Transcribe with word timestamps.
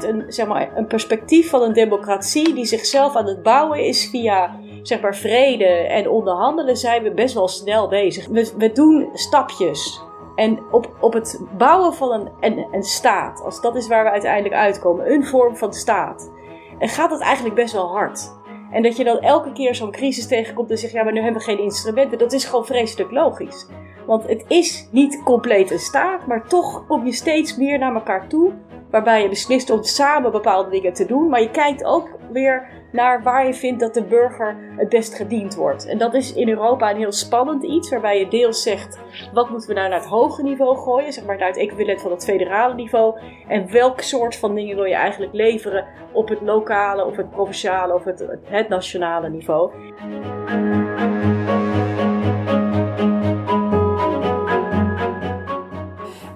vanuit 0.00 0.14
een, 0.14 0.32
zeg 0.32 0.46
maar, 0.46 0.76
een 0.76 0.86
perspectief 0.86 1.50
van 1.50 1.62
een 1.62 1.72
democratie 1.72 2.54
die 2.54 2.64
zichzelf 2.64 3.16
aan 3.16 3.26
het 3.26 3.42
bouwen 3.42 3.84
is 3.84 4.08
via 4.10 4.56
zeg 4.82 5.00
maar, 5.00 5.16
vrede 5.16 5.64
en 5.64 6.08
onderhandelen, 6.08 6.76
zijn 6.76 7.02
we 7.02 7.12
best 7.12 7.34
wel 7.34 7.48
snel 7.48 7.88
bezig. 7.88 8.26
We, 8.26 8.52
we 8.58 8.72
doen 8.72 9.10
stapjes. 9.12 10.00
En 10.34 10.58
op, 10.70 10.96
op 11.00 11.12
het 11.12 11.40
bouwen 11.58 11.94
van 11.94 12.12
een, 12.12 12.30
een, 12.40 12.66
een 12.70 12.82
staat, 12.82 13.42
als 13.44 13.60
dat 13.60 13.76
is 13.76 13.88
waar 13.88 14.04
we 14.04 14.10
uiteindelijk 14.10 14.54
uitkomen, 14.54 15.12
een 15.12 15.24
vorm 15.24 15.56
van 15.56 15.72
staat, 15.72 16.32
en 16.78 16.88
gaat 16.88 17.10
het 17.10 17.20
eigenlijk 17.20 17.54
best 17.54 17.72
wel 17.72 17.88
hard. 17.88 18.32
En 18.70 18.82
dat 18.82 18.96
je 18.96 19.04
dan 19.04 19.18
elke 19.18 19.52
keer 19.52 19.74
zo'n 19.74 19.90
crisis 19.90 20.26
tegenkomt 20.26 20.70
en 20.70 20.78
zegt: 20.78 20.92
ja, 20.92 21.02
maar 21.02 21.12
nu 21.12 21.20
hebben 21.20 21.40
we 21.40 21.46
geen 21.46 21.62
instrumenten. 21.62 22.18
Dat 22.18 22.32
is 22.32 22.44
gewoon 22.44 22.66
vreselijk 22.66 23.10
logisch. 23.10 23.66
Want 24.06 24.28
het 24.28 24.44
is 24.48 24.88
niet 24.90 25.22
compleet 25.24 25.70
een 25.70 25.78
staat, 25.78 26.26
maar 26.26 26.48
toch 26.48 26.86
kom 26.86 27.06
je 27.06 27.12
steeds 27.12 27.56
meer 27.56 27.78
naar 27.78 27.94
elkaar 27.94 28.28
toe. 28.28 28.52
Waarbij 28.92 29.22
je 29.22 29.28
beslist 29.28 29.70
om 29.70 29.82
samen 29.82 30.32
bepaalde 30.32 30.70
dingen 30.70 30.92
te 30.92 31.06
doen. 31.06 31.28
Maar 31.28 31.40
je 31.40 31.50
kijkt 31.50 31.84
ook 31.84 32.08
weer 32.32 32.68
naar 32.90 33.22
waar 33.22 33.46
je 33.46 33.54
vindt 33.54 33.80
dat 33.80 33.94
de 33.94 34.04
burger 34.04 34.56
het 34.76 34.88
best 34.88 35.14
gediend 35.14 35.54
wordt. 35.54 35.86
En 35.86 35.98
dat 35.98 36.14
is 36.14 36.34
in 36.34 36.48
Europa 36.48 36.90
een 36.90 36.96
heel 36.96 37.12
spannend 37.12 37.62
iets, 37.64 37.90
waarbij 37.90 38.18
je 38.18 38.28
deels 38.28 38.62
zegt: 38.62 38.98
wat 39.32 39.50
moeten 39.50 39.68
we 39.68 39.74
nou 39.74 39.88
naar 39.88 39.98
het 39.98 40.08
hoge 40.08 40.42
niveau 40.42 40.76
gooien, 40.76 41.12
zeg 41.12 41.24
maar 41.24 41.38
naar 41.38 41.48
het 41.48 41.56
equivalent 41.56 42.00
van 42.00 42.10
het 42.10 42.24
federale 42.24 42.74
niveau. 42.74 43.18
En 43.48 43.72
welk 43.72 44.00
soort 44.00 44.36
van 44.36 44.54
dingen 44.54 44.76
wil 44.76 44.84
je 44.84 44.94
eigenlijk 44.94 45.32
leveren 45.32 45.86
op 46.12 46.28
het 46.28 46.40
lokale, 46.40 47.04
of 47.04 47.16
het 47.16 47.30
provinciale, 47.30 47.94
of 47.94 48.04
het, 48.04 48.26
het 48.44 48.68
nationale 48.68 49.28
niveau. 49.28 49.70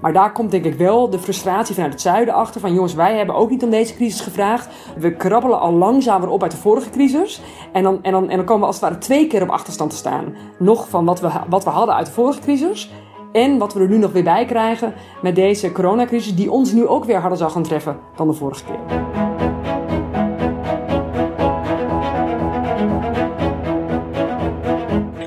Maar 0.06 0.14
daar 0.14 0.32
komt 0.32 0.50
denk 0.50 0.64
ik 0.64 0.74
wel 0.74 1.10
de 1.10 1.18
frustratie 1.18 1.74
vanuit 1.74 1.92
het 1.92 2.02
zuiden 2.02 2.34
achter. 2.34 2.60
Van 2.60 2.74
jongens, 2.74 2.94
wij 2.94 3.16
hebben 3.16 3.34
ook 3.34 3.50
niet 3.50 3.62
om 3.62 3.70
deze 3.70 3.94
crisis 3.94 4.20
gevraagd. 4.20 4.68
We 4.98 5.16
krabbelen 5.16 5.60
al 5.60 5.72
langzamer 5.72 6.28
op 6.28 6.42
uit 6.42 6.50
de 6.50 6.56
vorige 6.56 6.90
crisis. 6.90 7.40
En 7.72 7.82
dan, 7.82 8.02
en 8.02 8.12
dan, 8.12 8.28
en 8.28 8.36
dan 8.36 8.46
komen 8.46 8.60
we 8.60 8.66
als 8.66 8.80
het 8.80 8.84
ware 8.84 8.98
twee 8.98 9.26
keer 9.26 9.42
op 9.42 9.48
achterstand 9.48 9.90
te 9.90 9.96
staan. 9.96 10.34
Nog 10.58 10.88
van 10.88 11.04
wat 11.04 11.20
we, 11.20 11.30
wat 11.48 11.64
we 11.64 11.70
hadden 11.70 11.94
uit 11.94 12.06
de 12.06 12.12
vorige 12.12 12.40
crisis. 12.40 12.90
En 13.32 13.58
wat 13.58 13.74
we 13.74 13.80
er 13.80 13.88
nu 13.88 13.98
nog 13.98 14.12
weer 14.12 14.24
bij 14.24 14.44
krijgen 14.44 14.94
met 15.22 15.34
deze 15.34 15.72
coronacrisis. 15.72 16.34
Die 16.34 16.50
ons 16.50 16.72
nu 16.72 16.86
ook 16.86 17.04
weer 17.04 17.20
harder 17.20 17.38
zal 17.38 17.50
gaan 17.50 17.62
treffen 17.62 17.98
dan 18.16 18.26
de 18.26 18.34
vorige 18.34 18.64
keer. 18.64 19.25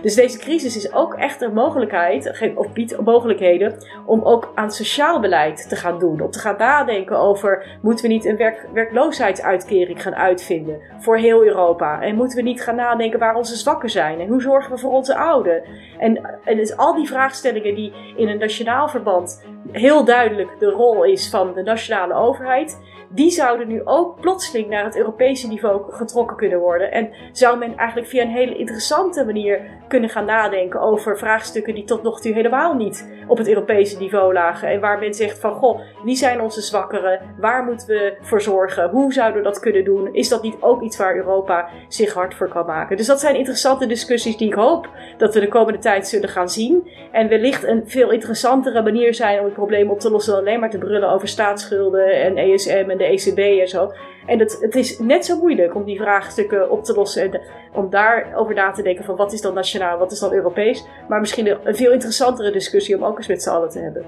Dus 0.09 0.17
deze 0.17 0.39
crisis 0.39 0.75
is 0.75 0.93
ook 0.93 1.13
echt 1.13 1.41
een 1.41 1.53
mogelijkheid, 1.53 2.53
of 2.55 2.73
biedt 2.73 3.01
mogelijkheden, 3.01 3.77
om 4.05 4.21
ook 4.21 4.51
aan 4.55 4.71
sociaal 4.71 5.19
beleid 5.19 5.69
te 5.69 5.75
gaan 5.75 5.99
doen. 5.99 6.21
Om 6.21 6.31
te 6.31 6.39
gaan 6.39 6.55
nadenken 6.57 7.17
over, 7.17 7.79
moeten 7.81 8.05
we 8.05 8.13
niet 8.13 8.25
een 8.25 8.37
werk, 8.37 8.67
werkloosheidsuitkering 8.73 10.01
gaan 10.01 10.15
uitvinden 10.15 10.81
voor 10.99 11.17
heel 11.17 11.43
Europa? 11.43 12.01
En 12.01 12.15
moeten 12.15 12.37
we 12.37 12.43
niet 12.43 12.63
gaan 12.63 12.75
nadenken 12.75 13.19
waar 13.19 13.35
onze 13.35 13.55
zwakken 13.55 13.89
zijn? 13.89 14.19
En 14.19 14.27
hoe 14.27 14.41
zorgen 14.41 14.71
we 14.71 14.77
voor 14.77 14.91
onze 14.91 15.15
ouden? 15.15 15.63
En, 15.99 16.39
en 16.43 16.57
dus 16.57 16.77
al 16.77 16.95
die 16.95 17.07
vraagstellingen 17.07 17.75
die 17.75 17.93
in 18.15 18.27
een 18.27 18.39
nationaal 18.39 18.87
verband 18.87 19.43
heel 19.71 20.05
duidelijk 20.05 20.59
de 20.59 20.69
rol 20.69 21.03
is 21.03 21.29
van 21.29 21.53
de 21.53 21.63
nationale 21.63 22.13
overheid 22.13 22.79
die 23.09 23.29
zouden 23.29 23.67
nu 23.67 23.81
ook 23.83 24.19
plotseling 24.21 24.67
naar 24.69 24.83
het 24.83 24.97
Europese 24.97 25.47
niveau 25.47 25.91
getrokken 25.91 26.37
kunnen 26.37 26.59
worden. 26.59 26.91
En 26.91 27.09
zou 27.31 27.57
men 27.57 27.77
eigenlijk 27.77 28.09
via 28.09 28.21
een 28.21 28.29
hele 28.29 28.57
interessante 28.57 29.25
manier 29.25 29.61
kunnen 29.87 30.09
gaan 30.09 30.25
nadenken 30.25 30.81
over 30.81 31.17
vraagstukken 31.17 31.75
die 31.75 31.83
tot 31.83 32.03
nog 32.03 32.21
toe 32.21 32.33
helemaal 32.33 32.73
niet 32.73 33.09
op 33.27 33.37
het 33.37 33.47
Europese 33.47 33.97
niveau 33.97 34.33
lagen. 34.33 34.67
En 34.67 34.79
waar 34.79 34.99
men 34.99 35.13
zegt 35.13 35.39
van, 35.39 35.53
goh, 35.53 35.79
wie 36.03 36.15
zijn 36.15 36.41
onze 36.41 36.61
zwakkeren? 36.61 37.19
Waar 37.37 37.63
moeten 37.63 37.87
we 37.87 38.17
voor 38.21 38.41
zorgen? 38.41 38.89
Hoe 38.89 39.13
zouden 39.13 39.37
we 39.37 39.47
dat 39.47 39.59
kunnen 39.59 39.83
doen? 39.83 40.13
Is 40.13 40.29
dat 40.29 40.43
niet 40.43 40.55
ook 40.59 40.81
iets 40.81 40.97
waar 40.97 41.15
Europa 41.15 41.69
zich 41.87 42.13
hard 42.13 42.35
voor 42.35 42.47
kan 42.47 42.65
maken? 42.65 42.97
Dus 42.97 43.07
dat 43.07 43.19
zijn 43.19 43.35
interessante 43.35 43.85
discussies 43.87 44.37
die 44.37 44.47
ik 44.47 44.53
hoop 44.53 44.89
dat 45.17 45.33
we 45.33 45.39
de 45.39 45.47
komende 45.47 45.79
tijd 45.79 46.07
zullen 46.07 46.29
gaan 46.29 46.49
zien. 46.49 46.89
En 47.11 47.27
wellicht 47.27 47.63
een 47.63 47.83
veel 47.85 48.11
interessantere 48.11 48.81
manier 48.81 49.13
zijn 49.13 49.39
om 49.39 49.45
het 49.45 49.53
probleem 49.53 49.89
op 49.89 49.99
te 49.99 50.11
lossen 50.11 50.33
dan 50.33 50.41
alleen 50.41 50.59
maar 50.59 50.69
te 50.69 50.77
brullen 50.77 51.09
over 51.09 51.27
staatsschulden 51.27 52.21
en 52.21 52.37
ESM 52.37 52.85
en 52.87 52.97
de 52.99 53.05
ECB 53.05 53.59
en 53.61 53.67
zo. 53.67 53.91
En 54.25 54.39
het, 54.39 54.57
het 54.61 54.75
is 54.75 54.99
net 54.99 55.25
zo 55.25 55.37
moeilijk 55.37 55.75
om 55.75 55.83
die 55.83 55.99
vraagstukken 55.99 56.69
op 56.69 56.83
te 56.83 56.93
lossen 56.93 57.23
en 57.23 57.41
om 57.73 57.89
daarover 57.89 58.55
na 58.55 58.71
te 58.71 58.81
denken 58.81 59.05
van 59.05 59.15
wat 59.15 59.33
is 59.33 59.41
dan 59.41 59.53
nationaal, 59.53 59.97
wat 59.97 60.11
is 60.11 60.19
dan 60.19 60.33
Europees. 60.33 60.85
Maar 61.07 61.19
misschien 61.19 61.47
een 61.67 61.75
veel 61.75 61.91
interessantere 61.91 62.51
discussie 62.51 62.95
om 62.95 63.03
ook 63.03 63.17
eens 63.17 63.27
met 63.27 63.43
z'n 63.43 63.49
allen 63.49 63.69
te 63.69 63.79
hebben. 63.79 64.05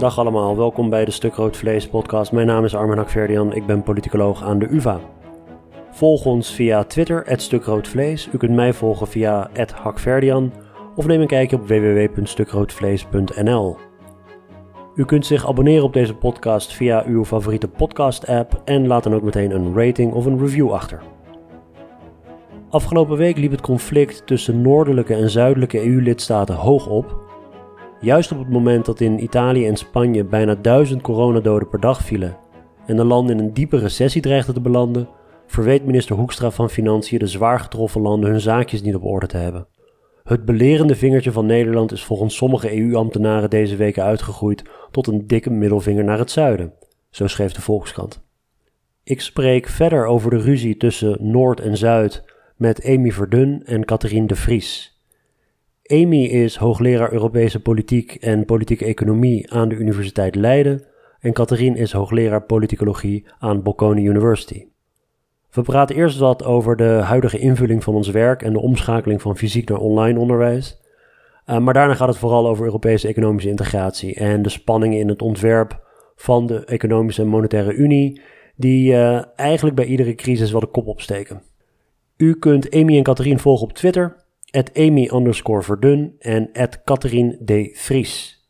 Dag 0.00 0.18
allemaal, 0.18 0.56
welkom 0.56 0.90
bij 0.90 1.04
de 1.04 1.10
Stuk 1.10 1.34
Rood 1.34 1.56
Vlees 1.56 1.88
podcast. 1.88 2.32
Mijn 2.32 2.46
naam 2.46 2.64
is 2.64 2.74
Armin 2.74 2.96
Hakverdian, 2.96 3.54
ik 3.54 3.66
ben 3.66 3.82
politicoloog 3.82 4.42
aan 4.42 4.58
de 4.58 4.66
UvA. 4.70 5.00
Volg 6.00 6.24
ons 6.24 6.54
via 6.54 6.84
Twitter, 6.84 7.26
@stukroodvlees. 7.36 8.28
U 8.32 8.38
kunt 8.38 8.52
mij 8.52 8.72
volgen 8.72 9.06
via 9.06 9.50
@hakverdian 9.74 10.52
of 10.96 11.06
neem 11.06 11.20
een 11.20 11.26
kijkje 11.26 11.56
op 11.56 11.68
www.stukroodvlees.nl. 11.68 13.76
U 14.94 15.04
kunt 15.04 15.26
zich 15.26 15.48
abonneren 15.48 15.84
op 15.84 15.92
deze 15.92 16.14
podcast 16.14 16.72
via 16.72 17.04
uw 17.06 17.24
favoriete 17.24 17.68
podcast-app 17.68 18.62
en 18.64 18.86
laat 18.86 19.02
dan 19.02 19.14
ook 19.14 19.22
meteen 19.22 19.50
een 19.50 19.74
rating 19.74 20.12
of 20.12 20.26
een 20.26 20.38
review 20.38 20.72
achter. 20.72 21.02
Afgelopen 22.70 23.16
week 23.16 23.36
liep 23.36 23.50
het 23.50 23.60
conflict 23.60 24.26
tussen 24.26 24.62
noordelijke 24.62 25.14
en 25.14 25.30
zuidelijke 25.30 25.86
EU-lidstaten 25.86 26.54
hoog 26.54 26.88
op. 26.88 27.16
Juist 28.00 28.32
op 28.32 28.38
het 28.38 28.50
moment 28.50 28.86
dat 28.86 29.00
in 29.00 29.22
Italië 29.22 29.66
en 29.66 29.76
Spanje 29.76 30.24
bijna 30.24 30.54
duizend 30.54 31.02
coronadoden 31.02 31.68
per 31.68 31.80
dag 31.80 32.02
vielen 32.02 32.36
en 32.86 32.96
de 32.96 33.04
landen 33.04 33.38
in 33.38 33.44
een 33.44 33.52
diepe 33.52 33.78
recessie 33.78 34.22
dreigden 34.22 34.54
te 34.54 34.60
belanden, 34.60 35.08
verweet 35.50 35.84
minister 35.84 36.16
Hoekstra 36.16 36.50
van 36.50 36.70
Financiën 36.70 37.18
de 37.18 37.26
zwaar 37.26 37.60
getroffen 37.60 38.00
landen 38.00 38.30
hun 38.30 38.40
zaakjes 38.40 38.82
niet 38.82 38.94
op 38.94 39.04
orde 39.04 39.26
te 39.26 39.36
hebben. 39.36 39.66
Het 40.24 40.44
belerende 40.44 40.94
vingertje 40.94 41.32
van 41.32 41.46
Nederland 41.46 41.92
is 41.92 42.04
volgens 42.04 42.36
sommige 42.36 42.78
EU-ambtenaren 42.78 43.50
deze 43.50 43.76
weken 43.76 44.02
uitgegroeid 44.02 44.62
tot 44.90 45.06
een 45.06 45.26
dikke 45.26 45.50
middelvinger 45.50 46.04
naar 46.04 46.18
het 46.18 46.30
zuiden, 46.30 46.72
zo 47.10 47.26
schreef 47.26 47.52
de 47.52 47.60
Volkskrant. 47.60 48.22
Ik 49.04 49.20
spreek 49.20 49.68
verder 49.68 50.06
over 50.06 50.30
de 50.30 50.40
ruzie 50.40 50.76
tussen 50.76 51.30
Noord 51.30 51.60
en 51.60 51.76
Zuid 51.76 52.24
met 52.56 52.84
Amy 52.84 53.10
Verdun 53.10 53.62
en 53.64 53.84
Catherine 53.84 54.26
de 54.26 54.36
Vries. 54.36 55.00
Amy 55.86 56.24
is 56.24 56.56
hoogleraar 56.56 57.12
Europese 57.12 57.60
politiek 57.60 58.14
en 58.14 58.44
politieke 58.44 58.84
economie 58.84 59.52
aan 59.52 59.68
de 59.68 59.74
Universiteit 59.74 60.34
Leiden 60.34 60.84
en 61.20 61.32
Catherine 61.32 61.78
is 61.78 61.92
hoogleraar 61.92 62.42
politicologie 62.42 63.26
aan 63.38 63.62
Bocconi 63.62 64.08
University. 64.08 64.69
We 65.50 65.62
praten 65.62 65.96
eerst 65.96 66.18
wat 66.18 66.44
over 66.44 66.76
de 66.76 66.84
huidige 66.84 67.38
invulling 67.38 67.84
van 67.84 67.94
ons 67.94 68.08
werk 68.08 68.42
en 68.42 68.52
de 68.52 68.60
omschakeling 68.60 69.22
van 69.22 69.36
fysiek 69.36 69.68
naar 69.68 69.78
online 69.78 70.18
onderwijs. 70.18 70.80
Uh, 71.46 71.58
maar 71.58 71.74
daarna 71.74 71.94
gaat 71.94 72.08
het 72.08 72.18
vooral 72.18 72.48
over 72.48 72.64
Europese 72.64 73.08
economische 73.08 73.48
integratie 73.48 74.14
en 74.14 74.42
de 74.42 74.48
spanningen 74.48 74.98
in 74.98 75.08
het 75.08 75.22
ontwerp 75.22 75.88
van 76.16 76.46
de 76.46 76.64
Economische 76.64 77.22
en 77.22 77.28
Monetaire 77.28 77.72
Unie, 77.72 78.20
die 78.56 78.92
uh, 78.92 79.22
eigenlijk 79.36 79.76
bij 79.76 79.84
iedere 79.84 80.14
crisis 80.14 80.50
wel 80.50 80.60
de 80.60 80.66
kop 80.66 80.86
opsteken. 80.86 81.42
U 82.16 82.34
kunt 82.34 82.74
Amy 82.74 82.96
en 82.96 83.02
Catherine 83.02 83.38
volgen 83.38 83.66
op 83.66 83.72
Twitter, 83.72 84.16
at 84.50 84.78
Amy 84.78 85.10
Verdun 85.42 86.16
en 86.18 86.50
at 86.52 86.80
de 87.38 87.70
Vries. 87.74 88.44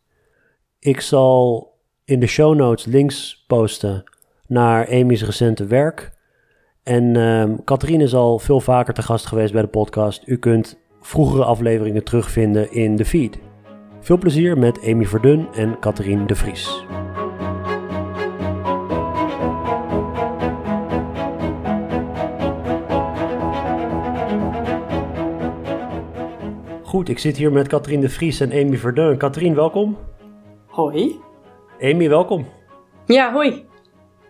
Ik 0.78 1.00
zal 1.00 1.68
in 2.04 2.20
de 2.20 2.26
show 2.26 2.54
notes 2.54 2.84
links 2.84 3.44
posten 3.46 4.04
naar 4.46 4.88
Amy's 4.88 5.24
recente 5.24 5.64
werk. 5.64 6.18
En 6.82 7.14
uh, 7.14 7.44
Catherine 7.64 8.02
is 8.02 8.14
al 8.14 8.38
veel 8.38 8.60
vaker 8.60 8.94
te 8.94 9.02
gast 9.02 9.26
geweest 9.26 9.52
bij 9.52 9.62
de 9.62 9.68
podcast. 9.68 10.22
U 10.26 10.36
kunt 10.36 10.80
vroegere 11.00 11.44
afleveringen 11.44 12.04
terugvinden 12.04 12.72
in 12.72 12.96
de 12.96 13.04
feed. 13.04 13.38
Veel 14.00 14.18
plezier 14.18 14.58
met 14.58 14.80
Amy 14.86 15.04
Verdun 15.04 15.48
en 15.54 15.78
Catherine 15.78 16.24
de 16.26 16.34
Vries. 16.34 16.84
Goed, 26.82 27.08
ik 27.08 27.18
zit 27.18 27.36
hier 27.36 27.52
met 27.52 27.68
Catherine 27.68 28.02
de 28.02 28.08
Vries 28.08 28.40
en 28.40 28.52
Amy 28.52 28.76
Verdun. 28.76 29.18
Catherine, 29.18 29.54
welkom. 29.54 29.96
Hoi. 30.66 31.20
Amy, 31.80 32.08
welkom. 32.08 32.46
Ja, 33.06 33.32
hoi. 33.32 33.69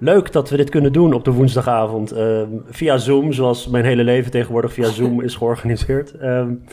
Leuk 0.00 0.32
dat 0.32 0.50
we 0.50 0.56
dit 0.56 0.70
kunnen 0.70 0.93
doen 0.93 1.12
op 1.12 1.25
de 1.25 1.32
woensdagavond. 1.32 2.12
Uh, 2.12 2.43
via 2.64 2.97
Zoom, 2.97 3.32
zoals 3.32 3.69
mijn 3.69 3.85
hele 3.85 4.05
leven 4.05 4.31
tegenwoordig 4.31 4.73
via 4.73 4.88
Zoom 4.88 5.20
is 5.20 5.35
georganiseerd. 5.35 6.23
Um, 6.23 6.64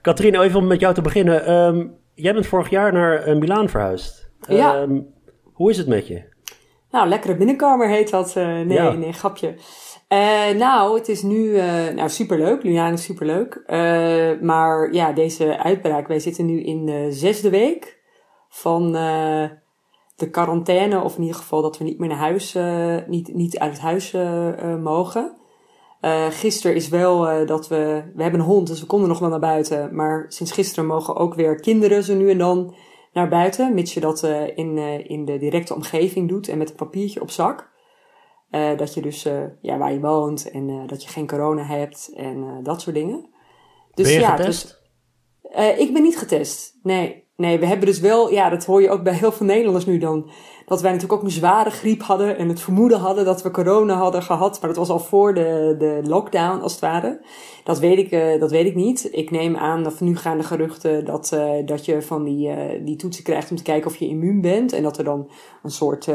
Katrien, 0.00 0.40
even 0.40 0.60
om 0.60 0.66
met 0.66 0.80
jou 0.80 0.94
te 0.94 1.00
beginnen. 1.00 1.52
Um, 1.52 1.94
jij 2.14 2.32
bent 2.32 2.46
vorig 2.46 2.70
jaar 2.70 2.92
naar 2.92 3.28
uh, 3.28 3.36
Milaan 3.36 3.68
verhuisd. 3.68 4.30
Ja. 4.48 4.86
hoe 5.52 5.70
is 5.70 5.76
het 5.76 5.86
met 5.86 6.06
je? 6.06 6.22
Nou, 6.90 7.08
lekkere 7.08 7.36
binnenkamer 7.36 7.88
heet 7.88 8.10
dat. 8.10 8.34
Uh, 8.36 8.60
nee, 8.60 8.96
nee, 8.96 9.12
grapje. 9.12 9.54
Uh, 10.08 10.58
nou, 10.58 10.98
het 10.98 11.08
is 11.08 11.22
nu 11.22 11.36
uh, 11.36 11.88
nou, 11.94 12.08
superleuk. 12.08 12.62
Lunaan 12.62 12.92
is 12.92 13.02
superleuk. 13.02 13.62
Uh, 13.66 14.40
maar 14.40 14.92
ja, 14.92 15.12
deze 15.12 15.58
uitbraak, 15.62 16.08
wij 16.08 16.18
zitten 16.18 16.46
nu 16.46 16.62
in 16.62 16.86
de 16.86 17.06
zesde 17.10 17.50
week 17.50 18.02
van 18.48 18.96
de 20.18 20.30
quarantaine. 20.30 21.02
Of 21.02 21.16
in 21.16 21.22
ieder 21.22 21.36
geval 21.36 21.62
dat 21.62 21.78
we 21.78 21.84
niet 21.84 21.98
meer 21.98 22.08
naar 22.08 22.18
huis, 22.18 22.56
niet, 23.06 23.34
niet 23.34 23.58
uit 23.58 23.72
het 23.72 23.80
huis 23.80 24.12
mogen. 24.82 25.36
gisteren 26.30 26.76
is 26.76 26.88
wel 26.88 27.46
dat 27.46 27.68
we, 27.68 28.12
we 28.14 28.22
hebben 28.22 28.40
een 28.40 28.46
hond, 28.46 28.66
dus 28.66 28.80
we 28.80 28.86
konden 28.86 29.08
nog 29.08 29.18
wel 29.18 29.28
naar 29.28 29.38
buiten. 29.38 29.94
Maar 29.94 30.24
sinds 30.28 30.52
gisteren 30.52 30.86
mogen 30.86 31.16
ook 31.16 31.34
weer 31.34 31.60
kinderen 31.60 32.04
zo 32.04 32.14
nu 32.14 32.30
en 32.30 32.38
dan 32.38 32.74
naar 33.12 33.28
buiten. 33.28 33.74
Mits 33.74 33.94
je 33.94 34.00
dat 34.00 34.22
in, 34.54 34.78
in 35.08 35.24
de 35.24 35.38
directe 35.38 35.74
omgeving 35.74 36.28
doet 36.28 36.48
en 36.48 36.58
met 36.58 36.70
een 36.70 36.76
papiertje 36.76 37.20
op 37.20 37.30
zak. 37.30 37.70
Uh, 38.50 38.76
dat 38.76 38.94
je 38.94 39.00
dus 39.00 39.26
uh, 39.26 39.44
ja, 39.60 39.78
waar 39.78 39.92
je 39.92 40.00
woont 40.00 40.50
en 40.50 40.68
uh, 40.68 40.86
dat 40.86 41.02
je 41.02 41.08
geen 41.08 41.26
corona 41.26 41.62
hebt 41.62 42.12
en 42.14 42.60
dat 42.62 42.80
soort 42.80 42.96
dingen. 42.96 43.30
Dus, 43.94 44.06
ben 44.06 44.14
je 44.14 44.20
ja, 44.20 44.36
getest? 44.36 44.82
Dus, 45.42 45.78
ik 45.78 45.92
ben 45.92 46.02
niet 46.02 46.18
getest. 46.18 46.78
Nee. 46.82 47.27
Nee, 47.42 47.58
we 47.58 47.66
hebben 47.66 47.86
dus 47.86 48.00
wel, 48.00 48.30
ja, 48.30 48.48
dat 48.48 48.64
hoor 48.64 48.82
je 48.82 48.90
ook 48.90 49.02
bij 49.02 49.14
heel 49.14 49.32
veel 49.32 49.46
Nederlanders 49.46 49.86
nu 49.86 49.98
dan. 49.98 50.30
Dat 50.66 50.80
wij 50.80 50.92
natuurlijk 50.92 51.20
ook 51.20 51.26
een 51.26 51.32
zware 51.34 51.70
griep 51.70 52.02
hadden 52.02 52.38
en 52.38 52.48
het 52.48 52.60
vermoeden 52.60 52.98
hadden 52.98 53.24
dat 53.24 53.42
we 53.42 53.50
corona 53.50 53.94
hadden 53.94 54.22
gehad. 54.22 54.58
Maar 54.60 54.70
dat 54.70 54.78
was 54.78 54.88
al 54.88 54.98
voor 54.98 55.34
de, 55.34 55.74
de 55.78 56.00
lockdown 56.04 56.60
als 56.60 56.72
het 56.72 56.80
ware. 56.80 57.20
Dat 57.64 57.78
weet 57.78 57.98
ik, 57.98 58.40
dat 58.40 58.50
weet 58.50 58.66
ik 58.66 58.74
niet. 58.74 59.08
Ik 59.12 59.30
neem 59.30 59.56
aan 59.56 59.82
dat 59.82 60.00
nu 60.00 60.16
gaan 60.16 60.38
de 60.38 60.44
geruchten 60.44 61.04
dat, 61.04 61.36
dat 61.64 61.84
je 61.84 62.02
van 62.02 62.24
die, 62.24 62.50
die 62.84 62.96
toetsen 62.96 63.24
krijgt 63.24 63.50
om 63.50 63.56
te 63.56 63.62
kijken 63.62 63.90
of 63.90 63.96
je 63.96 64.08
immuun 64.08 64.40
bent. 64.40 64.72
En 64.72 64.82
dat 64.82 64.98
er 64.98 65.04
dan 65.04 65.30
een 65.62 65.70
soort 65.70 66.08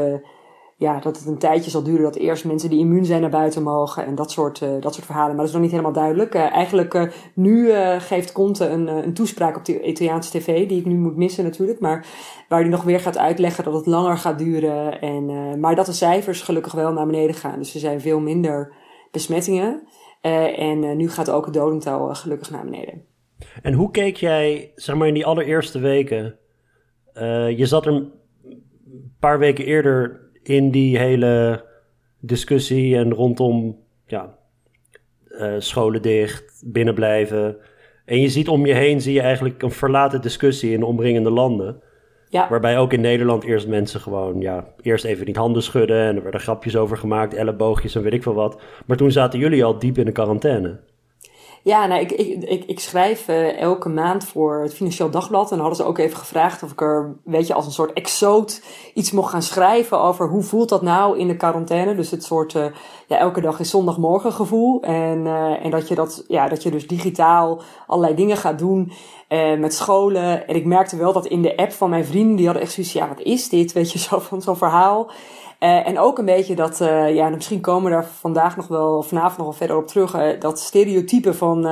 ja, 0.76 1.00
dat 1.00 1.18
het 1.18 1.26
een 1.26 1.38
tijdje 1.38 1.70
zal 1.70 1.82
duren 1.82 2.02
dat 2.02 2.16
eerst 2.16 2.44
mensen 2.44 2.70
die 2.70 2.78
immuun 2.78 3.04
zijn 3.04 3.20
naar 3.20 3.30
buiten 3.30 3.62
mogen 3.62 4.06
en 4.06 4.14
dat 4.14 4.30
soort, 4.30 4.60
uh, 4.60 4.80
dat 4.80 4.94
soort 4.94 5.06
verhalen. 5.06 5.28
Maar 5.28 5.44
dat 5.44 5.46
is 5.46 5.52
nog 5.52 5.62
niet 5.62 5.70
helemaal 5.70 5.92
duidelijk. 5.92 6.34
Uh, 6.34 6.52
eigenlijk 6.52 6.94
uh, 6.94 7.02
nu 7.34 7.72
geeft 7.98 8.32
Conte 8.32 8.68
een, 8.68 8.86
een 8.86 9.14
toespraak 9.14 9.56
op 9.56 9.64
de 9.64 9.82
Italiaanse 9.82 10.38
tv, 10.38 10.68
die 10.68 10.78
ik 10.78 10.86
nu 10.86 10.94
moet 10.94 11.16
missen 11.16 11.44
natuurlijk. 11.44 11.80
Maar 11.80 12.06
waar 12.48 12.60
hij 12.60 12.68
nog 12.68 12.82
weer 12.82 13.00
gaat 13.00 13.18
uitleggen 13.18 13.64
dat 13.64 13.74
het 13.74 13.86
langer 13.86 14.16
gaat 14.16 14.38
duren. 14.38 15.00
En, 15.00 15.60
maar 15.60 15.74
dat 15.74 15.86
de 15.86 15.92
cijfers 15.92 16.42
gelukkig 16.42 16.72
wel 16.72 16.92
naar 16.92 17.06
beneden 17.06 17.34
gaan. 17.34 17.58
Dus 17.58 17.74
er 17.74 17.80
zijn 17.80 18.00
veel 18.00 18.20
minder 18.20 18.72
besmettingen. 19.10 19.82
en 20.20 20.96
nu 20.96 21.08
gaat 21.10 21.30
ook 21.30 21.44
het 21.44 21.54
dodental 21.54 22.14
gelukkig 22.14 22.50
naar 22.50 22.64
beneden. 22.64 23.04
En 23.62 23.72
hoe 23.72 23.90
keek 23.90 24.16
jij, 24.16 24.72
zeg 24.74 24.96
maar 24.96 25.08
in 25.08 25.14
die 25.14 25.26
allereerste 25.26 25.78
weken? 25.78 26.38
je 27.56 27.66
zat 27.66 27.86
er 27.86 27.92
een 27.92 28.12
paar 29.18 29.38
weken 29.38 29.64
eerder 29.64 30.23
in 30.48 30.70
die 30.70 30.98
hele 30.98 31.64
discussie 32.20 32.96
en 32.96 33.12
rondom 33.12 33.78
ja, 34.06 34.34
uh, 35.28 35.54
scholen 35.58 36.02
dicht, 36.02 36.62
binnenblijven. 36.66 37.56
En 38.04 38.20
je 38.20 38.28
ziet 38.28 38.48
om 38.48 38.66
je 38.66 38.74
heen, 38.74 39.00
zie 39.00 39.14
je 39.14 39.20
eigenlijk 39.20 39.62
een 39.62 39.70
verlaten 39.70 40.20
discussie 40.20 40.72
in 40.72 40.80
de 40.80 40.86
omringende 40.86 41.30
landen. 41.30 41.82
Ja. 42.28 42.48
Waarbij 42.48 42.78
ook 42.78 42.92
in 42.92 43.00
Nederland 43.00 43.44
eerst 43.44 43.68
mensen 43.68 44.00
gewoon, 44.00 44.40
ja, 44.40 44.66
eerst 44.80 45.04
even 45.04 45.26
niet 45.26 45.36
handen 45.36 45.62
schudden 45.62 46.00
en 46.06 46.16
er 46.16 46.22
werden 46.22 46.40
grapjes 46.40 46.76
over 46.76 46.96
gemaakt, 46.96 47.34
elleboogjes 47.34 47.94
en 47.94 48.02
weet 48.02 48.12
ik 48.12 48.22
veel 48.22 48.34
wat. 48.34 48.60
Maar 48.86 48.96
toen 48.96 49.10
zaten 49.12 49.38
jullie 49.38 49.64
al 49.64 49.78
diep 49.78 49.98
in 49.98 50.04
de 50.04 50.12
quarantaine. 50.12 50.80
Ja, 51.64 51.86
nou, 51.86 52.00
ik, 52.00 52.12
ik, 52.12 52.42
ik, 52.42 52.64
ik 52.64 52.80
schrijf 52.80 53.28
uh, 53.28 53.60
elke 53.60 53.88
maand 53.88 54.24
voor 54.24 54.62
het 54.62 54.74
Financieel 54.74 55.10
Dagblad. 55.10 55.52
En 55.52 55.58
hadden 55.58 55.76
ze 55.76 55.84
ook 55.84 55.98
even 55.98 56.16
gevraagd 56.16 56.62
of 56.62 56.70
ik 56.70 56.80
er, 56.80 57.16
weet 57.24 57.46
je, 57.46 57.54
als 57.54 57.66
een 57.66 57.72
soort 57.72 57.92
exoot 57.92 58.62
iets 58.94 59.10
mocht 59.10 59.30
gaan 59.30 59.42
schrijven 59.42 60.00
over 60.00 60.28
hoe 60.28 60.42
voelt 60.42 60.68
dat 60.68 60.82
nou 60.82 61.18
in 61.18 61.28
de 61.28 61.36
quarantaine. 61.36 61.94
Dus 61.94 62.10
het 62.10 62.24
soort, 62.24 62.54
uh, 62.54 62.66
ja, 63.06 63.18
elke 63.18 63.40
dag 63.40 63.60
is 63.60 63.70
zondagmorgen 63.70 64.32
gevoel. 64.32 64.82
En, 64.82 65.18
uh, 65.18 65.64
en 65.64 65.70
dat 65.70 65.88
je 65.88 65.94
dat, 65.94 66.24
ja, 66.28 66.48
dat 66.48 66.62
je 66.62 66.70
dus 66.70 66.86
digitaal 66.86 67.62
allerlei 67.86 68.14
dingen 68.14 68.36
gaat 68.36 68.58
doen 68.58 68.92
met 69.58 69.74
scholen. 69.74 70.46
En 70.48 70.54
ik 70.54 70.64
merkte 70.64 70.96
wel 70.96 71.12
dat 71.12 71.26
in 71.26 71.42
de 71.42 71.56
app 71.56 71.72
van 71.72 71.90
mijn 71.90 72.04
vrienden, 72.04 72.36
die 72.36 72.44
hadden 72.44 72.62
echt 72.62 72.72
zoiets, 72.72 72.92
ja, 72.92 73.08
wat 73.08 73.20
is 73.20 73.48
dit? 73.48 73.72
Weet 73.72 73.92
je, 73.92 73.98
zo 73.98 74.18
van 74.18 74.42
zo'n 74.42 74.56
verhaal. 74.56 75.10
Uh, 75.60 75.88
en 75.88 75.98
ook 75.98 76.18
een 76.18 76.24
beetje 76.24 76.54
dat, 76.54 76.80
uh, 76.80 77.14
ja, 77.14 77.28
misschien 77.28 77.60
komen 77.60 77.84
we 77.84 77.96
daar 77.96 78.06
vandaag 78.20 78.56
nog 78.56 78.68
wel, 78.68 79.02
vanavond 79.02 79.36
nog 79.36 79.46
wel 79.46 79.56
verder 79.56 79.76
op 79.76 79.86
terug, 79.86 80.14
uh, 80.14 80.40
dat 80.40 80.58
stereotype 80.58 81.34
van, 81.34 81.66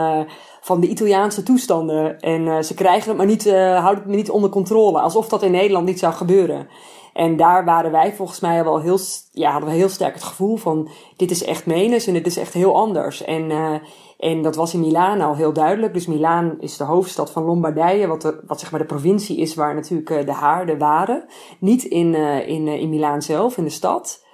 van 0.60 0.80
de 0.80 0.86
Italiaanse 0.86 1.42
toestanden. 1.42 2.20
En 2.20 2.64
ze 2.64 2.74
krijgen 2.74 3.08
het 3.08 3.16
maar 3.16 3.26
niet, 3.26 3.50
houden 3.50 3.94
het 3.94 4.06
maar 4.06 4.16
niet 4.16 4.30
onder 4.30 4.50
controle, 4.50 5.00
alsof 5.00 5.28
dat 5.28 5.42
in 5.42 5.50
Nederland 5.50 5.86
niet 5.86 5.98
zou 5.98 6.12
gebeuren. 6.12 6.68
En 7.12 7.36
daar 7.36 7.64
waren 7.64 7.90
wij 7.90 8.12
volgens 8.12 8.40
mij 8.40 8.64
wel 8.64 8.80
heel, 8.80 8.98
ja, 9.32 9.50
hadden 9.50 9.70
we 9.70 9.76
heel 9.76 9.88
sterk 9.88 10.14
het 10.14 10.22
gevoel 10.22 10.56
van, 10.56 10.88
dit 11.16 11.30
is 11.30 11.44
echt 11.44 11.66
menens 11.66 12.06
en 12.06 12.12
dit 12.12 12.26
is 12.26 12.36
echt 12.36 12.52
heel 12.52 12.76
anders. 12.76 13.24
En 13.24 13.50
en 14.22 14.42
dat 14.42 14.56
was 14.56 14.74
in 14.74 14.80
Milaan 14.80 15.20
al 15.20 15.36
heel 15.36 15.52
duidelijk. 15.52 15.94
Dus 15.94 16.06
Milaan 16.06 16.56
is 16.60 16.76
de 16.76 16.84
hoofdstad 16.84 17.30
van 17.30 17.42
Lombardije, 17.42 18.06
wat, 18.06 18.22
de, 18.22 18.40
wat 18.46 18.60
zeg 18.60 18.70
maar 18.70 18.80
de 18.80 18.86
provincie 18.86 19.36
is 19.36 19.54
waar 19.54 19.74
natuurlijk 19.74 20.10
eh, 20.10 20.24
de 20.26 20.32
haarden 20.32 20.78
waren. 20.78 21.24
Niet 21.58 21.84
in, 21.84 22.14
uh, 22.14 22.48
in, 22.48 22.68
in 22.68 22.88
Milaan 22.88 23.22
zelf, 23.22 23.56
in 23.56 23.64
de 23.64 23.70
stad. 23.70 24.24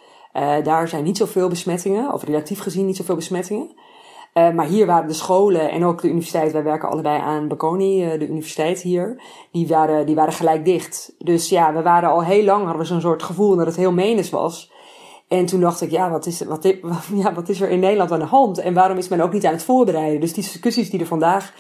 Daar 0.63 0.89
zijn 0.89 1.05
niet 1.05 1.17
zoveel 1.17 1.49
besmettingen, 1.49 2.13
of 2.13 2.23
relatief 2.23 2.61
gezien 2.61 2.87
niet 2.87 2.97
zoveel 2.97 3.15
besmettingen. 3.15 3.71
Maar 4.55 4.67
hier 4.67 4.87
waren 4.87 5.09
de 5.09 5.15
scholen 5.15 5.71
en 5.71 5.85
ook 5.85 6.01
de 6.03 6.09
universiteit, 6.09 6.53
wij 6.53 6.63
werken 6.63 6.89
allebei 6.89 7.21
aan 7.21 7.49
Bocconi, 7.49 8.19
de 8.19 8.29
universiteit 8.29 8.81
hier, 8.81 9.23
die 9.53 9.69
waren, 9.69 10.07
die 10.07 10.15
waren 10.15 10.33
gelijk 10.33 10.65
dicht. 10.65 11.15
Dus 11.19 11.49
ja, 11.49 11.73
we 11.73 11.83
waren 11.83 12.11
al 12.11 12.25
heel 12.25 12.45
lang, 12.45 12.63
hadden 12.63 12.83
we 12.83 12.89
zo'n 12.89 13.01
soort 13.01 13.23
gevoel 13.23 13.57
dat 13.57 13.67
het 13.67 13.77
heel 13.77 13.93
menens 13.93 14.31
was. 14.31 14.73
En 15.29 15.47
toen 15.47 15.61
dacht 15.61 15.81
ik, 15.81 15.91
ja 15.91 16.11
wat, 16.11 16.27
is, 16.27 16.43
wat, 16.43 16.75
ja, 17.23 17.35
wat 17.35 17.49
is 17.49 17.61
er 17.61 17.71
in 17.71 17.81
Nederland 17.81 18.13
aan 18.13 18.19
de 18.19 18.25
hand? 18.25 18.59
En 18.59 18.75
waarom 18.75 18.99
is 18.99 19.09
men 19.09 19.21
ook 19.21 19.33
niet 19.33 19.47
aan 19.47 19.53
het 19.53 19.63
voorbereiden? 19.63 20.21
Dus 20.21 20.33
die 20.33 20.43
discussies 20.43 20.91
die 20.91 21.01
er 21.01 21.07
vandaag 21.07 21.53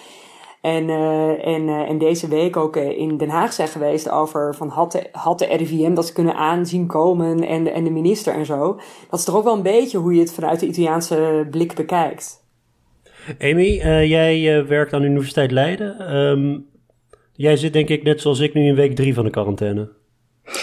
en, 0.60 0.88
uh, 0.88 1.88
en, 1.88 1.98
deze 1.98 2.28
week 2.28 2.56
ook 2.56 2.76
in 2.76 3.16
Den 3.16 3.28
Haag 3.28 3.52
zijn 3.52 3.68
geweest 3.68 4.10
over 4.10 4.54
van 4.54 4.68
had 4.68 4.92
de, 4.92 5.08
had 5.12 5.38
de 5.38 5.46
RIVM 5.46 5.94
dat 5.94 6.12
kunnen 6.12 6.34
aanzien 6.34 6.86
komen 6.86 7.44
en 7.44 7.72
en 7.72 7.84
de 7.84 7.90
minister 7.90 8.34
en 8.34 8.46
zo. 8.46 8.78
Dat 9.10 9.18
is 9.18 9.24
toch 9.24 9.36
ook 9.36 9.44
wel 9.44 9.54
een 9.54 9.62
beetje 9.62 9.98
hoe 9.98 10.14
je 10.14 10.20
het 10.20 10.32
vanuit 10.32 10.60
de 10.60 10.66
Italiaanse 10.66 11.46
blik 11.50 11.74
bekijkt. 11.74 12.46
Amy, 13.40 13.80
jij 14.06 14.66
werkt 14.66 14.92
aan 14.92 15.00
de 15.00 15.06
Universiteit 15.06 15.50
Leiden. 15.50 16.16
Um, 16.16 16.66
jij 17.32 17.56
zit 17.56 17.72
denk 17.72 17.88
ik 17.88 18.02
net 18.02 18.20
zoals 18.20 18.40
ik 18.40 18.54
nu 18.54 18.66
in 18.66 18.74
week 18.74 18.94
drie 18.94 19.14
van 19.14 19.24
de 19.24 19.30
quarantaine. 19.30 19.96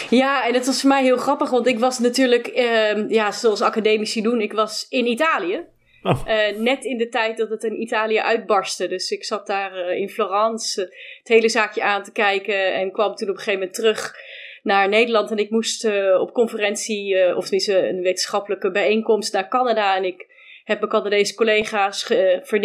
Ja, 0.10 0.48
en 0.48 0.54
het 0.54 0.66
was 0.66 0.82
voor 0.82 0.90
mij 0.90 1.04
heel 1.04 1.18
grappig, 1.18 1.50
want 1.50 1.68
ik 1.68 1.80
was 1.80 2.00
natuurlijk, 2.00 2.48
uh, 2.48 3.10
ja, 3.10 3.32
zoals 3.32 3.62
academici 3.62 4.22
doen, 4.22 4.42
ik 4.42 4.54
was 4.54 4.86
in 4.90 5.08
Italië. 5.08 5.64
Oh. 6.04 6.22
Uh, 6.28 6.60
net 6.60 6.84
in 6.86 6.98
de 6.98 7.10
tijd 7.10 7.38
dat 7.38 7.50
het 7.50 7.64
in 7.64 7.82
Italië 7.82 8.20
uitbarstte. 8.20 8.88
Dus 8.88 9.12
ik 9.12 9.24
zat 9.24 9.48
daar 9.48 9.78
uh, 9.78 10.00
in 10.00 10.10
Florence 10.10 10.82
het 11.20 11.28
hele 11.28 11.50
zaakje 11.50 11.84
aan 11.84 12.04
te 12.04 12.12
kijken 12.12 12.74
en 12.74 12.92
kwam 12.92 13.16
toen 13.16 13.30
op 13.30 13.34
een 13.36 13.40
gegeven 13.40 13.60
moment 13.60 13.74
terug 13.78 14.16
naar 14.64 14.90
Nederland. 14.90 15.32
En 15.32 15.38
ik 15.38 15.50
moest 15.50 15.90
op 16.20 16.34
conferentie, 16.34 17.36
of 17.36 17.44
tenminste 17.44 17.88
een 17.88 18.02
wetenschappelijke 18.02 18.72
bijeenkomst 18.72 19.34
naar 19.34 19.48
Canada. 19.48 19.96
En 19.96 20.04
ik 20.04 20.34
heb 20.66 20.80
mijn 20.80 20.92
Canadese 20.92 21.36
collega's 21.36 22.04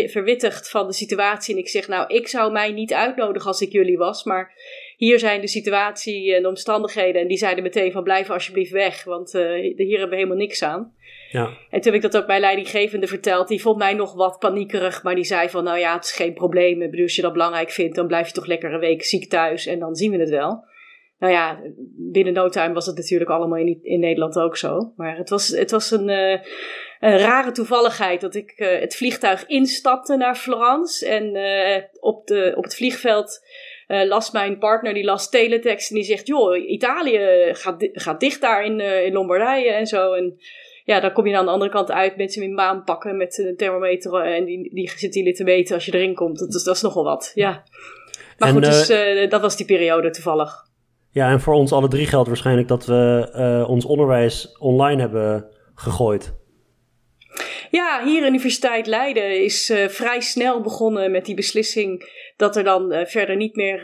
verwittigd 0.06 0.70
van 0.70 0.86
de 0.86 0.92
situatie. 0.92 1.54
En 1.54 1.60
ik 1.60 1.68
zeg, 1.68 1.88
nou, 1.88 2.14
ik 2.14 2.28
zou 2.28 2.52
mij 2.52 2.72
niet 2.72 2.92
uitnodigen 2.92 3.48
als 3.48 3.60
ik 3.60 3.72
jullie 3.72 3.98
was, 3.98 4.24
maar 4.24 4.52
hier 4.96 5.18
zijn 5.18 5.40
de 5.40 5.48
situatie 5.48 6.34
en 6.34 6.42
de 6.42 6.48
omstandigheden. 6.48 7.20
En 7.20 7.28
die 7.28 7.36
zeiden 7.36 7.62
meteen 7.62 7.92
van 7.92 8.02
blijf 8.02 8.30
alsjeblieft 8.30 8.70
weg, 8.70 9.04
want 9.04 9.34
uh, 9.34 9.42
hier 9.76 9.98
hebben 9.98 10.08
we 10.08 10.16
helemaal 10.16 10.36
niks 10.36 10.62
aan. 10.62 10.94
Ja. 11.30 11.44
En 11.44 11.80
toen 11.80 11.92
heb 11.92 11.94
ik 11.94 12.10
dat 12.10 12.16
ook 12.16 12.26
mijn 12.26 12.40
leidinggevende 12.40 13.06
verteld. 13.06 13.48
Die 13.48 13.60
vond 13.60 13.78
mij 13.78 13.94
nog 13.94 14.14
wat 14.14 14.38
paniekerig, 14.38 15.02
maar 15.02 15.14
die 15.14 15.24
zei 15.24 15.48
van 15.48 15.64
nou 15.64 15.78
ja, 15.78 15.94
het 15.94 16.04
is 16.04 16.12
geen 16.12 16.34
probleem. 16.34 16.82
Ik 16.82 16.90
bedoel, 16.90 17.04
als 17.04 17.16
je 17.16 17.22
dat 17.22 17.32
belangrijk 17.32 17.70
vindt, 17.70 17.94
dan 17.94 18.06
blijf 18.06 18.26
je 18.26 18.32
toch 18.32 18.46
lekker 18.46 18.72
een 18.72 18.80
week 18.80 19.04
ziek 19.04 19.28
thuis 19.28 19.66
en 19.66 19.78
dan 19.78 19.94
zien 19.94 20.10
we 20.10 20.18
het 20.18 20.30
wel. 20.30 20.64
Nou 21.18 21.32
ja, 21.32 21.60
binnen 21.96 22.32
no 22.32 22.48
time 22.48 22.74
was 22.74 22.86
het 22.86 22.96
natuurlijk 22.96 23.30
allemaal 23.30 23.58
in, 23.58 23.78
in 23.82 24.00
Nederland 24.00 24.38
ook 24.38 24.56
zo. 24.56 24.92
Maar 24.96 25.16
het 25.16 25.30
was, 25.30 25.48
het 25.48 25.70
was 25.70 25.90
een, 25.90 26.08
uh, 26.08 26.38
een 27.00 27.18
rare 27.18 27.52
toevalligheid 27.52 28.20
dat 28.20 28.34
ik 28.34 28.52
uh, 28.56 28.80
het 28.80 28.96
vliegtuig 28.96 29.46
instapte 29.46 30.16
naar 30.16 30.34
Florence. 30.34 31.06
En 31.06 31.36
uh, 31.36 31.84
op, 32.00 32.26
de, 32.26 32.52
op 32.56 32.64
het 32.64 32.74
vliegveld 32.74 33.46
uh, 33.88 34.04
las 34.04 34.30
mijn 34.30 34.58
partner, 34.58 34.94
die 34.94 35.04
las 35.04 35.30
teletext 35.30 35.90
en 35.90 35.96
die 35.96 36.04
zegt, 36.04 36.26
joh, 36.26 36.56
Italië 36.68 37.48
gaat, 37.52 37.88
gaat 37.92 38.20
dicht 38.20 38.40
daar 38.40 38.64
in, 38.64 38.80
in 38.80 39.12
Lombardije 39.12 39.70
en 39.70 39.86
zo. 39.86 40.12
En 40.12 40.38
ja, 40.84 41.00
dan 41.00 41.12
kom 41.12 41.26
je 41.26 41.36
aan 41.36 41.44
de 41.44 41.50
andere 41.50 41.70
kant 41.70 41.90
uit 41.90 42.16
met 42.16 42.32
ze 42.32 42.42
in 42.42 42.54
maan 42.54 42.84
pakken 42.84 43.16
met 43.16 43.38
een 43.38 43.56
thermometer 43.56 44.14
en 44.14 44.44
die, 44.44 44.74
die 44.74 44.90
zit 44.96 45.14
jullie 45.14 45.34
te 45.34 45.44
weten 45.44 45.74
als 45.74 45.84
je 45.84 45.94
erin 45.94 46.14
komt. 46.14 46.38
Dat, 46.38 46.54
is, 46.54 46.62
dat 46.62 46.74
is 46.74 46.82
nogal 46.82 47.04
wat, 47.04 47.32
ja. 47.34 47.64
Maar 48.38 48.48
goed, 48.48 48.64
dus 48.64 48.88
dat 49.28 49.40
was 49.40 49.56
die 49.56 49.66
periode 49.66 50.10
toevallig. 50.10 50.68
Ja, 51.10 51.30
en 51.30 51.40
voor 51.40 51.54
ons 51.54 51.72
alle 51.72 51.88
drie 51.88 52.06
geldt 52.06 52.28
waarschijnlijk 52.28 52.68
dat 52.68 52.86
we 52.86 53.64
ons 53.68 53.84
onderwijs 53.84 54.56
online 54.58 55.00
hebben 55.00 55.50
gegooid. 55.74 56.38
Ja, 57.70 58.04
hier 58.04 58.26
Universiteit 58.26 58.86
Leiden 58.86 59.42
is 59.42 59.70
uh, 59.70 59.88
vrij 59.88 60.20
snel 60.20 60.60
begonnen 60.60 61.10
met 61.10 61.24
die 61.24 61.34
beslissing 61.34 62.10
dat 62.36 62.56
er 62.56 62.64
dan 62.64 62.92
uh, 62.92 63.04
verder 63.04 63.36
niet 63.36 63.56
meer 63.56 63.80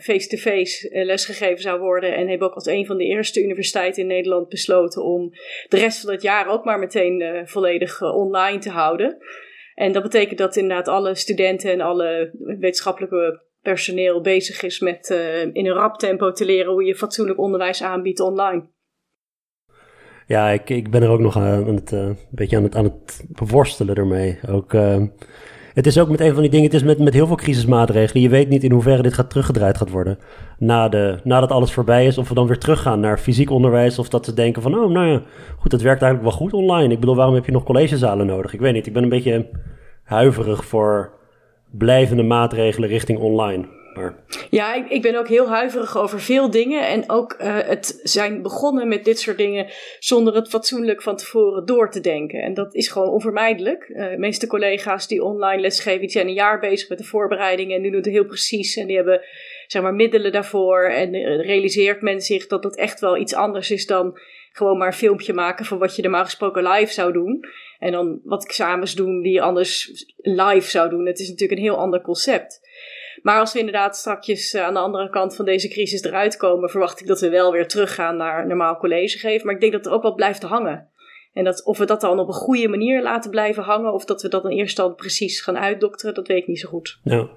face-to-face 0.00 0.88
-face, 0.88 1.04
lesgegeven 1.04 1.62
zou 1.62 1.80
worden. 1.80 2.14
En 2.14 2.28
hebben 2.28 2.48
ook 2.48 2.54
als 2.54 2.66
een 2.66 2.86
van 2.86 2.96
de 2.96 3.04
eerste 3.04 3.42
universiteiten 3.42 4.02
in 4.02 4.08
Nederland 4.08 4.48
besloten 4.48 5.04
om 5.04 5.30
de 5.68 5.76
rest 5.76 6.00
van 6.00 6.12
het 6.12 6.22
jaar 6.22 6.48
ook 6.48 6.64
maar 6.64 6.78
meteen 6.78 7.42
volledig 7.48 8.02
online 8.02 8.58
te 8.58 8.70
houden. 8.70 9.16
En 9.74 9.92
dat 9.92 10.02
betekent 10.02 10.38
dat 10.38 10.56
inderdaad 10.56 10.88
alle 10.88 11.14
studenten 11.14 11.70
en 11.70 11.80
alle 11.80 12.30
wetenschappelijke 12.38 13.42
personeel 13.62 14.20
bezig 14.20 14.62
is 14.62 14.80
met 14.80 15.10
in 15.52 15.66
een 15.66 15.74
rap 15.74 15.98
tempo 15.98 16.32
te 16.32 16.44
leren 16.44 16.72
hoe 16.72 16.84
je 16.84 16.96
fatsoenlijk 16.96 17.38
onderwijs 17.38 17.82
aanbiedt 17.82 18.20
online. 18.20 18.68
Ja, 20.30 20.48
ik, 20.50 20.70
ik 20.70 20.90
ben 20.90 21.02
er 21.02 21.08
ook 21.08 21.20
nog 21.20 21.36
aan 21.36 21.74
het, 21.74 21.92
uh, 21.92 22.00
een 22.00 22.16
beetje 22.30 22.56
aan 22.56 22.62
het, 22.62 22.76
aan 22.76 22.84
het 22.84 23.24
beworstelen 23.28 23.94
ermee. 23.94 24.38
Ook, 24.48 24.72
uh, 24.72 25.02
het 25.74 25.86
is 25.86 25.98
ook 25.98 26.08
met 26.08 26.20
een 26.20 26.32
van 26.32 26.40
die 26.40 26.50
dingen, 26.50 26.66
het 26.66 26.74
is 26.74 26.82
met, 26.82 26.98
met 26.98 27.14
heel 27.14 27.26
veel 27.26 27.36
crisismaatregelen. 27.36 28.22
Je 28.22 28.28
weet 28.28 28.48
niet 28.48 28.64
in 28.64 28.72
hoeverre 28.72 29.02
dit 29.02 29.14
gaat 29.14 29.30
teruggedraaid 29.30 29.76
gaat 29.76 29.90
worden. 29.90 30.18
Na 30.58 30.88
de, 30.88 31.18
nadat 31.24 31.50
alles 31.50 31.72
voorbij 31.72 32.06
is, 32.06 32.18
of 32.18 32.28
we 32.28 32.34
dan 32.34 32.46
weer 32.46 32.58
teruggaan 32.58 33.00
naar 33.00 33.18
fysiek 33.18 33.50
onderwijs. 33.50 33.98
Of 33.98 34.08
dat 34.08 34.24
ze 34.24 34.34
denken 34.34 34.62
van, 34.62 34.74
oh 34.74 34.90
nou 34.90 35.06
ja, 35.06 35.22
goed, 35.58 35.72
het 35.72 35.82
werkt 35.82 36.02
eigenlijk 36.02 36.30
wel 36.30 36.40
goed 36.40 36.52
online. 36.52 36.92
Ik 36.92 37.00
bedoel, 37.00 37.16
waarom 37.16 37.34
heb 37.34 37.44
je 37.44 37.52
nog 37.52 37.64
collegezalen 37.64 38.26
nodig? 38.26 38.52
Ik 38.52 38.60
weet 38.60 38.72
niet, 38.72 38.86
ik 38.86 38.92
ben 38.92 39.02
een 39.02 39.08
beetje 39.08 39.48
huiverig 40.02 40.64
voor 40.64 41.12
blijvende 41.70 42.22
maatregelen 42.22 42.88
richting 42.88 43.18
online. 43.18 43.66
Ja, 44.50 44.74
ik, 44.74 44.88
ik, 44.88 45.02
ben 45.02 45.16
ook 45.16 45.28
heel 45.28 45.48
huiverig 45.48 45.98
over 45.98 46.20
veel 46.20 46.50
dingen. 46.50 46.86
En 46.86 47.10
ook 47.10 47.36
uh, 47.40 47.58
het 47.58 48.00
zijn 48.02 48.42
begonnen 48.42 48.88
met 48.88 49.04
dit 49.04 49.20
soort 49.20 49.36
dingen 49.36 49.66
zonder 49.98 50.34
het 50.34 50.48
fatsoenlijk 50.48 51.02
van 51.02 51.16
tevoren 51.16 51.66
door 51.66 51.90
te 51.90 52.00
denken. 52.00 52.42
En 52.42 52.54
dat 52.54 52.74
is 52.74 52.88
gewoon 52.88 53.08
onvermijdelijk. 53.08 53.88
Uh, 53.88 54.10
de 54.10 54.18
meeste 54.18 54.46
collega's 54.46 55.06
die 55.06 55.24
online 55.24 55.60
lesgeven, 55.60 56.00
die 56.00 56.10
zijn 56.10 56.26
een 56.26 56.32
jaar 56.32 56.60
bezig 56.60 56.88
met 56.88 56.98
de 56.98 57.04
voorbereidingen 57.04 57.76
en 57.76 57.82
die 57.82 57.90
doen 57.90 58.00
het 58.00 58.10
heel 58.10 58.24
precies. 58.24 58.76
En 58.76 58.86
die 58.86 58.96
hebben 58.96 59.20
zeg 59.66 59.82
maar 59.82 59.94
middelen 59.94 60.32
daarvoor. 60.32 60.84
En 60.84 61.14
uh, 61.14 61.44
realiseert 61.46 62.02
men 62.02 62.20
zich 62.20 62.46
dat 62.46 62.62
dat 62.62 62.76
echt 62.76 63.00
wel 63.00 63.16
iets 63.16 63.34
anders 63.34 63.70
is 63.70 63.86
dan 63.86 64.18
gewoon 64.52 64.78
maar 64.78 64.86
een 64.86 64.92
filmpje 64.92 65.32
maken 65.32 65.64
van 65.64 65.78
wat 65.78 65.96
je 65.96 66.02
normaal 66.02 66.24
gesproken 66.24 66.68
live 66.68 66.92
zou 66.92 67.12
doen. 67.12 67.44
En 67.78 67.92
dan 67.92 68.20
wat 68.24 68.44
examens 68.44 68.94
doen 68.94 69.22
die 69.22 69.32
je 69.32 69.40
anders 69.40 70.04
live 70.16 70.70
zou 70.70 70.90
doen. 70.90 71.06
Het 71.06 71.18
is 71.18 71.28
natuurlijk 71.28 71.58
een 71.58 71.66
heel 71.66 71.78
ander 71.78 72.00
concept. 72.00 72.68
Maar 73.22 73.38
als 73.38 73.52
we 73.52 73.58
inderdaad 73.58 73.96
straks 73.96 74.54
uh, 74.54 74.62
aan 74.62 74.74
de 74.74 74.80
andere 74.80 75.10
kant 75.10 75.36
van 75.36 75.44
deze 75.44 75.68
crisis 75.68 76.02
eruit 76.02 76.36
komen, 76.36 76.68
verwacht 76.68 77.00
ik 77.00 77.06
dat 77.06 77.20
we 77.20 77.28
wel 77.28 77.52
weer 77.52 77.68
teruggaan 77.68 78.16
naar 78.16 78.46
normaal 78.46 78.76
college 78.76 79.18
geven. 79.18 79.46
Maar 79.46 79.54
ik 79.54 79.60
denk 79.60 79.72
dat 79.72 79.86
er 79.86 79.92
ook 79.92 80.02
wat 80.02 80.16
blijft 80.16 80.42
hangen. 80.42 80.88
En 81.32 81.44
dat, 81.44 81.64
of 81.64 81.78
we 81.78 81.84
dat 81.84 82.00
dan 82.00 82.18
op 82.18 82.28
een 82.28 82.34
goede 82.34 82.68
manier 82.68 83.02
laten 83.02 83.30
blijven 83.30 83.62
hangen, 83.62 83.92
of 83.92 84.04
dat 84.04 84.22
we 84.22 84.28
dat 84.28 84.44
in 84.44 84.50
eerste 84.50 84.82
dan 84.82 84.94
precies 84.94 85.40
gaan 85.40 85.58
uitdokteren, 85.58 86.14
dat 86.14 86.26
weet 86.26 86.38
ik 86.38 86.46
niet 86.46 86.60
zo 86.60 86.68
goed. 86.68 86.98
Ja, 87.02 87.28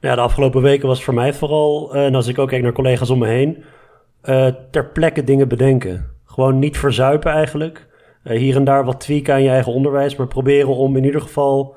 ja 0.00 0.14
de 0.14 0.20
afgelopen 0.20 0.62
weken 0.62 0.88
was 0.88 1.04
voor 1.04 1.14
mij 1.14 1.32
vooral, 1.32 1.96
uh, 1.96 2.04
en 2.04 2.14
als 2.14 2.26
ik 2.26 2.38
ook 2.38 2.48
kijk 2.48 2.62
naar 2.62 2.72
collega's 2.72 3.10
om 3.10 3.18
me 3.18 3.28
heen, 3.28 3.64
uh, 4.24 4.46
ter 4.70 4.90
plekke 4.90 5.24
dingen 5.24 5.48
bedenken. 5.48 6.10
Gewoon 6.24 6.58
niet 6.58 6.78
verzuipen 6.78 7.32
eigenlijk. 7.32 7.86
hier 8.22 8.56
en 8.56 8.64
daar 8.64 8.84
wat 8.84 9.00
tweaken 9.00 9.34
aan 9.34 9.42
je 9.42 9.48
eigen 9.48 9.72
onderwijs, 9.72 10.16
maar 10.16 10.28
proberen 10.28 10.76
om 10.76 10.96
in 10.96 11.04
ieder 11.04 11.20
geval 11.20 11.76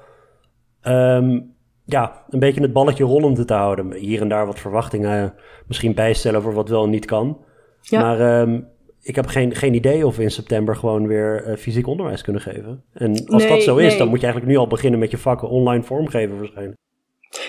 um, 0.87 1.54
ja, 1.85 2.23
een 2.29 2.39
beetje 2.39 2.61
het 2.61 2.73
balletje 2.73 3.03
rollende 3.03 3.45
te 3.45 3.53
houden. 3.53 3.93
Hier 3.93 4.21
en 4.21 4.27
daar 4.27 4.45
wat 4.45 4.59
verwachtingen 4.59 5.33
misschien 5.67 5.93
bijstellen 5.93 6.41
voor 6.41 6.53
wat 6.53 6.69
wel 6.69 6.83
en 6.83 6.89
niet 6.89 7.05
kan. 7.05 7.43
Maar 7.89 8.41
um, 8.41 8.67
ik 9.01 9.15
heb 9.15 9.25
geen, 9.25 9.55
geen 9.55 9.73
idee 9.73 10.05
of 10.05 10.15
we 10.15 10.23
in 10.23 10.31
september 10.31 10.75
gewoon 10.75 11.07
weer 11.07 11.47
uh, 11.47 11.55
fysiek 11.55 11.87
onderwijs 11.87 12.21
kunnen 12.21 12.41
geven. 12.41 12.83
En 12.93 13.25
als 13.25 13.43
nee, 13.43 13.51
dat 13.51 13.63
zo 13.63 13.77
is, 13.77 13.87
nee. 13.87 13.97
dan 13.97 14.07
moet 14.07 14.19
je 14.19 14.25
eigenlijk 14.25 14.55
nu 14.55 14.59
al 14.59 14.67
beginnen 14.67 14.99
met 14.99 15.11
je 15.11 15.17
vakken 15.17 15.49
online 15.49 15.83
vormgeven 15.83 16.37
waarschijnlijk. 16.37 16.77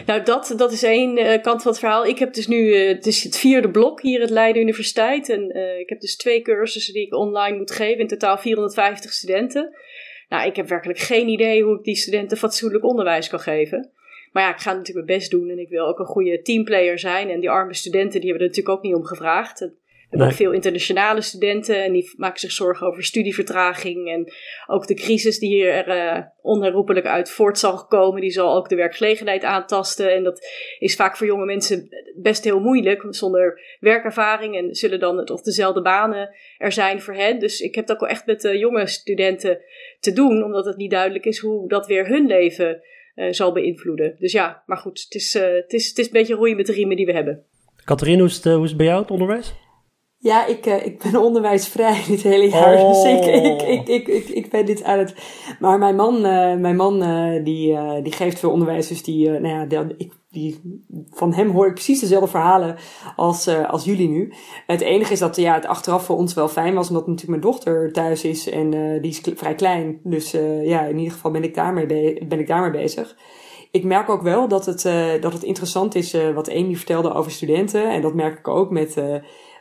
Nou, 0.07 0.23
dat, 0.23 0.55
dat 0.57 0.73
is 0.73 0.83
één 0.83 1.19
uh, 1.19 1.43
kant 1.43 1.63
van 1.63 1.71
het 1.71 1.81
verhaal. 1.81 2.07
Ik 2.07 2.19
heb 2.19 2.35
dus 2.35 2.47
nu, 2.47 2.57
uh, 2.57 2.89
het 2.89 3.07
is 3.07 3.25
het 3.25 3.39
vierde 3.39 3.71
blok 3.71 4.03
hier 4.03 4.23
at 4.23 4.31
Leiden 4.31 4.63
Universiteit. 4.63 5.29
En 5.29 5.57
ik 5.79 5.89
heb 5.89 6.01
dus 6.01 6.17
twee 6.17 6.43
cursussen 6.43 6.95
die 6.95 7.07
ik 7.07 7.15
online 7.15 7.57
moet 7.57 7.71
geven. 7.71 7.99
In 7.99 8.07
totaal 8.07 8.39
450 8.39 9.13
studenten. 9.13 9.75
Nou, 10.29 10.47
ik 10.47 10.57
heb 10.57 10.69
werkelijk 10.69 10.99
geen 10.99 11.29
idee 11.29 11.63
hoe 11.63 11.79
ik 11.79 11.85
die 11.85 11.97
studenten 11.97 12.37
fatsoenlijk 12.37 12.85
onderwijs 12.85 13.29
kan 13.29 13.41
geven. 13.41 13.91
Maar 14.37 14.45
ja, 14.45 14.55
ik 14.55 14.61
ga 14.61 14.73
natuurlijk 14.73 15.07
mijn 15.07 15.19
best 15.19 15.31
doen 15.31 15.51
en 15.51 15.59
ik 15.59 15.69
wil 15.69 15.87
ook 15.87 15.99
een 15.99 16.07
goede 16.07 16.43
teamplayer 16.43 16.99
zijn. 16.99 17.31
En 17.31 17.41
die 17.41 17.51
arme 17.51 17.75
studenten, 17.75 18.21
die 18.21 18.31
hebben 18.31 18.47
er 18.47 18.53
natuurlijk 18.55 18.77
ook 18.77 18.83
niet 18.83 18.95
om 18.95 19.05
gevraagd. 19.05 19.61
We 19.61 19.73
hebben 20.09 20.29
ook 20.29 20.35
veel 20.35 20.53
internationale 20.53 21.21
studenten 21.21 21.85
en 21.85 21.93
die 21.93 22.13
maken 22.17 22.41
zich 22.41 22.53
zorgen 22.53 22.87
over 22.87 23.05
studievertraging. 23.05 24.09
En 24.09 24.33
ook 24.67 24.87
de 24.87 24.95
crisis 24.95 25.39
die 25.39 25.49
hier 25.49 25.89
uh, 25.89 26.19
onherroepelijk 26.41 27.07
uit 27.07 27.31
voort 27.31 27.59
zal 27.59 27.87
komen, 27.87 28.21
die 28.21 28.31
zal 28.31 28.57
ook 28.57 28.69
de 28.69 28.77
werkgelegenheid 28.77 29.45
aantasten. 29.45 30.15
En 30.15 30.25
dat 30.25 30.47
is 30.79 30.97
vaak 30.97 31.17
voor 31.17 31.27
jonge 31.27 31.45
mensen 31.45 31.89
best 32.17 32.45
heel 32.45 32.61
moeilijk, 32.61 33.07
zonder 33.09 33.61
werkervaring. 33.81 34.57
En 34.57 34.75
zullen 34.75 35.01
dan 35.01 35.19
het 35.19 35.31
of 35.31 35.43
dezelfde 35.43 35.83
banen 35.83 36.35
er 36.59 36.73
zijn 36.73 37.01
voor 37.01 37.15
hen. 37.15 37.39
Dus 37.39 37.61
ik 37.61 37.75
heb 37.75 37.87
het 37.87 37.95
ook 37.95 38.01
wel 38.01 38.11
echt 38.11 38.27
met 38.27 38.41
de 38.41 38.59
jonge 38.59 38.87
studenten 38.87 39.61
te 40.01 40.13
doen, 40.13 40.45
omdat 40.45 40.65
het 40.65 40.77
niet 40.77 40.91
duidelijk 40.91 41.25
is 41.25 41.39
hoe 41.39 41.69
dat 41.69 41.87
weer 41.87 42.07
hun 42.07 42.27
leven 42.27 42.83
uh, 43.17 43.33
zal 43.33 43.53
beïnvloeden. 43.53 44.17
Dus 44.19 44.33
ja, 44.33 44.63
maar 44.67 44.77
goed, 44.77 45.03
het 45.05 45.15
is, 45.15 45.35
uh, 45.35 45.43
het, 45.43 45.73
is, 45.73 45.89
het 45.89 45.99
is 45.99 46.07
een 46.07 46.13
beetje 46.13 46.35
roeien 46.35 46.57
met 46.57 46.67
de 46.67 46.73
riemen 46.73 46.97
die 46.97 47.07
we 47.07 47.13
hebben. 47.13 47.45
Katrien, 47.85 48.19
hoe 48.19 48.29
is 48.29 48.37
het, 48.37 48.47
uh, 48.47 48.55
hoe 48.55 48.63
is 48.63 48.69
het 48.69 48.79
bij 48.79 48.87
jou, 48.87 49.01
het 49.01 49.11
onderwijs? 49.11 49.55
Ja, 50.19 50.47
ik, 50.47 50.67
uh, 50.67 50.87
ik 50.87 51.03
ben 51.03 51.17
onderwijsvrij 51.29 52.03
dit 52.07 52.23
hele 52.23 52.49
jaar. 52.49 52.79
Oh. 52.79 52.89
Dus 52.89 53.05
ik, 53.05 53.45
ik, 53.45 53.63
ik, 53.63 53.89
ik, 53.89 54.09
ik, 54.09 54.29
ik 54.29 54.51
ben 54.51 54.67
dit 54.67 54.83
aan 54.83 54.99
het. 54.99 55.15
Maar 55.61 55.79
mijn 55.79 55.97
man, 55.97 56.17
uh, 56.17 56.55
mijn 56.55 56.77
man 56.77 57.03
uh, 57.03 57.45
die, 57.45 57.79
die 58.03 58.13
geeft 58.13 58.39
veel 58.39 58.51
onderwijs. 58.51 58.89
Dus 58.89 59.03
die, 59.03 59.29
nou 59.29 59.49
ja, 59.49 59.65
die, 59.67 59.95
ik, 59.97 60.13
die, 60.37 60.83
van 61.11 61.33
hem 61.33 61.51
hoor 61.51 61.67
ik 61.67 61.75
precies 61.75 62.01
dezelfde 62.01 62.29
verhalen 62.29 62.77
als, 63.17 63.49
als 63.49 63.85
jullie 63.85 64.09
nu. 64.09 64.33
Het 64.67 64.81
enige 64.81 65.13
is 65.13 65.19
dat 65.19 65.37
ja, 65.37 65.55
het 65.55 65.67
achteraf 65.67 66.05
voor 66.05 66.17
ons 66.17 66.35
wel 66.35 66.49
fijn 66.49 66.75
was, 66.75 66.89
omdat 66.89 67.07
natuurlijk 67.07 67.43
mijn 67.43 67.53
dochter 67.53 67.93
thuis 67.93 68.25
is 68.25 68.49
en 68.49 68.71
die 69.01 69.11
is 69.11 69.21
vrij 69.35 69.55
klein. 69.55 70.01
Dus 70.03 70.31
ja, 70.63 70.83
in 70.83 70.99
ieder 70.99 71.13
geval 71.13 71.31
ben 71.31 71.45
ik 71.45 71.55
daarmee, 71.55 71.87
be 71.87 72.25
ben 72.29 72.39
ik 72.39 72.47
daarmee 72.47 72.71
bezig 72.71 73.17
ik 73.71 73.85
merk 73.85 74.09
ook 74.09 74.23
wel 74.23 74.49
dat 74.49 74.67
het, 74.67 74.83
dat 75.23 75.33
het 75.33 75.43
interessant 75.43 75.95
is 75.95 76.17
wat 76.35 76.51
Amy 76.51 76.75
vertelde 76.75 77.13
over 77.13 77.31
studenten. 77.31 77.91
En 77.91 78.03
dat 78.03 78.15
merk 78.15 78.39
ik 78.39 78.49
ook 78.49 78.71
met, 78.71 79.03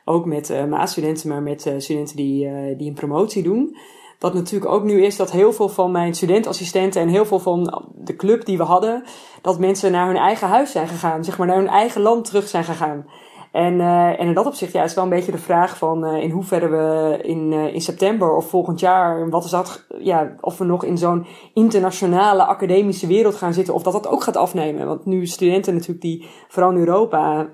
ook 0.05 0.25
met 0.25 0.67
maatstudenten, 0.69 1.29
maar 1.29 1.41
met 1.41 1.73
studenten 1.77 2.15
die, 2.15 2.49
die 2.75 2.87
een 2.87 2.93
promotie 2.93 3.43
doen. 3.43 3.77
Wat 4.25 4.33
natuurlijk 4.33 4.71
ook 4.71 4.83
nu 4.83 5.03
is 5.03 5.17
dat 5.17 5.31
heel 5.31 5.53
veel 5.53 5.69
van 5.69 5.91
mijn 5.91 6.13
studentassistenten 6.13 7.01
en 7.01 7.07
heel 7.07 7.25
veel 7.25 7.39
van 7.39 7.83
de 7.95 8.15
club 8.15 8.45
die 8.45 8.57
we 8.57 8.63
hadden, 8.63 9.03
dat 9.41 9.59
mensen 9.59 9.91
naar 9.91 10.07
hun 10.07 10.17
eigen 10.17 10.47
huis 10.47 10.71
zijn 10.71 10.87
gegaan, 10.87 11.23
zeg 11.23 11.37
maar 11.37 11.47
naar 11.47 11.57
hun 11.57 11.67
eigen 11.67 12.01
land 12.01 12.25
terug 12.25 12.47
zijn 12.47 12.63
gegaan. 12.63 13.05
En, 13.51 13.81
en 13.81 14.27
in 14.27 14.33
dat 14.33 14.45
opzicht 14.45 14.71
ja, 14.71 14.83
is 14.83 14.93
wel 14.93 15.03
een 15.03 15.09
beetje 15.09 15.31
de 15.31 15.37
vraag 15.37 15.77
van 15.77 16.05
in 16.05 16.29
hoeverre 16.29 16.67
we 16.67 17.19
in, 17.21 17.53
in 17.53 17.81
september 17.81 18.35
of 18.35 18.49
volgend 18.49 18.79
jaar, 18.79 19.29
wat 19.29 19.43
is 19.43 19.51
dat, 19.51 19.85
ja, 19.99 20.35
of 20.41 20.57
we 20.57 20.65
nog 20.65 20.83
in 20.83 20.97
zo'n 20.97 21.25
internationale 21.53 22.43
academische 22.43 23.07
wereld 23.07 23.35
gaan 23.35 23.53
zitten, 23.53 23.73
of 23.73 23.83
dat 23.83 23.93
dat 23.93 24.07
ook 24.07 24.23
gaat 24.23 24.37
afnemen. 24.37 24.87
Want 24.87 25.05
nu 25.05 25.25
studenten 25.25 25.73
natuurlijk 25.73 26.01
die, 26.01 26.27
vooral 26.47 26.71
in 26.71 26.77
Europa, 26.77 27.47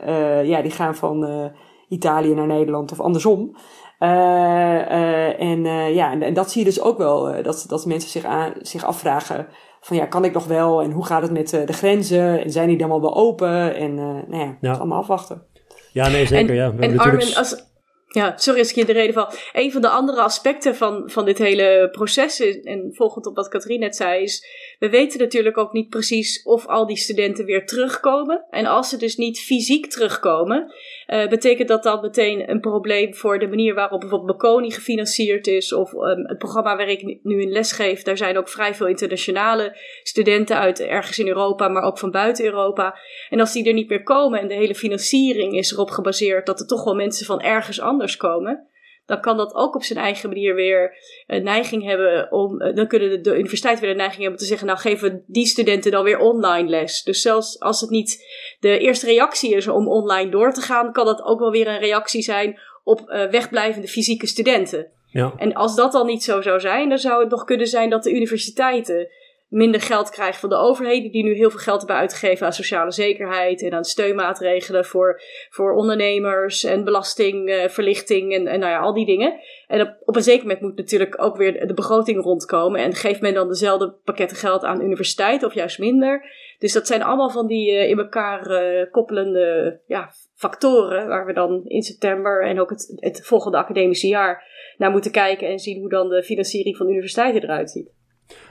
ja, 0.43 0.61
die 0.61 0.71
gaan 0.71 0.95
van 0.95 1.51
Italië 1.87 2.33
naar 2.33 2.47
Nederland 2.47 2.91
of 2.91 2.99
andersom. 2.99 3.55
Uh, 4.03 4.09
uh, 4.09 5.41
en 5.41 5.65
uh, 5.65 5.95
ja, 5.95 6.11
en, 6.11 6.21
en, 6.21 6.33
dat 6.33 6.51
zie 6.51 6.59
je 6.59 6.67
dus 6.67 6.81
ook 6.81 6.97
wel, 6.97 7.43
dat, 7.43 7.65
dat 7.67 7.85
mensen 7.85 8.09
zich, 8.09 8.23
aan, 8.23 8.53
zich 8.61 8.83
afvragen 8.83 9.47
van 9.81 9.97
ja, 9.97 10.05
kan 10.05 10.25
ik 10.25 10.33
nog 10.33 10.45
wel 10.45 10.81
en 10.81 10.91
hoe 10.91 11.05
gaat 11.05 11.21
het 11.21 11.31
met 11.31 11.49
de 11.49 11.73
grenzen 11.73 12.43
en 12.43 12.49
zijn 12.49 12.67
die 12.67 12.77
dan 12.77 12.89
wel 12.89 13.15
open 13.15 13.75
en 13.75 13.95
nou 13.95 14.37
ja, 14.37 14.57
ja. 14.61 14.73
allemaal 14.73 14.99
afwachten. 14.99 15.45
Ja, 15.93 16.07
nee, 16.07 16.25
zeker. 16.25 16.49
En, 16.49 16.55
ja. 16.55 16.75
We 16.75 16.81
en 16.81 16.95
natuurlijk... 16.95 17.23
Armin, 17.23 17.37
als, 17.37 17.69
ja, 18.13 18.37
sorry 18.37 18.59
als 18.59 18.69
ik 18.69 18.75
je 18.75 18.85
de 18.85 18.91
reden 18.91 19.13
val. 19.13 19.29
Een 19.53 19.71
van 19.71 19.81
de 19.81 19.89
andere 19.89 20.21
aspecten 20.21 20.75
van, 20.75 21.09
van 21.09 21.25
dit 21.25 21.37
hele 21.37 21.89
proces, 21.91 22.39
en 22.39 22.89
volgend 22.93 23.25
op 23.25 23.35
wat 23.35 23.47
Katrien 23.47 23.79
net 23.79 23.95
zei, 23.95 24.23
is: 24.23 24.45
we 24.79 24.89
weten 24.89 25.19
natuurlijk 25.19 25.57
ook 25.57 25.73
niet 25.73 25.89
precies 25.89 26.43
of 26.43 26.67
al 26.67 26.87
die 26.87 26.97
studenten 26.97 27.45
weer 27.45 27.65
terugkomen. 27.65 28.45
En 28.49 28.65
als 28.65 28.89
ze 28.89 28.97
dus 28.97 29.15
niet 29.15 29.39
fysiek 29.39 29.89
terugkomen, 29.89 30.73
uh, 31.11 31.27
betekent 31.27 31.67
dat 31.67 31.83
dan 31.83 32.01
meteen 32.01 32.49
een 32.49 32.59
probleem 32.59 33.15
voor 33.15 33.39
de 33.39 33.47
manier 33.47 33.73
waarop 33.73 33.99
bijvoorbeeld 33.99 34.37
Baconi 34.37 34.71
gefinancierd 34.71 35.47
is, 35.47 35.73
of 35.73 35.93
um, 35.93 36.27
het 36.27 36.37
programma 36.37 36.75
waar 36.75 36.89
ik 36.89 37.19
nu 37.23 37.41
in 37.41 37.51
les 37.51 37.71
geef. 37.71 38.03
Daar 38.03 38.17
zijn 38.17 38.37
ook 38.37 38.49
vrij 38.49 38.75
veel 38.75 38.87
internationale 38.87 39.77
studenten 40.03 40.57
uit 40.57 40.79
ergens 40.79 41.19
in 41.19 41.27
Europa, 41.27 41.67
maar 41.67 41.83
ook 41.83 41.99
van 41.99 42.11
buiten 42.11 42.45
Europa. 42.45 42.99
En 43.29 43.39
als 43.39 43.53
die 43.53 43.67
er 43.67 43.73
niet 43.73 43.89
meer 43.89 44.03
komen 44.03 44.39
en 44.39 44.47
de 44.47 44.53
hele 44.53 44.75
financiering 44.75 45.57
is 45.57 45.71
erop 45.71 45.89
gebaseerd 45.89 46.45
dat 46.45 46.59
er 46.59 46.67
toch 46.67 46.83
wel 46.83 46.95
mensen 46.95 47.25
van 47.25 47.41
ergens 47.41 47.81
anders 47.81 48.17
komen, 48.17 48.70
dan 49.05 49.21
kan 49.21 49.37
dat 49.37 49.53
ook 49.55 49.75
op 49.75 49.83
zijn 49.83 49.99
eigen 49.99 50.29
manier 50.29 50.55
weer 50.55 50.97
een 51.27 51.43
neiging 51.43 51.83
hebben 51.83 52.31
om. 52.31 52.61
Eh, 52.61 52.75
dan 52.75 52.87
kunnen 52.87 53.09
de, 53.09 53.21
de 53.21 53.37
universiteit 53.37 53.79
weer 53.79 53.89
een 53.89 53.95
neiging 53.95 54.21
hebben 54.21 54.39
om 54.39 54.43
te 54.43 54.49
zeggen: 54.49 54.67
Nou, 54.67 54.79
geven 54.79 55.11
we 55.11 55.23
die 55.27 55.45
studenten 55.45 55.91
dan 55.91 56.03
weer 56.03 56.19
online 56.19 56.69
les. 56.69 57.03
Dus 57.03 57.21
zelfs 57.21 57.59
als 57.59 57.81
het 57.81 57.89
niet 57.89 58.25
de 58.59 58.77
eerste 58.77 59.05
reactie 59.05 59.55
is 59.55 59.67
om 59.67 59.87
online 59.87 60.31
door 60.31 60.53
te 60.53 60.61
gaan, 60.61 60.91
kan 60.91 61.05
dat 61.05 61.21
ook 61.21 61.39
wel 61.39 61.51
weer 61.51 61.67
een 61.67 61.79
reactie 61.79 62.21
zijn 62.21 62.59
op 62.83 62.99
uh, 62.99 63.29
wegblijvende 63.29 63.87
fysieke 63.87 64.27
studenten. 64.27 64.91
Ja. 65.11 65.33
En 65.37 65.53
als 65.53 65.75
dat 65.75 65.91
dan 65.91 66.05
niet 66.05 66.23
zo 66.23 66.41
zou 66.41 66.59
zijn, 66.59 66.89
dan 66.89 66.97
zou 66.97 67.21
het 67.21 67.31
nog 67.31 67.43
kunnen 67.43 67.67
zijn 67.67 67.89
dat 67.89 68.03
de 68.03 68.11
universiteiten 68.11 69.09
minder 69.51 69.81
geld 69.81 70.09
krijgen 70.09 70.39
van 70.39 70.49
de 70.49 70.55
overheden, 70.55 71.11
die 71.11 71.23
nu 71.23 71.33
heel 71.33 71.49
veel 71.49 71.59
geld 71.59 71.77
hebben 71.77 71.95
uitgegeven 71.95 72.45
aan 72.45 72.53
sociale 72.53 72.91
zekerheid 72.91 73.61
en 73.61 73.73
aan 73.73 73.83
steunmaatregelen 73.83 74.85
voor, 74.85 75.21
voor 75.49 75.73
ondernemers 75.73 76.63
en 76.63 76.83
belastingverlichting 76.83 78.33
en, 78.33 78.47
en 78.47 78.59
nou 78.59 78.71
ja, 78.71 78.79
al 78.79 78.93
die 78.93 79.05
dingen. 79.05 79.39
En 79.67 79.97
op, 80.05 80.15
een 80.15 80.21
zeker 80.21 80.41
moment 80.41 80.61
moet 80.61 80.77
natuurlijk 80.77 81.23
ook 81.23 81.37
weer 81.37 81.67
de 81.67 81.73
begroting 81.73 82.23
rondkomen. 82.23 82.81
En 82.81 82.93
geeft 82.93 83.21
men 83.21 83.33
dan 83.33 83.47
dezelfde 83.47 83.91
pakketten 84.03 84.37
geld 84.37 84.63
aan 84.63 84.81
universiteiten 84.81 85.47
of 85.47 85.53
juist 85.53 85.79
minder? 85.79 86.25
Dus 86.59 86.73
dat 86.73 86.87
zijn 86.87 87.03
allemaal 87.03 87.29
van 87.29 87.47
die 87.47 87.71
uh, 87.71 87.89
in 87.89 87.97
elkaar 87.97 88.51
uh, 88.51 88.91
koppelende 88.91 89.79
ja, 89.85 90.09
factoren 90.35 91.07
waar 91.07 91.25
we 91.25 91.33
dan 91.33 91.61
in 91.65 91.81
september 91.81 92.43
en 92.45 92.59
ook 92.59 92.69
het, 92.69 92.93
het 92.95 93.25
volgende 93.25 93.57
academische 93.57 94.07
jaar 94.07 94.49
naar 94.77 94.91
moeten 94.91 95.11
kijken 95.11 95.47
en 95.47 95.59
zien 95.59 95.79
hoe 95.79 95.89
dan 95.89 96.09
de 96.09 96.23
financiering 96.23 96.77
van 96.77 96.89
universiteiten 96.89 97.43
eruit 97.43 97.71
ziet. 97.71 97.99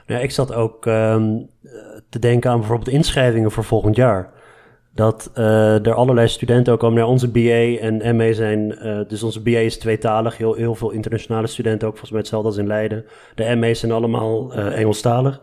Ja, 0.05 0.17
ik 0.17 0.31
zat 0.31 0.53
ook 0.53 0.85
um, 0.85 1.49
te 2.09 2.19
denken 2.19 2.51
aan 2.51 2.59
bijvoorbeeld 2.59 2.89
inschrijvingen 2.89 3.51
voor 3.51 3.63
volgend 3.63 3.95
jaar. 3.95 4.31
Dat 4.93 5.31
uh, 5.37 5.85
er 5.85 5.93
allerlei 5.93 6.27
studenten 6.27 6.73
ook 6.73 6.79
komen 6.79 6.97
naar 6.97 7.07
onze 7.07 7.27
BA 7.31 7.77
en 7.79 8.15
MA 8.15 8.33
zijn. 8.33 8.77
Uh, 8.85 8.99
dus 9.07 9.23
onze 9.23 9.41
BA 9.41 9.57
is 9.57 9.77
tweetalig, 9.77 10.37
heel, 10.37 10.53
heel 10.53 10.75
veel 10.75 10.91
internationale 10.91 11.47
studenten 11.47 11.87
ook, 11.87 11.97
volgens 11.97 12.11
mij 12.11 12.19
hetzelfde 12.19 12.47
als 12.47 12.57
in 12.57 12.67
Leiden. 12.67 13.05
De 13.35 13.55
MA's 13.55 13.79
zijn 13.79 13.91
allemaal 13.91 14.57
uh, 14.57 14.79
Engelstalig. 14.79 15.41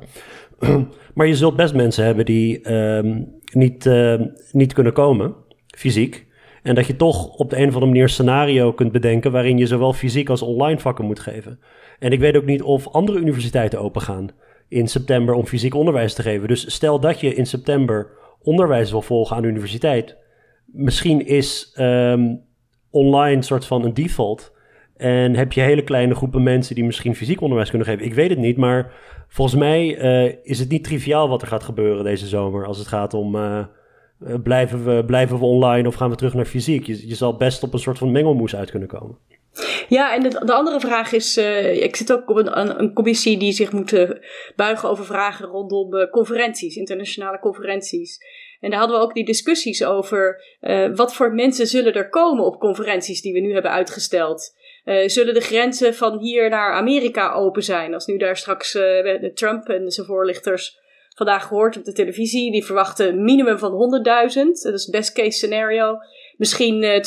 maar 1.14 1.26
je 1.26 1.36
zult 1.36 1.56
best 1.56 1.74
mensen 1.74 2.04
hebben 2.04 2.24
die 2.24 2.72
um, 2.72 3.32
niet, 3.52 3.90
niet 4.52 4.72
kunnen 4.72 4.92
komen, 4.92 5.34
fysiek. 5.66 6.26
En 6.62 6.74
dat 6.74 6.86
je 6.86 6.96
toch 6.96 7.28
op 7.28 7.50
de 7.50 7.56
een 7.56 7.68
of 7.68 7.72
andere 7.72 7.86
manier 7.86 8.02
een 8.02 8.08
scenario 8.08 8.72
kunt 8.72 8.92
bedenken 8.92 9.32
waarin 9.32 9.58
je 9.58 9.66
zowel 9.66 9.92
fysiek 9.92 10.28
als 10.28 10.42
online 10.42 10.78
vakken 10.78 11.04
moet 11.04 11.20
geven. 11.20 11.60
En 11.98 12.12
ik 12.12 12.20
weet 12.20 12.36
ook 12.36 12.44
niet 12.44 12.62
of 12.62 12.88
andere 12.88 13.18
universiteiten 13.18 13.80
open 13.80 14.00
gaan 14.00 14.30
in 14.68 14.88
september 14.88 15.34
om 15.34 15.46
fysiek 15.46 15.74
onderwijs 15.74 16.14
te 16.14 16.22
geven. 16.22 16.48
Dus 16.48 16.74
stel 16.74 17.00
dat 17.00 17.20
je 17.20 17.34
in 17.34 17.46
september 17.46 18.10
onderwijs 18.42 18.90
wil 18.90 19.02
volgen 19.02 19.36
aan 19.36 19.42
de 19.42 19.48
universiteit. 19.48 20.16
Misschien 20.64 21.26
is 21.26 21.74
um, 21.80 22.40
online 22.90 23.42
soort 23.42 23.66
van 23.66 23.84
een 23.84 23.94
default. 23.94 24.52
En 24.96 25.34
heb 25.34 25.52
je 25.52 25.60
hele 25.60 25.82
kleine 25.82 26.14
groepen 26.14 26.42
mensen 26.42 26.74
die 26.74 26.84
misschien 26.84 27.14
fysiek 27.14 27.40
onderwijs 27.40 27.68
kunnen 27.68 27.88
geven. 27.88 28.04
Ik 28.04 28.14
weet 28.14 28.30
het 28.30 28.38
niet, 28.38 28.56
maar 28.56 28.92
volgens 29.28 29.58
mij 29.58 29.98
uh, 29.98 30.34
is 30.42 30.58
het 30.58 30.68
niet 30.68 30.84
triviaal 30.84 31.28
wat 31.28 31.42
er 31.42 31.48
gaat 31.48 31.62
gebeuren 31.62 32.04
deze 32.04 32.26
zomer. 32.26 32.66
Als 32.66 32.78
het 32.78 32.86
gaat 32.86 33.14
om 33.14 33.34
uh, 33.34 33.64
blijven, 34.42 34.84
we, 34.84 35.04
blijven 35.04 35.38
we 35.38 35.44
online 35.44 35.88
of 35.88 35.94
gaan 35.94 36.10
we 36.10 36.16
terug 36.16 36.34
naar 36.34 36.44
fysiek. 36.44 36.86
Je 36.86 37.14
zal 37.14 37.36
best 37.36 37.62
op 37.62 37.72
een 37.72 37.78
soort 37.78 37.98
van 37.98 38.12
mengelmoes 38.12 38.56
uit 38.56 38.70
kunnen 38.70 38.88
komen. 38.88 39.16
Ja, 39.88 40.14
en 40.14 40.22
de, 40.22 40.44
de, 40.44 40.52
andere 40.52 40.80
vraag 40.80 41.12
is: 41.12 41.38
uh, 41.38 41.82
ik 41.82 41.96
zit 41.96 42.12
ook 42.12 42.30
op 42.30 42.36
een, 42.36 42.80
een, 42.80 42.92
commissie 42.92 43.38
die 43.38 43.52
zich 43.52 43.72
moet 43.72 43.92
uh, 43.92 44.10
buigen 44.56 44.88
over 44.88 45.04
vragen 45.04 45.46
rondom 45.46 45.94
uh, 45.94 46.10
conferenties, 46.10 46.76
internationale 46.76 47.38
conferenties. 47.38 48.18
En 48.60 48.70
daar 48.70 48.78
hadden 48.78 48.98
we 48.98 49.04
ook 49.04 49.14
die 49.14 49.24
discussies 49.24 49.84
over 49.84 50.42
wat 50.94 51.14
voor 51.14 51.34
mensen 51.34 51.66
zullen 51.66 51.94
er 51.94 52.08
komen 52.08 52.44
op 52.44 52.60
conferenties 52.60 53.20
die 53.20 53.32
we 53.32 53.40
nu 53.40 53.52
hebben 53.52 53.70
uitgesteld. 53.70 54.54
zullen 55.06 55.34
de 55.34 55.40
grenzen 55.40 55.94
van 55.94 56.18
hier 56.18 56.48
naar 56.48 56.72
Amerika 56.72 57.32
open 57.32 57.62
zijn? 57.62 57.94
Als 57.94 58.06
nu 58.06 58.16
daar 58.16 58.36
straks 58.36 58.72
de 58.72 59.30
Trump 59.34 59.68
en 59.68 59.90
zijn 59.90 60.06
voorlichters 60.06 60.78
vandaag 61.18 61.46
gehoord 61.46 61.76
op 61.76 61.84
de 61.84 61.92
televisie, 61.92 62.52
die 62.52 62.64
verwachten 62.64 63.08
een 63.08 63.24
minimum 63.24 63.58
van 63.58 63.72
100.000. 63.72 64.42
Dat 64.62 64.74
is 64.74 64.88
best 64.90 65.12
case 65.12 65.30
scenario 65.30 65.98
misschien 66.38 66.82
uh, 66.82 67.02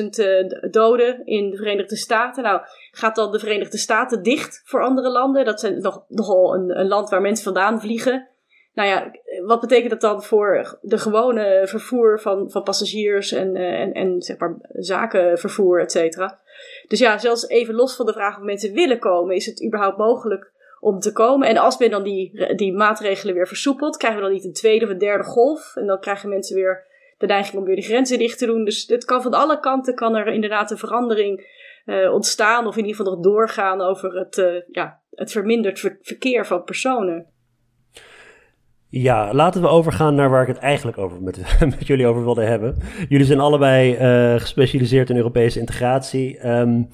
250.000 0.00 0.04
uh, 0.06 0.70
doden 0.70 1.26
in 1.26 1.50
de 1.50 1.56
Verenigde 1.56 1.96
Staten. 1.96 2.42
Nou, 2.42 2.60
gaat 2.90 3.14
dan 3.14 3.32
de 3.32 3.38
Verenigde 3.38 3.78
Staten 3.78 4.22
dicht 4.22 4.62
voor 4.64 4.82
andere 4.82 5.10
landen? 5.10 5.44
Dat 5.44 5.60
zijn 5.60 5.80
nog, 5.80 6.04
nogal 6.08 6.54
een, 6.54 6.78
een 6.80 6.88
land 6.88 7.10
waar 7.10 7.20
mensen 7.20 7.44
vandaan 7.44 7.80
vliegen. 7.80 8.28
Nou 8.74 8.88
ja, 8.88 9.10
wat 9.46 9.60
betekent 9.60 9.90
dat 9.90 10.00
dan 10.00 10.22
voor 10.22 10.78
de 10.80 10.98
gewone 10.98 11.62
vervoer 11.64 12.20
van, 12.20 12.50
van 12.50 12.62
passagiers 12.62 13.32
en, 13.32 13.56
uh, 13.56 13.80
en, 13.80 13.92
en 13.92 14.22
zeg 14.22 14.38
maar 14.38 14.56
zakenvervoer, 14.72 15.80
et 15.80 15.92
cetera? 15.92 16.40
Dus 16.88 16.98
ja, 16.98 17.18
zelfs 17.18 17.48
even 17.48 17.74
los 17.74 17.96
van 17.96 18.06
de 18.06 18.12
vraag 18.12 18.36
of 18.36 18.42
mensen 18.42 18.72
willen 18.72 18.98
komen, 18.98 19.34
is 19.34 19.46
het 19.46 19.64
überhaupt 19.64 19.98
mogelijk 19.98 20.52
om 20.80 20.98
te 20.98 21.12
komen? 21.12 21.48
En 21.48 21.56
als 21.56 21.78
men 21.78 21.90
dan 21.90 22.02
die, 22.02 22.54
die 22.54 22.72
maatregelen 22.72 23.34
weer 23.34 23.46
versoepelt, 23.46 23.96
krijgen 23.96 24.20
we 24.20 24.26
dan 24.26 24.34
niet 24.34 24.44
een 24.44 24.52
tweede 24.52 24.84
of 24.84 24.90
een 24.90 24.98
derde 24.98 25.24
golf? 25.24 25.76
En 25.76 25.86
dan 25.86 26.00
krijgen 26.00 26.28
mensen 26.28 26.56
weer 26.56 26.86
de 27.18 27.26
neiging 27.26 27.58
om 27.58 27.64
weer 27.64 27.76
de 27.76 27.82
grenzen 27.82 28.18
dicht 28.18 28.38
te 28.38 28.46
doen. 28.46 28.64
Dus 28.64 28.86
het 28.86 29.04
kan 29.04 29.22
van 29.22 29.34
alle 29.34 29.60
kanten 29.60 29.94
kan 29.94 30.14
er 30.14 30.26
inderdaad 30.26 30.70
een 30.70 30.78
verandering 30.78 31.46
uh, 31.86 32.12
ontstaan, 32.12 32.66
of 32.66 32.76
in 32.76 32.84
ieder 32.84 32.96
geval 32.96 33.14
nog 33.14 33.22
doorgaan 33.22 33.80
over 33.80 34.14
het, 34.18 34.36
uh, 34.36 34.62
ja, 34.70 35.00
het 35.10 35.32
verminderd 35.32 35.80
ver 35.80 35.98
verkeer 36.02 36.46
van 36.46 36.64
personen. 36.64 37.26
Ja, 38.90 39.34
laten 39.34 39.60
we 39.60 39.68
overgaan 39.68 40.14
naar 40.14 40.30
waar 40.30 40.42
ik 40.42 40.48
het 40.48 40.58
eigenlijk 40.58 40.98
over 40.98 41.22
met, 41.22 41.58
met 41.78 41.86
jullie 41.86 42.06
over 42.06 42.24
wilde 42.24 42.44
hebben. 42.44 42.76
Jullie 43.08 43.26
zijn 43.26 43.40
allebei 43.40 43.92
uh, 43.92 44.40
gespecialiseerd 44.40 45.10
in 45.10 45.16
Europese 45.16 45.58
integratie. 45.58 46.48
Um, 46.48 46.88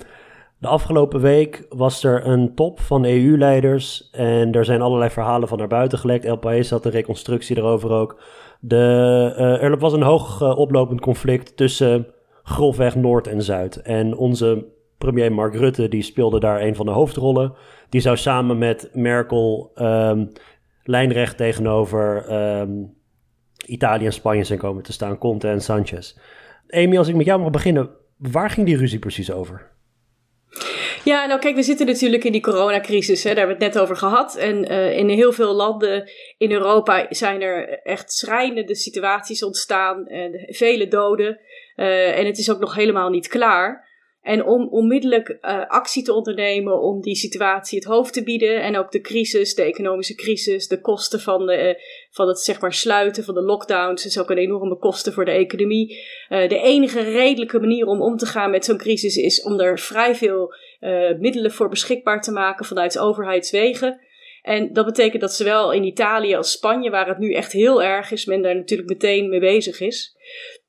de 0.59 0.71
afgelopen 0.71 1.21
week 1.21 1.67
was 1.69 2.05
er 2.05 2.27
een 2.27 2.55
top 2.55 2.81
van 2.81 3.05
EU-leiders 3.05 4.11
en 4.13 4.53
er 4.53 4.65
zijn 4.65 4.83
allerlei 4.83 5.11
verhalen 5.11 5.49
van 5.49 5.59
naar 5.59 5.69
buiten 5.69 5.99
gelekt. 5.99 6.25
El 6.25 6.37
País 6.37 6.71
had 6.71 6.85
een 6.85 6.91
reconstructie 6.91 7.57
erover 7.57 7.91
ook. 7.91 8.21
De, 8.67 9.35
uh, 9.39 9.63
er 9.63 9.79
was 9.79 9.93
een 9.93 10.03
hoog 10.03 10.41
uh, 10.41 10.59
oplopend 10.59 11.01
conflict 11.01 11.57
tussen 11.57 12.07
grofweg 12.43 12.95
Noord 12.95 13.27
en 13.27 13.43
Zuid. 13.43 13.77
En 13.77 14.17
onze 14.17 14.67
premier 14.99 15.33
Mark 15.33 15.55
Rutte 15.55 15.89
die 15.89 16.03
speelde 16.03 16.41
daar 16.41 16.63
een 16.63 16.77
van 16.77 16.87
de 16.87 16.93
hoofdrollen. 16.93 17.55
Die 17.89 18.01
zou 18.01 18.17
samen 18.17 18.59
met 18.59 18.91
Merkel 18.93 19.73
um, 19.77 20.33
lijnrecht 20.83 21.37
tegenover 21.37 22.33
um, 22.61 22.95
Italië 23.67 24.05
en 24.05 24.13
Spanje 24.13 24.45
zijn 24.45 24.59
komen 24.59 24.83
te 24.83 24.93
staan. 24.93 25.19
Conte 25.19 25.49
en 25.49 25.61
Sanchez. 25.61 26.17
Amy, 26.69 26.99
als 26.99 27.09
ik 27.09 27.17
met 27.17 27.27
jou 27.27 27.41
mag 27.41 27.51
beginnen, 27.51 27.91
waar 28.17 28.51
ging 28.51 28.67
die 28.67 28.77
ruzie 28.77 28.99
precies 28.99 29.33
over? 29.33 29.74
Ja, 31.05 31.27
nou 31.27 31.41
kijk, 31.41 31.55
we 31.55 31.63
zitten 31.63 31.87
natuurlijk 31.87 32.25
in 32.25 32.33
die 32.33 32.41
coronacrisis, 32.41 33.23
hè, 33.23 33.29
daar 33.29 33.39
hebben 33.39 33.59
we 33.59 33.65
het 33.65 33.75
net 33.75 33.83
over 33.83 33.97
gehad. 33.97 34.37
En 34.37 34.73
uh, 34.73 34.97
in 34.97 35.09
heel 35.09 35.33
veel 35.33 35.55
landen 35.55 36.11
in 36.39 36.53
Europa 36.53 37.07
zijn 37.11 37.43
er 37.43 37.69
echt 37.83 38.13
schrijnende 38.13 38.75
situaties 38.75 39.43
ontstaan, 39.43 40.07
en 40.07 40.45
vele 40.47 40.89
doden. 40.89 41.41
Uh, 41.77 42.19
en 42.19 42.27
het 42.27 42.39
is 42.39 42.51
ook 42.51 42.59
nog 42.59 42.75
helemaal 42.75 43.11
niet 43.11 43.29
klaar. 43.29 43.84
En 44.25 44.45
om 44.45 44.69
onmiddellijk 44.69 45.29
uh, 45.29 45.67
actie 45.67 46.03
te 46.03 46.13
ondernemen 46.13 46.81
om 46.81 47.01
die 47.01 47.15
situatie 47.15 47.79
het 47.79 47.89
hoofd 47.89 48.13
te 48.13 48.23
bieden. 48.23 48.63
En 48.63 48.77
ook 48.77 48.93
de 48.93 49.01
crisis, 49.01 49.55
de 49.55 49.63
economische 49.63 50.15
crisis, 50.15 50.69
de 50.69 50.81
kosten 50.81 51.21
van, 51.21 51.47
de, 51.47 51.69
uh, 51.69 51.83
van 52.11 52.29
het 52.29 52.39
zeg 52.39 52.61
maar, 52.61 52.73
sluiten 52.73 53.25
van 53.25 53.35
de 53.35 53.43
lockdowns. 53.43 54.07
is 54.07 54.19
ook 54.19 54.31
een 54.31 54.39
enorme 54.39 54.79
kosten 54.79 55.13
voor 55.13 55.25
de 55.25 55.31
economie. 55.31 56.05
Uh, 56.29 56.49
de 56.49 56.59
enige 56.59 57.01
redelijke 57.01 57.61
manier 57.61 57.87
om 57.87 58.03
om 58.03 58.17
te 58.17 58.27
gaan 58.27 58.51
met 58.51 58.65
zo'n 58.65 58.79
crisis 58.79 59.17
is 59.17 59.43
om 59.43 59.61
er 59.61 59.79
vrij 59.79 60.15
veel 60.15 60.55
middelen 61.19 61.53
voor 61.53 61.69
beschikbaar 61.69 62.21
te 62.21 62.33
maken 62.33 62.65
vanuit 62.65 62.99
overheidswegen. 62.99 64.01
En 64.43 64.73
dat 64.73 64.85
betekent 64.85 65.21
dat 65.21 65.35
zowel 65.35 65.73
in 65.73 65.85
Italië 65.85 66.35
als 66.35 66.51
Spanje, 66.51 66.91
waar 66.91 67.09
het 67.09 67.19
nu 67.19 67.33
echt 67.33 67.53
heel 67.53 67.83
erg 67.83 68.11
is, 68.11 68.25
men 68.25 68.43
daar 68.43 68.55
natuurlijk 68.55 68.89
meteen 68.89 69.29
mee 69.29 69.41
bezig 69.41 69.81
is. 69.81 70.14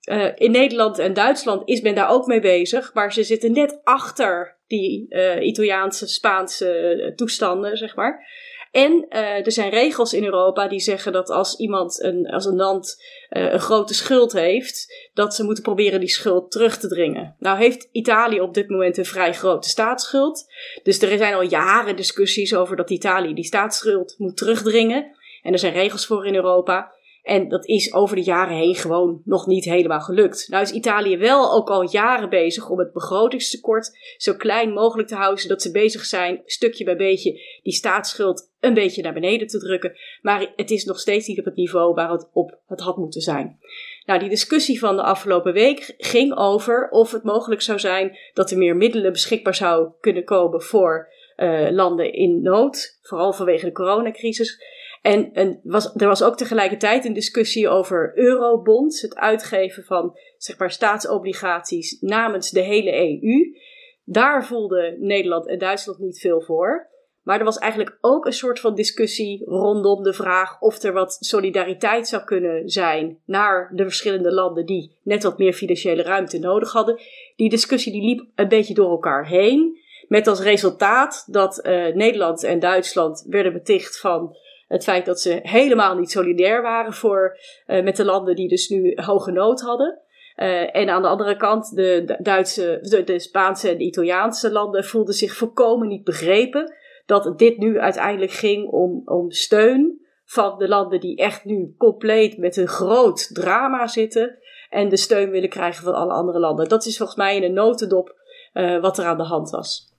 Uh, 0.06 0.32
in 0.36 0.52
Nederland 0.52 1.00
en 1.00 1.14
Duitsland 1.14 1.62
is 1.66 1.82
men 1.82 1.96
daar 1.96 2.10
ook 2.10 2.26
mee 2.26 2.40
bezig, 2.40 2.94
maar 2.94 3.14
ze 3.14 3.24
zitten 3.24 3.52
net 3.52 3.80
achter 3.84 4.58
die 4.68 5.06
uh, 5.10 5.42
Italiaanse, 5.42 6.08
Spaanse 6.08 7.14
toestanden, 7.16 7.78
zeg 7.78 7.96
maar. 7.96 8.28
En 8.72 9.06
er 9.10 9.52
zijn 9.52 9.70
regels 9.70 10.14
in 10.14 10.24
Europa 10.24 10.68
die 10.68 10.80
zeggen 10.80 11.12
dat 11.12 11.30
als 11.30 11.58
iemand, 11.58 12.02
een, 12.04 12.28
als 12.28 12.46
een 12.46 12.56
land 12.56 13.04
een 13.30 13.60
grote 13.60 13.94
schuld 13.94 14.34
heeft, 14.34 15.10
dat 15.14 15.36
ze 15.36 15.44
moeten 15.44 15.64
proberen 15.64 16.00
die 16.00 16.10
schuld 16.10 16.52
terug 16.52 16.78
te 16.78 16.88
dringen. 16.88 17.36
Nou 17.40 17.58
heeft 17.58 17.90
Italië 17.92 18.42
op 18.42 18.54
dit 18.54 18.70
moment 18.70 18.98
een 18.98 19.06
vrij 19.06 19.34
grote 19.34 19.70
staatsschuld. 19.70 20.46
Dus 20.84 21.02
er 21.02 21.18
zijn 21.18 21.34
al 21.34 21.42
jaren 21.42 21.96
discussies 21.96 22.56
over 22.56 22.76
dat 22.76 22.90
Italië 22.90 23.34
die 23.34 23.44
staatsschuld 23.44 24.16
moet 24.18 24.38
terugdringen. 24.38 25.16
En 25.42 25.54
er 25.54 25.60
zijn 25.60 25.74
regels 25.74 26.06
voor 26.06 26.26
in 26.26 26.36
Europa. 26.36 26.95
En 27.26 27.50
dat 27.50 27.66
is 27.66 27.94
over 27.94 28.16
de 28.16 28.24
jaren 28.24 28.56
heen 28.56 28.76
gewoon 28.76 29.22
nog 29.24 29.48
niet 29.48 29.66
helemaal 29.66 30.00
gelukt. 30.00 30.48
Nou 30.50 30.64
is 30.64 30.72
Italië 30.72 31.18
wel 31.18 31.54
ook 31.54 31.70
al 31.70 31.90
jaren 31.92 32.30
bezig 32.30 32.70
om 32.70 32.80
het 32.80 32.94
begrotingstekort 32.94 33.98
zo 34.18 34.34
klein 34.34 34.74
mogelijk 34.74 35.08
te 35.08 35.16
houden, 35.16 35.42
zodat 35.42 35.62
ze 35.62 35.72
bezig 35.72 36.06
zijn, 36.06 36.42
stukje 36.46 36.84
bij 36.84 36.96
beetje, 36.96 37.42
die 37.64 37.74
staatsschuld 37.74 38.52
een 38.60 38.74
beetje 38.74 39.02
naar 39.02 39.14
beneden 39.14 39.48
te 39.48 39.60
drukken. 39.60 39.96
Maar 40.22 40.54
het 40.56 40.72
is 40.72 40.86
nog 40.86 41.00
steeds 41.00 41.28
niet 41.28 41.40
op 41.40 41.46
het 41.46 41.56
niveau 41.56 41.94
waar 41.94 42.12
het 42.12 42.30
op 42.34 42.60
het 42.68 42.80
had 42.80 42.98
moeten 42.98 43.22
zijn. 43.22 43.60
Nou, 44.06 44.20
die 44.20 44.30
discussie 44.30 44.80
van 44.80 44.96
de 44.96 45.04
afgelopen 45.04 45.54
week 45.54 45.94
ging 45.98 46.36
over 46.38 46.90
of 46.90 47.12
het 47.12 47.24
mogelijk 47.24 47.62
zou 47.62 47.80
zijn 47.80 48.18
dat 48.34 48.52
er 48.52 48.58
meer 48.58 48.76
middelen 48.76 49.12
beschikbaar 49.12 49.56
zou 49.56 49.90
kunnen 50.00 50.24
komen 50.24 50.62
voor 50.62 51.14
uh, 51.38 51.72
landen 51.72 52.14
in 52.14 52.42
nood, 52.42 53.00
vooral 53.02 53.34
vanwege 53.34 53.66
de 53.66 53.72
coronacrisis. 53.72 54.62
En, 55.06 55.34
en 55.34 55.60
was, 55.64 55.96
er 55.96 56.08
was 56.08 56.24
ook 56.24 56.38
tegelijkertijd 56.38 57.06
een 57.06 57.14
discussie 57.14 57.70
over 57.70 58.12
eurobonds, 58.16 59.02
het 59.02 59.16
uitgeven 59.16 59.84
van 59.84 60.18
zeg 60.38 60.58
maar, 60.58 60.72
staatsobligaties 60.72 62.02
namens 62.02 62.50
de 62.50 62.62
hele 62.62 62.94
EU. 62.94 63.56
Daar 64.04 64.46
voelden 64.46 64.98
Nederland 65.00 65.48
en 65.48 65.60
Duitsland 65.60 66.00
niet 66.00 66.20
veel 66.20 66.42
voor. 66.42 66.88
Maar 67.24 67.40
er 67.40 67.46
was 67.46 67.58
eigenlijk 67.58 67.98
ook 68.02 68.26
een 68.26 68.34
soort 68.34 68.60
van 68.60 68.76
discussie 68.76 69.44
rondom 69.46 70.04
de 70.04 70.14
vraag 70.14 70.62
of 70.62 70.84
er 70.84 70.94
wat 70.94 71.18
solidariteit 71.20 72.08
zou 72.08 72.24
kunnen 72.24 72.70
zijn 72.70 73.20
naar 73.26 73.72
de 73.74 73.84
verschillende 73.84 74.34
landen 74.34 74.66
die 74.66 74.98
net 75.04 75.24
wat 75.24 75.38
meer 75.38 75.54
financiële 75.54 76.04
ruimte 76.04 76.40
nodig 76.40 76.72
hadden. 76.72 77.02
Die 77.36 77.50
discussie 77.50 77.92
die 77.92 78.06
liep 78.06 78.26
een 78.36 78.48
beetje 78.48 78.74
door 78.74 78.90
elkaar 78.90 79.28
heen. 79.28 79.80
Met 80.08 80.28
als 80.28 80.42
resultaat 80.42 81.26
dat 81.32 81.60
uh, 81.64 81.96
Nederland 81.96 82.44
en 82.44 82.60
Duitsland 82.60 83.26
werden 83.30 83.54
beticht 83.54 84.00
van 84.00 84.36
het 84.68 84.84
feit 84.84 85.06
dat 85.06 85.22
ze 85.22 85.40
helemaal 85.44 85.96
niet 85.96 86.12
solidair 86.12 86.62
waren 86.62 86.94
voor, 86.94 87.38
uh, 87.68 87.84
met 87.84 87.96
de 87.96 88.06
landen 88.06 88.36
die 88.36 88.48
dus 88.48 88.70
nu 88.70 88.94
hoge 88.96 89.32
nood 89.32 89.62
hadden. 89.62 90.00
Uh, 90.36 90.76
en 90.76 90.90
aan 90.90 91.02
de 91.02 91.08
andere 91.08 91.36
kant, 91.36 91.76
de, 91.76 92.18
Duitse, 92.20 93.04
de, 93.06 93.20
Spaanse 93.20 93.70
en 93.70 93.78
de 93.78 93.84
Italiaanse 93.84 94.52
landen 94.52 94.86
voelden 94.86 95.14
zich 95.14 95.36
volkomen 95.36 95.88
niet 95.88 96.04
begrepen 96.04 96.74
dat 97.06 97.40
dit 97.40 97.58
nu 97.58 97.80
uiteindelijk 97.80 98.32
ging 98.32 98.70
om, 98.70 99.02
om 99.06 99.32
steun 99.32 100.02
van 100.26 100.58
de 100.58 100.68
landen 100.68 101.00
die 101.00 101.18
echt 101.18 101.46
nu 101.46 101.76
compleet 101.78 102.38
met 102.38 102.58
een 102.58 102.68
groot 102.68 103.36
drama 103.36 103.88
zitten 103.88 104.38
en 104.70 104.90
de 104.90 104.98
steun 104.98 105.30
willen 105.30 105.50
krijgen 105.50 105.84
van 105.84 105.94
alle 105.94 106.14
andere 106.14 106.40
landen. 106.40 106.70
Dat 106.70 106.86
is 106.86 106.98
volgens 106.98 107.18
mij 107.18 107.36
in 107.36 107.44
een 107.44 107.54
notendop 107.54 108.16
uh, 108.54 108.82
wat 108.82 108.98
er 108.98 109.06
aan 109.06 109.18
de 109.18 109.24
hand 109.24 109.50
was. 109.50 109.95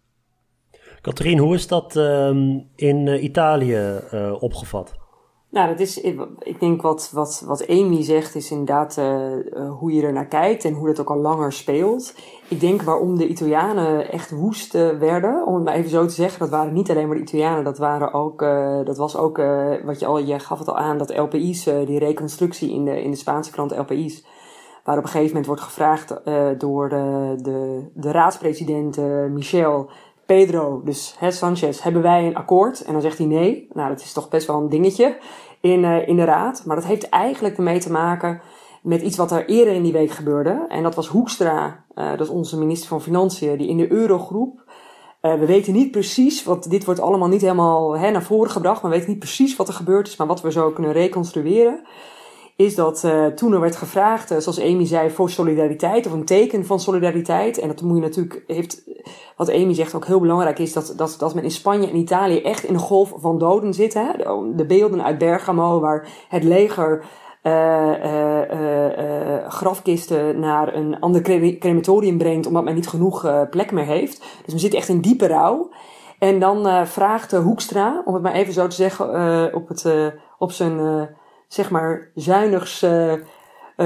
Katrien, 1.07 1.39
hoe 1.39 1.55
is 1.55 1.67
dat 1.67 1.97
uh, 1.97 2.29
in 2.75 3.07
uh, 3.07 3.23
Italië 3.23 4.01
uh, 4.15 4.43
opgevat? 4.43 4.95
Nou, 5.51 5.69
dat 5.69 5.81
is, 5.81 6.01
ik 6.39 6.61
denk 6.61 6.83
wat, 6.83 7.11
wat, 7.13 7.45
wat 7.47 7.69
Amy 7.69 8.03
zegt, 8.03 8.35
is 8.35 8.51
inderdaad 8.51 9.01
hoe 9.79 9.93
je 9.93 10.03
er 10.03 10.13
naar 10.13 10.27
kijkt 10.27 10.65
en 10.65 10.73
hoe 10.73 10.87
dat 10.87 11.01
ook 11.01 11.11
al 11.11 11.17
langer 11.17 11.53
speelt. 11.53 12.15
Ik 12.49 12.61
denk 12.61 12.83
waarom 12.83 13.17
de 13.17 13.29
Italianen 13.29 14.13
echt 14.13 14.31
woest 14.31 14.73
werden, 14.73 15.47
om 15.47 15.55
het 15.55 15.65
maar 15.65 15.75
even 15.75 15.91
zo 15.91 16.07
te 16.07 16.15
zeggen, 16.15 16.39
dat 16.39 16.51
waren 16.51 16.73
niet 16.73 16.91
alleen 16.91 17.07
maar 17.07 17.17
de 17.17 17.23
Italianen, 17.23 17.65
dat, 17.65 17.79
waren 17.79 18.13
ook, 18.13 18.41
dat 18.85 18.97
was 18.97 19.17
ook, 19.17 19.37
wat 19.85 20.01
je 20.01 20.07
al, 20.07 20.19
je 20.19 20.39
gaf 20.39 20.59
het 20.59 20.69
al 20.69 20.77
aan, 20.79 20.99
dat 20.99 21.17
LPI's, 21.17 21.65
die 21.65 21.99
reconstructie 21.99 22.73
in 22.73 22.85
de, 22.85 23.03
in 23.03 23.11
de 23.11 23.17
Spaanse 23.17 23.51
krant 23.51 23.77
LPI's, 23.77 24.25
waar 24.85 24.99
op 24.99 25.03
een 25.03 25.09
gegeven 25.09 25.29
moment 25.29 25.47
wordt 25.47 25.63
gevraagd 25.63 26.21
door 26.59 26.89
de, 26.89 27.35
de, 27.43 27.91
de 27.95 28.11
raadspresident 28.11 28.97
Michel 29.31 29.91
Pedro, 30.27 30.81
dus 30.85 31.15
hè, 31.19 31.31
Sanchez, 31.31 31.81
hebben 31.81 32.03
wij 32.03 32.27
een 32.27 32.37
akkoord? 32.37 32.85
En 32.85 32.93
dan 32.93 33.03
zegt 33.03 33.19
hij 33.19 33.27
nee. 33.27 33.69
Nou, 33.73 33.89
dat 33.89 34.01
is 34.01 34.13
toch 34.13 34.29
best 34.29 34.47
wel 34.47 34.57
een 34.57 34.69
dingetje 34.69 35.19
in, 35.61 35.83
uh, 35.83 36.09
in 36.09 36.17
de 36.17 36.25
raad. 36.25 36.63
Maar 36.65 36.77
dat 36.77 36.85
heeft 36.85 37.09
eigenlijk 37.09 37.57
ermee 37.57 37.79
te 37.79 37.93
maken 37.93 38.41
met 38.83 39.03
iets 39.03 39.17
wat 39.17 39.31
er 39.31 39.49
eerder 39.49 39.75
in 39.75 39.83
die 39.83 39.93
week 39.93 40.11
gebeurde. 40.11 40.65
En 40.69 40.83
dat 40.83 40.95
was 40.95 41.09
Hoekstra, 41.09 41.85
uh, 41.95 42.11
dat 42.11 42.21
is 42.21 42.29
onze 42.29 42.59
minister 42.59 42.89
van 42.89 43.03
Financiën, 43.03 43.59
die 43.59 43.69
in 43.69 43.77
de 43.77 43.93
eurogroep. 43.93 44.65
Uh, 45.23 45.35
we 45.35 45.47
weten 45.47 45.73
niet 45.73 45.91
precies, 45.91 46.45
want 46.45 46.71
dit 46.71 46.85
wordt 46.85 47.01
allemaal 47.01 47.29
niet 47.29 47.41
helemaal 47.41 47.99
hè, 47.99 48.11
naar 48.11 48.23
voren 48.23 48.51
gebracht. 48.51 48.83
Maar 48.83 48.91
we 48.91 48.97
weten 48.97 49.13
niet 49.13 49.23
precies 49.23 49.57
wat 49.57 49.69
er 49.69 49.75
gebeurd 49.75 50.09
is, 50.09 50.17
maar 50.17 50.27
wat 50.27 50.41
we 50.41 50.53
zo 50.53 50.71
kunnen 50.71 50.93
reconstrueren 50.93 51.81
is 52.57 52.75
dat 52.75 53.03
uh, 53.05 53.27
toen 53.27 53.53
er 53.53 53.61
werd 53.61 53.77
gevraagd, 53.77 54.33
uh, 54.33 54.39
zoals 54.39 54.61
Amy 54.61 54.87
zei, 54.87 55.11
voor 55.11 55.31
solidariteit 55.31 56.07
of 56.07 56.13
een 56.13 56.25
teken 56.25 56.67
van 56.67 56.81
solidariteit. 56.81 57.59
En 57.59 57.69
dat 57.69 57.83
moet 57.83 57.97
je 57.97 58.03
natuurlijk, 58.03 58.43
heeft, 58.47 58.83
wat 59.37 59.53
Amy 59.53 59.75
zegt 59.75 59.95
ook 59.95 60.07
heel 60.07 60.21
belangrijk 60.21 60.59
is, 60.59 60.73
dat, 60.73 60.93
dat, 60.97 61.17
dat 61.19 61.35
men 61.35 61.45
in 61.45 61.51
Spanje 61.51 61.89
en 61.89 61.97
Italië 61.97 62.43
echt 62.43 62.65
in 62.65 62.75
een 62.75 62.81
golf 62.81 63.13
van 63.17 63.39
doden 63.39 63.75
zit. 63.75 63.95
Hè? 63.95 64.07
De, 64.17 64.53
de 64.57 64.67
beelden 64.67 65.05
uit 65.05 65.19
Bergamo, 65.19 65.81
waar 65.81 66.09
het 66.29 66.45
leger 66.45 67.05
uh, 67.43 68.01
grafkisten 69.49 70.41
naar 70.41 70.75
een 70.75 71.01
ander 71.01 71.23
crematorium 71.59 72.19
brengt, 72.19 72.47
omdat 72.47 72.65
men 72.65 72.75
niet 72.75 72.89
genoeg 72.89 73.47
plek 73.51 73.73
meer 73.73 73.85
heeft. 73.85 74.19
Dus 74.19 74.53
men 74.53 74.59
zit 74.59 74.75
echt 74.75 74.89
in 74.89 75.01
diepe 75.01 75.27
rouw. 75.27 75.71
En 76.19 76.39
dan 76.39 76.87
vraagt 76.87 77.33
Hoekstra, 77.33 78.03
om 78.05 78.15
het 78.15 78.23
maar 78.23 78.33
even 78.33 78.53
zo 78.53 78.67
te 78.67 78.77
zeggen, 78.77 79.55
op, 79.55 79.69
het, 79.69 80.13
op 80.39 80.53
zijn 80.53 81.09
zeg 81.49 81.71
maar 81.71 82.11
zuinigs 82.15 82.83
uh, 82.83 83.13
uh, 83.13 83.19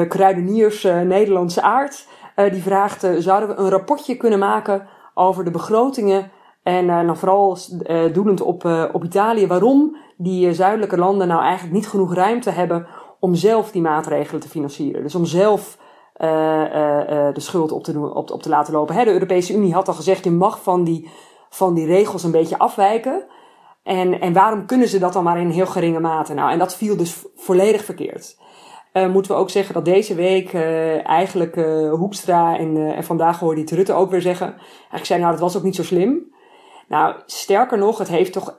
kruideniers 0.08 0.82
Nederlandse 0.82 1.62
aard. 1.62 2.06
die 2.34 2.62
vraagt, 2.62 3.06
zouden 3.18 3.48
we 3.48 3.54
een 3.54 3.70
rapportje 3.70 4.16
kunnen 4.16 4.38
maken 4.38 4.86
over 5.14 5.44
de 5.44 5.50
begrotingen 5.50 6.30
en 6.62 6.86
dan 6.86 7.16
vooral 7.16 7.58
doelend 8.12 8.40
op, 8.40 8.64
op 8.92 9.04
Italië, 9.04 9.46
waarom 9.46 9.96
die 10.16 10.54
zuidelijke 10.54 10.96
landen 10.96 11.28
nou 11.28 11.42
eigenlijk 11.42 11.74
niet 11.74 11.88
genoeg 11.88 12.14
ruimte 12.14 12.50
hebben 12.50 12.86
om 13.20 13.34
zelf 13.34 13.70
die 13.70 13.82
maatregelen 13.82 14.40
te 14.40 14.48
financieren. 14.48 15.02
Dus 15.02 15.14
om 15.14 15.24
zelf 15.24 15.78
de 17.32 17.32
schuld 17.34 17.72
op 17.72 17.84
te, 17.84 17.92
doen, 17.92 18.14
op, 18.14 18.30
op 18.30 18.42
te 18.42 18.48
laten 18.48 18.72
lopen. 18.72 18.94
Hè, 18.94 19.04
de 19.04 19.12
Europese 19.12 19.54
Unie 19.54 19.74
had 19.74 19.88
al 19.88 19.94
gezegd, 19.94 20.24
je 20.24 20.30
mag 20.30 20.62
van 20.62 20.84
die, 20.84 21.10
van 21.48 21.74
die 21.74 21.86
regels 21.86 22.24
een 22.24 22.30
beetje 22.30 22.58
afwijken. 22.58 23.24
En, 23.82 24.20
en 24.20 24.32
waarom 24.32 24.66
kunnen 24.66 24.88
ze 24.88 24.98
dat 24.98 25.12
dan 25.12 25.24
maar 25.24 25.40
in 25.40 25.50
heel 25.50 25.66
geringe 25.66 26.00
mate? 26.00 26.34
Nou, 26.34 26.50
en 26.50 26.58
dat 26.58 26.76
viel 26.76 26.96
dus 26.96 27.24
volledig 27.36 27.84
verkeerd. 27.84 28.38
Uh, 28.92 29.12
moeten 29.12 29.32
we 29.32 29.38
ook 29.38 29.50
zeggen 29.50 29.74
dat 29.74 29.84
deze 29.84 30.14
week 30.14 30.52
uh, 30.52 31.08
eigenlijk 31.08 31.56
uh, 31.56 31.92
Hoekstra 31.92 32.58
en, 32.58 32.76
en 32.76 33.04
vandaag 33.04 33.38
hoorde 33.38 33.64
die 33.64 33.76
Rutte 33.76 33.92
ook 33.92 34.10
weer 34.10 34.20
zeggen. 34.20 34.46
Eigenlijk 34.46 35.04
zei 35.04 35.20
nou, 35.20 35.32
dat 35.32 35.40
was 35.40 35.56
ook 35.56 35.62
niet 35.62 35.76
zo 35.76 35.82
slim. 35.82 36.32
Nou, 36.88 37.14
sterker 37.26 37.78
nog, 37.78 37.98
het 37.98 38.08
heeft 38.08 38.32
toch, 38.32 38.58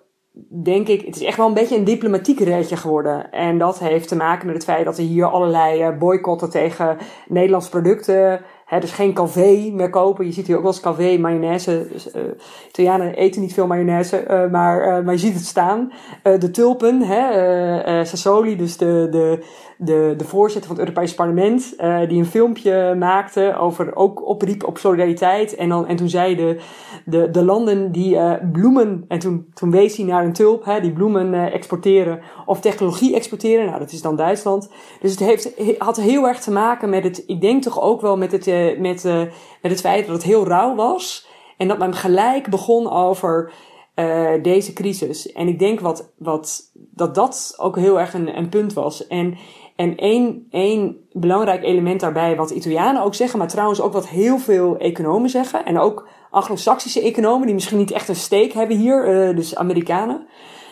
denk 0.63 0.88
ik, 0.88 1.05
het 1.05 1.15
is 1.15 1.23
echt 1.23 1.38
wel 1.38 1.47
een 1.47 1.53
beetje 1.53 1.77
een 1.77 1.84
diplomatiek 1.84 2.39
redje 2.39 2.77
geworden. 2.77 3.31
En 3.31 3.57
dat 3.57 3.79
heeft 3.79 4.07
te 4.07 4.15
maken 4.15 4.45
met 4.45 4.55
het 4.55 4.63
feit 4.63 4.86
dat 4.86 4.97
er 4.97 5.03
hier 5.03 5.25
allerlei 5.25 5.91
boycotten 5.91 6.49
tegen 6.49 6.97
Nederlandse 7.27 7.69
producten 7.69 8.41
Dus 8.79 8.91
geen 8.91 9.13
café 9.13 9.71
meer 9.73 9.89
kopen. 9.89 10.25
Je 10.25 10.31
ziet 10.31 10.47
hier 10.47 10.55
ook 10.55 10.62
wel 10.62 10.71
eens 10.71 10.81
café, 10.81 11.17
mayonaise. 11.17 11.88
Dus, 11.91 12.15
uh, 12.15 12.21
Italianen 12.69 13.15
eten 13.15 13.41
niet 13.41 13.53
veel 13.53 13.67
mayonaise, 13.67 14.25
uh, 14.29 14.51
maar, 14.51 14.88
uh, 14.88 15.05
maar 15.05 15.13
je 15.13 15.19
ziet 15.19 15.34
het 15.34 15.45
staan. 15.45 15.91
de 16.23 16.51
tulpen, 16.51 17.01
hè, 17.01 18.05
Sassoli, 18.05 18.57
dus 18.57 18.77
de, 18.77 19.07
de, 19.12 19.45
de, 19.77 20.13
de 20.17 20.23
voorzitter 20.23 20.69
van 20.69 20.79
het 20.79 20.88
Europees 20.88 21.15
Parlement, 21.15 21.75
die 22.07 22.19
een 22.19 22.25
filmpje 22.25 22.95
maakte 22.95 23.55
over 23.60 23.95
ook 23.95 24.27
opriep 24.27 24.63
op 24.63 24.77
solidariteit. 24.77 25.55
En, 25.55 25.69
dan, 25.69 25.88
en 25.88 25.95
toen 25.95 26.10
zei 26.10 26.36
de, 26.36 26.60
de, 27.05 27.31
de 27.31 27.43
landen 27.43 27.91
die 27.91 28.17
bloemen, 28.51 29.05
en 29.07 29.19
toen, 29.19 29.45
toen 29.53 29.71
wees 29.71 29.97
hij 29.97 30.05
naar 30.05 30.25
een 30.25 30.34
tulp, 30.34 30.65
hè, 30.65 30.81
die 30.81 30.93
bloemen 30.93 31.51
exporteren 31.51 32.19
of 32.45 32.60
technologie 32.60 33.15
exporteren. 33.15 33.65
Nou, 33.65 33.79
dat 33.79 33.91
is 33.91 34.01
dan 34.01 34.15
Duitsland. 34.15 34.69
Dus 35.01 35.12
het 35.12 35.19
heeft, 35.19 35.77
had 35.77 35.97
heel 35.97 36.27
erg 36.27 36.39
te 36.39 36.51
maken 36.51 36.89
met 36.89 37.03
het, 37.03 37.23
ik 37.25 37.41
denk 37.41 37.63
toch 37.63 37.81
ook 37.81 38.01
wel 38.01 38.17
met 38.17 38.31
het 38.31 38.47
uh, 38.62 38.80
met, 38.80 39.06
uh, 39.06 39.19
met 39.62 39.71
het 39.71 39.80
feit 39.80 40.06
dat 40.06 40.15
het 40.15 40.24
heel 40.24 40.47
rauw 40.47 40.76
was. 40.76 41.28
En 41.58 41.67
dat 41.67 41.78
men 41.78 41.93
gelijk 41.93 42.50
begon 42.50 42.91
over 42.91 43.52
uh, 43.95 44.30
deze 44.41 44.74
crisis. 44.74 45.32
En 45.32 45.47
ik 45.47 45.60
denk 45.60 45.80
wat, 45.80 46.13
wat, 46.17 46.71
dat 46.74 47.15
dat 47.15 47.54
ook 47.58 47.76
heel 47.78 48.00
erg 48.00 48.13
een, 48.13 48.38
een 48.38 48.50
punt 48.50 48.74
was. 48.74 49.08
En, 49.08 49.38
en 49.76 49.97
één, 49.97 50.47
één 50.50 50.97
belangrijk 51.12 51.63
element 51.63 52.00
daarbij, 52.00 52.36
wat 52.36 52.50
Italianen 52.50 53.04
ook 53.04 53.15
zeggen, 53.15 53.39
maar 53.39 53.47
trouwens 53.47 53.82
ook 53.82 53.93
wat 53.93 54.08
heel 54.08 54.38
veel 54.38 54.78
economen 54.78 55.30
zeggen. 55.30 55.65
En 55.65 55.80
ook 55.80 56.08
Anglo-Saxische 56.30 57.02
economen, 57.02 57.45
die 57.45 57.56
misschien 57.56 57.78
niet 57.78 57.91
echt 57.91 58.08
een 58.10 58.15
steek 58.15 58.54
hebben 58.54 58.78
hier, 58.78 59.36
dus 59.36 59.56
Amerikanen 59.56 60.28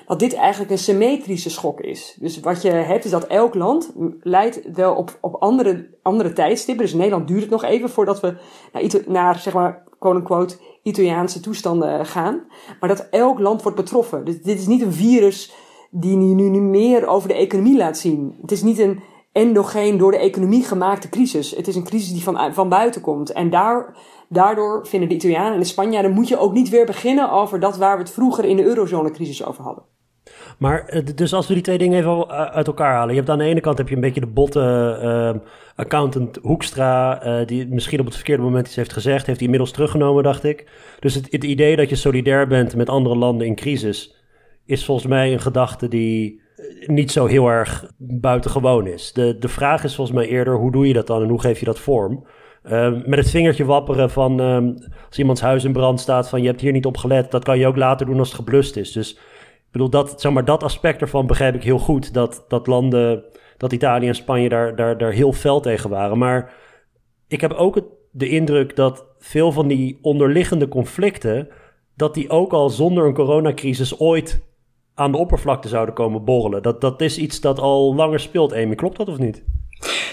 dat 0.09 0.19
dit 0.19 0.33
eigenlijk 0.33 0.71
een 0.71 0.77
symmetrische 0.77 1.49
schok 1.49 1.81
is. 1.81 2.17
Dus 2.19 2.39
wat 2.39 2.61
je 2.61 2.69
hebt 2.69 3.05
is 3.05 3.11
dat 3.11 3.27
elk 3.27 3.55
land 3.55 3.91
leidt 4.21 4.61
wel 4.73 4.95
op, 4.95 5.17
op 5.21 5.35
andere, 5.35 5.89
andere 6.01 6.33
tijdstippen. 6.33 6.83
Dus 6.83 6.93
in 6.93 6.99
Nederland 6.99 7.27
duurt 7.27 7.41
het 7.41 7.49
nog 7.49 7.63
even 7.63 7.89
voordat 7.89 8.19
we 8.19 8.37
naar, 8.73 8.83
naar 9.07 9.39
zeg 9.39 9.53
maar, 9.53 9.83
quote-unquote, 9.99 10.57
Italiaanse 10.83 11.39
toestanden 11.39 12.05
gaan. 12.05 12.43
Maar 12.79 12.89
dat 12.89 13.07
elk 13.09 13.39
land 13.39 13.61
wordt 13.61 13.77
betroffen. 13.77 14.25
Dus 14.25 14.41
dit 14.41 14.59
is 14.59 14.67
niet 14.67 14.81
een 14.81 14.93
virus 14.93 15.53
die 15.91 16.15
nu, 16.15 16.49
nu 16.49 16.59
meer 16.59 17.07
over 17.07 17.27
de 17.27 17.33
economie 17.33 17.77
laat 17.77 17.97
zien. 17.97 18.37
Het 18.41 18.51
is 18.51 18.61
niet 18.61 18.79
een 18.79 18.99
endogeen 19.31 19.97
door 19.97 20.11
de 20.11 20.17
economie 20.17 20.63
gemaakte 20.63 21.09
crisis. 21.09 21.55
Het 21.55 21.67
is 21.67 21.75
een 21.75 21.83
crisis 21.83 22.11
die 22.11 22.23
van, 22.23 22.53
van 22.53 22.69
buiten 22.69 23.01
komt. 23.01 23.31
En 23.31 23.49
daar, 23.49 23.97
daardoor 24.29 24.87
vinden 24.87 25.09
de 25.09 25.15
Italianen 25.15 25.53
en 25.53 25.59
de 25.59 25.65
Spanjaarden 25.65 26.13
moet 26.13 26.27
je 26.27 26.39
ook 26.39 26.53
niet 26.53 26.69
weer 26.69 26.85
beginnen 26.85 27.31
over 27.31 27.59
dat 27.59 27.77
waar 27.77 27.97
we 27.97 28.03
het 28.03 28.11
vroeger 28.11 28.45
in 28.45 28.57
de 28.57 28.63
eurozonecrisis 28.63 29.45
over 29.45 29.63
hadden. 29.63 29.97
Maar 30.59 30.85
eh, 30.85 31.01
dus 31.15 31.33
als 31.33 31.47
we 31.47 31.53
die 31.53 31.63
twee 31.63 31.77
dingen 31.77 31.99
even 31.99 32.27
uit 32.29 32.67
elkaar 32.67 32.93
halen. 32.93 33.09
Je 33.09 33.19
hebt 33.19 33.29
aan 33.29 33.37
de 33.37 33.43
ene 33.43 33.59
kant 33.59 33.77
heb 33.77 33.89
je 33.89 33.95
een 33.95 34.01
beetje 34.01 34.19
de 34.19 34.27
botte 34.27 34.99
uh, 35.03 35.41
accountant 35.75 36.39
Hoekstra, 36.41 37.25
uh, 37.25 37.47
die 37.47 37.67
misschien 37.67 37.99
op 37.99 38.05
het 38.05 38.15
verkeerde 38.15 38.43
moment 38.43 38.67
iets 38.67 38.75
heeft 38.75 38.93
gezegd, 38.93 39.25
heeft 39.25 39.37
hij 39.37 39.45
inmiddels 39.45 39.71
teruggenomen, 39.71 40.23
dacht 40.23 40.43
ik. 40.43 40.69
Dus 40.99 41.15
het, 41.15 41.31
het, 41.31 41.43
idee 41.43 41.75
dat 41.75 41.89
je 41.89 41.95
solidair 41.95 42.47
bent 42.47 42.75
met 42.75 42.89
andere 42.89 43.15
landen 43.15 43.47
in 43.47 43.55
crisis, 43.55 44.15
is 44.65 44.85
volgens 44.85 45.07
mij 45.07 45.33
een 45.33 45.39
gedachte 45.39 45.87
die 45.87 46.41
niet 46.85 47.11
zo 47.11 47.25
heel 47.25 47.47
erg 47.47 47.91
buitengewoon 47.97 48.87
is. 48.87 49.13
De, 49.13 49.37
de 49.37 49.47
vraag 49.47 49.83
is 49.83 49.95
volgens 49.95 50.17
mij 50.17 50.27
eerder, 50.27 50.55
hoe 50.55 50.71
doe 50.71 50.87
je 50.87 50.93
dat 50.93 51.07
dan 51.07 51.21
en 51.21 51.29
hoe 51.29 51.41
geef 51.41 51.59
je 51.59 51.65
dat 51.65 51.79
vorm? 51.79 52.25
Uh, 52.63 52.93
met 53.05 53.19
het 53.19 53.29
vingertje 53.29 53.65
wapperen 53.65 54.09
van 54.09 54.41
uh, 54.41 54.57
als 55.07 55.19
iemands 55.19 55.41
huis 55.41 55.63
in 55.63 55.73
brand 55.73 55.99
staat 55.99 56.29
van 56.29 56.41
je 56.41 56.47
hebt 56.47 56.61
hier 56.61 56.71
niet 56.71 56.85
op 56.85 56.97
gelet, 56.97 57.31
dat 57.31 57.43
kan 57.43 57.59
je 57.59 57.67
ook 57.67 57.75
later 57.75 58.05
doen 58.05 58.19
als 58.19 58.27
het 58.27 58.37
geblust 58.37 58.75
is. 58.75 58.91
Dus 58.91 59.17
ik 59.69 59.75
bedoel, 59.75 59.89
dat, 59.89 60.21
zeg 60.21 60.32
maar, 60.32 60.45
dat 60.45 60.63
aspect 60.63 61.01
ervan 61.01 61.27
begrijp 61.27 61.55
ik 61.55 61.63
heel 61.63 61.79
goed. 61.79 62.13
Dat, 62.13 62.45
dat 62.47 62.67
landen, 62.67 63.23
dat 63.58 63.71
Italië 63.71 64.08
en 64.08 64.15
Spanje 64.15 64.49
daar, 64.49 64.75
daar, 64.75 64.97
daar 64.97 65.12
heel 65.12 65.34
fel 65.34 65.60
tegen 65.60 65.89
waren. 65.89 66.17
Maar 66.17 66.53
ik 67.27 67.41
heb 67.41 67.53
ook 67.53 67.82
de 68.12 68.29
indruk 68.29 68.75
dat 68.75 69.05
veel 69.19 69.51
van 69.51 69.67
die 69.67 69.99
onderliggende 70.01 70.67
conflicten, 70.67 71.49
dat 71.95 72.13
die 72.13 72.29
ook 72.29 72.53
al 72.53 72.69
zonder 72.69 73.05
een 73.05 73.13
coronacrisis 73.13 73.99
ooit 73.99 74.41
aan 74.95 75.12
de 75.12 75.17
oppervlakte 75.17 75.67
zouden 75.67 75.95
komen 75.95 76.23
borrelen. 76.23 76.62
Dat, 76.62 76.82
dat 76.82 77.01
is 77.01 77.17
iets 77.17 77.41
dat 77.41 77.60
al 77.60 77.95
langer 77.95 78.19
speelt, 78.19 78.53
Amy. 78.53 78.75
Klopt 78.75 78.97
dat 78.97 79.08
of 79.08 79.17
niet? 79.17 79.43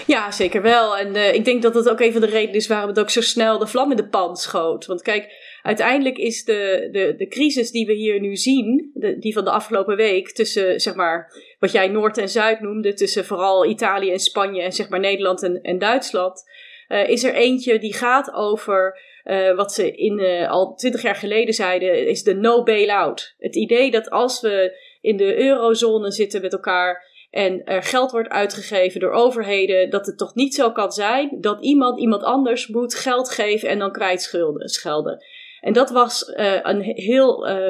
Ja, 0.07 0.31
zeker 0.31 0.61
wel. 0.61 0.97
En 0.97 1.15
uh, 1.15 1.33
ik 1.33 1.45
denk 1.45 1.61
dat 1.61 1.73
dat 1.73 1.89
ook 1.89 1.99
een 1.99 2.11
van 2.11 2.21
de 2.21 2.27
redenen 2.27 2.55
is 2.55 2.67
waarom 2.67 2.89
het 2.89 2.99
ook 2.99 3.09
zo 3.09 3.21
snel 3.21 3.57
de 3.57 3.67
vlam 3.67 3.91
in 3.91 3.97
de 3.97 4.07
pan 4.07 4.35
schoot. 4.35 4.85
Want 4.85 5.01
kijk, 5.01 5.31
uiteindelijk 5.67 6.17
is 6.17 6.43
de, 6.43 6.89
de, 6.91 7.15
de 7.17 7.27
crisis 7.27 7.71
die 7.71 7.85
we 7.85 7.93
hier 7.93 8.19
nu 8.19 8.35
zien, 8.35 8.91
die 9.19 9.33
van 9.33 9.43
de 9.43 9.51
afgelopen 9.51 9.95
week, 9.95 10.31
tussen 10.31 10.79
zeg 10.79 10.95
maar 10.95 11.31
wat 11.59 11.71
jij 11.71 11.87
Noord 11.87 12.17
en 12.17 12.29
Zuid 12.29 12.59
noemde, 12.59 12.93
tussen 12.93 13.25
vooral 13.25 13.65
Italië 13.65 14.11
en 14.11 14.19
Spanje 14.19 14.61
en 14.61 14.71
zeg 14.71 14.89
maar 14.89 14.99
Nederland 14.99 15.43
en, 15.43 15.61
en 15.61 15.77
Duitsland, 15.77 16.43
uh, 16.89 17.09
is 17.09 17.23
er 17.23 17.33
eentje 17.33 17.79
die 17.79 17.93
gaat 17.93 18.33
over 18.33 18.99
uh, 19.23 19.55
wat 19.55 19.73
ze 19.73 19.91
in, 19.91 20.19
uh, 20.19 20.49
al 20.49 20.75
twintig 20.75 21.01
jaar 21.01 21.15
geleden 21.15 21.53
zeiden, 21.53 22.07
is 22.07 22.23
de 22.23 22.35
no 22.35 22.63
bail-out. 22.63 23.35
Het 23.37 23.55
idee 23.55 23.91
dat 23.91 24.09
als 24.09 24.41
we 24.41 24.77
in 25.01 25.17
de 25.17 25.37
eurozone 25.37 26.11
zitten 26.11 26.41
met 26.41 26.53
elkaar 26.53 27.05
en 27.29 27.63
er 27.65 27.83
geld 27.83 28.11
wordt 28.11 28.29
uitgegeven 28.29 28.99
door 28.99 29.11
overheden, 29.11 29.89
dat 29.89 30.05
het 30.05 30.17
toch 30.17 30.35
niet 30.35 30.55
zo 30.55 30.71
kan 30.71 30.91
zijn 30.91 31.37
dat 31.41 31.63
iemand 31.63 31.99
iemand 31.99 32.23
anders 32.23 32.67
moet 32.67 32.95
geld 32.95 33.29
geven 33.29 33.69
en 33.69 33.79
dan 33.79 33.91
kwijtschelden. 33.91 35.25
En 35.59 35.73
dat 35.73 35.89
was 35.89 36.33
uh, 36.37 36.59
een 36.61 36.81
heel 36.81 37.49
uh, 37.49 37.69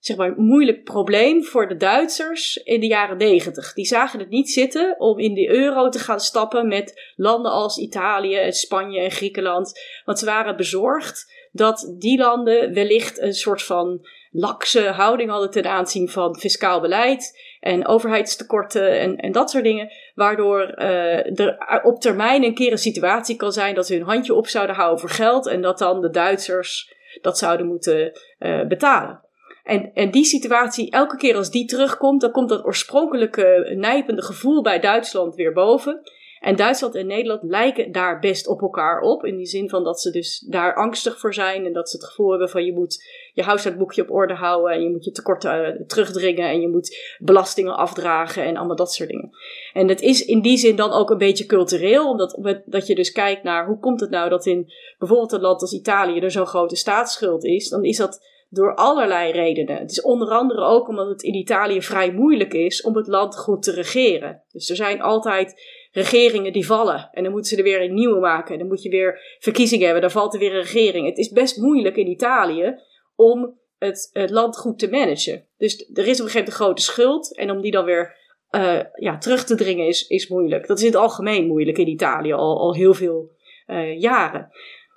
zeg 0.00 0.16
maar, 0.16 0.34
moeilijk 0.36 0.84
probleem 0.84 1.44
voor 1.44 1.68
de 1.68 1.76
Duitsers 1.76 2.56
in 2.56 2.80
de 2.80 2.86
jaren 2.86 3.16
negentig. 3.16 3.72
Die 3.72 3.86
zagen 3.86 4.18
het 4.18 4.28
niet 4.28 4.50
zitten 4.50 4.94
om 4.98 5.18
in 5.18 5.34
de 5.34 5.48
euro 5.48 5.88
te 5.88 5.98
gaan 5.98 6.20
stappen 6.20 6.68
met 6.68 7.12
landen 7.16 7.52
als 7.52 7.78
Italië 7.78 8.36
en 8.36 8.52
Spanje 8.52 9.00
en 9.00 9.10
Griekenland. 9.10 9.80
Want 10.04 10.18
ze 10.18 10.24
waren 10.24 10.56
bezorgd 10.56 11.32
dat 11.52 11.94
die 11.98 12.18
landen 12.18 12.74
wellicht 12.74 13.20
een 13.20 13.34
soort 13.34 13.62
van 13.62 14.06
lakse 14.30 14.88
houding 14.88 15.30
hadden 15.30 15.50
ten 15.50 15.66
aanzien 15.66 16.08
van 16.08 16.38
fiscaal 16.38 16.80
beleid 16.80 17.38
en 17.60 17.86
overheidstekorten 17.86 19.00
en, 19.00 19.16
en 19.16 19.32
dat 19.32 19.50
soort 19.50 19.64
dingen. 19.64 19.92
Waardoor 20.14 20.74
uh, 20.78 21.40
er 21.40 21.80
op 21.82 22.00
termijn 22.00 22.44
een 22.44 22.54
keer 22.54 22.72
een 22.72 22.78
situatie 22.78 23.36
kan 23.36 23.52
zijn 23.52 23.74
dat 23.74 23.86
ze 23.86 23.94
hun 23.94 24.02
handje 24.02 24.34
op 24.34 24.46
zouden 24.46 24.76
houden 24.76 25.00
voor 25.00 25.10
geld 25.10 25.46
en 25.46 25.62
dat 25.62 25.78
dan 25.78 26.00
de 26.00 26.10
Duitsers 26.10 26.98
dat 27.20 27.38
zouden 27.38 27.66
moeten 27.66 28.12
uh, 28.38 28.66
betalen. 28.66 29.20
En, 29.64 29.90
en 29.94 30.10
die 30.10 30.24
situatie, 30.24 30.90
elke 30.90 31.16
keer 31.16 31.36
als 31.36 31.50
die 31.50 31.64
terugkomt, 31.64 32.20
dan 32.20 32.30
komt 32.30 32.48
dat 32.48 32.64
oorspronkelijke 32.64 33.74
nijpende 33.76 34.22
gevoel 34.22 34.62
bij 34.62 34.80
Duitsland 34.80 35.34
weer 35.34 35.52
boven. 35.52 36.00
En 36.40 36.56
Duitsland 36.56 36.94
en 36.94 37.06
Nederland 37.06 37.42
lijken 37.42 37.92
daar 37.92 38.18
best 38.18 38.46
op 38.46 38.60
elkaar 38.60 39.00
op. 39.00 39.24
In 39.24 39.36
die 39.36 39.46
zin 39.46 39.68
van 39.68 39.84
dat 39.84 40.00
ze 40.00 40.10
dus 40.10 40.38
daar 40.48 40.74
angstig 40.74 41.18
voor 41.18 41.34
zijn. 41.34 41.66
En 41.66 41.72
dat 41.72 41.90
ze 41.90 41.96
het 41.96 42.06
gevoel 42.06 42.30
hebben 42.30 42.50
van 42.50 42.64
je 42.64 42.72
moet 42.72 43.04
je 43.32 43.42
huishoudboekje 43.42 44.02
op 44.02 44.10
orde 44.10 44.34
houden. 44.34 44.72
En 44.72 44.82
je 44.82 44.90
moet 44.90 45.04
je 45.04 45.10
tekorten 45.10 45.80
uh, 45.80 45.86
terugdringen. 45.86 46.48
En 46.48 46.60
je 46.60 46.68
moet 46.68 47.16
belastingen 47.18 47.76
afdragen 47.76 48.44
en 48.44 48.56
allemaal 48.56 48.76
dat 48.76 48.92
soort 48.92 49.08
dingen. 49.08 49.30
En 49.72 49.88
het 49.88 50.00
is 50.00 50.24
in 50.24 50.40
die 50.40 50.56
zin 50.56 50.76
dan 50.76 50.92
ook 50.92 51.10
een 51.10 51.18
beetje 51.18 51.46
cultureel. 51.46 52.08
Omdat 52.08 52.62
dat 52.66 52.86
je 52.86 52.94
dus 52.94 53.12
kijkt 53.12 53.42
naar 53.42 53.66
hoe 53.66 53.78
komt 53.78 54.00
het 54.00 54.10
nou 54.10 54.28
dat 54.28 54.46
in 54.46 54.72
bijvoorbeeld 54.98 55.32
een 55.32 55.40
land 55.40 55.60
als 55.60 55.72
Italië 55.72 56.20
er 56.20 56.30
zo'n 56.30 56.46
grote 56.46 56.76
staatsschuld 56.76 57.44
is. 57.44 57.68
Dan 57.68 57.84
is 57.84 57.96
dat 57.96 58.28
door 58.50 58.74
allerlei 58.74 59.32
redenen. 59.32 59.76
Het 59.76 59.90
is 59.90 60.02
onder 60.02 60.28
andere 60.28 60.60
ook 60.60 60.88
omdat 60.88 61.08
het 61.08 61.22
in 61.22 61.34
Italië 61.34 61.82
vrij 61.82 62.12
moeilijk 62.12 62.54
is 62.54 62.82
om 62.82 62.96
het 62.96 63.06
land 63.06 63.38
goed 63.38 63.62
te 63.62 63.72
regeren. 63.72 64.42
Dus 64.52 64.70
er 64.70 64.76
zijn 64.76 65.02
altijd 65.02 65.62
regeringen 65.92 66.52
die 66.52 66.66
vallen. 66.66 67.08
En 67.12 67.22
dan 67.22 67.32
moeten 67.32 67.50
ze 67.50 67.56
er 67.56 67.62
weer 67.62 67.82
een 67.82 67.94
nieuwe 67.94 68.20
maken. 68.20 68.52
En 68.52 68.58
dan 68.58 68.68
moet 68.68 68.82
je 68.82 68.90
weer 68.90 69.36
verkiezingen 69.38 69.84
hebben. 69.84 70.02
Dan 70.02 70.10
valt 70.10 70.34
er 70.34 70.40
weer 70.40 70.54
een 70.54 70.60
regering. 70.60 71.06
Het 71.06 71.18
is 71.18 71.30
best 71.30 71.56
moeilijk 71.56 71.96
in 71.96 72.06
Italië 72.06 72.74
om 73.20 73.58
het, 73.78 74.10
het 74.12 74.30
land 74.30 74.56
goed 74.56 74.78
te 74.78 74.90
managen. 74.90 75.46
Dus 75.58 75.90
er 75.94 76.06
is 76.06 76.20
op 76.20 76.26
een 76.26 76.30
gegeven 76.30 76.38
moment 76.38 76.46
een 76.46 76.52
grote 76.52 76.82
schuld. 76.82 77.36
En 77.36 77.50
om 77.50 77.60
die 77.60 77.70
dan 77.70 77.84
weer 77.84 78.16
uh, 78.50 78.80
ja, 78.94 79.18
terug 79.18 79.44
te 79.44 79.54
dringen 79.54 79.86
is, 79.86 80.06
is 80.06 80.28
moeilijk. 80.28 80.66
Dat 80.66 80.78
is 80.78 80.84
in 80.84 80.90
het 80.90 81.00
algemeen 81.00 81.46
moeilijk 81.46 81.78
in 81.78 81.88
Italië 81.88 82.32
al, 82.32 82.58
al 82.58 82.74
heel 82.74 82.94
veel 82.94 83.30
uh, 83.66 84.00
jaren. 84.00 84.50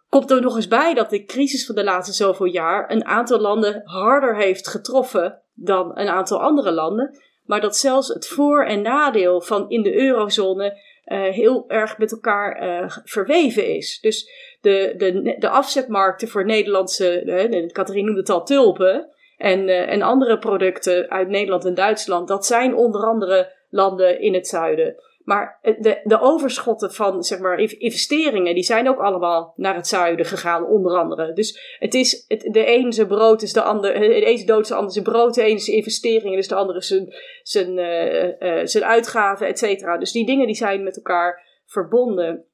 Komt 0.10 0.32
er 0.32 0.42
nog 0.42 0.56
eens 0.56 0.68
bij 0.68 0.94
dat 0.94 1.10
de 1.10 1.26
crisis 1.26 1.66
van 1.66 1.76
de 1.76 1.84
laatste 1.84 2.14
zoveel 2.14 2.46
jaar 2.46 2.92
een 2.92 3.06
aantal 3.06 3.40
landen 3.40 3.82
harder 3.84 4.38
heeft 4.38 4.68
getroffen 4.68 5.42
dan 5.54 5.98
een 6.00 6.08
aantal 6.08 6.42
andere 6.42 6.72
landen. 6.72 7.20
Maar 7.46 7.62
dat 7.62 7.78
zelfs 7.78 8.08
het 8.08 8.28
voor- 8.28 8.66
en 8.66 8.82
nadeel 8.82 9.42
van 9.42 9.70
in 9.70 9.82
de 9.82 9.96
eurozone 9.96 10.82
uh, 11.06 11.22
heel 11.30 11.66
erg 11.68 11.98
met 11.98 12.12
elkaar 12.12 12.64
uh, 12.64 12.90
verweven 13.04 13.68
is. 13.76 14.00
Dus 14.00 14.30
de, 14.62 14.94
de, 14.98 15.36
de 15.40 15.50
afzetmarkten 15.50 16.28
voor 16.28 16.46
Nederlandse, 16.46 17.24
uh, 17.24 17.68
Catherine 17.68 18.06
noemde 18.06 18.20
het 18.20 18.30
al, 18.30 18.46
tulpen. 18.46 19.08
En, 19.38 19.88
en 19.88 20.02
andere 20.02 20.40
producten 20.40 21.10
uit 21.10 21.28
Nederland 21.28 21.66
en 21.66 21.74
Duitsland, 21.74 22.28
dat 22.28 22.46
zijn 22.46 22.76
onder 22.76 23.02
andere 23.06 23.52
landen 23.70 24.20
in 24.20 24.34
het 24.34 24.48
zuiden. 24.48 24.96
Maar 25.24 25.60
de, 25.62 26.02
de 26.04 26.20
overschotten 26.20 26.94
van 26.94 27.24
zeg 27.24 27.40
maar, 27.40 27.60
investeringen, 27.60 28.54
die 28.54 28.64
zijn 28.64 28.90
ook 28.90 29.00
allemaal 29.00 29.54
naar 29.56 29.76
het 29.76 29.88
zuiden 29.88 30.26
gegaan, 30.26 30.66
onder 30.66 30.98
andere. 30.98 31.34
Dus 31.34 31.78
het 31.80 31.94
is, 31.94 32.26
het, 32.28 32.42
de 32.52 32.76
een 32.76 32.94
zijn 32.94 33.08
brood 33.08 33.42
is 33.42 33.54
de 33.54 33.62
ander, 33.62 33.94
de 33.94 34.26
ene 34.26 34.46
dood 34.46 34.68
de 34.68 34.76
ander 34.76 34.92
zijn 34.92 35.04
brood, 35.04 35.34
de 35.34 35.44
ene 35.44 35.56
is 35.56 35.68
investeringen, 35.68 36.38
dus 36.38 36.48
de 36.48 36.56
andere 36.56 36.82
zijn, 36.82 37.14
zijn, 37.42 37.78
uh, 37.78 38.66
zijn 38.66 38.84
uitgaven, 38.84 39.48
et 39.48 39.60
cetera. 39.60 39.98
Dus 39.98 40.12
die 40.12 40.26
dingen 40.26 40.46
die 40.46 40.56
zijn 40.56 40.84
met 40.84 40.96
elkaar 40.96 41.62
verbonden. 41.66 42.46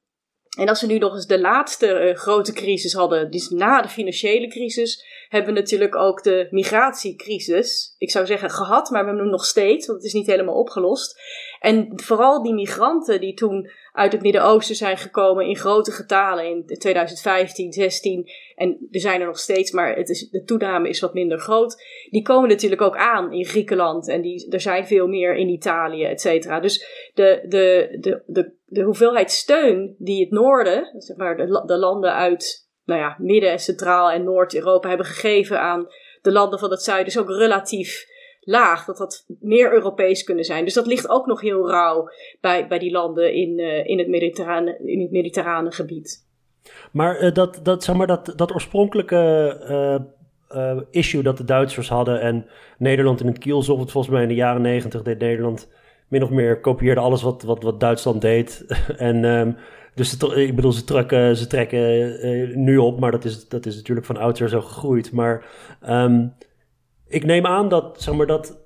En 0.58 0.68
als 0.68 0.80
we 0.80 0.86
nu 0.86 0.98
nog 0.98 1.14
eens 1.14 1.26
de 1.26 1.40
laatste 1.40 2.12
grote 2.16 2.52
crisis 2.52 2.92
hadden, 2.92 3.30
dus 3.30 3.48
na 3.48 3.82
de 3.82 3.88
financiële 3.88 4.48
crisis, 4.48 5.04
hebben 5.28 5.54
we 5.54 5.60
natuurlijk 5.60 5.96
ook 5.96 6.22
de 6.22 6.46
migratiecrisis. 6.50 7.94
Ik 7.98 8.10
zou 8.10 8.26
zeggen 8.26 8.50
gehad, 8.50 8.90
maar 8.90 9.00
we 9.00 9.06
hebben 9.06 9.24
hem 9.24 9.32
nog 9.32 9.44
steeds, 9.44 9.86
want 9.86 9.98
het 9.98 10.06
is 10.06 10.12
niet 10.12 10.26
helemaal 10.26 10.54
opgelost. 10.54 11.20
En 11.60 11.92
vooral 11.94 12.42
die 12.42 12.54
migranten 12.54 13.20
die 13.20 13.34
toen 13.34 13.70
uit 13.92 14.12
het 14.12 14.22
Midden-Oosten 14.22 14.74
zijn 14.76 14.96
gekomen 14.96 15.46
in 15.46 15.56
grote 15.56 15.90
getalen 15.90 16.44
in 16.44 16.78
2015, 16.78 17.72
16 17.72 18.30
en 18.54 18.88
er 18.90 19.00
zijn 19.00 19.20
er 19.20 19.26
nog 19.26 19.38
steeds, 19.38 19.70
maar 19.70 19.96
het 19.96 20.08
is, 20.08 20.28
de 20.28 20.44
toename 20.44 20.88
is 20.88 21.00
wat 21.00 21.14
minder 21.14 21.38
groot. 21.38 21.82
Die 22.10 22.22
komen 22.22 22.48
natuurlijk 22.48 22.82
ook 22.82 22.96
aan 22.96 23.32
in 23.32 23.44
Griekenland 23.44 24.08
en 24.08 24.20
die, 24.22 24.50
er 24.50 24.60
zijn 24.60 24.86
veel 24.86 25.06
meer 25.06 25.36
in 25.36 25.48
Italië, 25.48 26.04
et 26.04 26.20
cetera. 26.20 26.60
Dus 26.60 27.10
de, 27.14 27.44
de, 27.48 27.96
de, 28.00 28.22
de, 28.26 28.52
de 28.66 28.82
hoeveelheid 28.82 29.30
steun 29.30 29.94
die 29.98 30.20
het 30.20 30.30
noorden, 30.30 30.94
zeg 30.98 31.16
maar 31.16 31.36
de, 31.36 31.62
de 31.66 31.76
landen 31.76 32.14
uit 32.14 32.68
nou 32.84 33.00
ja, 33.00 33.16
Midden- 33.18 33.58
Centraal- 33.58 34.10
en 34.10 34.24
Noord-Europa 34.24 34.88
hebben 34.88 35.06
gegeven 35.06 35.60
aan 35.60 35.88
de 36.22 36.32
landen 36.32 36.58
van 36.58 36.70
het 36.70 36.82
zuiden, 36.82 37.06
is 37.06 37.18
ook 37.18 37.28
relatief 37.28 38.06
laag. 38.40 38.84
Dat 38.84 38.96
dat 38.96 39.24
meer 39.40 39.72
Europees 39.72 40.24
kunnen 40.24 40.44
zijn. 40.44 40.64
Dus 40.64 40.74
dat 40.74 40.86
ligt 40.86 41.08
ook 41.08 41.26
nog 41.26 41.40
heel 41.40 41.70
rauw 41.70 42.08
bij, 42.40 42.68
bij 42.68 42.78
die 42.78 42.90
landen 42.90 43.34
in, 43.34 43.58
uh, 43.58 43.86
in, 43.86 43.98
het, 43.98 44.08
mediterrane, 44.08 44.78
in 44.84 45.00
het 45.00 45.10
mediterrane 45.10 45.72
gebied. 45.72 46.28
Maar 46.92 47.22
uh, 47.22 47.32
dat, 47.32 47.60
dat, 47.62 47.84
zeg 47.84 47.96
maar, 47.96 48.06
dat, 48.06 48.32
dat 48.36 48.52
oorspronkelijke 48.52 50.00
uh, 50.54 50.80
issue 50.90 51.22
dat 51.22 51.36
de 51.36 51.44
Duitsers 51.44 51.88
hadden 51.88 52.20
en 52.20 52.46
Nederland 52.78 53.20
in 53.20 53.26
het 53.26 53.38
kiel 53.38 53.62
zocht, 53.62 53.90
volgens 53.90 54.12
mij 54.12 54.22
in 54.22 54.28
de 54.28 54.34
jaren 54.34 54.62
negentig 54.62 55.02
deed 55.02 55.18
Nederland 55.18 55.68
min 56.08 56.22
of 56.22 56.30
meer 56.30 56.60
kopieerde 56.60 57.00
alles 57.00 57.22
wat, 57.22 57.42
wat, 57.42 57.62
wat 57.62 57.80
Duitsland 57.80 58.20
deed. 58.20 58.64
en 58.96 59.24
um, 59.24 59.56
dus 59.94 60.16
ik 60.16 60.56
bedoel, 60.56 60.72
ze 60.72 60.84
trekken, 60.84 61.36
ze 61.36 61.46
trekken 61.46 62.64
nu 62.64 62.76
op, 62.76 63.00
maar 63.00 63.10
dat 63.10 63.24
is, 63.24 63.48
dat 63.48 63.66
is 63.66 63.76
natuurlijk 63.76 64.06
van 64.06 64.16
oudsher 64.16 64.48
zo 64.48 64.60
gegroeid. 64.60 65.12
Maar 65.12 65.44
um, 65.88 66.32
ik 67.10 67.24
neem 67.24 67.46
aan 67.46 67.68
dat, 67.68 68.02
zeg 68.02 68.14
maar, 68.14 68.26
dat 68.26 68.58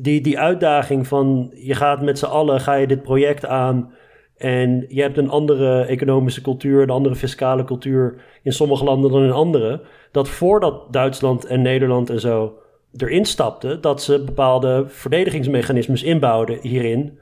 die, 0.00 0.20
die 0.20 0.38
uitdaging 0.38 1.06
van 1.06 1.52
je 1.54 1.74
gaat 1.74 2.02
met 2.02 2.18
z'n 2.18 2.24
allen, 2.24 2.60
ga 2.60 2.74
je 2.74 2.86
dit 2.86 3.02
project 3.02 3.46
aan 3.46 3.92
en 4.36 4.84
je 4.88 5.02
hebt 5.02 5.16
een 5.16 5.30
andere 5.30 5.84
economische 5.84 6.40
cultuur, 6.40 6.82
een 6.82 6.90
andere 6.90 7.14
fiscale 7.14 7.64
cultuur 7.64 8.22
in 8.42 8.52
sommige 8.52 8.84
landen 8.84 9.10
dan 9.10 9.24
in 9.24 9.32
andere. 9.32 9.80
Dat 10.12 10.28
voordat 10.28 10.92
Duitsland 10.92 11.44
en 11.44 11.62
Nederland 11.62 12.10
en 12.10 12.20
zo 12.20 12.58
erin 12.96 13.24
stapten, 13.24 13.80
dat 13.80 14.02
ze 14.02 14.24
bepaalde 14.24 14.84
verdedigingsmechanismes 14.86 16.02
inbouwden 16.02 16.58
hierin, 16.60 17.18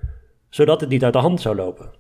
zodat 0.50 0.80
het 0.80 0.90
niet 0.90 1.04
uit 1.04 1.12
de 1.12 1.18
hand 1.18 1.40
zou 1.40 1.56
lopen. 1.56 1.90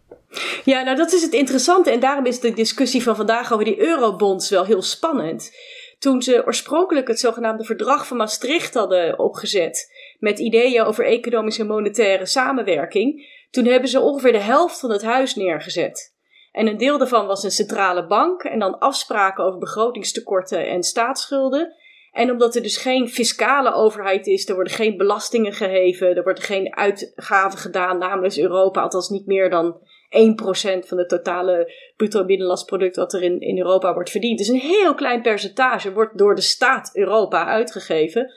Ja, 0.64 0.82
nou 0.82 0.96
dat 0.96 1.12
is 1.12 1.22
het 1.22 1.32
interessante 1.32 1.90
en 1.90 2.00
daarom 2.00 2.26
is 2.26 2.40
de 2.40 2.52
discussie 2.52 3.02
van 3.02 3.16
vandaag 3.16 3.52
over 3.52 3.64
die 3.64 3.80
eurobonds 3.80 4.50
wel 4.50 4.64
heel 4.64 4.82
spannend. 4.82 5.52
Toen 5.98 6.22
ze 6.22 6.42
oorspronkelijk 6.46 7.08
het 7.08 7.20
zogenaamde 7.20 7.64
Verdrag 7.64 8.06
van 8.06 8.16
Maastricht 8.16 8.74
hadden 8.74 9.18
opgezet, 9.18 9.92
met 10.18 10.38
ideeën 10.38 10.82
over 10.82 11.04
economische 11.04 11.60
en 11.60 11.66
monetaire 11.66 12.26
samenwerking, 12.26 13.36
toen 13.50 13.64
hebben 13.64 13.88
ze 13.88 14.00
ongeveer 14.00 14.32
de 14.32 14.38
helft 14.38 14.80
van 14.80 14.90
het 14.90 15.02
huis 15.02 15.34
neergezet. 15.34 16.16
En 16.52 16.66
een 16.66 16.76
deel 16.76 16.98
daarvan 16.98 17.26
was 17.26 17.42
een 17.42 17.50
centrale 17.50 18.06
bank 18.06 18.42
en 18.42 18.58
dan 18.58 18.78
afspraken 18.78 19.44
over 19.44 19.58
begrotingstekorten 19.58 20.66
en 20.66 20.82
staatsschulden. 20.82 21.74
En 22.12 22.30
omdat 22.30 22.54
er 22.54 22.62
dus 22.62 22.76
geen 22.76 23.08
fiscale 23.08 23.72
overheid 23.72 24.26
is, 24.26 24.48
er 24.48 24.54
worden 24.54 24.72
geen 24.72 24.96
belastingen 24.96 25.52
geheven, 25.52 26.16
er 26.16 26.22
worden 26.22 26.42
geen 26.42 26.76
uitgaven 26.76 27.58
gedaan 27.58 27.98
namens 27.98 28.38
Europa, 28.38 28.80
althans 28.80 29.08
niet 29.08 29.26
meer 29.26 29.50
dan 29.50 29.80
1% 30.08 30.86
van 30.86 30.96
de 30.96 31.06
totale 31.06 31.72
bruto 31.96 32.24
binnenlands 32.24 32.64
product 32.64 32.96
wat 32.96 33.12
er 33.12 33.22
in, 33.22 33.40
in 33.40 33.58
Europa 33.58 33.94
wordt 33.94 34.10
verdiend. 34.10 34.38
Dus 34.38 34.48
een 34.48 34.58
heel 34.58 34.94
klein 34.94 35.22
percentage 35.22 35.92
wordt 35.92 36.18
door 36.18 36.34
de 36.34 36.40
staat 36.40 36.90
Europa 36.92 37.46
uitgegeven. 37.46 38.32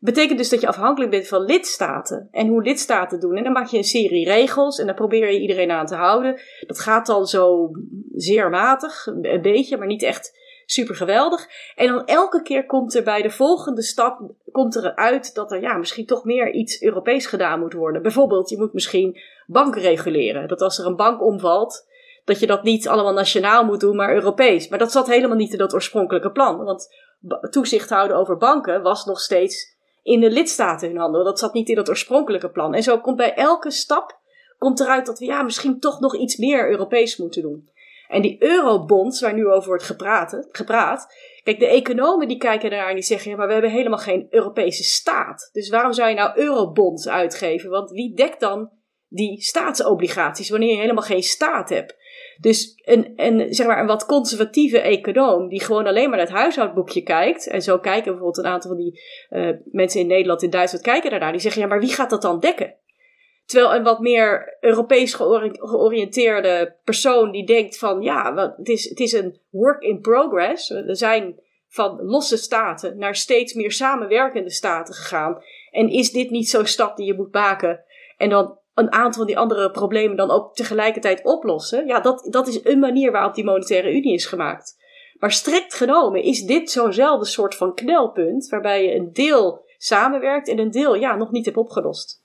Betekent 0.00 0.38
dus 0.38 0.48
dat 0.48 0.60
je 0.60 0.66
afhankelijk 0.66 1.10
bent 1.10 1.28
van 1.28 1.44
lidstaten 1.44 2.28
en 2.30 2.48
hoe 2.48 2.62
lidstaten 2.62 3.20
doen. 3.20 3.36
En 3.36 3.44
dan 3.44 3.52
maak 3.52 3.68
je 3.68 3.76
een 3.76 3.84
serie 3.84 4.24
regels 4.24 4.78
en 4.78 4.86
dan 4.86 4.94
probeer 4.94 5.32
je 5.32 5.40
iedereen 5.40 5.70
aan 5.70 5.86
te 5.86 5.94
houden. 5.94 6.40
Dat 6.66 6.78
gaat 6.78 7.06
dan 7.06 7.26
zo 7.26 7.70
zeer 8.14 8.50
matig, 8.50 9.06
een 9.06 9.42
beetje, 9.42 9.76
maar 9.76 9.86
niet 9.86 10.02
echt 10.02 10.42
super 10.66 10.94
geweldig. 10.94 11.48
En 11.74 11.86
dan 11.86 12.04
elke 12.04 12.42
keer 12.42 12.66
komt 12.66 12.94
er 12.94 13.02
bij 13.02 13.22
de 13.22 13.30
volgende 13.30 13.82
stap 13.82 14.20
komt 14.52 14.74
er 14.76 14.94
uit 14.94 15.34
dat 15.34 15.52
er 15.52 15.60
ja, 15.60 15.76
misschien 15.76 16.06
toch 16.06 16.24
meer 16.24 16.52
iets 16.52 16.82
Europees 16.82 17.26
gedaan 17.26 17.60
moet 17.60 17.72
worden. 17.72 18.02
Bijvoorbeeld, 18.02 18.48
je 18.48 18.58
moet 18.58 18.72
misschien 18.72 19.20
banken 19.46 19.82
reguleren. 19.82 20.48
Dat 20.48 20.60
als 20.60 20.78
er 20.78 20.86
een 20.86 20.96
bank 20.96 21.22
omvalt, 21.22 21.86
dat 22.24 22.40
je 22.40 22.46
dat 22.46 22.62
niet 22.62 22.88
allemaal 22.88 23.12
nationaal 23.12 23.64
moet 23.64 23.80
doen, 23.80 23.96
maar 23.96 24.14
Europees. 24.14 24.68
Maar 24.68 24.78
dat 24.78 24.92
zat 24.92 25.06
helemaal 25.06 25.36
niet 25.36 25.52
in 25.52 25.58
dat 25.58 25.74
oorspronkelijke 25.74 26.30
plan. 26.30 26.64
Want 26.64 26.88
toezicht 27.50 27.90
houden 27.90 28.16
over 28.16 28.36
banken 28.36 28.82
was 28.82 29.04
nog 29.04 29.20
steeds 29.20 29.76
in 30.02 30.20
de 30.20 30.30
lidstaten 30.30 30.88
hun 30.88 30.98
handen. 30.98 31.24
Dat 31.24 31.38
zat 31.38 31.52
niet 31.52 31.68
in 31.68 31.74
dat 31.74 31.88
oorspronkelijke 31.88 32.50
plan. 32.50 32.74
En 32.74 32.82
zo 32.82 32.98
komt 32.98 33.16
bij 33.16 33.34
elke 33.34 33.70
stap 33.70 34.22
komt 34.58 34.80
eruit 34.80 35.06
dat 35.06 35.18
we 35.18 35.24
ja, 35.24 35.42
misschien 35.42 35.80
toch 35.80 36.00
nog 36.00 36.16
iets 36.16 36.36
meer 36.36 36.70
Europees 36.70 37.16
moeten 37.16 37.42
doen. 37.42 37.68
En 38.08 38.22
die 38.22 38.42
eurobonds, 38.42 39.20
waar 39.20 39.34
nu 39.34 39.46
over 39.48 39.68
wordt 39.68 39.84
gepraat, 39.84 40.46
gepraat 40.50 41.06
kijk, 41.42 41.58
de 41.58 41.66
economen 41.66 42.28
die 42.28 42.36
kijken 42.36 42.70
ernaar 42.70 42.88
en 42.88 42.94
die 42.94 43.04
zeggen, 43.04 43.30
ja, 43.30 43.36
maar 43.36 43.46
we 43.46 43.52
hebben 43.52 43.70
helemaal 43.70 43.98
geen 43.98 44.26
Europese 44.30 44.84
staat. 44.84 45.48
Dus 45.52 45.68
waarom 45.68 45.92
zou 45.92 46.08
je 46.08 46.14
nou 46.14 46.38
eurobonds 46.38 47.08
uitgeven? 47.08 47.70
Want 47.70 47.90
wie 47.90 48.14
dekt 48.14 48.40
dan 48.40 48.70
die 49.08 49.42
staatsobligaties 49.42 50.50
wanneer 50.50 50.70
je 50.70 50.80
helemaal 50.80 51.02
geen 51.02 51.22
staat 51.22 51.68
hebt? 51.68 51.96
Dus 52.40 52.72
een, 52.84 53.12
een, 53.16 53.54
zeg 53.54 53.66
maar 53.66 53.80
een 53.80 53.86
wat 53.86 54.06
conservatieve 54.06 54.80
econoom 54.80 55.48
die 55.48 55.62
gewoon 55.62 55.86
alleen 55.86 56.08
maar 56.08 56.18
naar 56.18 56.26
het 56.26 56.36
huishoudboekje 56.36 57.02
kijkt. 57.02 57.46
En 57.46 57.62
zo 57.62 57.78
kijken 57.78 58.04
bijvoorbeeld 58.04 58.38
een 58.38 58.52
aantal 58.52 58.70
van 58.70 58.80
die 58.80 59.00
uh, 59.30 59.50
mensen 59.64 60.00
in 60.00 60.06
Nederland, 60.06 60.42
in 60.42 60.50
Duitsland 60.50 60.84
kijken 60.84 61.10
daarnaar. 61.10 61.32
Die 61.32 61.40
zeggen, 61.40 61.62
ja, 61.62 61.68
maar 61.68 61.80
wie 61.80 61.92
gaat 61.92 62.10
dat 62.10 62.22
dan 62.22 62.40
dekken? 62.40 62.74
Terwijl 63.44 63.74
een 63.74 63.82
wat 63.82 64.00
meer 64.00 64.56
Europees 64.60 65.14
georiënteerde 65.14 66.76
persoon 66.84 67.30
die 67.30 67.46
denkt 67.46 67.78
van 67.78 68.02
ja, 68.02 68.52
het 68.56 68.68
is, 68.68 68.88
het 68.88 69.00
is 69.00 69.12
een 69.12 69.40
work 69.50 69.82
in 69.82 70.00
progress. 70.00 70.68
We 70.68 70.94
zijn 70.94 71.40
van 71.68 72.02
losse 72.02 72.36
staten 72.36 72.98
naar 72.98 73.14
steeds 73.14 73.52
meer 73.52 73.72
samenwerkende 73.72 74.50
staten 74.50 74.94
gegaan. 74.94 75.42
En 75.70 75.88
is 75.88 76.12
dit 76.12 76.30
niet 76.30 76.48
zo'n 76.48 76.66
stap 76.66 76.96
die 76.96 77.06
je 77.06 77.14
moet 77.14 77.32
maken? 77.32 77.84
En 78.16 78.28
dan 78.28 78.58
een 78.74 78.92
aantal 78.92 79.12
van 79.12 79.26
die 79.26 79.38
andere 79.38 79.70
problemen 79.70 80.16
dan 80.16 80.30
ook 80.30 80.54
tegelijkertijd 80.54 81.24
oplossen. 81.24 81.86
Ja, 81.86 82.00
dat, 82.00 82.26
dat 82.30 82.48
is 82.48 82.64
een 82.64 82.78
manier 82.78 83.12
waarop 83.12 83.34
die 83.34 83.44
monetaire 83.44 83.94
unie 83.94 84.14
is 84.14 84.26
gemaakt. 84.26 84.82
Maar 85.18 85.32
strikt 85.32 85.74
genomen 85.74 86.22
is 86.22 86.42
dit 86.42 86.70
zo'nzelfde 86.70 87.26
soort 87.26 87.54
van 87.54 87.74
knelpunt 87.74 88.48
waarbij 88.48 88.84
je 88.84 88.94
een 88.94 89.12
deel 89.12 89.64
samenwerkt 89.78 90.48
en 90.48 90.58
een 90.58 90.70
deel 90.70 90.94
ja, 90.94 91.16
nog 91.16 91.30
niet 91.30 91.44
hebt 91.44 91.56
opgelost. 91.56 92.23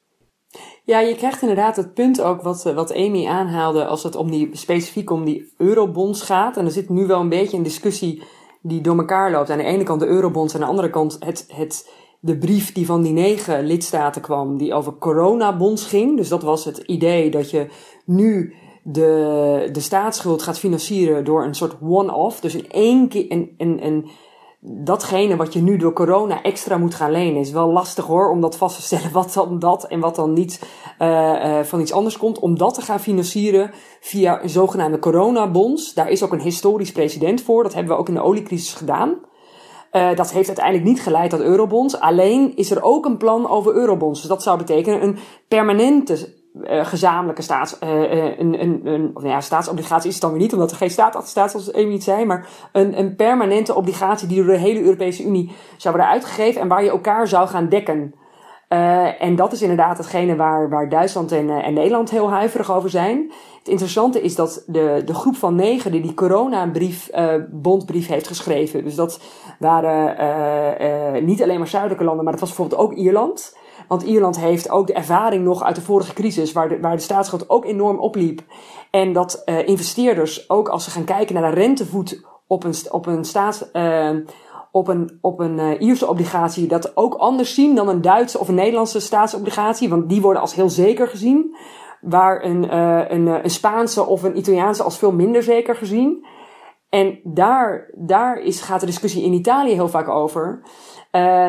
Ja, 0.83 0.99
je 0.99 1.15
krijgt 1.15 1.41
inderdaad 1.41 1.75
het 1.75 1.93
punt 1.93 2.21
ook 2.21 2.41
wat, 2.41 2.65
eh, 2.65 2.73
wat 2.73 2.95
Amy 2.95 3.27
aanhaalde 3.27 3.85
als 3.85 4.03
het 4.03 4.15
om 4.15 4.31
die, 4.31 4.49
specifiek 4.51 5.09
om 5.09 5.25
die 5.25 5.53
eurobonds 5.57 6.21
gaat. 6.21 6.57
En 6.57 6.65
er 6.65 6.71
zit 6.71 6.89
nu 6.89 7.07
wel 7.07 7.19
een 7.19 7.29
beetje 7.29 7.57
een 7.57 7.63
discussie 7.63 8.23
die 8.61 8.81
door 8.81 8.97
elkaar 8.97 9.31
loopt. 9.31 9.49
Aan 9.49 9.57
de 9.57 9.63
ene 9.63 9.83
kant 9.83 9.99
de 9.99 10.07
eurobonds, 10.07 10.53
aan 10.53 10.59
de 10.59 10.67
andere 10.67 10.89
kant 10.89 11.17
het, 11.19 11.45
het, 11.47 11.89
de 12.19 12.37
brief 12.37 12.71
die 12.71 12.85
van 12.85 13.01
die 13.01 13.13
negen 13.13 13.65
lidstaten 13.65 14.21
kwam, 14.21 14.57
die 14.57 14.73
over 14.73 14.93
coronabonds 14.97 15.85
ging. 15.85 16.17
Dus 16.17 16.29
dat 16.29 16.43
was 16.43 16.65
het 16.65 16.77
idee 16.77 17.31
dat 17.31 17.49
je 17.51 17.67
nu 18.05 18.53
de, 18.83 19.69
de 19.71 19.79
staatsschuld 19.79 20.41
gaat 20.41 20.59
financieren 20.59 21.25
door 21.25 21.43
een 21.43 21.55
soort 21.55 21.75
one-off. 21.81 22.39
Dus 22.39 22.55
in 22.55 22.69
één 22.69 23.07
keer 23.07 23.25
een, 23.31 23.53
een, 23.57 23.85
een 23.85 24.09
datgene 24.61 25.35
wat 25.35 25.53
je 25.53 25.61
nu 25.61 25.77
door 25.77 25.93
corona 25.93 26.41
extra 26.41 26.77
moet 26.77 26.95
gaan 26.95 27.11
lenen, 27.11 27.41
is 27.41 27.51
wel 27.51 27.71
lastig 27.71 28.05
hoor, 28.05 28.29
om 28.29 28.41
dat 28.41 28.57
vast 28.57 28.75
te 28.75 28.81
stellen 28.81 29.11
wat 29.11 29.33
dan 29.33 29.59
dat 29.59 29.87
en 29.87 29.99
wat 29.99 30.15
dan 30.15 30.33
niet 30.33 30.63
uh, 31.01 31.07
uh, 31.09 31.59
van 31.63 31.79
iets 31.79 31.93
anders 31.93 32.17
komt. 32.17 32.39
Om 32.39 32.57
dat 32.57 32.73
te 32.73 32.81
gaan 32.81 32.99
financieren 32.99 33.71
via 33.99 34.43
een 34.43 34.49
zogenaamde 34.49 34.99
coronabonds. 34.99 35.93
Daar 35.93 36.09
is 36.09 36.23
ook 36.23 36.31
een 36.31 36.41
historisch 36.41 36.91
precedent 36.91 37.41
voor. 37.41 37.63
Dat 37.63 37.73
hebben 37.73 37.93
we 37.93 37.99
ook 37.99 38.07
in 38.07 38.13
de 38.13 38.23
oliecrisis 38.23 38.73
gedaan. 38.73 39.15
Uh, 39.91 40.15
dat 40.15 40.31
heeft 40.31 40.47
uiteindelijk 40.47 40.85
niet 40.85 41.01
geleid 41.01 41.29
tot 41.29 41.39
eurobonds. 41.39 41.99
Alleen 41.99 42.55
is 42.55 42.71
er 42.71 42.83
ook 42.83 43.05
een 43.05 43.17
plan 43.17 43.49
over 43.49 43.73
eurobonds. 43.73 44.19
Dus 44.19 44.29
dat 44.29 44.43
zou 44.43 44.57
betekenen 44.57 45.03
een 45.03 45.17
permanente 45.47 46.38
uh, 46.53 46.85
gezamenlijke 46.85 47.41
staats, 47.41 47.77
uh, 47.83 47.89
een, 48.39 48.61
een, 48.61 48.81
een, 48.83 49.11
of 49.13 49.23
ja, 49.23 49.41
staatsobligatie 49.41 50.07
is 50.07 50.13
het 50.13 50.21
dan 50.21 50.31
weer 50.31 50.41
niet, 50.41 50.53
omdat 50.53 50.71
er 50.71 50.77
geen 50.77 50.89
staat 50.89 51.29
zoals 51.29 51.73
Amy 51.73 51.93
het 51.93 52.03
zei, 52.03 52.25
maar 52.25 52.47
een, 52.71 52.99
een 52.99 53.15
permanente 53.15 53.75
obligatie 53.75 54.27
die 54.27 54.37
door 54.37 54.53
de 54.53 54.59
hele 54.59 54.81
Europese 54.81 55.23
Unie 55.23 55.51
zou 55.77 55.95
worden 55.95 56.11
uitgegeven 56.11 56.61
en 56.61 56.67
waar 56.67 56.83
je 56.83 56.89
elkaar 56.89 57.27
zou 57.27 57.47
gaan 57.47 57.69
dekken. 57.69 58.13
Uh, 58.69 59.21
en 59.21 59.35
dat 59.35 59.51
is 59.51 59.61
inderdaad 59.61 59.97
hetgene 59.97 60.35
waar, 60.35 60.69
waar 60.69 60.89
Duitsland 60.89 61.31
en, 61.31 61.49
en 61.49 61.73
Nederland 61.73 62.09
heel 62.09 62.29
huiverig 62.31 62.71
over 62.71 62.89
zijn. 62.89 63.31
Het 63.57 63.67
interessante 63.67 64.21
is 64.21 64.35
dat 64.35 64.63
de, 64.67 65.01
de 65.05 65.13
groep 65.13 65.35
van 65.35 65.55
negen 65.55 65.91
die 65.91 66.01
die 66.01 66.13
coronabrief, 66.13 67.09
bondbrief 67.51 68.07
heeft 68.07 68.27
geschreven. 68.27 68.83
Dus 68.83 68.95
dat 68.95 69.21
waren 69.59 71.25
niet 71.25 71.43
alleen 71.43 71.57
maar 71.57 71.67
zuidelijke 71.67 72.03
landen, 72.03 72.23
maar 72.23 72.33
dat 72.33 72.41
was 72.41 72.55
bijvoorbeeld 72.55 72.81
ook 72.81 72.93
Ierland. 72.93 73.57
Want 73.89 74.03
Ierland 74.03 74.39
heeft 74.39 74.69
ook 74.69 74.87
de 74.87 74.93
ervaring 74.93 75.43
nog 75.43 75.63
uit 75.63 75.75
de 75.75 75.81
vorige 75.81 76.13
crisis, 76.13 76.51
waar 76.51 76.69
de, 76.69 76.79
waar 76.79 76.95
de 76.95 77.01
staatsschuld 77.01 77.49
ook 77.49 77.65
enorm 77.65 77.99
opliep. 77.99 78.41
En 78.91 79.13
dat 79.13 79.41
uh, 79.45 79.67
investeerders, 79.67 80.49
ook 80.49 80.69
als 80.69 80.83
ze 80.83 80.89
gaan 80.89 81.03
kijken 81.03 81.35
naar 81.35 81.49
de 81.49 81.59
rentevoet 81.59 82.25
op 82.47 82.63
een, 82.63 82.73
op 82.91 83.05
een 83.05 83.25
staats. 83.25 83.65
Uh, 83.73 84.09
op 84.71 84.87
een, 84.87 85.17
op 85.21 85.39
een 85.39 85.57
uh, 85.57 85.81
Ierse 85.81 86.07
obligatie 86.07 86.67
dat 86.67 86.97
ook 86.97 87.13
anders 87.13 87.53
zien 87.53 87.75
dan 87.75 87.87
een 87.87 88.01
Duitse 88.01 88.39
of 88.39 88.47
een 88.47 88.55
Nederlandse 88.55 88.99
staatsobligatie. 88.99 89.89
Want 89.89 90.09
die 90.09 90.21
worden 90.21 90.41
als 90.41 90.55
heel 90.55 90.69
zeker 90.69 91.07
gezien. 91.07 91.55
Waar 92.01 92.43
een, 92.43 92.63
uh, 92.63 93.01
een, 93.07 93.27
een 93.27 93.49
Spaanse 93.49 94.05
of 94.05 94.23
een 94.23 94.37
Italiaanse 94.37 94.83
als 94.83 94.97
veel 94.97 95.11
minder 95.11 95.43
zeker 95.43 95.75
gezien. 95.75 96.25
En 96.89 97.19
daar, 97.23 97.91
daar 97.95 98.39
is, 98.39 98.61
gaat 98.61 98.79
de 98.79 98.85
discussie 98.85 99.23
in 99.23 99.33
Italië 99.33 99.73
heel 99.73 99.89
vaak 99.89 100.07
over. 100.07 100.61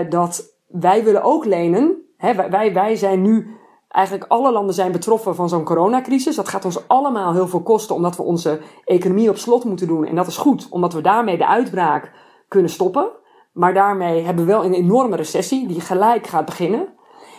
Dat 0.08 0.54
wij 0.66 1.04
willen 1.04 1.22
ook 1.22 1.44
lenen 1.44 2.09
wij, 2.50 2.72
wij 2.72 2.96
zijn 2.96 3.22
nu, 3.22 3.56
eigenlijk 3.88 4.30
alle 4.30 4.52
landen 4.52 4.74
zijn 4.74 4.92
betroffen 4.92 5.34
van 5.34 5.48
zo'n 5.48 5.64
coronacrisis. 5.64 6.36
Dat 6.36 6.48
gaat 6.48 6.64
ons 6.64 6.88
allemaal 6.88 7.32
heel 7.32 7.48
veel 7.48 7.62
kosten, 7.62 7.94
omdat 7.94 8.16
we 8.16 8.22
onze 8.22 8.60
economie 8.84 9.30
op 9.30 9.36
slot 9.36 9.64
moeten 9.64 9.86
doen. 9.86 10.04
En 10.06 10.14
dat 10.14 10.26
is 10.26 10.36
goed, 10.36 10.66
omdat 10.70 10.92
we 10.92 11.00
daarmee 11.00 11.38
de 11.38 11.46
uitbraak 11.46 12.12
kunnen 12.48 12.70
stoppen. 12.70 13.10
Maar 13.52 13.74
daarmee 13.74 14.22
hebben 14.22 14.44
we 14.44 14.52
wel 14.52 14.64
een 14.64 14.74
enorme 14.74 15.16
recessie 15.16 15.66
die 15.66 15.80
gelijk 15.80 16.26
gaat 16.26 16.44
beginnen. 16.44 16.88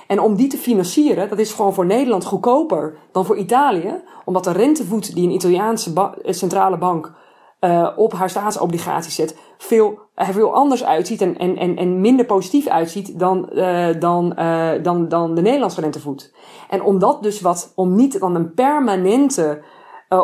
En 0.08 0.20
om 0.20 0.36
die 0.36 0.48
te 0.48 0.58
financieren, 0.58 1.30
dat 1.30 1.40
is 1.40 1.54
gewoon 1.54 1.74
voor 1.74 1.86
Nederland 1.86 2.26
goedkoper 2.26 2.98
dan 3.12 3.26
voor 3.26 3.38
Italië. 3.38 4.04
Omdat 4.26 4.44
de 4.44 4.52
rentevoet 4.52 5.16
die 5.16 5.24
een 5.24 5.34
Italiaanse 5.34 6.14
centrale 6.24 6.78
bank 6.78 7.14
uh, 7.62 7.90
op 7.96 8.14
haar 8.14 8.30
staatsobligaties 8.30 9.16
zet, 9.16 9.38
veel, 9.58 10.00
er 10.16 10.26
veel 10.26 10.54
anders 10.54 10.84
uitziet 10.84 11.22
en, 11.22 11.38
en, 11.38 11.58
en, 11.58 11.76
en 11.78 12.02
minder 12.02 12.26
positief 12.26 12.68
uitziet 12.68 13.20
dan, 13.20 13.50
uh, 13.54 13.88
dan, 14.00 14.34
uh, 14.40 14.72
dan, 14.82 15.08
dan 15.08 15.36
de 15.36 15.42
Nederlandse 15.42 15.82
rentevoet. 15.82 16.34
En 16.70 16.84
om 16.84 17.00
dat 17.00 17.24
dus 17.24 17.42
wat, 17.42 17.72
om 17.76 17.96
niet 17.96 18.20
dan 18.20 18.36
een 18.36 18.54
permanente, 18.54 19.62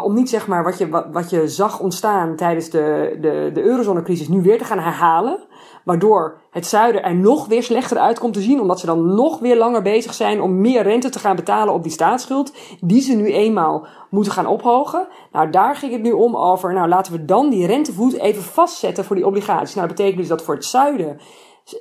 om 0.03 0.13
niet 0.13 0.29
zeg 0.29 0.47
maar 0.47 0.63
wat 0.63 0.77
je, 0.77 0.89
wat, 0.89 1.05
wat 1.11 1.29
je 1.29 1.47
zag 1.47 1.79
ontstaan 1.79 2.35
tijdens 2.35 2.69
de, 2.69 3.17
de, 3.21 3.49
de 3.53 3.61
eurozonecrisis 3.61 4.27
nu 4.27 4.41
weer 4.41 4.57
te 4.57 4.63
gaan 4.63 4.79
herhalen, 4.79 5.46
waardoor 5.87 6.37
het 6.51 6.65
zuiden 6.65 7.03
er 7.03 7.15
nog 7.15 7.45
weer 7.45 7.63
slechter 7.63 7.97
uit 7.97 8.19
komt 8.19 8.33
te 8.33 8.41
zien, 8.41 8.61
omdat 8.61 8.79
ze 8.79 8.85
dan 8.85 9.15
nog 9.15 9.39
weer 9.39 9.57
langer 9.57 9.81
bezig 9.81 10.13
zijn 10.13 10.41
om 10.41 10.61
meer 10.61 10.83
rente 10.83 11.09
te 11.09 11.19
gaan 11.19 11.35
betalen 11.35 11.73
op 11.73 11.83
die 11.83 11.91
staatsschuld, 11.91 12.53
die 12.81 13.01
ze 13.01 13.13
nu 13.13 13.33
eenmaal 13.33 13.87
moeten 14.09 14.31
gaan 14.31 14.45
ophogen. 14.45 15.07
Nou, 15.31 15.49
daar 15.49 15.75
ging 15.75 15.91
het 15.91 16.01
nu 16.01 16.11
om 16.11 16.35
over, 16.35 16.73
nou 16.73 16.87
laten 16.87 17.11
we 17.11 17.25
dan 17.25 17.49
die 17.49 17.67
rentevoet 17.67 18.13
even 18.13 18.43
vastzetten 18.43 19.05
voor 19.05 19.15
die 19.15 19.25
obligaties. 19.25 19.75
Nou, 19.75 19.87
dat 19.87 19.95
betekent 19.95 20.19
dus 20.19 20.29
dat 20.29 20.41
voor 20.41 20.53
het 20.53 20.65
zuiden 20.65 21.19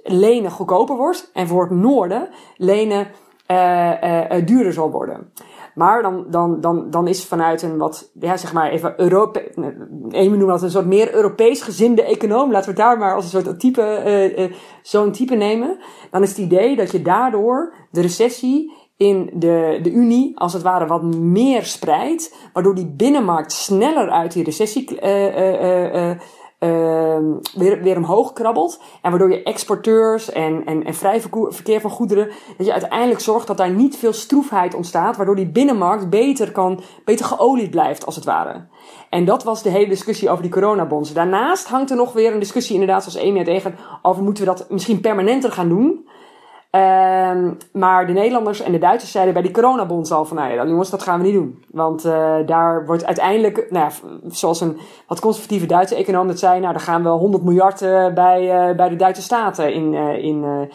lenen 0.03 0.51
goedkoper 0.51 0.97
wordt 0.97 1.31
en 1.33 1.47
voor 1.47 1.63
het 1.63 1.71
noorden 1.71 2.29
lenen 2.57 3.09
uh, 3.51 3.91
uh, 4.03 4.47
duurder 4.47 4.73
zal 4.73 4.91
worden. 4.91 5.33
Maar 5.77 6.03
dan, 6.03 6.27
dan, 6.31 6.61
dan, 6.61 6.91
dan 6.91 7.09
is 7.09 7.25
vanuit 7.25 7.63
een 7.63 7.77
wat, 7.77 8.11
ja, 8.21 8.37
zeg 8.37 8.53
maar 8.53 8.71
even 8.71 9.01
Europa, 9.01 9.41
een 9.55 10.29
noemen 10.29 10.47
dat 10.47 10.63
een 10.63 10.71
soort 10.71 10.87
meer 10.87 11.15
Europees 11.15 11.63
gezinde 11.63 12.03
econoom. 12.03 12.51
Laten 12.51 12.75
we 12.75 12.81
het 12.81 12.89
daar 12.89 12.99
maar 12.99 13.15
als 13.15 13.25
een 13.25 13.43
soort 13.43 13.61
type, 13.61 14.03
uh, 14.07 14.39
uh, 14.39 14.53
zo'n 14.83 15.13
type 15.13 15.35
nemen. 15.35 15.79
Dan 16.11 16.23
is 16.23 16.29
het 16.29 16.39
idee 16.39 16.77
dat 16.77 16.91
je 16.91 17.03
daardoor 17.03 17.75
de 17.91 18.01
recessie 18.01 18.73
in 18.97 19.31
de, 19.35 19.79
de 19.83 19.91
Unie 19.91 20.39
als 20.39 20.53
het 20.53 20.63
ware 20.63 20.87
wat 20.87 21.03
meer 21.15 21.65
spreidt. 21.65 22.35
Waardoor 22.53 22.75
die 22.75 22.93
binnenmarkt 22.97 23.53
sneller 23.53 24.11
uit 24.11 24.33
die 24.33 24.45
recessie 24.45 25.01
uh, 25.03 26.11
uh, 26.61 27.19
weer, 27.55 27.97
omhoog 27.97 28.33
krabbelt. 28.33 28.81
En 29.03 29.11
waardoor 29.11 29.31
je 29.31 29.43
exporteurs 29.43 30.31
en, 30.31 30.65
en, 30.65 30.85
en 30.85 30.95
vrij 30.95 31.21
verkeer 31.49 31.81
van 31.81 31.91
goederen, 31.91 32.31
dat 32.57 32.67
je 32.67 32.73
uiteindelijk 32.73 33.21
zorgt 33.21 33.47
dat 33.47 33.57
daar 33.57 33.71
niet 33.71 33.97
veel 33.97 34.13
stroefheid 34.13 34.75
ontstaat, 34.75 35.17
waardoor 35.17 35.37
die 35.37 35.51
binnenmarkt 35.51 36.11
beter, 36.11 36.53
kan, 36.53 36.81
beter 37.05 37.27
geolied 37.27 37.71
blijft, 37.71 38.07
als 38.07 38.17
het 38.17 38.25
ware. 38.25 38.67
En 39.11 39.25
dat 39.25 39.45
was 39.45 39.63
de 39.63 39.71
hele 39.71 39.89
discussie 39.89 40.31
over 40.31 40.43
die 40.43 40.53
coronabonds. 40.53 41.13
Daarnaast 41.13 41.69
hangt 41.69 41.91
er 41.91 41.97
nog 41.97 42.13
weer 42.13 42.33
een 42.33 42.39
discussie, 42.39 42.75
inderdaad, 42.75 43.05
zoals 43.05 43.29
Amy 43.29 43.45
tegen, 43.45 43.75
over 44.03 44.23
moeten 44.23 44.45
we 44.45 44.51
dat 44.51 44.71
misschien 44.71 45.01
permanenter 45.01 45.53
gaan 45.53 45.69
doen. 45.69 46.09
Uh, 46.77 47.51
maar 47.73 48.07
de 48.07 48.13
Nederlanders 48.13 48.61
en 48.61 48.73
de 48.73 48.79
Duitsers 48.79 49.13
zeiden 49.13 49.35
bij 49.35 49.43
die 49.43 49.53
coronabonds 49.53 50.11
al 50.11 50.25
van, 50.25 50.37
nou 50.37 50.53
ja, 50.53 50.67
jongens, 50.67 50.91
dat 50.91 51.03
gaan 51.03 51.19
we 51.19 51.25
niet 51.25 51.35
doen. 51.35 51.65
Want 51.71 52.05
uh, 52.05 52.37
daar 52.47 52.87
wordt 52.87 53.05
uiteindelijk, 53.05 53.67
nou 53.71 53.85
ja, 53.85 54.19
zoals 54.31 54.61
een 54.61 54.79
wat 55.07 55.21
conservatieve 55.21 55.67
Duitse 55.67 55.95
econoom 55.95 56.29
het 56.29 56.39
zei, 56.39 56.61
nou, 56.61 56.73
daar 56.73 56.83
gaan 56.83 57.03
we 57.03 57.09
100 57.09 57.43
miljard 57.45 57.83
uh, 57.83 58.13
bij, 58.15 58.69
uh, 58.71 58.77
bij 58.77 58.89
de 58.89 58.97
Duitse 58.97 59.23
staten 59.23 59.73
in, 59.73 59.95
in 60.23 60.71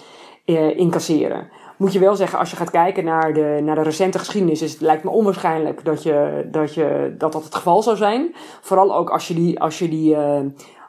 incasseren. 0.75 1.49
Moet 1.77 1.93
je 1.93 1.99
wel 1.99 2.15
zeggen, 2.15 2.39
als 2.39 2.49
je 2.49 2.55
gaat 2.55 2.71
kijken 2.71 3.03
naar 3.03 3.33
de, 3.33 3.59
naar 3.63 3.75
de 3.75 3.81
recente 3.81 4.19
geschiedenis, 4.19 4.61
is 4.61 4.71
het 4.71 4.81
lijkt 4.81 5.03
me 5.03 5.09
onwaarschijnlijk 5.09 5.85
dat, 5.85 6.03
je, 6.03 6.47
dat, 6.51 6.73
je, 6.73 7.15
dat 7.17 7.31
dat 7.31 7.43
het 7.43 7.55
geval 7.55 7.81
zou 7.81 7.97
zijn. 7.97 8.35
Vooral 8.61 8.95
ook 8.95 9.09
als 9.09 9.27
je 9.27 9.33
die, 9.33 9.59
als 9.59 9.79
je 9.79 9.89
die, 9.89 10.17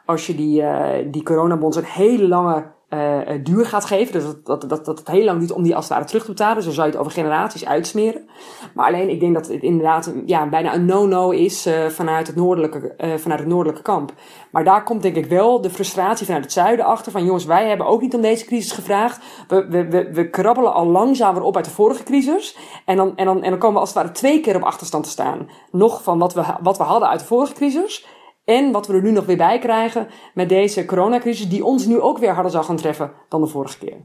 als 0.05 0.27
je 0.27 0.35
die, 0.35 0.63
die 1.09 1.23
coronabonds 1.23 1.77
een 1.77 1.83
hele 1.83 2.27
lange 2.27 2.63
uh, 2.93 3.43
duur 3.43 3.65
gaat 3.65 3.85
geven. 3.85 4.13
Dus 4.13 4.23
dat, 4.23 4.45
dat, 4.45 4.69
dat, 4.69 4.85
dat 4.85 4.97
het 4.97 5.07
heel 5.07 5.23
lang 5.23 5.39
duurt 5.39 5.51
om 5.51 5.63
die 5.63 5.75
als 5.75 5.85
het 5.85 5.93
ware 5.93 6.05
terug 6.05 6.23
te 6.23 6.31
betalen. 6.31 6.55
Dus 6.55 6.65
dan 6.65 6.73
zou 6.73 6.87
je 6.87 6.91
het 6.91 7.01
over 7.01 7.13
generaties 7.13 7.65
uitsmeren. 7.65 8.29
Maar 8.73 8.87
alleen, 8.87 9.09
ik 9.09 9.19
denk 9.19 9.33
dat 9.33 9.47
het 9.47 9.61
inderdaad 9.61 10.13
ja, 10.25 10.49
bijna 10.49 10.73
een 10.73 10.85
no-no 10.85 11.29
is 11.29 11.67
uh, 11.67 11.85
vanuit, 11.85 12.27
het 12.27 12.35
noordelijke, 12.35 12.95
uh, 12.97 13.13
vanuit 13.15 13.39
het 13.39 13.49
noordelijke 13.49 13.81
kamp. 13.81 14.13
Maar 14.51 14.63
daar 14.63 14.83
komt 14.83 15.01
denk 15.01 15.15
ik 15.15 15.25
wel 15.25 15.61
de 15.61 15.69
frustratie 15.69 16.25
vanuit 16.25 16.43
het 16.43 16.53
zuiden 16.53 16.85
achter. 16.85 17.11
Van 17.11 17.25
jongens, 17.25 17.45
wij 17.45 17.67
hebben 17.67 17.87
ook 17.87 18.01
niet 18.01 18.15
om 18.15 18.21
deze 18.21 18.45
crisis 18.45 18.71
gevraagd. 18.71 19.23
We, 19.47 19.67
we, 19.67 19.87
we, 19.89 20.13
we 20.13 20.29
krabbelen 20.29 20.73
al 20.73 20.85
langzamer 20.85 21.41
op 21.41 21.55
uit 21.55 21.65
de 21.65 21.71
vorige 21.71 22.03
crisis. 22.03 22.57
En 22.85 22.97
dan, 22.97 23.15
en, 23.15 23.25
dan, 23.25 23.43
en 23.43 23.49
dan 23.49 23.59
komen 23.59 23.75
we 23.75 23.79
als 23.79 23.93
het 23.93 23.97
ware 23.97 24.11
twee 24.11 24.39
keer 24.39 24.55
op 24.55 24.63
achterstand 24.63 25.03
te 25.03 25.09
staan. 25.09 25.49
Nog 25.71 26.03
van 26.03 26.19
wat 26.19 26.33
we, 26.33 26.43
wat 26.61 26.77
we 26.77 26.83
hadden 26.83 27.09
uit 27.09 27.19
de 27.19 27.25
vorige 27.25 27.53
crisis. 27.53 28.05
En 28.45 28.71
wat 28.71 28.87
we 28.87 28.93
er 28.93 29.01
nu 29.01 29.11
nog 29.11 29.25
weer 29.25 29.37
bij 29.37 29.59
krijgen 29.59 30.07
met 30.33 30.49
deze 30.49 30.85
coronacrisis, 30.85 31.49
die 31.49 31.65
ons 31.65 31.85
nu 31.85 31.99
ook 31.99 32.17
weer 32.17 32.33
harder 32.33 32.51
zal 32.51 32.63
gaan 32.63 32.75
treffen 32.75 33.11
dan 33.29 33.41
de 33.41 33.47
vorige 33.47 33.77
keer. 33.77 33.97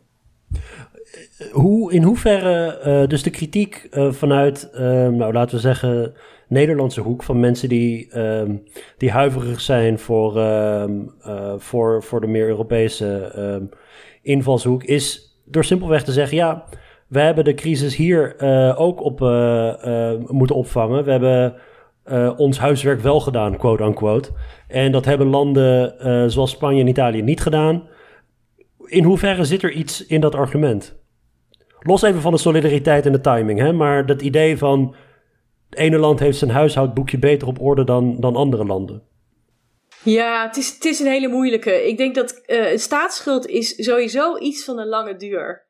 Hoe, 1.52 1.92
in 1.92 2.02
hoeverre 2.02 2.80
uh, 2.86 3.08
dus 3.08 3.22
de 3.22 3.30
kritiek 3.30 3.88
uh, 3.90 4.12
vanuit, 4.12 4.70
uh, 4.74 4.80
nou 5.08 5.32
laten 5.32 5.54
we 5.54 5.60
zeggen, 5.60 6.14
Nederlandse 6.48 7.00
hoek 7.00 7.22
van 7.22 7.40
mensen 7.40 7.68
die, 7.68 8.10
ehm, 8.10 8.56
die 8.96 9.10
huiverig 9.10 9.60
zijn 9.60 9.98
voor, 9.98 10.36
ehm, 10.38 10.92
voor, 11.56 12.02
voor 12.02 12.20
de 12.20 12.26
meer 12.26 12.48
Europese 12.48 13.32
ehm, 13.34 13.64
invalshoek, 14.22 14.84
is 14.84 15.36
door 15.44 15.64
simpelweg 15.64 16.04
te 16.04 16.12
zeggen: 16.12 16.36
ja, 16.36 16.64
we 17.08 17.20
hebben 17.20 17.44
de 17.44 17.54
crisis 17.54 17.96
hier 17.96 18.36
ook 18.76 19.02
op 19.02 19.20
moeten 20.30 20.56
opvangen. 20.56 21.04
We 21.04 21.10
hebben 21.10 21.54
uh, 22.12 22.32
ons 22.36 22.58
huiswerk 22.58 23.00
wel 23.00 23.20
gedaan, 23.20 23.56
quote 23.56 23.84
unquote. 23.84 24.30
En 24.68 24.92
dat 24.92 25.04
hebben 25.04 25.26
landen 25.26 25.94
uh, 26.00 26.24
zoals 26.26 26.50
Spanje 26.50 26.80
en 26.80 26.88
Italië 26.88 27.22
niet 27.22 27.40
gedaan. 27.40 27.88
In 28.84 29.04
hoeverre 29.04 29.44
zit 29.44 29.62
er 29.62 29.72
iets 29.72 30.06
in 30.06 30.20
dat 30.20 30.34
argument? 30.34 30.96
Los 31.80 32.02
even 32.02 32.20
van 32.20 32.32
de 32.32 32.38
solidariteit 32.38 33.06
en 33.06 33.12
de 33.12 33.20
timing, 33.20 33.58
hè? 33.58 33.72
maar 33.72 34.06
dat 34.06 34.22
idee 34.22 34.58
van 34.58 34.94
het 35.70 35.78
ene 35.78 35.98
land 35.98 36.18
heeft 36.18 36.38
zijn 36.38 36.50
huishoudboekje 36.50 37.18
beter 37.18 37.48
op 37.48 37.60
orde 37.60 37.84
dan, 37.84 38.16
dan 38.20 38.36
andere 38.36 38.64
landen. 38.64 39.02
Ja, 40.02 40.46
het 40.46 40.56
is, 40.56 40.74
het 40.74 40.84
is 40.84 41.00
een 41.00 41.06
hele 41.06 41.28
moeilijke. 41.28 41.88
Ik 41.88 41.96
denk 41.96 42.14
dat 42.14 42.42
uh, 42.46 42.76
staatsschuld 42.76 43.46
is 43.46 43.84
sowieso 43.84 44.38
iets 44.38 44.64
van 44.64 44.78
een 44.78 44.86
lange 44.86 45.16
duur. 45.16 45.67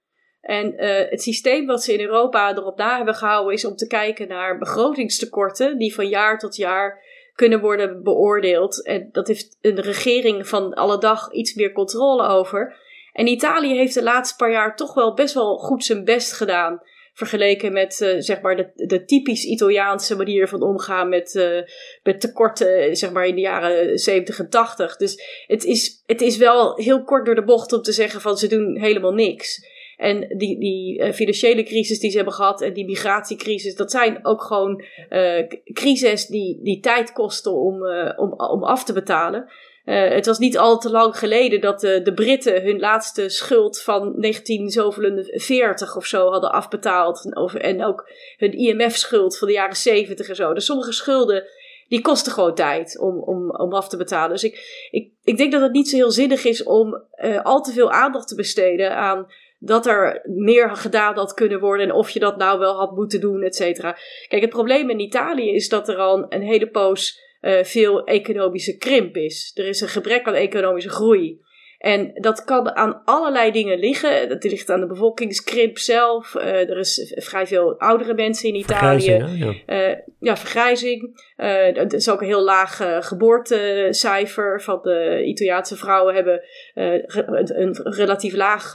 En 0.49 0.75
uh, 0.85 1.11
het 1.11 1.23
systeem 1.23 1.67
wat 1.67 1.83
ze 1.83 1.93
in 1.93 2.01
Europa 2.01 2.57
erop 2.57 2.77
na 2.77 2.97
hebben 2.97 3.15
gehouden 3.15 3.55
is 3.55 3.65
om 3.65 3.77
te 3.77 3.87
kijken 3.87 4.29
naar 4.29 4.59
begrotingstekorten 4.59 5.79
die 5.79 5.95
van 5.95 6.09
jaar 6.09 6.39
tot 6.39 6.57
jaar 6.57 7.05
kunnen 7.35 7.61
worden 7.61 8.03
beoordeeld. 8.03 8.85
En 8.85 9.09
dat 9.13 9.29
heeft 9.29 9.57
een 9.61 9.81
regering 9.81 10.49
van 10.49 10.75
alle 10.75 10.99
dag 10.99 11.33
iets 11.33 11.55
meer 11.55 11.73
controle 11.73 12.27
over. 12.27 12.77
En 13.13 13.27
Italië 13.27 13.77
heeft 13.77 13.95
de 13.95 14.03
laatste 14.03 14.37
paar 14.37 14.51
jaar 14.51 14.77
toch 14.77 14.95
wel 14.95 15.15
best 15.15 15.35
wel 15.35 15.57
goed 15.59 15.85
zijn 15.85 16.05
best 16.05 16.33
gedaan. 16.33 16.83
Vergeleken 17.13 17.73
met 17.73 18.01
uh, 18.01 18.15
zeg 18.19 18.41
maar 18.41 18.57
de, 18.57 18.71
de 18.75 19.05
typisch 19.05 19.45
Italiaanse 19.45 20.17
manier 20.17 20.49
van 20.49 20.63
omgaan 20.63 21.09
met, 21.09 21.35
uh, 21.35 21.63
met 22.03 22.21
tekorten 22.21 22.97
zeg 22.97 23.13
maar 23.13 23.27
in 23.27 23.35
de 23.35 23.41
jaren 23.41 23.99
70 23.99 24.39
en 24.39 24.51
80. 24.51 24.97
Dus 24.97 25.45
het 25.47 25.65
is, 25.65 26.03
het 26.07 26.21
is 26.21 26.37
wel 26.37 26.77
heel 26.77 27.05
kort 27.05 27.27
door 27.27 27.35
de 27.35 27.45
bocht 27.45 27.73
om 27.73 27.83
te 27.83 27.93
zeggen 27.93 28.21
van 28.21 28.37
ze 28.37 28.47
doen 28.47 28.79
helemaal 28.79 29.15
niks. 29.15 29.77
En 29.99 30.37
die, 30.37 30.59
die 30.59 30.99
uh, 30.99 31.13
financiële 31.13 31.63
crisis 31.63 32.01
die 32.01 32.11
ze 32.11 32.17
hebben 32.17 32.35
gehad 32.35 32.61
en 32.61 32.73
die 32.73 32.85
migratiecrisis, 32.85 33.75
dat 33.75 33.91
zijn 33.91 34.27
ook 34.27 34.43
gewoon 34.43 34.85
uh, 35.11 35.47
crises 35.73 36.27
die, 36.27 36.61
die 36.63 36.81
tijd 36.81 37.13
kosten 37.13 37.53
om, 37.53 37.85
uh, 37.85 38.13
om, 38.17 38.33
om 38.33 38.65
af 38.65 38.85
te 38.85 38.93
betalen. 38.93 39.51
het 39.85 40.27
was 40.27 40.39
niet 40.39 40.59
al 40.59 40.79
te 40.79 40.91
lang 40.91 41.19
geleden 41.19 41.61
dat 41.61 41.81
de, 41.81 42.03
de 42.03 42.15
Britten 42.15 42.63
hun 42.63 42.79
laatste 42.79 43.29
schuld 43.29 43.83
van 43.83 44.15
1940 44.21 45.97
of 45.97 46.07
zo 46.07 46.31
hadden 46.31 46.53
afbetaald. 46.53 47.33
En 47.59 47.85
ook 47.85 48.11
hun 48.37 48.53
IMF-schuld 48.53 49.39
van 49.39 49.49
de 49.49 49.55
jaren 49.55 49.77
70 49.77 50.29
en 50.29 50.37
zo. 50.37 50.55
Dus 50.55 50.65
sommige 50.65 50.93
schulden 50.93 51.45
die 51.89 52.01
kosten 52.01 52.33
gewoon 52.33 52.55
tijd 52.55 52.99
om, 52.99 53.23
om, 53.23 53.51
om 53.51 53.73
af 53.73 53.89
te 53.89 53.97
betalen. 53.97 54.31
Dus 54.31 54.45
ik, 54.45 54.89
ik, 54.91 55.13
ik 55.25 55.37
denk 55.37 55.53
dat 55.53 55.63
het 55.63 55.73
niet 55.73 55.89
zo 55.89 55.97
heel 55.97 56.11
zinnig 56.11 56.45
is 56.45 56.63
om 56.63 57.03
al 57.43 57.63
te 57.63 57.73
veel 57.73 57.91
aandacht 57.91 58.29
te 58.29 58.35
besteden 58.35 58.97
aan 58.97 59.27
dat 59.59 59.87
er 59.87 60.23
meer 60.25 60.77
gedaan 60.77 61.15
had 61.15 61.35
kunnen 61.35 61.61
worden 61.61 61.87
en 61.87 61.93
of 61.93 62.11
je 62.11 62.19
dat 62.19 62.37
nou 62.37 62.59
wel 62.59 62.77
had 62.77 62.97
moeten 62.97 63.21
doen, 63.21 63.43
et 63.43 63.55
cetera. 63.55 63.97
Kijk, 64.29 64.43
het 64.43 64.51
probleem 64.51 64.91
in 64.91 65.01
Italië 65.01 65.55
is 65.55 65.69
dat 65.69 65.89
er 65.89 65.97
al 65.97 66.27
een 66.29 66.43
hele 66.43 66.69
poos 66.69 67.27
uh, 67.41 67.65
veel 67.65 68.05
economische 68.05 68.77
krimp 68.77 69.17
is. 69.17 69.53
Er 69.55 69.67
is 69.67 69.81
een 69.81 69.89
gebrek 69.89 70.27
aan 70.27 70.35
economische 70.35 70.91
groei. 70.91 71.41
En 71.79 72.11
dat 72.15 72.45
kan 72.45 72.77
aan 72.77 73.03
allerlei 73.05 73.51
dingen 73.51 73.79
liggen. 73.79 74.29
Dat 74.29 74.45
ligt 74.45 74.71
aan 74.71 74.81
de 74.81 74.87
bevolkingskrimp 74.87 75.79
zelf. 75.79 76.35
Uh, 76.35 76.45
er 76.45 76.79
is 76.79 77.15
vrij 77.17 77.47
veel 77.47 77.79
oudere 77.79 78.15
mensen 78.15 78.49
in 78.49 78.55
Italië. 78.55 79.11
Ja. 79.11 79.55
Uh, 79.67 79.97
ja. 80.21 80.37
vergrijzing. 80.37 81.21
Uh, 81.37 81.77
er 81.77 81.95
is 81.95 82.11
ook 82.11 82.21
een 82.21 82.27
heel 82.27 82.45
laag 82.45 83.07
geboortecijfer. 83.07 84.63
Van 84.63 84.79
de 84.83 85.23
Italiaanse 85.25 85.77
vrouwen 85.77 86.15
hebben 86.15 86.43
een, 86.75 87.61
een, 87.61 87.77
relatief 87.83 88.35
laag 88.35 88.73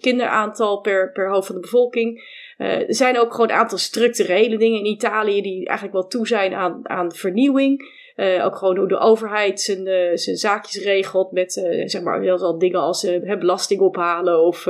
kinderaantal 0.00 0.80
per, 0.80 1.12
per 1.12 1.30
hoofd 1.30 1.46
van 1.46 1.54
de 1.54 1.60
bevolking. 1.60 2.22
Er 2.56 2.94
zijn 2.94 3.18
ook 3.18 3.30
gewoon 3.30 3.48
een 3.48 3.56
aantal 3.56 3.78
structurele 3.78 4.56
dingen 4.56 4.78
in 4.78 4.86
Italië 4.86 5.42
die 5.42 5.66
eigenlijk 5.66 5.92
wel 5.92 6.06
toe 6.06 6.26
zijn 6.26 6.54
aan, 6.54 6.88
aan 6.88 7.14
vernieuwing. 7.14 8.02
Uh, 8.16 8.44
ook 8.44 8.56
gewoon 8.56 8.76
hoe 8.76 8.88
de 8.88 8.98
overheid 8.98 9.60
zijn, 9.60 9.86
uh, 9.86 10.10
zijn 10.16 10.36
zaakjes 10.36 10.84
regelt 10.84 11.32
met 11.32 11.56
uh, 11.56 11.88
zeg 11.88 12.02
maar 12.02 12.22
veel 12.22 12.58
dingen 12.58 12.80
als 12.80 13.06
belasting 13.24 13.80
ophalen 13.80 14.42
of 14.42 14.62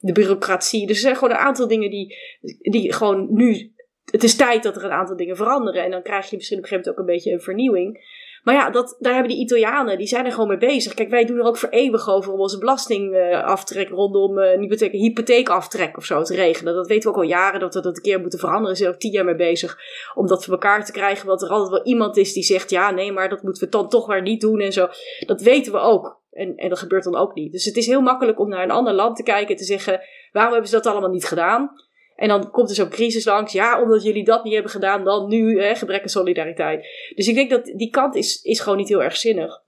de 0.00 0.12
bureaucratie. 0.12 0.86
Dus 0.86 0.96
er 0.96 1.02
zijn 1.02 1.14
gewoon 1.14 1.30
een 1.30 1.36
aantal 1.36 1.68
dingen 1.68 1.90
die, 1.90 2.16
die 2.58 2.92
gewoon 2.92 3.26
nu. 3.30 3.72
Het 4.10 4.24
is 4.24 4.36
tijd 4.36 4.62
dat 4.62 4.76
er 4.76 4.84
een 4.84 4.90
aantal 4.90 5.16
dingen 5.16 5.36
veranderen. 5.36 5.84
En 5.84 5.90
dan 5.90 6.02
krijg 6.02 6.30
je 6.30 6.36
misschien 6.36 6.58
op 6.58 6.62
een 6.62 6.68
gegeven 6.68 6.92
moment 6.92 7.08
ook 7.08 7.08
een 7.08 7.14
beetje 7.14 7.32
een 7.32 7.44
vernieuwing. 7.44 8.20
Maar 8.42 8.54
ja, 8.54 8.70
dat, 8.70 8.96
daar 8.98 9.12
hebben 9.12 9.30
die 9.30 9.40
Italianen, 9.40 9.98
die 9.98 10.06
zijn 10.06 10.24
er 10.24 10.32
gewoon 10.32 10.48
mee 10.48 10.56
bezig. 10.56 10.94
Kijk, 10.94 11.10
wij 11.10 11.24
doen 11.24 11.38
er 11.38 11.44
ook 11.44 11.56
voor 11.56 11.68
eeuwig 11.68 12.08
over 12.08 12.32
om 12.32 12.40
onze 12.40 12.58
belastingaftrek 12.58 13.88
uh, 13.88 13.94
rondom 13.94 14.38
uh, 14.38 14.58
hypotheek, 14.58 14.92
hypotheekaftrek 14.92 15.96
of 15.96 16.04
zo 16.04 16.22
te 16.22 16.34
regelen. 16.34 16.74
Dat 16.74 16.86
weten 16.86 17.10
we 17.10 17.16
ook 17.16 17.22
al 17.22 17.28
jaren 17.28 17.60
dat 17.60 17.74
we 17.74 17.80
dat 17.80 17.96
een 17.96 18.02
keer 18.02 18.20
moeten 18.20 18.38
veranderen. 18.38 18.76
Ze 18.76 18.82
zijn 18.82 18.94
ook 18.94 19.00
tien 19.00 19.10
jaar 19.10 19.24
mee 19.24 19.34
bezig 19.34 19.78
om 20.14 20.26
dat 20.26 20.44
voor 20.44 20.52
elkaar 20.52 20.84
te 20.84 20.92
krijgen. 20.92 21.26
Want 21.26 21.42
er 21.42 21.48
altijd 21.48 21.70
wel 21.70 21.84
iemand 21.84 22.16
is 22.16 22.32
die 22.32 22.42
zegt, 22.42 22.70
ja, 22.70 22.90
nee, 22.90 23.12
maar 23.12 23.28
dat 23.28 23.42
moeten 23.42 23.64
we 23.64 23.70
dan 23.70 23.88
toch 23.88 24.06
maar 24.06 24.22
niet 24.22 24.40
doen 24.40 24.60
en 24.60 24.72
zo. 24.72 24.88
Dat 25.26 25.40
weten 25.40 25.72
we 25.72 25.78
ook. 25.78 26.20
En, 26.32 26.56
en 26.56 26.68
dat 26.68 26.78
gebeurt 26.78 27.04
dan 27.04 27.16
ook 27.16 27.34
niet. 27.34 27.52
Dus 27.52 27.64
het 27.64 27.76
is 27.76 27.86
heel 27.86 28.00
makkelijk 28.00 28.40
om 28.40 28.48
naar 28.48 28.62
een 28.62 28.70
ander 28.70 28.92
land 28.92 29.16
te 29.16 29.22
kijken 29.22 29.48
en 29.48 29.56
te 29.56 29.64
zeggen, 29.64 30.00
waarom 30.32 30.52
hebben 30.52 30.70
ze 30.70 30.76
dat 30.76 30.86
allemaal 30.86 31.10
niet 31.10 31.24
gedaan? 31.24 31.70
En 32.16 32.28
dan 32.28 32.50
komt 32.50 32.68
er 32.68 32.74
zo'n 32.74 32.88
crisis 32.88 33.24
langs. 33.24 33.52
Ja, 33.52 33.82
omdat 33.82 34.02
jullie 34.02 34.24
dat 34.24 34.44
niet 34.44 34.52
hebben 34.52 34.70
gedaan, 34.70 35.04
dan 35.04 35.28
nu 35.28 35.60
hè, 35.62 35.74
gebrek 35.74 36.02
aan 36.02 36.08
solidariteit. 36.08 36.86
Dus 37.14 37.28
ik 37.28 37.34
denk 37.34 37.50
dat 37.50 37.64
die 37.64 37.90
kant 37.90 38.14
is, 38.16 38.42
is 38.42 38.60
gewoon 38.60 38.78
niet 38.78 38.88
heel 38.88 39.02
erg 39.02 39.16
zinnig. 39.16 39.62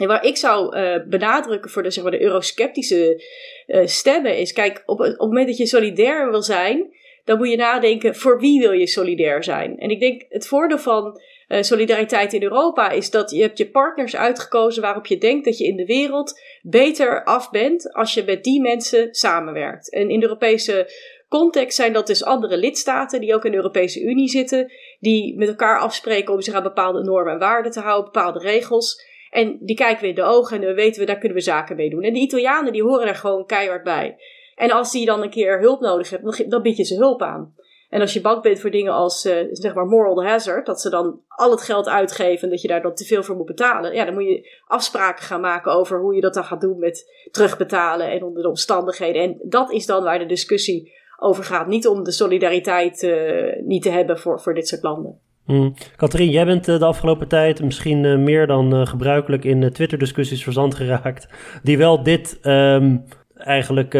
En 0.00 0.08
waar 0.08 0.24
ik 0.24 0.36
zou 0.36 0.76
uh, 0.76 0.96
benadrukken 1.08 1.70
voor 1.70 1.82
de, 1.82 1.90
zeg 1.90 2.02
maar, 2.02 2.12
de 2.12 2.22
eurosceptische 2.22 3.24
uh, 3.66 3.86
stemmen 3.86 4.38
is: 4.38 4.52
kijk, 4.52 4.82
op, 4.86 5.00
op 5.00 5.06
het 5.06 5.18
moment 5.18 5.46
dat 5.46 5.56
je 5.56 5.66
solidair 5.66 6.30
wil 6.30 6.42
zijn, 6.42 6.94
dan 7.24 7.38
moet 7.38 7.50
je 7.50 7.56
nadenken: 7.56 8.14
voor 8.14 8.40
wie 8.40 8.60
wil 8.60 8.72
je 8.72 8.86
solidair 8.86 9.44
zijn? 9.44 9.78
En 9.78 9.90
ik 9.90 10.00
denk 10.00 10.24
het 10.28 10.46
voordeel 10.46 10.78
van 10.78 11.20
uh, 11.48 11.62
solidariteit 11.62 12.32
in 12.32 12.42
Europa 12.42 12.90
is 12.90 13.10
dat 13.10 13.30
je 13.30 13.40
hebt 13.40 13.58
je 13.58 13.70
partners 13.70 14.16
uitgekozen 14.16 14.82
waarop 14.82 15.06
je 15.06 15.18
denkt 15.18 15.44
dat 15.44 15.58
je 15.58 15.66
in 15.66 15.76
de 15.76 15.84
wereld 15.84 16.40
beter 16.62 17.24
af 17.24 17.50
bent 17.50 17.92
als 17.92 18.14
je 18.14 18.22
met 18.24 18.44
die 18.44 18.60
mensen 18.60 19.14
samenwerkt. 19.14 19.92
En 19.92 20.10
in 20.10 20.20
de 20.20 20.26
Europese 20.26 20.88
context 21.28 21.76
zijn 21.76 21.92
dat 21.92 22.06
dus 22.06 22.24
andere 22.24 22.56
lidstaten 22.56 23.20
die 23.20 23.34
ook 23.34 23.44
in 23.44 23.50
de 23.50 23.56
Europese 23.56 24.02
Unie 24.02 24.28
zitten, 24.28 24.72
die 25.00 25.36
met 25.36 25.48
elkaar 25.48 25.78
afspreken 25.78 26.34
om 26.34 26.40
zich 26.40 26.54
aan 26.54 26.62
bepaalde 26.62 27.02
normen 27.02 27.32
en 27.32 27.38
waarden 27.38 27.72
te 27.72 27.80
houden, 27.80 28.12
bepaalde 28.12 28.38
regels. 28.38 29.12
En 29.30 29.58
die 29.60 29.76
kijken 29.76 30.02
we 30.02 30.08
in 30.08 30.14
de 30.14 30.22
ogen 30.22 30.56
en 30.56 30.62
dan 30.62 30.74
weten 30.74 31.00
we, 31.00 31.06
daar 31.06 31.18
kunnen 31.18 31.38
we 31.38 31.44
zaken 31.44 31.76
mee 31.76 31.90
doen. 31.90 32.02
En 32.02 32.12
de 32.12 32.20
Italianen, 32.20 32.72
die 32.72 32.82
horen 32.82 33.08
er 33.08 33.14
gewoon 33.14 33.46
keihard 33.46 33.82
bij. 33.82 34.16
En 34.54 34.70
als 34.70 34.92
die 34.92 35.06
dan 35.06 35.22
een 35.22 35.30
keer 35.30 35.60
hulp 35.60 35.80
nodig 35.80 36.10
hebben, 36.10 36.48
dan 36.48 36.62
bied 36.62 36.76
je 36.76 36.84
ze 36.84 36.94
hulp 36.94 37.22
aan. 37.22 37.54
En 37.94 38.00
als 38.00 38.12
je 38.12 38.20
bang 38.20 38.42
bent 38.42 38.60
voor 38.60 38.70
dingen 38.70 38.92
als 38.92 39.26
uh, 39.26 39.36
zeg 39.50 39.74
maar 39.74 39.86
moral 39.86 40.24
hazard, 40.24 40.66
dat 40.66 40.80
ze 40.80 40.90
dan 40.90 41.20
al 41.28 41.50
het 41.50 41.62
geld 41.62 41.88
uitgeven 41.88 42.42
en 42.42 42.50
dat 42.50 42.60
je 42.60 42.68
daar 42.68 42.82
dan 42.82 42.94
te 42.94 43.04
veel 43.04 43.22
voor 43.22 43.36
moet 43.36 43.46
betalen, 43.46 43.94
ja, 43.94 44.04
dan 44.04 44.14
moet 44.14 44.24
je 44.24 44.60
afspraken 44.66 45.24
gaan 45.24 45.40
maken 45.40 45.72
over 45.72 46.00
hoe 46.00 46.14
je 46.14 46.20
dat 46.20 46.34
dan 46.34 46.44
gaat 46.44 46.60
doen 46.60 46.78
met 46.78 47.28
terugbetalen 47.30 48.10
en 48.10 48.22
onder 48.22 48.42
de 48.42 48.48
omstandigheden. 48.48 49.22
En 49.22 49.40
dat 49.42 49.72
is 49.72 49.86
dan 49.86 50.04
waar 50.04 50.18
de 50.18 50.26
discussie 50.26 50.92
over 51.16 51.44
gaat. 51.44 51.66
Niet 51.66 51.86
om 51.86 52.04
de 52.04 52.12
solidariteit 52.12 53.02
uh, 53.02 53.62
niet 53.64 53.82
te 53.82 53.90
hebben 53.90 54.18
voor, 54.18 54.40
voor 54.40 54.54
dit 54.54 54.68
soort 54.68 54.82
landen. 54.82 55.18
Hmm. 55.44 55.74
Katrien, 55.96 56.30
jij 56.30 56.44
bent 56.44 56.68
eh, 56.68 56.78
de 56.78 56.84
afgelopen 56.84 57.28
tijd 57.28 57.62
misschien 57.62 58.22
meer 58.22 58.46
dan 58.46 58.86
gebruikelijk 58.86 59.44
in 59.44 59.72
Twitter-discussies 59.72 60.42
verzand 60.42 60.74
geraakt, 60.74 61.28
die 61.62 61.78
wel 61.78 62.02
dit 62.02 62.38
um, 62.42 63.04
eigenlijk 63.34 63.92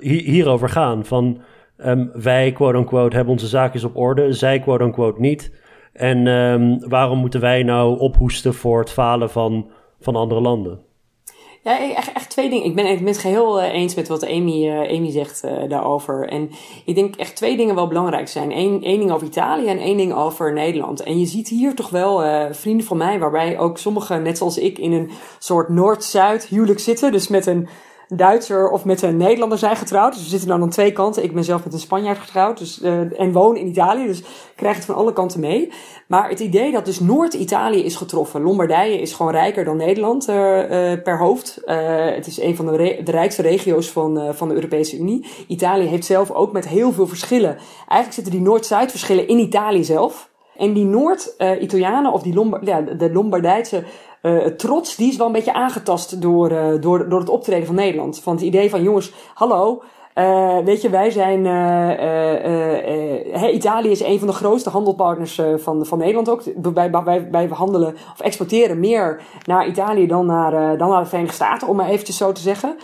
hierover 0.00 0.68
gaan. 0.68 1.04
Van 1.04 1.42
Um, 1.86 2.10
wij, 2.14 2.52
quote-unquote, 2.52 3.16
hebben 3.16 3.32
onze 3.32 3.46
zaakjes 3.46 3.84
op 3.84 3.96
orde. 3.96 4.32
Zij, 4.32 4.58
quote-unquote, 4.60 5.20
niet. 5.20 5.52
En 5.92 6.26
um, 6.26 6.88
waarom 6.88 7.18
moeten 7.18 7.40
wij 7.40 7.62
nou 7.62 7.98
ophoesten 7.98 8.54
voor 8.54 8.80
het 8.80 8.90
falen 8.90 9.30
van, 9.30 9.70
van 10.00 10.16
andere 10.16 10.40
landen? 10.40 10.80
Ja, 11.68 11.94
echt, 11.94 12.12
echt 12.12 12.30
twee 12.30 12.50
dingen. 12.50 12.64
Ik 12.64 12.74
ben 12.74 12.86
het 12.86 13.00
met 13.00 13.18
geheel 13.18 13.62
uh, 13.62 13.72
eens 13.72 13.94
met 13.94 14.08
wat 14.08 14.26
Amy, 14.26 14.66
uh, 14.66 14.96
Amy 14.96 15.10
zegt 15.10 15.44
uh, 15.44 15.68
daarover. 15.68 16.28
En 16.28 16.50
ik 16.84 16.94
denk 16.94 17.16
echt 17.16 17.36
twee 17.36 17.56
dingen 17.56 17.74
wel 17.74 17.88
belangrijk 17.88 18.28
zijn. 18.28 18.50
Eén, 18.52 18.82
één 18.82 18.98
ding 18.98 19.10
over 19.10 19.26
Italië 19.26 19.66
en 19.66 19.78
één 19.78 19.96
ding 19.96 20.14
over 20.14 20.52
Nederland. 20.52 21.02
En 21.02 21.18
je 21.18 21.26
ziet 21.26 21.48
hier 21.48 21.74
toch 21.74 21.90
wel 21.90 22.22
vrienden 22.54 22.86
van 22.86 22.96
mij, 22.96 23.18
waarbij 23.18 23.58
ook 23.58 23.78
sommigen, 23.78 24.22
net 24.22 24.38
zoals 24.38 24.58
ik, 24.58 24.78
in 24.78 24.92
een 24.92 25.10
soort 25.38 25.68
Noord-Zuid 25.68 26.46
huwelijk 26.46 26.80
zitten. 26.80 27.12
Dus 27.12 27.28
met 27.28 27.46
een 27.46 27.68
Duitser 28.08 28.70
of 28.70 28.84
met 28.84 29.02
een 29.02 29.16
Nederlander 29.16 29.58
zijn 29.58 29.76
getrouwd. 29.76 30.12
Dus 30.12 30.22
we 30.22 30.28
zitten 30.28 30.48
dan 30.48 30.62
aan 30.62 30.70
twee 30.70 30.92
kanten. 30.92 31.22
Ik 31.22 31.32
ben 31.32 31.44
zelf 31.44 31.64
met 31.64 31.72
een 31.72 31.78
Spanjaard 31.78 32.18
getrouwd 32.18 32.58
dus, 32.58 32.82
uh, 32.82 33.20
en 33.20 33.32
woon 33.32 33.56
in 33.56 33.66
Italië. 33.66 34.06
Dus 34.06 34.22
krijg 34.56 34.76
het 34.76 34.84
van 34.84 34.94
alle 34.94 35.12
kanten 35.12 35.40
mee. 35.40 35.72
Maar 36.06 36.28
het 36.28 36.40
idee 36.40 36.72
dat 36.72 36.84
dus 36.84 37.00
Noord-Italië 37.00 37.84
is 37.84 37.96
getroffen. 37.96 38.42
Lombardije 38.42 39.00
is 39.00 39.12
gewoon 39.12 39.32
rijker 39.32 39.64
dan 39.64 39.76
Nederland 39.76 40.28
uh, 40.28 40.34
uh, 40.36 41.02
per 41.02 41.18
hoofd. 41.18 41.60
het 42.14 42.26
is 42.26 42.40
een 42.40 42.56
van 42.56 42.66
de, 42.66 43.00
de 43.04 43.10
rijkste 43.10 43.42
regio's 43.42 43.90
van, 43.90 44.34
van 44.34 44.48
de 44.48 44.54
Europese 44.54 44.98
Unie. 44.98 45.26
Italië 45.46 45.86
heeft 45.86 46.04
zelf 46.04 46.30
ook 46.30 46.52
met 46.52 46.68
heel 46.68 46.92
veel 46.92 47.06
verschillen. 47.06 47.56
Eigenlijk 47.76 48.12
zitten 48.12 48.32
die 48.32 48.42
Noord-Zuid 48.42 48.90
verschillen 48.90 49.28
in 49.28 49.38
Italië 49.38 49.84
zelf. 49.84 50.30
En 50.56 50.72
die 50.72 50.84
Noord-Italianen 50.84 52.12
of 52.12 52.22
die 52.22 52.34
Lombard, 52.34 52.66
ja, 52.66 52.80
de 52.80 53.12
Lombardijtse 53.12 53.84
uh, 54.28 54.44
trots, 54.44 54.96
die 54.96 55.08
is 55.08 55.16
wel 55.16 55.26
een 55.26 55.32
beetje 55.32 55.52
aangetast 55.52 56.22
door, 56.22 56.52
uh, 56.52 56.80
door, 56.80 57.08
door 57.08 57.20
het 57.20 57.28
optreden 57.28 57.66
van 57.66 57.74
Nederland. 57.74 58.20
Van 58.20 58.34
het 58.34 58.42
idee 58.42 58.70
van, 58.70 58.82
jongens, 58.82 59.12
hallo, 59.34 59.82
uh, 60.14 60.58
weet 60.58 60.82
je, 60.82 60.90
wij 60.90 61.10
zijn, 61.10 61.40
Italië 63.54 63.90
is 63.90 64.02
een 64.02 64.18
van 64.18 64.28
de 64.28 64.34
grootste 64.34 64.70
handelpartners 64.70 65.40
van, 65.56 65.86
van 65.86 65.98
Nederland 65.98 66.30
ook. 66.30 66.42
Wij, 66.74 66.90
wij, 66.90 67.28
wij 67.30 67.46
handelen 67.46 67.94
of 68.12 68.20
exporteren 68.20 68.80
meer 68.80 69.20
naar 69.44 69.66
Italië 69.66 70.06
dan 70.06 70.26
naar, 70.26 70.78
dan 70.78 70.88
naar 70.88 71.02
de 71.02 71.08
Verenigde 71.08 71.34
Staten, 71.34 71.68
om 71.68 71.76
maar 71.76 71.88
eventjes 71.88 72.16
zo 72.16 72.32
te 72.32 72.40
zeggen. 72.40 72.76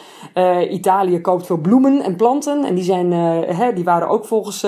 Italië 0.71 1.21
koopt 1.21 1.47
veel 1.47 1.57
bloemen 1.57 2.03
en 2.03 2.17
planten 2.17 2.65
en 2.65 2.75
die, 2.75 2.85
zijn, 2.85 3.13
hè, 3.57 3.73
die 3.73 3.85
waren 3.85 4.09
ook 4.09 4.25
volgens 4.25 4.67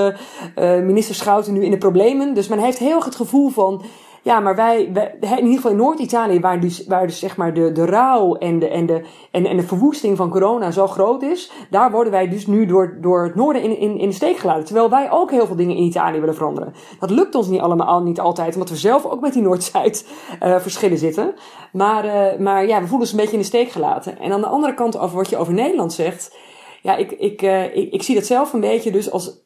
minister 0.83 1.15
Schouten 1.15 1.53
nu 1.53 1.65
in 1.65 1.71
de 1.71 1.79
problemen. 1.79 2.35
Dus 2.35 2.49
men 2.49 2.59
heeft 2.59 2.79
heel 2.79 2.97
erg 2.97 3.05
het 3.05 3.17
gevoel 3.17 3.49
van, 3.49 3.83
ja, 4.27 4.41
maar 4.41 4.57
wij, 4.57 4.83
in 5.21 5.37
ieder 5.37 5.55
geval 5.55 5.71
in 5.71 5.77
Noord-Italië, 5.77 6.41
waar 6.41 6.61
dus, 6.61 6.87
waar 6.87 7.07
dus 7.07 7.19
zeg 7.19 7.37
maar 7.37 7.55
de, 7.55 7.73
de 7.73 7.85
rouw 7.85 8.35
en 8.35 8.59
de, 8.59 8.69
en, 8.69 8.87
de, 8.87 9.05
en, 9.31 9.47
en 9.47 9.57
de 9.57 9.63
verwoesting 9.63 10.17
van 10.17 10.31
corona 10.31 10.71
zo 10.71 10.87
groot 10.87 11.23
is, 11.23 11.53
daar 11.71 11.91
worden 11.91 12.13
wij 12.13 12.29
dus 12.29 12.47
nu 12.47 12.67
door, 12.67 12.99
door 13.01 13.25
het 13.25 13.35
noorden 13.35 13.63
in, 13.63 13.79
in, 13.79 13.99
in 13.99 14.09
de 14.09 14.15
steek 14.15 14.37
gelaten. 14.37 14.65
Terwijl 14.65 14.91
wij 14.91 15.11
ook 15.11 15.31
heel 15.31 15.47
veel 15.47 15.57
dingen 15.57 15.77
in 15.77 15.83
Italië 15.83 16.21
willen 16.21 16.35
veranderen. 16.35 16.75
Dat 16.99 17.11
lukt 17.11 17.35
ons 17.35 17.49
niet 17.49 17.61
allemaal 17.61 18.03
niet 18.03 18.21
altijd, 18.21 18.55
omdat 18.55 18.71
we 18.71 18.77
zelf 18.77 19.05
ook 19.05 19.21
met 19.21 19.33
die 19.33 19.43
Noord-Zuid 19.43 20.07
uh, 20.43 20.57
verschillen 20.59 20.99
zitten. 20.99 21.35
Maar, 21.73 22.05
uh, 22.05 22.39
maar 22.39 22.67
ja, 22.67 22.81
we 22.81 22.87
voelen 22.87 23.01
ons 23.01 23.11
een 23.11 23.17
beetje 23.17 23.33
in 23.33 23.39
de 23.39 23.45
steek 23.45 23.69
gelaten. 23.69 24.19
En 24.19 24.33
aan 24.33 24.41
de 24.41 24.47
andere 24.47 24.75
kant, 24.75 24.99
over 24.99 25.17
wat 25.17 25.31
je 25.31 25.37
over 25.37 25.53
Nederland 25.53 25.93
zegt, 25.93 26.37
ja, 26.83 26.97
ik, 26.97 27.11
ik, 27.13 27.43
uh, 27.43 27.77
ik, 27.77 27.93
ik 27.93 28.03
zie 28.03 28.15
dat 28.15 28.27
zelf 28.27 28.53
een 28.53 28.61
beetje 28.61 28.91
dus 28.91 29.11
als 29.11 29.46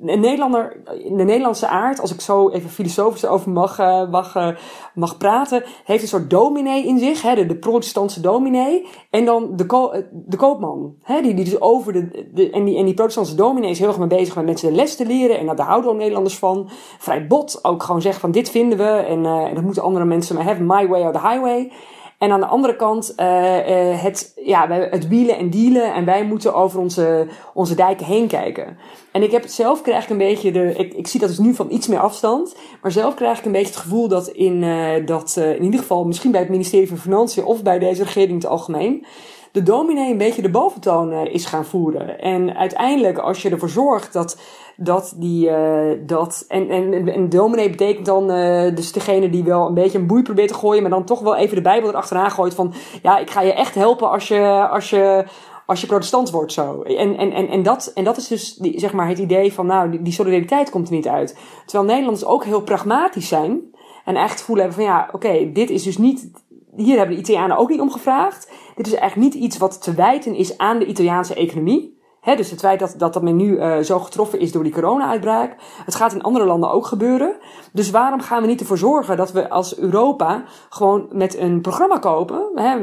een 0.00 0.20
Nederlander, 0.20 0.82
in 1.04 1.16
de 1.16 1.24
Nederlandse 1.24 1.68
aard, 1.68 2.00
als 2.00 2.12
ik 2.12 2.20
zo 2.20 2.48
even 2.48 2.70
filosofisch 2.70 3.26
over 3.26 3.50
mag, 3.50 3.78
uh, 3.78 4.10
mag, 4.10 4.36
uh, 4.36 4.48
mag 4.94 5.16
praten, 5.16 5.64
heeft 5.84 6.02
een 6.02 6.08
soort 6.08 6.30
dominee 6.30 6.86
in 6.86 6.98
zich, 6.98 7.22
hè, 7.22 7.34
de, 7.34 7.46
de 7.46 7.56
protestantse 7.56 8.20
dominee, 8.20 8.86
en 9.10 9.24
dan 9.24 9.56
de, 9.56 9.66
ko 9.66 9.92
de 10.10 10.36
koopman, 10.36 10.94
hè, 11.02 11.22
die, 11.22 11.34
die 11.34 11.44
dus 11.44 11.60
over 11.60 11.92
de, 11.92 12.28
de, 12.34 12.50
en, 12.50 12.64
die, 12.64 12.76
en 12.76 12.84
die 12.84 12.94
protestantse 12.94 13.34
dominee 13.34 13.70
is 13.70 13.78
heel 13.78 13.88
erg 13.88 13.98
mee 13.98 14.06
bezig 14.06 14.34
met 14.34 14.44
mensen 14.44 14.68
de 14.68 14.74
les 14.74 14.96
te 14.96 15.06
leren, 15.06 15.38
en 15.38 15.56
daar 15.56 15.66
houden 15.66 15.90
ook 15.90 15.96
Nederlanders 15.96 16.38
van. 16.38 16.68
Vrij 16.98 17.26
bot, 17.26 17.64
ook 17.64 17.82
gewoon 17.82 18.02
zeggen 18.02 18.20
van 18.20 18.30
dit 18.30 18.50
vinden 18.50 18.78
we, 18.78 18.84
en, 18.84 19.26
en 19.26 19.54
dat 19.54 19.64
moeten 19.64 19.82
andere 19.82 20.04
mensen 20.04 20.34
maar 20.34 20.44
hebben, 20.44 20.66
my 20.66 20.88
way 20.88 21.02
or 21.02 21.12
the 21.12 21.28
highway. 21.28 21.72
En 22.18 22.30
aan 22.30 22.40
de 22.40 22.46
andere 22.46 22.76
kant 22.76 23.14
uh, 23.16 23.26
uh, 23.26 24.02
het, 24.02 24.32
ja, 24.44 24.70
het 24.70 25.08
wielen 25.08 25.36
en 25.36 25.50
dealen. 25.50 25.94
En 25.94 26.04
wij 26.04 26.24
moeten 26.24 26.54
over 26.54 26.80
onze, 26.80 27.26
onze 27.54 27.74
dijken 27.74 28.06
heen 28.06 28.26
kijken. 28.26 28.78
En 29.12 29.22
ik 29.22 29.30
heb 29.30 29.46
zelf 29.46 29.82
krijg 29.82 30.04
ik 30.04 30.10
een 30.10 30.18
beetje 30.18 30.52
de. 30.52 30.74
Ik, 30.76 30.94
ik 30.94 31.06
zie 31.06 31.20
dat 31.20 31.28
dus 31.28 31.38
nu 31.38 31.54
van 31.54 31.70
iets 31.70 31.86
meer 31.86 31.98
afstand. 31.98 32.56
Maar 32.82 32.92
zelf 32.92 33.14
krijg 33.14 33.38
ik 33.38 33.44
een 33.44 33.52
beetje 33.52 33.72
het 33.72 33.82
gevoel 33.82 34.08
dat 34.08 34.28
in, 34.28 34.62
uh, 34.62 35.06
dat, 35.06 35.36
in 35.36 35.64
ieder 35.64 35.80
geval 35.80 36.04
misschien 36.04 36.30
bij 36.30 36.40
het 36.40 36.50
ministerie 36.50 36.88
van 36.88 36.98
Financiën 36.98 37.44
of 37.44 37.62
bij 37.62 37.78
deze 37.78 38.02
regering 38.02 38.30
in 38.30 38.36
het 38.36 38.46
algemeen. 38.46 39.06
De 39.52 39.62
dominee 39.62 40.10
een 40.10 40.18
beetje 40.18 40.42
de 40.42 40.50
boventoon 40.50 41.12
is 41.12 41.44
gaan 41.44 41.64
voeren. 41.64 42.20
En 42.20 42.56
uiteindelijk, 42.56 43.18
als 43.18 43.42
je 43.42 43.50
ervoor 43.50 43.68
zorgt 43.68 44.12
dat 44.12 44.36
dat 44.80 45.14
die, 45.16 45.48
uh, 45.48 45.90
dat, 46.06 46.44
en, 46.48 46.70
en, 46.70 47.08
en 47.08 47.28
dominee 47.28 47.70
betekent 47.70 48.06
dan 48.06 48.30
uh, 48.30 48.74
dus 48.74 48.92
degene 48.92 49.30
die 49.30 49.44
wel 49.44 49.66
een 49.66 49.74
beetje 49.74 49.98
een 49.98 50.06
boei 50.06 50.22
probeert 50.22 50.48
te 50.48 50.54
gooien, 50.54 50.82
maar 50.82 50.90
dan 50.90 51.04
toch 51.04 51.20
wel 51.20 51.36
even 51.36 51.56
de 51.56 51.62
Bijbel 51.62 51.88
erachteraan 51.88 52.30
gooit 52.30 52.54
van, 52.54 52.72
ja, 53.02 53.18
ik 53.18 53.30
ga 53.30 53.40
je 53.40 53.52
echt 53.52 53.74
helpen 53.74 54.10
als 54.10 54.28
je, 54.28 54.68
als 54.70 54.90
je, 54.90 55.24
als 55.66 55.80
je 55.80 55.86
protestant 55.86 56.30
wordt 56.30 56.52
zo. 56.52 56.82
En, 56.82 57.16
en, 57.16 57.32
en, 57.32 57.48
en, 57.48 57.62
dat, 57.62 57.90
en 57.94 58.04
dat 58.04 58.16
is 58.16 58.28
dus 58.28 58.54
die, 58.54 58.80
zeg 58.80 58.92
maar 58.92 59.08
het 59.08 59.18
idee 59.18 59.52
van, 59.52 59.66
nou, 59.66 60.02
die, 60.02 60.12
solidariteit 60.12 60.70
komt 60.70 60.88
er 60.88 60.94
niet 60.94 61.08
uit. 61.08 61.38
Terwijl 61.64 61.88
Nederlanders 61.88 62.24
ook 62.24 62.44
heel 62.44 62.62
pragmatisch 62.62 63.28
zijn 63.28 63.60
en 64.04 64.16
echt 64.16 64.38
gevoel 64.38 64.56
hebben 64.56 64.74
van, 64.74 64.84
ja, 64.84 65.08
oké, 65.12 65.52
dit 65.52 65.70
is 65.70 65.82
dus 65.82 65.98
niet, 65.98 66.30
hier 66.76 66.96
hebben 66.96 67.16
de 67.16 67.22
Italianen 67.22 67.56
ook 67.56 67.70
niet 67.70 67.80
om 67.80 67.90
gevraagd. 67.90 68.50
Dit 68.78 68.86
is 68.86 68.94
eigenlijk 68.94 69.34
niet 69.34 69.42
iets 69.42 69.58
wat 69.58 69.82
te 69.82 69.94
wijten 69.94 70.34
is 70.34 70.58
aan 70.58 70.78
de 70.78 70.86
Italiaanse 70.86 71.34
economie 71.34 71.98
dus 72.36 72.50
het 72.50 72.60
feit 72.60 72.78
dat, 72.78 72.94
dat, 72.96 73.12
dat 73.12 73.22
men 73.22 73.36
nu 73.36 73.56
uh, 73.56 73.78
zo 73.78 73.98
getroffen 73.98 74.40
is 74.40 74.52
door 74.52 74.62
die 74.62 74.72
corona-uitbraak. 74.72 75.56
Het 75.84 75.94
gaat 75.94 76.12
in 76.12 76.22
andere 76.22 76.44
landen 76.44 76.70
ook 76.70 76.86
gebeuren. 76.86 77.36
Dus 77.72 77.90
waarom 77.90 78.20
gaan 78.20 78.42
we 78.42 78.48
niet 78.48 78.60
ervoor 78.60 78.78
zorgen 78.78 79.16
dat 79.16 79.32
we 79.32 79.50
als 79.50 79.78
Europa 79.78 80.44
gewoon 80.68 81.06
met 81.10 81.38
een 81.38 81.60
programma 81.60 81.98
kopen? 81.98 82.50
Hè, 82.54 82.78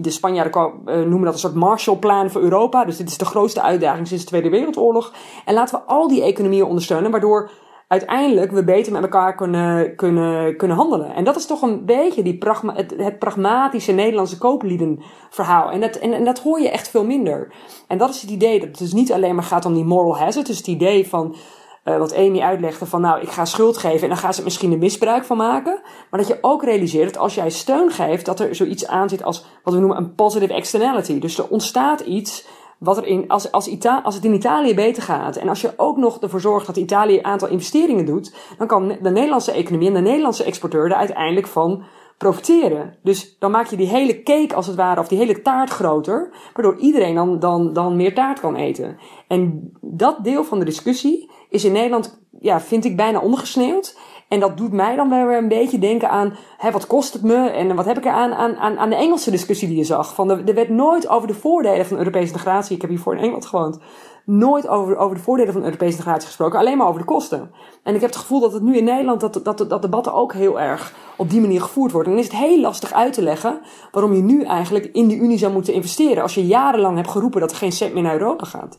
de 0.00 0.10
Spanjaarden 0.10 0.72
uh, 0.86 0.94
noemen 0.94 1.22
dat 1.22 1.32
een 1.32 1.38
soort 1.38 1.54
Marshallplan 1.54 2.30
voor 2.30 2.40
Europa. 2.40 2.84
Dus 2.84 2.96
dit 2.96 3.08
is 3.08 3.18
de 3.18 3.24
grootste 3.24 3.62
uitdaging 3.62 4.06
sinds 4.06 4.22
de 4.22 4.28
Tweede 4.28 4.48
Wereldoorlog. 4.50 5.12
En 5.44 5.54
laten 5.54 5.78
we 5.78 5.84
al 5.84 6.08
die 6.08 6.22
economieën 6.22 6.64
ondersteunen, 6.64 7.10
waardoor 7.10 7.50
uiteindelijk 7.94 8.52
we 8.52 8.64
beter 8.64 8.92
met 8.92 9.02
elkaar 9.02 9.34
kunnen, 9.34 9.96
kunnen, 9.96 10.56
kunnen 10.56 10.76
handelen. 10.76 11.14
En 11.14 11.24
dat 11.24 11.36
is 11.36 11.46
toch 11.46 11.62
een 11.62 11.84
beetje 11.84 12.22
die 12.22 12.38
het, 12.74 13.18
pragmatische 13.18 13.92
Nederlandse 13.92 14.38
koopliedenverhaal. 14.38 15.70
En 15.70 15.80
dat, 15.80 15.96
en, 15.96 16.24
dat 16.24 16.38
hoor 16.38 16.60
je 16.60 16.70
echt 16.70 16.88
veel 16.88 17.04
minder. 17.04 17.52
En 17.88 17.98
dat 17.98 18.10
is 18.10 18.20
het 18.20 18.30
idee 18.30 18.58
dat 18.58 18.68
het 18.68 18.78
dus 18.78 18.92
niet 18.92 19.12
alleen 19.12 19.34
maar 19.34 19.44
gaat 19.44 19.64
om 19.64 19.74
die 19.74 19.84
moral 19.84 20.18
hazard. 20.18 20.46
Dus 20.46 20.56
het 20.56 20.66
idee 20.66 21.08
van 21.08 21.36
uh, 21.84 21.98
wat 21.98 22.16
Amy 22.16 22.40
uitlegde 22.40 22.86
van 22.86 23.00
nou, 23.00 23.20
ik 23.20 23.28
ga 23.28 23.44
schuld 23.44 23.76
geven 23.76 24.02
en 24.02 24.08
dan 24.08 24.16
gaan 24.16 24.32
ze 24.32 24.38
er 24.38 24.44
misschien 24.44 24.72
een 24.72 24.78
misbruik 24.78 25.24
van 25.24 25.36
maken. 25.36 25.80
Maar 26.10 26.20
dat 26.20 26.28
je 26.28 26.38
ook 26.40 26.64
realiseert 26.64 27.12
dat 27.12 27.22
als 27.22 27.34
jij 27.34 27.50
steun 27.50 27.90
geeft, 27.90 28.26
dat 28.26 28.40
er 28.40 28.54
zoiets 28.54 28.86
aan 28.86 29.08
zit 29.08 29.24
als 29.24 29.44
wat 29.62 29.74
we 29.74 29.80
noemen 29.80 29.98
een 29.98 30.14
positive 30.14 30.54
externality. 30.54 31.18
Dus 31.18 31.38
er 31.38 31.48
ontstaat 31.48 32.00
iets 32.00 32.46
wat 32.84 32.96
er 32.96 33.06
in, 33.06 33.28
als, 33.28 33.52
als, 33.52 33.68
Ita 33.68 34.00
als 34.04 34.14
het 34.14 34.24
in 34.24 34.34
Italië 34.34 34.74
beter 34.74 35.02
gaat 35.02 35.36
en 35.36 35.48
als 35.48 35.60
je 35.60 35.72
ook 35.76 35.96
nog 35.96 36.20
ervoor 36.20 36.40
zorgt 36.40 36.66
dat 36.66 36.76
Italië 36.76 37.18
een 37.18 37.24
aantal 37.24 37.48
investeringen 37.48 38.06
doet, 38.06 38.34
dan 38.58 38.66
kan 38.66 38.88
de 38.88 39.10
Nederlandse 39.10 39.52
economie 39.52 39.88
en 39.88 39.94
de 39.94 40.00
Nederlandse 40.00 40.44
exporteur 40.44 40.84
er 40.84 40.94
uiteindelijk 40.94 41.46
van 41.46 41.84
profiteren. 42.18 42.96
Dus 43.02 43.38
dan 43.38 43.50
maak 43.50 43.66
je 43.66 43.76
die 43.76 43.88
hele 43.88 44.22
cake 44.22 44.54
als 44.54 44.66
het 44.66 44.76
ware, 44.76 45.00
of 45.00 45.08
die 45.08 45.18
hele 45.18 45.42
taart 45.42 45.70
groter, 45.70 46.30
waardoor 46.54 46.78
iedereen 46.78 47.14
dan, 47.14 47.38
dan, 47.38 47.72
dan 47.72 47.96
meer 47.96 48.14
taart 48.14 48.40
kan 48.40 48.56
eten. 48.56 48.98
En 49.28 49.72
dat 49.80 50.24
deel 50.24 50.44
van 50.44 50.58
de 50.58 50.64
discussie 50.64 51.30
is 51.48 51.64
in 51.64 51.72
Nederland, 51.72 52.20
ja, 52.40 52.60
vind 52.60 52.84
ik 52.84 52.96
bijna 52.96 53.20
ondergesneeuwd. 53.20 53.98
En 54.34 54.40
dat 54.40 54.56
doet 54.56 54.72
mij 54.72 54.96
dan 54.96 55.08
weer 55.08 55.36
een 55.36 55.48
beetje 55.48 55.78
denken 55.78 56.10
aan, 56.10 56.36
hè, 56.56 56.70
wat 56.70 56.86
kost 56.86 57.12
het 57.12 57.22
me 57.22 57.48
en 57.48 57.74
wat 57.74 57.84
heb 57.84 57.98
ik 57.98 58.04
er 58.04 58.12
aan, 58.12 58.34
aan, 58.34 58.78
aan 58.78 58.90
de 58.90 58.96
Engelse 58.96 59.30
discussie 59.30 59.68
die 59.68 59.76
je 59.76 59.84
zag. 59.84 60.14
Van 60.14 60.30
er 60.30 60.54
werd 60.54 60.68
nooit 60.68 61.08
over 61.08 61.28
de 61.28 61.34
voordelen 61.34 61.86
van 61.86 61.96
Europese 61.98 62.32
integratie, 62.32 62.74
ik 62.74 62.80
heb 62.80 62.90
hiervoor 62.90 63.14
in 63.14 63.22
Engeland 63.22 63.46
gewoond, 63.46 63.78
nooit 64.24 64.68
over, 64.68 64.96
over 64.96 65.16
de 65.16 65.22
voordelen 65.22 65.52
van 65.52 65.62
Europese 65.62 65.90
integratie 65.90 66.26
gesproken, 66.26 66.58
alleen 66.58 66.78
maar 66.78 66.86
over 66.86 67.00
de 67.00 67.06
kosten. 67.06 67.50
En 67.82 67.94
ik 67.94 68.00
heb 68.00 68.10
het 68.10 68.18
gevoel 68.18 68.40
dat 68.40 68.52
het 68.52 68.62
nu 68.62 68.76
in 68.76 68.84
Nederland, 68.84 69.20
dat, 69.20 69.40
dat, 69.44 69.58
dat 69.68 69.82
debatten 69.82 70.14
ook 70.14 70.32
heel 70.32 70.60
erg 70.60 70.94
op 71.16 71.30
die 71.30 71.40
manier 71.40 71.60
gevoerd 71.60 71.92
worden. 71.92 72.12
En 72.12 72.18
dan 72.18 72.26
is 72.26 72.32
het 72.32 72.42
heel 72.42 72.60
lastig 72.60 72.92
uit 72.92 73.12
te 73.12 73.22
leggen 73.22 73.60
waarom 73.92 74.14
je 74.14 74.22
nu 74.22 74.42
eigenlijk 74.42 74.84
in 74.84 75.08
die 75.08 75.18
Unie 75.18 75.38
zou 75.38 75.52
moeten 75.52 75.74
investeren, 75.74 76.22
als 76.22 76.34
je 76.34 76.46
jarenlang 76.46 76.96
hebt 76.96 77.10
geroepen 77.10 77.40
dat 77.40 77.50
er 77.50 77.56
geen 77.56 77.72
cent 77.72 77.94
meer 77.94 78.02
naar 78.02 78.18
Europa 78.18 78.44
gaat. 78.44 78.78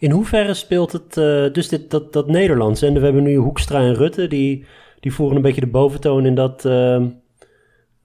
In 0.00 0.10
hoeverre 0.10 0.54
speelt 0.54 0.92
het 0.92 1.16
uh, 1.16 1.52
dus 1.52 1.68
dit, 1.68 1.90
dat, 1.90 2.12
dat 2.12 2.26
Nederlands? 2.26 2.82
En 2.82 2.94
we 2.94 3.00
hebben 3.00 3.22
nu 3.22 3.36
Hoekstra 3.36 3.78
en 3.78 3.94
Rutte, 3.94 4.26
die, 4.26 4.64
die 5.00 5.14
voeren 5.14 5.36
een 5.36 5.42
beetje 5.42 5.60
de 5.60 5.66
boventoon 5.66 6.26
in 6.26 6.34
dat, 6.34 6.64
uh, 6.64 7.00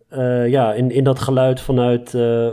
uh, 0.09 0.47
ja, 0.47 0.73
in, 0.73 0.91
in 0.91 1.03
dat 1.03 1.19
geluid 1.19 1.61
vanuit, 1.61 2.09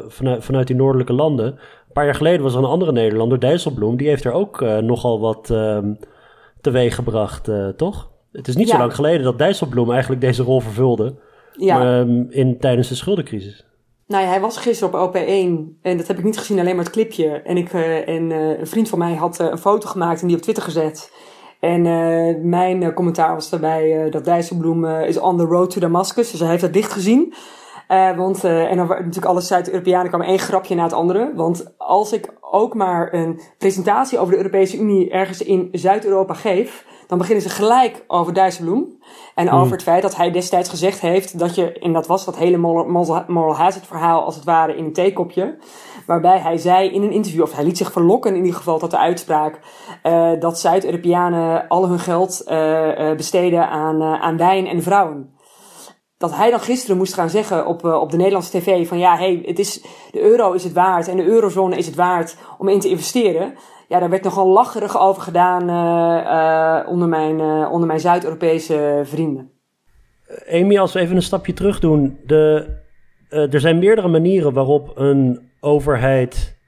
vanuit, 0.08 0.44
vanuit 0.44 0.66
die 0.66 0.76
noordelijke 0.76 1.12
landen. 1.12 1.46
Een 1.46 1.92
paar 1.92 2.04
jaar 2.04 2.14
geleden 2.14 2.42
was 2.42 2.52
er 2.52 2.58
een 2.58 2.64
andere 2.64 2.92
Nederlander, 2.92 3.40
Dijsselbloem, 3.40 3.96
die 3.96 4.08
heeft 4.08 4.24
er 4.24 4.32
ook 4.32 4.60
nogal 4.60 5.20
wat 5.20 5.50
ehm, 5.50 5.94
teweeg 6.60 6.94
gebracht, 6.94 7.50
toch? 7.76 8.10
Het 8.32 8.48
is 8.48 8.56
niet 8.56 8.68
zo 8.68 8.78
lang 8.78 8.94
geleden 8.94 9.22
dat 9.22 9.38
Dijsselbloem 9.38 9.90
eigenlijk 9.90 10.20
deze 10.20 10.42
rol 10.42 10.60
vervulde 10.60 11.14
ja. 11.52 11.98
um, 11.98 12.26
in, 12.30 12.58
tijdens 12.58 12.88
de 12.88 12.94
schuldencrisis. 12.94 13.66
Nou 14.12 14.24
ja, 14.24 14.30
hij 14.30 14.40
was 14.40 14.56
gisteren 14.56 15.02
op 15.02 15.14
OP1 15.14 15.18
en 15.82 15.96
dat 15.96 16.06
heb 16.06 16.18
ik 16.18 16.24
niet 16.24 16.38
gezien, 16.38 16.58
alleen 16.58 16.76
maar 16.76 16.84
het 16.84 16.92
clipje. 16.92 17.28
En, 17.28 17.56
ik, 17.56 17.72
uh, 17.72 18.08
en 18.08 18.30
uh, 18.30 18.58
een 18.58 18.66
vriend 18.66 18.88
van 18.88 18.98
mij 18.98 19.14
had 19.14 19.40
uh, 19.40 19.46
een 19.50 19.58
foto 19.58 19.88
gemaakt 19.88 20.20
en 20.20 20.26
die 20.26 20.36
op 20.36 20.42
Twitter 20.42 20.64
gezet. 20.64 21.12
En 21.60 21.82
mijn 22.48 22.92
commentaar 22.94 23.34
was 23.34 23.50
daarbij 23.50 24.10
dat 24.10 24.24
Dijsselbloem 24.24 24.86
is 24.86 25.18
on 25.18 25.36
the 25.36 25.44
road 25.44 25.70
to 25.70 25.80
Damascus. 25.80 26.30
Dus 26.30 26.40
hij 26.40 26.48
heeft 26.48 26.62
dat 26.62 26.72
dicht 26.72 26.92
gezien. 26.92 27.34
want, 28.16 28.44
en 28.44 28.76
dan 28.76 28.88
natuurlijk 28.88 29.24
alle 29.24 29.40
Zuid-Europeanen 29.40 30.08
kwamen 30.08 30.26
één 30.26 30.38
grapje 30.38 30.74
na 30.74 30.82
het 30.82 30.92
andere. 30.92 31.32
Want 31.34 31.74
als 31.76 32.12
ik 32.12 32.34
ook 32.40 32.74
maar 32.74 33.14
een 33.14 33.40
presentatie 33.58 34.18
over 34.18 34.32
de 34.32 34.38
Europese 34.38 34.78
Unie 34.78 35.10
ergens 35.10 35.42
in 35.42 35.68
Zuid-Europa 35.72 36.34
geef, 36.34 36.84
dan 37.12 37.20
beginnen 37.20 37.48
ze 37.48 37.50
gelijk 37.50 38.04
over 38.06 38.34
Dijsselbloem. 38.34 38.98
En 39.34 39.48
hmm. 39.48 39.58
over 39.58 39.72
het 39.72 39.82
feit 39.82 40.02
dat 40.02 40.16
hij 40.16 40.30
destijds 40.30 40.68
gezegd 40.68 41.00
heeft 41.00 41.38
dat 41.38 41.54
je, 41.54 41.72
en 41.72 41.92
dat 41.92 42.06
was 42.06 42.24
dat 42.24 42.36
hele 42.36 42.56
moral, 42.56 43.56
hazard 43.56 43.86
verhaal 43.86 44.24
als 44.24 44.34
het 44.34 44.44
ware 44.44 44.76
in 44.76 44.84
een 44.84 44.92
theekopje. 44.92 45.58
Waarbij 46.06 46.38
hij 46.38 46.56
zei 46.56 46.90
in 46.90 47.02
een 47.02 47.12
interview, 47.12 47.42
of 47.42 47.54
hij 47.54 47.64
liet 47.64 47.76
zich 47.76 47.92
verlokken 47.92 48.34
in 48.34 48.40
ieder 48.40 48.56
geval 48.56 48.78
tot 48.78 48.90
de 48.90 48.98
uitspraak, 48.98 49.60
uh, 50.02 50.30
dat 50.38 50.58
Zuid-Europeanen 50.58 51.68
al 51.68 51.88
hun 51.88 51.98
geld 51.98 52.42
uh, 52.46 53.12
besteden 53.16 53.68
aan, 53.68 54.02
aan 54.02 54.36
wijn 54.36 54.66
en 54.66 54.82
vrouwen 54.82 55.31
dat 56.22 56.36
hij 56.36 56.50
dan 56.50 56.60
gisteren 56.60 56.96
moest 56.96 57.14
gaan 57.14 57.30
zeggen 57.30 57.66
op, 57.66 57.84
op 57.84 58.10
de 58.10 58.16
Nederlandse 58.16 58.58
tv 58.58 58.88
van 58.88 58.98
ja, 58.98 59.16
hey, 59.16 59.42
het 59.44 59.58
is, 59.58 59.84
de 60.10 60.20
euro 60.20 60.52
is 60.52 60.64
het 60.64 60.72
waard 60.72 61.08
en 61.08 61.16
de 61.16 61.24
eurozone 61.24 61.76
is 61.76 61.86
het 61.86 61.94
waard 61.94 62.36
om 62.58 62.68
in 62.68 62.80
te 62.80 62.88
investeren 62.88 63.54
ja, 63.92 63.98
daar 63.98 64.10
werd 64.10 64.22
nogal 64.22 64.48
lacherig 64.48 64.98
over 64.98 65.22
gedaan 65.22 65.70
uh, 65.70 66.88
onder 66.88 67.08
mijn, 67.08 67.40
onder 67.66 67.86
mijn 67.86 68.00
Zuid-Europese 68.00 69.00
vrienden. 69.04 69.50
Amy, 70.50 70.78
als 70.78 70.92
we 70.92 71.00
even 71.00 71.16
een 71.16 71.22
stapje 71.22 71.52
terug 71.52 71.80
doen. 71.80 72.18
De, 72.26 72.68
er 73.28 73.60
zijn 73.60 73.78
meerdere 73.78 74.08
manieren 74.08 74.52
waarop 74.52 74.92
een 74.94 75.50
overheid 75.60 76.58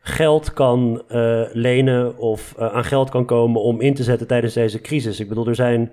geld 0.00 0.52
kan 0.52 1.02
lenen 1.52 2.18
of 2.18 2.54
aan 2.58 2.84
geld 2.84 3.10
kan 3.10 3.24
komen 3.24 3.62
om 3.62 3.80
in 3.80 3.94
te 3.94 4.02
zetten 4.02 4.26
tijdens 4.26 4.54
deze 4.54 4.80
crisis. 4.80 5.20
Ik 5.20 5.28
bedoel, 5.28 5.46
er 5.46 5.54
zijn. 5.54 5.92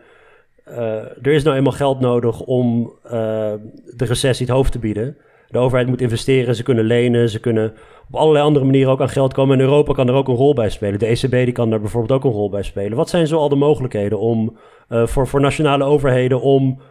Er 1.22 1.28
is 1.28 1.44
nou 1.44 1.56
eenmaal 1.56 1.72
geld 1.72 2.00
nodig 2.00 2.42
om 2.42 2.94
de 3.04 4.06
recessie 4.06 4.46
het 4.46 4.56
hoofd 4.56 4.72
te 4.72 4.80
bieden. 4.80 5.18
De 5.50 5.58
overheid 5.58 5.88
moet 5.88 6.02
investeren, 6.02 6.56
ze 6.56 6.64
kunnen 6.64 6.86
lenen, 6.86 7.30
ze 7.30 7.40
kunnen 7.40 7.74
op 8.08 8.16
allerlei 8.16 8.46
andere 8.46 8.66
manieren 8.66 8.92
ook 8.92 9.02
aan 9.02 9.10
geld 9.10 9.34
komen. 9.34 9.60
En 9.60 9.66
Europa 9.66 9.94
kan 9.94 10.08
er 10.08 10.14
ook 10.14 10.28
een 10.28 10.36
rol 10.36 10.54
bij 10.54 10.70
spelen. 10.70 11.00
De 11.00 11.06
ECB 11.06 11.32
die 11.32 11.52
kan 11.52 11.70
daar 11.70 11.80
bijvoorbeeld 11.80 12.12
ook 12.12 12.24
een 12.24 12.38
rol 12.38 12.50
bij 12.50 12.64
spelen. 12.64 12.98
Wat 12.98 13.10
zijn 13.10 13.28
zo 13.28 13.38
al 13.38 13.50
de 13.50 13.56
mogelijkheden 13.56 14.20
om, 14.20 14.58
uh, 14.90 15.08
voor, 15.08 15.28
voor 15.28 15.42
nationale 15.42 15.84
overheden 15.84 16.42
om 16.42 16.82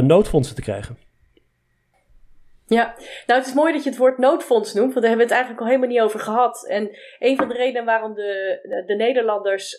noodfondsen 0.00 0.54
te 0.54 0.62
krijgen? 0.62 0.96
Ja, 2.66 2.94
nou 3.26 3.38
het 3.40 3.48
is 3.48 3.54
mooi 3.54 3.72
dat 3.72 3.82
je 3.84 3.90
het 3.90 3.98
woord 3.98 4.18
noodfonds 4.18 4.74
noemt, 4.74 4.92
want 4.92 5.00
daar 5.04 5.16
hebben 5.16 5.26
we 5.28 5.34
het 5.34 5.42
eigenlijk 5.42 5.60
al 5.60 5.66
helemaal 5.66 5.88
niet 5.88 6.00
over 6.00 6.20
gehad. 6.20 6.66
En 6.68 6.90
een 7.18 7.36
van 7.36 7.48
de 7.48 7.54
redenen 7.54 7.84
waarom 7.84 8.14
de, 8.14 8.84
de 8.86 8.94
Nederlanders 8.94 9.78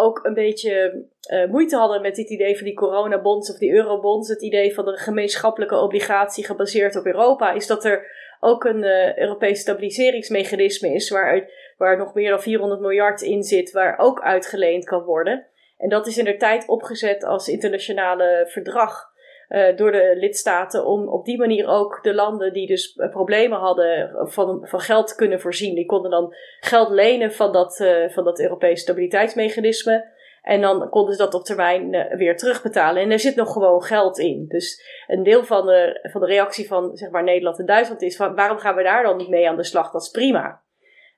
ook 0.00 0.20
een 0.22 0.34
beetje 0.34 1.04
uh, 1.32 1.50
moeite 1.50 1.76
hadden 1.76 2.02
met 2.02 2.14
dit 2.14 2.30
idee 2.30 2.56
van 2.56 2.64
die 2.64 2.74
coronabonds 2.74 3.50
of 3.50 3.58
die 3.58 3.72
eurobonds, 3.72 4.28
het 4.28 4.42
idee 4.42 4.74
van 4.74 4.84
de 4.84 4.96
gemeenschappelijke 4.96 5.76
obligatie 5.76 6.44
gebaseerd 6.44 6.96
op 6.96 7.06
Europa, 7.06 7.52
is 7.52 7.66
dat 7.66 7.84
er 7.84 8.06
ook 8.40 8.64
een 8.64 8.82
uh, 8.82 9.18
Europees 9.18 9.60
stabiliseringsmechanisme 9.60 10.94
is 10.94 11.10
waar, 11.10 11.50
waar 11.76 11.96
nog 11.96 12.14
meer 12.14 12.30
dan 12.30 12.42
400 12.42 12.80
miljard 12.80 13.22
in 13.22 13.42
zit, 13.42 13.72
waar 13.72 13.98
ook 13.98 14.20
uitgeleend 14.20 14.84
kan 14.84 15.02
worden. 15.02 15.46
En 15.78 15.88
dat 15.88 16.06
is 16.06 16.18
in 16.18 16.24
de 16.24 16.36
tijd 16.36 16.68
opgezet 16.68 17.24
als 17.24 17.48
internationale 17.48 18.46
verdrag. 18.48 19.09
Uh, 19.50 19.76
door 19.76 19.92
de 19.92 20.16
lidstaten 20.16 20.86
om 20.86 21.08
op 21.08 21.24
die 21.24 21.38
manier 21.38 21.68
ook 21.68 22.02
de 22.02 22.14
landen 22.14 22.52
die 22.52 22.66
dus 22.66 22.98
problemen 23.10 23.58
hadden 23.58 24.10
van, 24.28 24.66
van 24.68 24.80
geld 24.80 25.08
te 25.08 25.14
kunnen 25.14 25.40
voorzien. 25.40 25.74
Die 25.74 25.86
konden 25.86 26.10
dan 26.10 26.34
geld 26.60 26.90
lenen 26.90 27.32
van 27.32 27.52
dat, 27.52 27.80
uh, 27.80 28.08
van 28.08 28.24
dat 28.24 28.40
Europese 28.40 28.82
stabiliteitsmechanisme. 28.82 30.18
En 30.42 30.60
dan 30.60 30.88
konden 30.88 31.14
ze 31.14 31.22
dat 31.22 31.34
op 31.34 31.44
termijn 31.44 31.90
weer 32.16 32.36
terugbetalen. 32.36 33.02
En 33.02 33.10
er 33.10 33.18
zit 33.18 33.36
nog 33.36 33.52
gewoon 33.52 33.82
geld 33.82 34.18
in. 34.18 34.44
Dus 34.48 34.82
een 35.06 35.22
deel 35.22 35.44
van 35.44 35.66
de, 35.66 36.08
van 36.12 36.20
de 36.20 36.26
reactie 36.26 36.66
van 36.66 36.96
zeg 36.96 37.10
maar, 37.10 37.24
Nederland 37.24 37.58
en 37.58 37.66
Duitsland 37.66 38.02
is 38.02 38.16
van 38.16 38.34
waarom 38.34 38.58
gaan 38.58 38.76
we 38.76 38.82
daar 38.82 39.02
dan 39.02 39.16
niet 39.16 39.28
mee 39.28 39.48
aan 39.48 39.56
de 39.56 39.64
slag? 39.64 39.90
Dat 39.90 40.02
is 40.02 40.10
prima. 40.10 40.60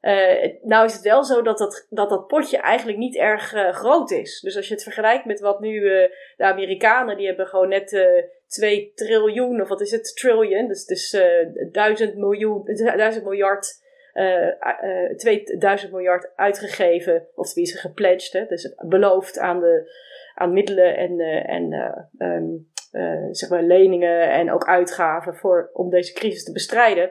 Uh, 0.03 0.53
nou 0.63 0.85
is 0.85 0.93
het 0.93 1.03
wel 1.03 1.25
zo 1.25 1.43
dat 1.43 1.59
dat, 1.59 1.87
dat, 1.91 2.09
dat 2.09 2.27
potje 2.27 2.59
eigenlijk 2.59 2.99
niet 2.99 3.17
erg 3.17 3.55
uh, 3.55 3.73
groot 3.73 4.11
is. 4.11 4.41
Dus 4.41 4.57
als 4.57 4.69
je 4.69 4.75
het 4.75 4.83
vergelijkt 4.83 5.25
met 5.25 5.41
wat 5.41 5.61
nu 5.61 5.73
uh, 5.73 6.09
de 6.37 6.45
Amerikanen, 6.45 7.17
die 7.17 7.27
hebben 7.27 7.47
gewoon 7.47 7.69
net 7.69 8.07
2 8.47 8.93
triljoen, 8.95 9.61
of 9.61 9.69
wat 9.69 9.81
is 9.81 9.91
het, 9.91 10.17
trillion, 10.17 10.69
dus, 10.69 10.85
dus 10.85 11.17
duizend 11.71 12.17
miljoen, 12.17 12.63
duizend 12.97 13.25
miljard 13.25 13.81
uh, 14.15 14.47
uh, 14.83 15.17
2000 15.17 15.93
miljard 15.93 16.33
uitgegeven, 16.37 17.27
of 17.35 17.49
tenminste 17.49 17.79
gepledged, 17.79 18.33
hè, 18.33 18.47
dus 18.47 18.75
beloofd 18.87 19.39
aan, 19.39 19.61
de, 19.61 19.93
aan 20.35 20.53
middelen 20.53 20.97
en, 20.97 21.21
en 21.47 21.73
um, 22.19 22.69
zeg 23.31 23.51
maar 23.51 23.63
leningen 23.63 24.31
en 24.31 24.53
ook 24.53 24.65
uitgaven 24.65 25.35
voor, 25.35 25.71
om 25.73 25.91
deze 25.91 26.13
crisis 26.13 26.45
te 26.45 26.53
bestrijden. 26.53 27.11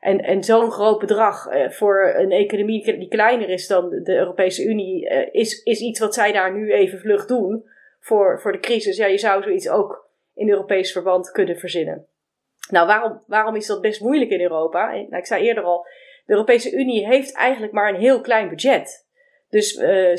En, 0.00 0.20
en 0.20 0.44
zo'n 0.44 0.70
groot 0.70 0.98
bedrag 0.98 1.46
voor 1.68 2.14
een 2.16 2.30
economie 2.30 2.98
die 2.98 3.08
kleiner 3.08 3.48
is 3.48 3.66
dan 3.66 3.88
de 3.88 4.16
Europese 4.16 4.64
Unie, 4.64 5.08
is, 5.32 5.62
is 5.62 5.80
iets 5.80 6.00
wat 6.00 6.14
zij 6.14 6.32
daar 6.32 6.52
nu 6.52 6.72
even 6.72 6.98
vlug 6.98 7.26
doen 7.26 7.64
voor, 8.00 8.40
voor 8.40 8.52
de 8.52 8.60
crisis. 8.60 8.96
Ja, 8.96 9.06
je 9.06 9.18
zou 9.18 9.42
zoiets 9.42 9.68
ook 9.68 10.08
in 10.34 10.48
Europees 10.48 10.92
verband 10.92 11.30
kunnen 11.30 11.56
verzinnen. 11.58 12.06
Nou, 12.70 12.86
waarom, 12.86 13.22
waarom 13.26 13.56
is 13.56 13.66
dat 13.66 13.80
best 13.80 14.00
moeilijk 14.00 14.30
in 14.30 14.40
Europa? 14.40 14.90
Nou, 14.90 15.16
ik 15.16 15.26
zei 15.26 15.44
eerder 15.44 15.64
al, 15.64 15.86
de 16.26 16.32
Europese 16.32 16.72
Unie 16.72 17.06
heeft 17.06 17.34
eigenlijk 17.34 17.72
maar 17.72 17.88
een 17.88 18.00
heel 18.00 18.20
klein 18.20 18.48
budget. 18.48 19.08
Dus 19.48 19.72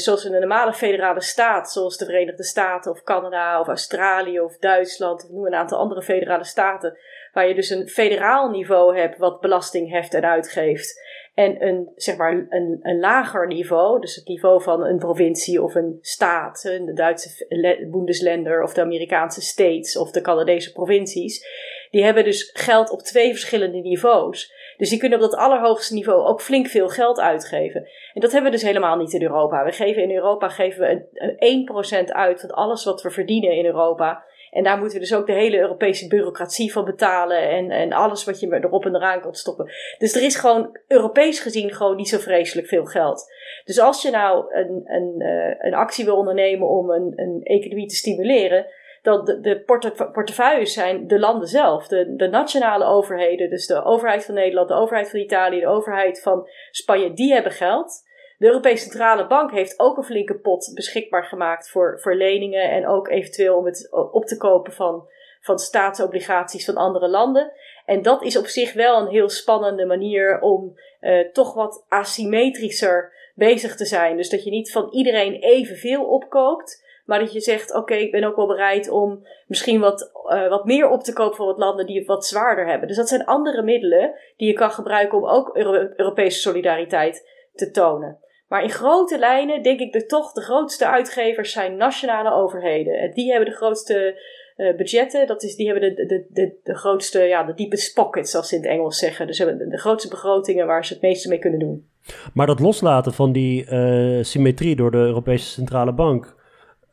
zoals 0.03 0.23
een 0.23 0.31
normale 0.31 0.73
federale 0.73 1.21
staat, 1.21 1.71
zoals 1.71 1.97
de 1.97 2.05
Verenigde 2.05 2.43
Staten 2.43 2.91
of 2.91 3.03
Canada 3.03 3.59
of 3.59 3.67
Australië 3.67 4.39
of 4.39 4.57
Duitsland 4.57 5.23
of 5.23 5.29
noem 5.29 5.45
een 5.45 5.53
aantal 5.53 5.77
andere 5.77 6.01
federale 6.01 6.43
staten, 6.43 6.97
waar 7.33 7.47
je 7.47 7.55
dus 7.55 7.69
een 7.69 7.87
federaal 7.87 8.49
niveau 8.49 8.97
hebt 8.97 9.17
wat 9.17 9.39
belasting 9.39 9.91
heft 9.91 10.13
en 10.13 10.25
uitgeeft. 10.25 11.09
En 11.33 11.65
een, 11.67 11.91
zeg 11.95 12.17
maar, 12.17 12.45
een, 12.49 12.79
een 12.81 12.99
lager 12.99 13.47
niveau, 13.47 14.01
dus 14.01 14.15
het 14.15 14.27
niveau 14.27 14.61
van 14.61 14.85
een 14.85 14.97
provincie 14.97 15.61
of 15.61 15.75
een 15.75 15.97
staat, 16.01 16.61
de 16.61 16.93
Duitse 16.93 17.45
Bundesländer 17.91 18.63
of 18.63 18.73
de 18.73 18.81
Amerikaanse 18.81 19.41
states 19.41 19.97
of 19.97 20.11
de 20.11 20.21
Canadese 20.21 20.71
provincies, 20.71 21.45
die 21.89 22.03
hebben 22.03 22.23
dus 22.23 22.49
geld 22.53 22.89
op 22.89 23.01
twee 23.01 23.29
verschillende 23.29 23.77
niveaus. 23.77 24.53
Dus 24.77 24.89
die 24.89 24.99
kunnen 24.99 25.17
op 25.17 25.29
dat 25.29 25.39
allerhoogste 25.39 25.93
niveau 25.93 26.27
ook 26.27 26.41
flink 26.41 26.67
veel 26.67 26.89
geld 26.89 27.19
uitgeven. 27.19 27.87
En 28.13 28.21
dat 28.21 28.31
hebben 28.31 28.51
we 28.51 28.57
dus 28.57 28.67
helemaal 28.67 28.97
niet 28.97 29.13
in 29.13 29.21
Europa. 29.21 29.63
We 29.63 29.71
geven 29.71 30.03
in 30.03 30.15
Europa 30.15 30.49
geven 30.49 30.79
we 30.79 30.89
een, 30.89 31.07
een 31.39 32.05
1% 32.05 32.11
uit 32.11 32.41
van 32.41 32.49
alles 32.49 32.83
wat 32.83 33.01
we 33.01 33.09
verdienen 33.09 33.51
in 33.51 33.65
Europa. 33.65 34.23
En 34.51 34.63
daar 34.63 34.77
moeten 34.77 34.99
we 34.99 35.03
dus 35.03 35.15
ook 35.15 35.25
de 35.25 35.33
hele 35.33 35.59
Europese 35.59 36.07
bureaucratie 36.07 36.71
van 36.71 36.85
betalen. 36.85 37.49
En, 37.49 37.71
en 37.71 37.93
alles 37.93 38.23
wat 38.23 38.39
je 38.39 38.59
erop 38.61 38.85
en 38.85 38.95
eraan 38.95 39.21
kan 39.21 39.33
stoppen. 39.33 39.71
Dus 39.97 40.15
er 40.15 40.23
is 40.23 40.35
gewoon 40.35 40.79
Europees 40.87 41.39
gezien 41.39 41.73
gewoon 41.73 41.95
niet 41.95 42.09
zo 42.09 42.17
vreselijk 42.17 42.67
veel 42.67 42.85
geld. 42.85 43.33
Dus 43.63 43.79
als 43.79 44.01
je 44.01 44.11
nou 44.11 44.55
een, 44.55 44.81
een, 44.85 45.21
eh, 45.21 45.55
een 45.57 45.73
actie 45.73 46.05
wil 46.05 46.17
ondernemen 46.17 46.67
om 46.67 46.89
een, 46.89 47.13
een 47.15 47.41
economie 47.43 47.87
te 47.87 47.95
stimuleren 47.95 48.65
dat 49.01 49.25
de, 49.25 49.39
de 49.39 49.63
portefeuilles 50.11 50.73
zijn 50.73 51.07
de 51.07 51.19
landen 51.19 51.47
zelf. 51.47 51.87
De, 51.87 52.15
de 52.15 52.27
nationale 52.27 52.85
overheden, 52.85 53.49
dus 53.49 53.67
de 53.67 53.83
overheid 53.83 54.25
van 54.25 54.35
Nederland, 54.35 54.67
de 54.67 54.73
overheid 54.73 55.09
van 55.09 55.19
Italië, 55.19 55.59
de 55.59 55.67
overheid 55.67 56.21
van 56.21 56.47
Spanje, 56.71 57.13
die 57.13 57.33
hebben 57.33 57.51
geld. 57.51 58.09
De 58.41 58.47
Europese 58.47 58.83
Centrale 58.83 59.27
Bank 59.27 59.51
heeft 59.51 59.79
ook 59.79 59.97
een 59.97 60.03
flinke 60.03 60.39
pot 60.39 60.71
beschikbaar 60.73 61.23
gemaakt 61.23 61.69
voor, 61.69 61.99
voor 61.99 62.15
leningen 62.15 62.69
en 62.69 62.87
ook 62.87 63.07
eventueel 63.09 63.57
om 63.57 63.65
het 63.65 63.89
op 64.11 64.25
te 64.25 64.37
kopen 64.37 64.73
van, 64.73 65.07
van 65.41 65.59
staatsobligaties 65.59 66.65
van 66.65 66.75
andere 66.75 67.07
landen. 67.07 67.51
En 67.85 68.01
dat 68.01 68.23
is 68.23 68.37
op 68.37 68.45
zich 68.45 68.73
wel 68.73 69.01
een 69.01 69.07
heel 69.07 69.29
spannende 69.29 69.85
manier 69.85 70.39
om 70.39 70.79
uh, 71.01 71.27
toch 71.31 71.53
wat 71.53 71.85
asymmetrischer 71.87 73.13
bezig 73.35 73.75
te 73.75 73.85
zijn. 73.85 74.17
Dus 74.17 74.29
dat 74.29 74.43
je 74.43 74.49
niet 74.49 74.71
van 74.71 74.89
iedereen 74.91 75.33
evenveel 75.33 76.03
opkoopt. 76.03 76.85
Maar 77.05 77.19
dat 77.19 77.33
je 77.33 77.39
zegt, 77.39 77.75
oké, 77.75 77.93
ik 77.93 78.11
ben 78.11 78.23
ook 78.23 78.35
wel 78.35 78.47
bereid 78.47 78.89
om 78.89 79.27
misschien 79.47 79.79
wat, 79.79 80.11
uh, 80.25 80.49
wat 80.49 80.65
meer 80.65 80.89
op 80.89 81.03
te 81.03 81.13
kopen 81.13 81.35
van 81.35 81.45
wat 81.45 81.57
landen 81.57 81.85
die 81.85 81.97
het 81.97 82.07
wat 82.07 82.25
zwaarder 82.25 82.67
hebben. 82.67 82.87
Dus 82.87 82.97
dat 82.97 83.09
zijn 83.09 83.25
andere 83.25 83.61
middelen 83.61 84.13
die 84.37 84.47
je 84.47 84.53
kan 84.53 84.71
gebruiken 84.71 85.17
om 85.17 85.25
ook 85.25 85.55
Euro 85.55 85.73
Europese 85.95 86.39
solidariteit 86.39 87.29
te 87.53 87.71
tonen. 87.71 88.29
Maar 88.51 88.63
in 88.63 88.69
grote 88.69 89.19
lijnen 89.19 89.63
denk 89.63 89.79
ik 89.79 89.93
dat 89.93 90.09
toch 90.09 90.31
de 90.31 90.41
grootste 90.41 90.87
uitgevers 90.87 91.51
zijn 91.51 91.77
nationale 91.77 92.33
overheden. 92.33 92.93
En 92.93 93.11
die 93.13 93.29
hebben 93.29 93.49
de 93.49 93.55
grootste 93.55 94.21
uh, 94.57 94.75
budgetten. 94.75 95.27
Dat 95.27 95.43
is, 95.43 95.55
die 95.55 95.69
hebben 95.69 95.95
de, 95.95 96.05
de, 96.05 96.25
de, 96.29 96.59
de 96.63 96.75
grootste, 96.75 97.19
ja, 97.19 97.43
de 97.43 97.53
deepest 97.53 97.93
pockets, 97.93 98.31
zoals 98.31 98.47
ze 98.47 98.55
in 98.55 98.61
het 98.61 98.71
Engels 98.71 98.97
zeggen. 98.97 99.27
Dus 99.27 99.37
hebben 99.37 99.69
de, 99.69 99.77
grootste 99.77 100.09
begrotingen 100.09 100.67
waar 100.67 100.85
ze 100.85 100.93
het 100.93 101.01
meeste 101.01 101.29
mee 101.29 101.39
kunnen 101.39 101.59
doen. 101.59 101.87
Maar 102.33 102.47
dat 102.47 102.59
loslaten 102.59 103.13
van 103.13 103.31
die 103.31 103.65
uh, 103.65 104.23
symmetrie 104.23 104.75
door 104.75 104.91
de 104.91 104.97
Europese 104.97 105.49
Centrale 105.49 105.93
Bank, 105.93 106.35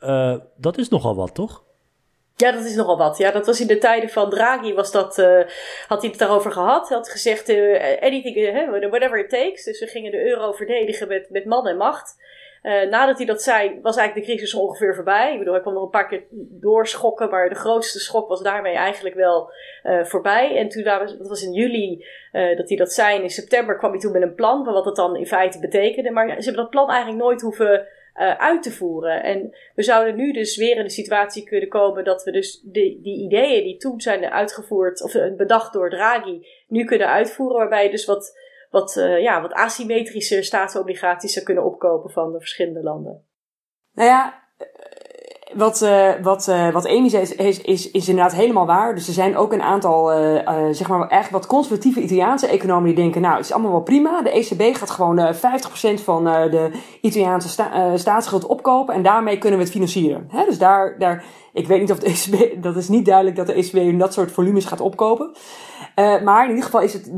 uh, 0.00 0.36
dat 0.56 0.78
is 0.78 0.88
nogal 0.88 1.14
wat, 1.14 1.34
toch? 1.34 1.64
Ja, 2.44 2.52
dat 2.52 2.64
is 2.64 2.74
nogal 2.74 2.96
wat. 2.96 3.18
Ja, 3.18 3.30
dat 3.30 3.46
was 3.46 3.60
in 3.60 3.66
de 3.66 3.78
tijden 3.78 4.08
van 4.08 4.30
Draghi, 4.30 4.74
was 4.74 4.92
dat, 4.92 5.18
uh, 5.18 5.40
had 5.86 6.00
hij 6.00 6.10
het 6.10 6.18
daarover 6.18 6.52
gehad. 6.52 6.88
Hij 6.88 6.96
had 6.96 7.08
gezegd, 7.08 7.48
uh, 7.48 7.82
anything, 8.00 8.36
uh, 8.36 8.88
whatever 8.90 9.18
it 9.18 9.30
takes. 9.30 9.64
Dus 9.64 9.80
we 9.80 9.86
gingen 9.86 10.10
de 10.10 10.24
euro 10.24 10.52
verdedigen 10.52 11.08
met, 11.08 11.30
met 11.30 11.44
man 11.44 11.66
en 11.66 11.76
macht. 11.76 12.16
nadat 12.62 13.16
hij 13.16 13.26
dat 13.26 13.42
zei, 13.42 13.78
was 13.82 13.96
eigenlijk 13.96 14.26
de 14.26 14.32
crisis 14.32 14.54
ongeveer 14.54 14.94
voorbij. 14.94 15.32
Ik 15.32 15.38
bedoel, 15.38 15.52
hij 15.52 15.62
kwam 15.62 15.74
nog 15.74 15.82
een 15.82 15.90
paar 15.90 16.08
keer 16.08 16.22
doorschokken, 16.60 17.30
maar 17.30 17.48
de 17.48 17.54
grootste 17.54 17.98
schok 17.98 18.28
was 18.28 18.42
daarmee 18.42 18.74
eigenlijk 18.74 19.14
wel 19.14 19.52
voorbij. 20.02 20.56
En 20.56 20.68
toen, 20.68 20.82
dat 20.84 21.28
was 21.28 21.42
in 21.42 21.52
juli 21.52 22.04
dat 22.32 22.68
hij 22.68 22.76
dat 22.76 22.92
zei. 22.92 23.22
In 23.22 23.30
september 23.30 23.76
kwam 23.76 23.90
hij 23.90 24.00
toen 24.00 24.12
met 24.12 24.22
een 24.22 24.34
plan 24.34 24.64
van 24.64 24.72
wat 24.72 24.84
dat 24.84 24.96
dan 24.96 25.16
in 25.16 25.26
feite 25.26 25.58
betekende. 25.58 26.10
Maar 26.10 26.28
ze 26.28 26.44
hebben 26.44 26.62
dat 26.62 26.70
plan 26.70 26.90
eigenlijk 26.90 27.22
nooit 27.22 27.40
hoeven 27.40 27.86
uh, 28.18 28.36
uit 28.36 28.62
te 28.62 28.72
voeren. 28.72 29.22
En 29.22 29.56
we 29.74 29.82
zouden 29.82 30.16
nu 30.16 30.32
dus 30.32 30.56
weer 30.56 30.76
in 30.76 30.82
de 30.82 30.90
situatie 30.90 31.44
kunnen 31.44 31.68
komen 31.68 32.04
dat 32.04 32.24
we 32.24 32.32
dus 32.32 32.60
die, 32.60 33.00
die 33.02 33.24
ideeën 33.24 33.64
die 33.64 33.76
toen 33.76 34.00
zijn 34.00 34.24
uitgevoerd, 34.24 35.02
of 35.02 35.14
uh, 35.14 35.36
bedacht 35.36 35.72
door 35.72 35.90
Draghi, 35.90 36.46
nu 36.68 36.84
kunnen 36.84 37.08
uitvoeren. 37.08 37.56
Waarbij 37.56 37.84
je 37.84 37.90
dus 37.90 38.04
wat, 38.04 38.38
wat, 38.70 38.96
uh, 38.96 39.20
ja, 39.20 39.42
wat 39.42 39.52
asymmetrische 39.52 40.42
staatsobligaties 40.42 41.32
zou 41.32 41.44
kunnen 41.44 41.64
opkopen 41.64 42.10
van 42.10 42.32
de 42.32 42.38
verschillende 42.38 42.82
landen. 42.82 43.26
Nou 43.92 44.08
ja, 44.08 44.42
wat, 45.54 45.82
uh, 45.82 46.10
wat, 46.22 46.48
uh, 46.48 46.70
wat 46.70 46.88
Amy 46.88 47.08
zei 47.08 47.22
is, 47.22 47.60
is, 47.60 47.90
is, 47.90 48.08
inderdaad 48.08 48.34
helemaal 48.34 48.66
waar. 48.66 48.94
Dus 48.94 49.06
er 49.06 49.12
zijn 49.12 49.36
ook 49.36 49.52
een 49.52 49.62
aantal, 49.62 50.12
uh, 50.12 50.40
zeg 50.70 50.88
maar, 50.88 51.08
echt 51.08 51.30
wat 51.30 51.46
conservatieve 51.46 52.00
Italiaanse 52.00 52.46
economen 52.46 52.84
die 52.84 52.94
denken, 52.94 53.20
nou, 53.20 53.36
het 53.36 53.44
is 53.44 53.52
allemaal 53.52 53.70
wel 53.70 53.80
prima. 53.80 54.22
De 54.22 54.30
ECB 54.30 54.76
gaat 54.76 54.90
gewoon 54.90 55.34
50% 55.34 55.38
van 56.04 56.24
de 56.24 56.70
Italiaanse 57.00 57.48
sta 57.48 57.96
staatsschuld 57.96 58.46
opkopen 58.46 58.94
en 58.94 59.02
daarmee 59.02 59.38
kunnen 59.38 59.58
we 59.58 59.64
het 59.64 59.74
financieren. 59.74 60.26
Hè? 60.28 60.44
Dus 60.44 60.58
daar, 60.58 60.98
daar, 60.98 61.24
ik 61.52 61.66
weet 61.66 61.80
niet 61.80 61.92
of 61.92 61.98
de 61.98 62.06
ECB, 62.14 62.62
dat 62.62 62.76
is 62.76 62.88
niet 62.88 63.06
duidelijk 63.06 63.36
dat 63.36 63.46
de 63.46 63.52
ECB 63.52 63.98
dat 63.98 64.12
soort 64.12 64.32
volumes 64.32 64.64
gaat 64.64 64.80
opkopen. 64.80 65.30
maar 66.24 66.42
in 66.42 66.48
ieder 66.48 66.64
geval 66.64 66.80
is 66.80 66.92
het 66.92 67.10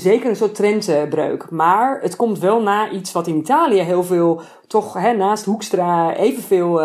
zeker 0.00 0.28
een 0.28 0.36
soort 0.36 0.54
trendbreuk. 0.54 1.50
Maar 1.50 1.98
het 2.00 2.16
komt 2.16 2.38
wel 2.38 2.62
na 2.62 2.90
iets 2.90 3.12
wat 3.12 3.26
in 3.26 3.36
Italië 3.36 3.80
heel 3.80 4.04
veel, 4.04 4.40
toch 4.66 4.94
hè, 4.94 5.12
naast 5.12 5.44
Hoekstra, 5.44 6.14
evenveel 6.14 6.80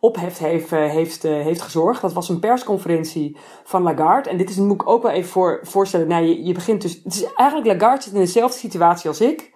opheft 0.00 0.38
heeft, 0.38 0.72
eh, 0.72 0.90
heeft, 0.90 1.24
eh, 1.24 1.32
heeft 1.32 1.60
gezorgd. 1.60 2.00
Dat 2.00 2.12
was 2.12 2.28
een 2.28 2.40
persconferentie 2.40 3.36
van 3.64 3.82
Lagarde. 3.82 4.30
En 4.30 4.36
dit 4.36 4.50
is, 4.50 4.56
moet 4.56 4.80
ik 4.82 4.88
ook 4.88 5.02
wel 5.02 5.12
even 5.12 5.30
voor, 5.30 5.60
voorstellen. 5.62 6.08
Nou, 6.08 6.24
je, 6.24 6.44
je 6.44 6.52
begint 6.52 6.82
dus. 6.82 7.00
Het 7.04 7.14
is 7.14 7.32
eigenlijk 7.34 7.80
Lagarde 7.80 8.02
zit 8.02 8.12
in 8.12 8.20
dezelfde 8.20 8.58
situatie 8.58 9.08
als 9.08 9.20
ik. 9.20 9.50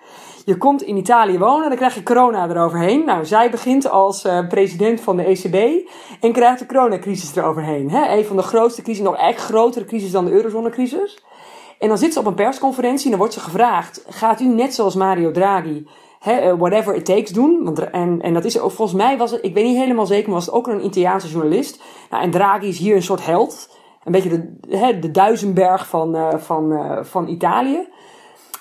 Je 0.44 0.56
komt 0.56 0.82
in 0.82 0.96
Italië 0.96 1.38
wonen, 1.38 1.68
dan 1.68 1.76
krijg 1.76 1.94
je 1.94 2.02
corona 2.02 2.48
eroverheen. 2.48 3.04
Nou, 3.04 3.24
zij 3.24 3.50
begint 3.50 3.90
als 3.90 4.24
uh, 4.24 4.48
president 4.48 5.00
van 5.00 5.16
de 5.16 5.24
ECB 5.24 5.88
en 6.20 6.32
krijgt 6.32 6.58
de 6.58 6.66
coronacrisis 6.66 7.36
eroverheen. 7.36 7.90
Hè? 7.90 8.16
Een 8.16 8.24
van 8.24 8.36
de 8.36 8.42
grootste 8.42 8.82
crisis, 8.82 9.04
nog 9.04 9.16
echt 9.16 9.40
grotere 9.40 9.84
crisis 9.84 10.10
dan 10.10 10.24
de 10.24 10.30
eurozonecrisis. 10.30 11.22
En 11.78 11.88
dan 11.88 11.98
zit 11.98 12.12
ze 12.12 12.18
op 12.18 12.26
een 12.26 12.34
persconferentie 12.34 13.04
en 13.04 13.10
dan 13.10 13.18
wordt 13.18 13.34
ze 13.34 13.40
gevraagd: 13.40 14.04
gaat 14.08 14.40
u 14.40 14.46
net 14.46 14.74
zoals 14.74 14.94
Mario 14.94 15.30
Draghi 15.30 15.86
eh, 16.24 16.54
whatever 16.58 16.94
it 16.94 17.04
takes 17.04 17.30
doen. 17.30 17.64
Want, 17.64 17.90
en, 17.90 18.20
en 18.20 18.34
dat 18.34 18.44
is 18.44 18.58
ook, 18.58 18.70
volgens 18.70 18.98
mij 18.98 19.16
was 19.16 19.30
het, 19.30 19.44
ik 19.44 19.54
weet 19.54 19.64
niet 19.64 19.76
helemaal 19.76 20.06
zeker, 20.06 20.24
maar 20.24 20.34
was 20.34 20.46
het 20.46 20.54
ook 20.54 20.66
een 20.66 20.84
Italiaanse 20.84 21.28
journalist. 21.28 21.82
Nou, 22.10 22.22
en 22.22 22.30
Draghi 22.30 22.68
is 22.68 22.78
hier 22.78 22.96
een 22.96 23.02
soort 23.02 23.26
held. 23.26 23.78
Een 24.04 24.12
beetje 24.12 24.28
de, 24.28 24.76
hè, 24.76 24.98
de 24.98 25.10
duizendberg 25.10 25.86
van, 25.86 26.16
uh, 26.16 26.34
van, 26.36 26.72
uh, 26.72 26.98
van 27.02 27.28
Italië. 27.28 27.88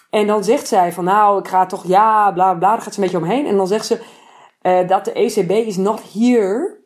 En 0.09 0.27
dan 0.27 0.43
zegt 0.43 0.67
zij 0.67 0.91
van 0.91 1.03
nou, 1.03 1.39
ik 1.39 1.47
ga 1.47 1.65
toch 1.65 1.87
ja, 1.87 2.31
bla 2.31 2.53
bla, 2.53 2.69
daar 2.69 2.81
gaat 2.81 2.93
ze 2.93 2.99
een 2.99 3.05
beetje 3.05 3.23
omheen. 3.25 3.45
En 3.45 3.57
dan 3.57 3.67
zegt 3.67 3.85
ze 3.85 3.99
dat 4.87 5.05
de 5.05 5.11
ECB 5.11 5.51
is 5.51 5.77
not 5.77 6.01
here. 6.13 6.77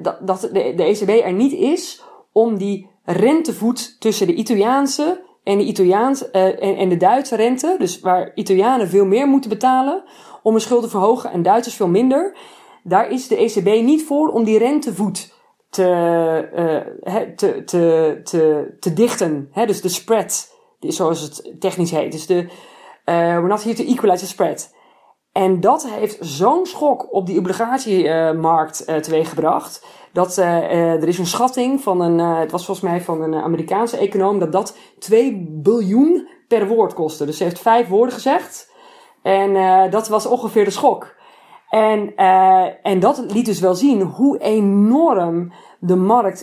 dat 0.00 0.18
dat 0.20 0.40
de, 0.40 0.72
de 0.76 0.84
ECB 0.84 1.08
er 1.08 1.32
niet 1.32 1.52
is 1.52 2.02
om 2.32 2.58
die 2.58 2.90
rentevoet 3.04 4.00
tussen 4.00 4.26
de 4.26 4.34
Italiaanse 4.34 5.27
en 5.48 5.58
de, 5.58 5.64
Italiaans, 5.64 6.22
uh, 6.22 6.44
en, 6.62 6.76
en 6.76 6.88
de 6.88 6.96
Duitse 6.96 7.36
rente, 7.36 7.74
dus 7.78 8.00
waar 8.00 8.32
Italianen 8.34 8.88
veel 8.88 9.04
meer 9.04 9.26
moeten 9.26 9.50
betalen 9.50 10.02
om 10.42 10.52
hun 10.52 10.60
schuld 10.60 10.82
te 10.82 10.88
verhogen 10.88 11.30
en 11.30 11.42
Duitsers 11.42 11.76
veel 11.76 11.88
minder, 11.88 12.36
daar 12.82 13.10
is 13.10 13.28
de 13.28 13.36
ECB 13.36 13.84
niet 13.84 14.04
voor 14.04 14.28
om 14.28 14.44
die 14.44 14.58
rentevoet 14.58 15.34
te, 15.70 15.84
uh, 17.04 17.16
te, 17.36 17.64
te, 17.64 18.20
te, 18.24 18.74
te 18.80 18.92
dichten. 18.92 19.48
Hè? 19.52 19.66
Dus 19.66 19.80
de 19.80 19.88
spread, 19.88 20.54
zoals 20.80 21.20
het 21.20 21.60
technisch 21.60 21.90
heet. 21.90 22.12
Dus 22.12 22.26
de, 22.26 22.34
uh, 22.34 22.48
we're 23.14 23.46
not 23.46 23.62
here 23.62 23.76
to 23.76 23.84
equalize 23.84 24.20
the 24.20 24.26
spread. 24.26 24.74
En 25.38 25.60
dat 25.60 25.88
heeft 25.88 26.16
zo'n 26.20 26.66
schok 26.66 27.12
op 27.12 27.26
die 27.26 27.38
obligatiemarkt 27.38 28.88
uh, 28.88 28.96
teweeggebracht 28.96 29.86
dat 30.12 30.38
uh, 30.38 30.92
er 30.92 31.08
is 31.08 31.18
een 31.18 31.26
schatting 31.26 31.80
van 31.80 32.00
een, 32.00 32.18
het 32.18 32.50
was 32.50 32.64
volgens 32.64 32.90
mij 32.90 33.00
van 33.00 33.22
een 33.22 33.34
Amerikaanse 33.34 33.96
econoom, 33.96 34.38
dat 34.38 34.52
dat 34.52 34.76
2 34.98 35.46
biljoen 35.50 36.28
per 36.48 36.68
woord 36.68 36.94
kostte. 36.94 37.24
Dus 37.24 37.36
ze 37.36 37.44
heeft 37.44 37.58
vijf 37.58 37.88
woorden 37.88 38.14
gezegd. 38.14 38.72
En 39.22 39.90
dat 39.90 40.08
was 40.08 40.26
ongeveer 40.26 40.64
de 40.64 40.70
schok. 40.70 41.14
En, 41.68 42.16
en 42.82 43.00
dat 43.00 43.24
liet 43.32 43.46
dus 43.46 43.60
wel 43.60 43.74
zien 43.74 44.02
hoe 44.02 44.38
enorm 44.38 45.52
de 45.78 45.96
markt 45.96 46.40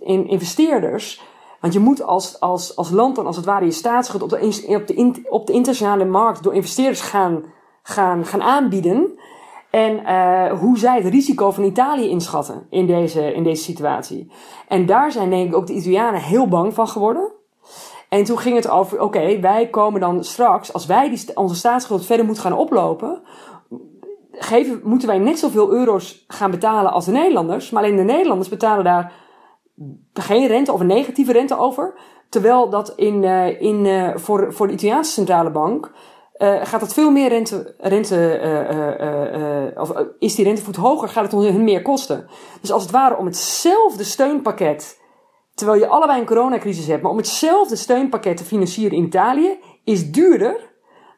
in 0.00 0.28
investeerders. 0.28 1.22
Want 1.60 1.72
je 1.72 1.78
moet 1.78 2.02
als, 2.02 2.40
als, 2.40 2.76
als 2.76 2.90
land 2.90 3.16
dan 3.16 3.26
als 3.26 3.36
het 3.36 3.44
ware 3.44 3.64
je 3.64 3.70
staatsschuld 3.70 4.22
op 4.22 4.30
de, 4.30 4.64
op, 4.68 4.86
de, 4.86 5.26
op 5.28 5.46
de 5.46 5.52
internationale 5.52 6.04
markt 6.04 6.42
door 6.42 6.54
investeerders 6.54 7.00
gaan, 7.00 7.44
gaan, 7.88 8.24
gaan 8.24 8.42
aanbieden. 8.42 9.18
En 9.70 10.00
uh, 10.00 10.60
hoe 10.60 10.78
zij 10.78 10.96
het 10.96 11.06
risico 11.06 11.50
van 11.50 11.64
Italië 11.64 12.08
inschatten 12.08 12.66
in 12.70 12.86
deze, 12.86 13.32
in 13.34 13.42
deze 13.42 13.62
situatie. 13.62 14.32
En 14.68 14.86
daar 14.86 15.12
zijn 15.12 15.30
denk 15.30 15.48
ik 15.48 15.56
ook 15.56 15.66
de 15.66 15.72
Italianen 15.72 16.20
heel 16.20 16.48
bang 16.48 16.74
van 16.74 16.88
geworden. 16.88 17.32
En 18.08 18.24
toen 18.24 18.38
ging 18.38 18.56
het 18.56 18.70
over, 18.70 19.00
oké, 19.00 19.40
wij 19.40 19.68
komen 19.68 20.00
dan 20.00 20.24
straks, 20.24 20.72
als 20.72 20.86
wij 20.86 21.08
die, 21.08 21.36
onze 21.36 21.54
staatsschuld 21.54 22.06
verder 22.06 22.24
moeten 22.24 22.42
gaan 22.42 22.58
oplopen, 22.58 23.22
geven, 24.32 24.80
moeten 24.82 25.08
wij 25.08 25.18
net 25.18 25.38
zoveel 25.38 25.70
euro's 25.70 26.24
gaan 26.28 26.50
betalen 26.50 26.92
als 26.92 27.04
de 27.04 27.12
Nederlanders. 27.12 27.70
Maar 27.70 27.82
alleen 27.82 27.96
de 27.96 28.02
Nederlanders 28.02 28.48
betalen 28.48 28.84
daar 28.84 29.12
geen 30.12 30.46
rente 30.46 30.72
of 30.72 30.80
een 30.80 30.86
negatieve 30.86 31.32
rente 31.32 31.58
over. 31.58 31.94
Terwijl 32.28 32.68
dat 32.70 32.92
in, 32.96 33.22
uh, 33.22 33.60
in, 33.60 33.84
uh, 33.84 34.16
voor, 34.16 34.52
voor 34.52 34.66
de 34.66 34.72
Italiaanse 34.72 35.12
centrale 35.12 35.50
bank 35.50 35.92
uh, 36.38 36.54
gaat 36.62 36.80
het 36.80 36.92
veel 36.92 37.10
meer 37.10 37.28
rente, 37.28 37.74
rente 37.78 38.40
uh, 38.42 39.40
uh, 39.40 39.80
of 39.80 39.92
is 40.18 40.34
die 40.34 40.44
rentevoet 40.44 40.76
hoger, 40.76 41.08
gaat 41.08 41.32
het 41.32 41.42
hun 41.42 41.64
meer 41.64 41.82
kosten. 41.82 42.26
Dus 42.60 42.72
als 42.72 42.82
het 42.82 42.90
ware 42.90 43.16
om 43.16 43.26
hetzelfde 43.26 44.04
steunpakket, 44.04 45.00
terwijl 45.54 45.78
je 45.78 45.86
allebei 45.86 46.20
een 46.20 46.26
coronacrisis 46.26 46.86
hebt, 46.86 47.02
maar 47.02 47.10
om 47.10 47.16
hetzelfde 47.16 47.76
steunpakket 47.76 48.36
te 48.36 48.44
financieren 48.44 48.96
in 48.96 49.04
Italië, 49.04 49.58
is 49.84 50.10
duurder 50.10 50.70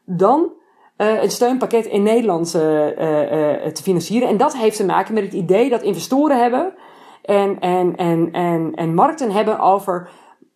dan 0.04 0.52
een 0.96 1.30
steunpakket 1.30 1.86
in 1.86 2.02
Nederland 2.02 2.50
te 2.50 3.80
financieren. 3.82 4.28
En 4.28 4.36
dat 4.36 4.56
heeft 4.56 4.76
te 4.76 4.84
maken 4.84 5.14
met 5.14 5.22
het 5.22 5.32
idee 5.32 5.68
dat 5.68 5.82
investoren 5.82 6.40
hebben 6.40 6.74
en, 7.22 7.58
en, 7.58 7.96
en, 7.96 8.32
en, 8.32 8.72
en 8.74 8.94
markten 8.94 9.30
hebben 9.30 9.58
over 9.58 10.10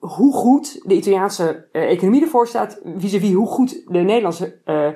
hoe 0.04 0.32
goed 0.32 0.80
de 0.88 0.94
Italiaanse 0.94 1.66
uh, 1.72 1.90
economie 1.90 2.22
ervoor 2.22 2.46
staat, 2.46 2.80
vis-à-vis 2.96 3.32
hoe 3.32 3.46
goed 3.46 3.82
de 3.86 3.98
Nederlandse 3.98 4.58
uh, 4.64 4.88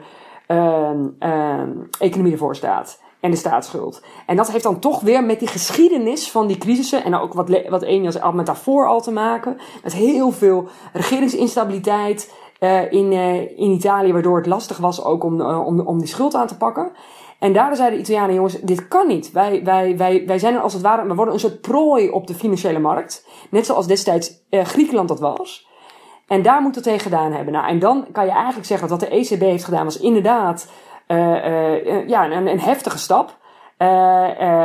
uh, 0.49 1.61
economie 1.99 2.33
ervoor 2.33 2.57
staat. 2.57 3.01
En 3.21 3.31
de 3.31 3.37
staatsschuld. 3.37 4.03
En 4.27 4.37
dat 4.37 4.51
heeft 4.51 4.65
dan 4.65 4.79
toch 4.79 5.01
weer 5.01 5.25
met 5.25 5.39
die 5.39 5.49
geschiedenis 5.49 6.31
van 6.31 6.47
die 6.47 6.59
crisissen. 6.59 7.05
En 7.05 7.15
ook 7.15 7.33
wat, 7.33 7.63
wat 7.69 7.83
Enias 7.83 8.17
had 8.17 8.35
met 8.35 8.47
daarvoor 8.47 8.87
al 8.87 9.01
te 9.01 9.11
maken. 9.11 9.57
Met 9.83 9.93
heel 9.93 10.31
veel 10.31 10.69
regeringsinstabiliteit. 10.93 12.33
uh, 12.61 12.93
in, 12.93 13.13
in 13.57 13.71
Italië, 13.71 14.13
waardoor 14.13 14.37
het 14.37 14.47
lastig 14.47 14.77
was 14.77 15.05
ook 15.05 15.25
om, 15.25 15.41
om, 15.41 15.81
om 15.81 15.99
die 15.99 16.09
schuld 16.09 16.35
aan 16.35 16.47
te 16.47 16.57
pakken. 16.57 16.93
En 17.39 17.53
daardoor 17.53 17.77
zeiden 17.77 17.99
de 17.99 18.05
Italianen, 18.05 18.35
jongens, 18.35 18.61
dit 18.61 18.89
kan 18.89 19.07
niet. 19.07 19.33
Wij, 19.33 19.65
wij, 19.65 19.97
wij, 19.97 20.23
wij 20.27 20.39
zijn 20.39 20.59
als 20.59 20.73
het 20.73 20.83
ware, 20.83 21.07
we 21.07 21.15
worden 21.15 21.35
een 21.35 21.41
soort 21.41 21.61
prooi 21.61 22.11
op 22.11 22.27
de 22.27 22.35
financiële 22.35 22.79
markt. 22.79 23.29
Net 23.51 23.67
zoals 23.67 23.87
destijds 23.87 24.45
Griekenland 24.51 25.09
dat 25.09 25.21
was. 25.21 25.69
En 26.27 26.43
daar 26.43 26.63
moeten 26.63 26.83
we 26.83 26.89
tegen 26.89 27.11
gedaan 27.11 27.33
hebben. 27.33 27.53
Nou, 27.53 27.69
en 27.69 27.79
dan 27.79 28.07
kan 28.13 28.25
je 28.25 28.31
eigenlijk 28.31 28.67
zeggen 28.67 28.89
dat 28.89 29.01
wat 29.01 29.11
de 29.11 29.17
ECB 29.17 29.41
heeft 29.41 29.65
gedaan 29.65 29.85
was 29.85 30.01
inderdaad 30.01 30.71
ja, 32.07 32.31
een, 32.31 32.47
een 32.47 32.61
heftige 32.61 32.99
stap. 32.99 33.37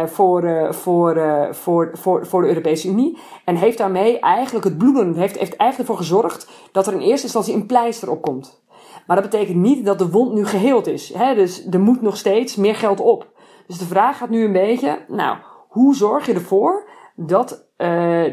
Voor, 0.05 0.67
voor, 0.69 1.47
voor, 1.51 1.89
voor, 1.93 2.25
voor 2.25 2.41
de 2.41 2.47
Europese 2.47 2.87
Unie. 2.87 3.17
En 3.45 3.55
heeft 3.55 3.77
daarmee 3.77 4.19
eigenlijk 4.19 4.65
het 4.65 4.77
bloeden, 4.77 5.15
heeft, 5.15 5.37
heeft 5.37 5.55
eigenlijk 5.55 5.89
ervoor 5.89 6.05
gezorgd 6.05 6.49
dat 6.71 6.87
er 6.87 6.93
in 6.93 6.99
eerste 6.99 7.23
instantie 7.23 7.53
een 7.53 7.65
pleister 7.65 8.09
op 8.09 8.21
komt. 8.21 8.62
Maar 9.07 9.21
dat 9.21 9.29
betekent 9.29 9.57
niet 9.57 9.85
dat 9.85 9.99
de 9.99 10.09
wond 10.09 10.33
nu 10.33 10.45
geheeld 10.45 10.87
is. 10.87 11.13
Hè? 11.13 11.35
Dus 11.35 11.67
er 11.69 11.79
moet 11.79 12.01
nog 12.01 12.17
steeds 12.17 12.55
meer 12.55 12.75
geld 12.75 12.99
op. 12.99 13.27
Dus 13.67 13.77
de 13.77 13.85
vraag 13.85 14.17
gaat 14.17 14.29
nu 14.29 14.43
een 14.43 14.51
beetje, 14.51 14.99
nou, 15.07 15.37
hoe 15.67 15.95
zorg 15.95 16.25
je 16.25 16.33
ervoor 16.33 16.89
dat, 17.15 17.65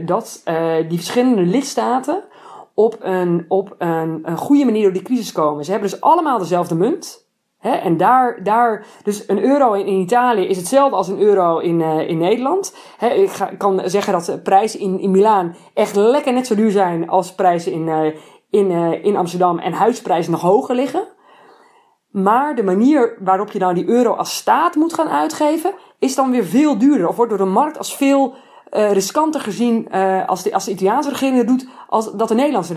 dat 0.05 0.43
die 0.89 0.99
verschillende 0.99 1.43
lidstaten 1.43 2.25
op, 2.75 2.97
een, 3.01 3.45
op 3.49 3.75
een, 3.79 4.37
goede 4.37 4.65
manier 4.65 4.83
door 4.83 4.93
die 4.93 5.03
crisis 5.03 5.33
komen? 5.33 5.65
Ze 5.65 5.71
hebben 5.71 5.91
dus 5.91 6.01
allemaal 6.01 6.39
dezelfde 6.39 6.75
munt. 6.75 7.29
En 7.61 7.97
daar, 7.97 8.43
daar, 8.43 8.87
dus 9.03 9.29
een 9.29 9.43
euro 9.43 9.73
in, 9.73 9.87
in, 9.87 10.01
Italië 10.01 10.47
is 10.47 10.57
hetzelfde 10.57 10.97
als 10.97 11.09
een 11.09 11.21
euro 11.21 11.59
in, 11.59 11.81
uh, 11.81 12.09
in 12.09 12.19
Nederland. 12.19 12.77
Ik 13.15 13.31
kan 13.59 13.83
zeggen 13.85 14.13
dat 14.13 14.43
prijzen 14.43 14.81
in, 14.81 15.01
in 15.01 15.11
Milaan 15.11 15.57
echt 15.75 15.97
lekker 15.97 16.33
net 16.33 16.47
zo 16.47 16.55
duur 16.55 16.71
zijn 16.71 17.09
als 17.09 17.35
prijzen 17.35 17.73
in, 17.73 18.15
in, 18.51 18.71
uh, 18.71 19.05
in 19.05 19.17
Amsterdam 19.17 19.59
en 19.59 19.73
huisprijzen 19.73 20.33
nog 20.33 20.41
hoger 20.41 20.75
liggen. 20.75 21.09
Maar 22.11 22.55
de 22.55 22.63
manier 22.63 23.17
waarop 23.21 23.51
je 23.51 23.59
dan 23.59 23.75
die 23.75 23.89
euro 23.89 24.13
als 24.13 24.37
staat 24.37 24.75
moet 24.75 24.95
gaan 24.95 25.09
uitgeven, 25.09 25.75
is 25.99 26.15
dan 26.15 26.31
weer 26.31 26.45
veel 26.45 26.79
duurder. 26.79 27.09
Of 27.09 27.17
wordt 27.17 27.31
door 27.31 27.47
de 27.47 27.53
markt 27.53 27.79
als 27.79 27.97
veel 27.97 28.35
riskanter 28.71 29.41
gezien 29.41 29.93
als, 30.27 30.43
de, 30.43 30.55
als 30.55 30.65
de 30.65 30.71
Italiaanse 30.71 31.09
regering 31.09 31.39
het 31.39 31.47
doet, 31.47 31.67
als 31.89 32.13
dat 32.13 32.29
de 32.29 32.35
Nederlandse 32.35 32.75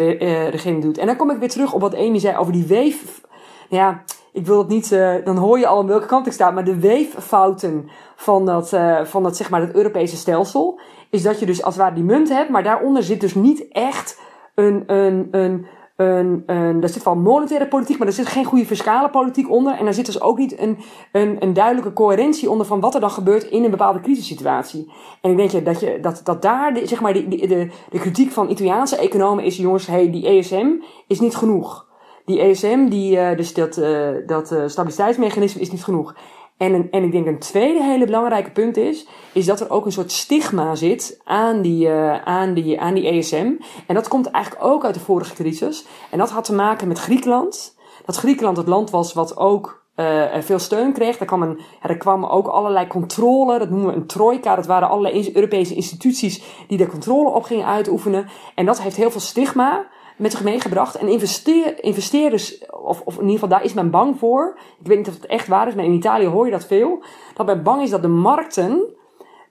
regering 0.50 0.82
doet. 0.82 0.98
En 0.98 1.06
dan 1.08 1.16
kom 1.16 1.30
ik 1.30 1.38
weer 1.38 1.50
terug 1.50 1.74
op 1.74 1.82
wat 1.82 1.96
Amy 1.96 2.20
zei 2.20 2.38
over 2.38 2.54
die 2.54 2.66
weef. 2.66 3.22
Ja, 3.70 4.04
ik 4.32 4.46
wil 4.46 4.58
het 4.58 4.68
niet, 4.68 4.90
dan 5.24 5.38
hoor 5.38 5.60
je 5.60 5.68
al 5.68 5.80
aan 5.80 5.88
welke 5.88 6.06
kant 6.06 6.28
ik 6.28 6.34
sta, 6.34 6.52
maar 6.52 6.66
de 6.66 6.80
weeffouten 6.80 7.90
van 8.16 8.46
dat, 8.46 8.78
van 9.04 9.24
dat, 9.24 9.38
zeg 9.38 9.50
maar, 9.50 9.62
het 9.62 9.76
Europese 9.76 10.16
stelsel, 10.16 10.80
is 11.10 11.24
dat 11.24 11.40
je 11.40 11.46
dus 11.46 11.64
als 11.64 11.74
het 11.74 11.84
ware 11.84 11.96
die 11.96 12.04
munt 12.04 12.30
hebt, 12.30 12.50
maar 12.50 12.64
daaronder 12.64 13.04
zit 13.04 13.22
dus 13.22 13.36
niet 13.36 13.68
echt 13.68 14.20
een, 14.56 14.84
een, 14.86 15.28
een, 15.32 15.66
een, 15.96 16.44
een, 16.46 16.80
daar 16.80 16.90
zit 16.90 17.04
wel 17.04 17.16
monetaire 17.16 17.68
politiek, 17.68 17.98
maar 17.98 18.08
er 18.08 18.14
zit 18.14 18.28
geen 18.28 18.46
goede 18.46 18.66
fiscale 18.66 19.10
politiek 19.10 19.50
onder. 19.50 19.74
En 19.74 19.84
daar 19.84 19.94
zit 19.94 20.06
dus 20.06 20.22
ook 20.22 20.38
niet 20.38 20.60
een, 20.60 20.78
een, 21.12 21.36
een 21.40 21.54
duidelijke 21.54 21.94
coherentie 21.94 22.50
onder 22.50 22.66
van 22.66 22.80
wat 22.80 22.96
er 22.96 23.02
dan 23.02 23.12
gebeurt 23.12 23.44
in 23.44 23.64
een 23.64 23.72
bepaalde 23.72 24.02
crisissituatie. 24.02 24.92
En 25.22 25.32
ik 25.32 25.38
denk 25.38 25.66
dat, 25.66 25.80
je, 25.80 26.00
dat, 26.02 26.22
dat 26.24 26.42
daar 26.42 26.74
de, 26.74 26.88
zeg 26.88 27.02
maar, 27.02 27.14
de, 27.14 27.28
de, 27.28 27.70
de 27.90 28.00
kritiek 28.00 28.32
van 28.32 28.50
Italiaanse 28.50 28.98
economen 28.98 29.44
is, 29.44 29.58
jongens, 29.58 29.88
hey, 29.88 30.12
die 30.12 30.28
ESM 30.28 30.68
is 31.08 31.20
niet 31.20 31.36
genoeg 31.36 31.92
die 32.26 32.40
ESM, 32.40 32.88
die, 32.90 33.18
uh, 33.18 33.36
dus 33.36 33.54
dat, 33.54 33.78
uh, 33.78 34.10
dat 34.26 34.52
uh, 34.52 34.64
stabiliteitsmechanisme 34.68 35.62
is 35.62 35.72
niet 35.72 35.84
genoeg. 35.84 36.16
En, 36.58 36.74
een, 36.74 36.92
en 36.92 37.04
ik 37.04 37.12
denk 37.12 37.26
een 37.26 37.40
tweede 37.40 37.84
hele 37.84 38.06
belangrijke 38.06 38.52
punt 38.52 38.78
is, 38.78 39.08
is 39.34 39.46
dat 39.46 39.60
er 39.60 39.70
ook 39.70 39.86
een 39.86 39.92
soort 39.92 40.12
stigma 40.12 40.76
zit 40.76 41.22
aan 41.24 41.62
die, 41.62 41.90
aan 42.24 42.54
die, 42.54 42.82
aan 42.82 42.94
die 42.94 43.08
ESM. 43.08 43.52
En 43.88 43.96
dat 43.96 44.08
komt 44.08 44.32
eigenlijk 44.32 44.66
ook 44.66 44.86
uit 44.86 44.94
de 44.94 45.00
vorige 45.00 45.34
crisis. 45.34 45.86
En 46.12 46.18
dat 46.18 46.30
had 46.30 46.44
te 46.44 46.54
maken 46.54 46.88
met 46.88 47.00
Griekenland. 47.00 47.78
Dat 48.06 48.16
Griekenland 48.16 48.58
het 48.58 48.68
land 48.68 48.90
was 48.90 49.14
wat 49.14 49.38
ook 49.38 49.84
uh, 49.96 50.24
veel 50.40 50.60
steun 50.60 50.94
kreeg. 50.94 51.20
Er 51.20 51.26
kwam, 51.26 51.42
een, 51.42 51.60
er 51.82 51.98
kwam 51.98 52.26
ook 52.26 52.48
allerlei 52.48 52.88
controle, 52.88 53.60
dat 53.60 53.70
noemen 53.70 53.88
we 53.88 53.96
een 53.96 54.08
trojka. 54.08 54.56
Dat 54.56 54.66
waren 54.66 54.90
allerlei 54.90 55.32
Europese 55.34 55.76
instituties 55.76 56.44
die 56.68 56.78
de 56.78 56.88
controle 56.88 57.30
op 57.30 57.44
gingen 57.44 57.66
uitoefenen. 57.66 58.28
En 58.56 58.66
dat 58.66 58.82
heeft 58.82 58.96
heel 58.96 59.12
veel 59.12 59.22
stigma 59.22 59.86
met 60.18 60.32
zich 60.32 60.44
meegebracht. 60.44 60.96
En 60.96 61.08
investeer, 61.08 61.84
investeerders, 61.84 62.66
of, 62.68 63.02
of 63.02 63.14
in 63.14 63.22
ieder 63.22 63.34
geval 63.34 63.50
daar 63.50 63.64
is 63.64 63.74
men 63.74 63.90
bang 63.90 64.20
voor. 64.20 64.60
Ik 64.80 64.88
weet 64.88 64.98
niet 64.98 65.08
of 65.08 65.14
het 65.14 65.26
echt 65.26 65.48
waar 65.48 65.68
is, 65.68 65.76
maar 65.76 65.86
in 65.86 65.94
Italië 65.94 66.26
hoor 66.26 66.46
je 66.46 66.52
dat 66.52 66.66
veel. 66.66 67.04
Dat 67.34 67.46
men 67.46 67.64
bang 67.64 67.82
is 67.82 67.90
dat 67.90 68.02
de 68.02 68.08
markten 68.08 68.94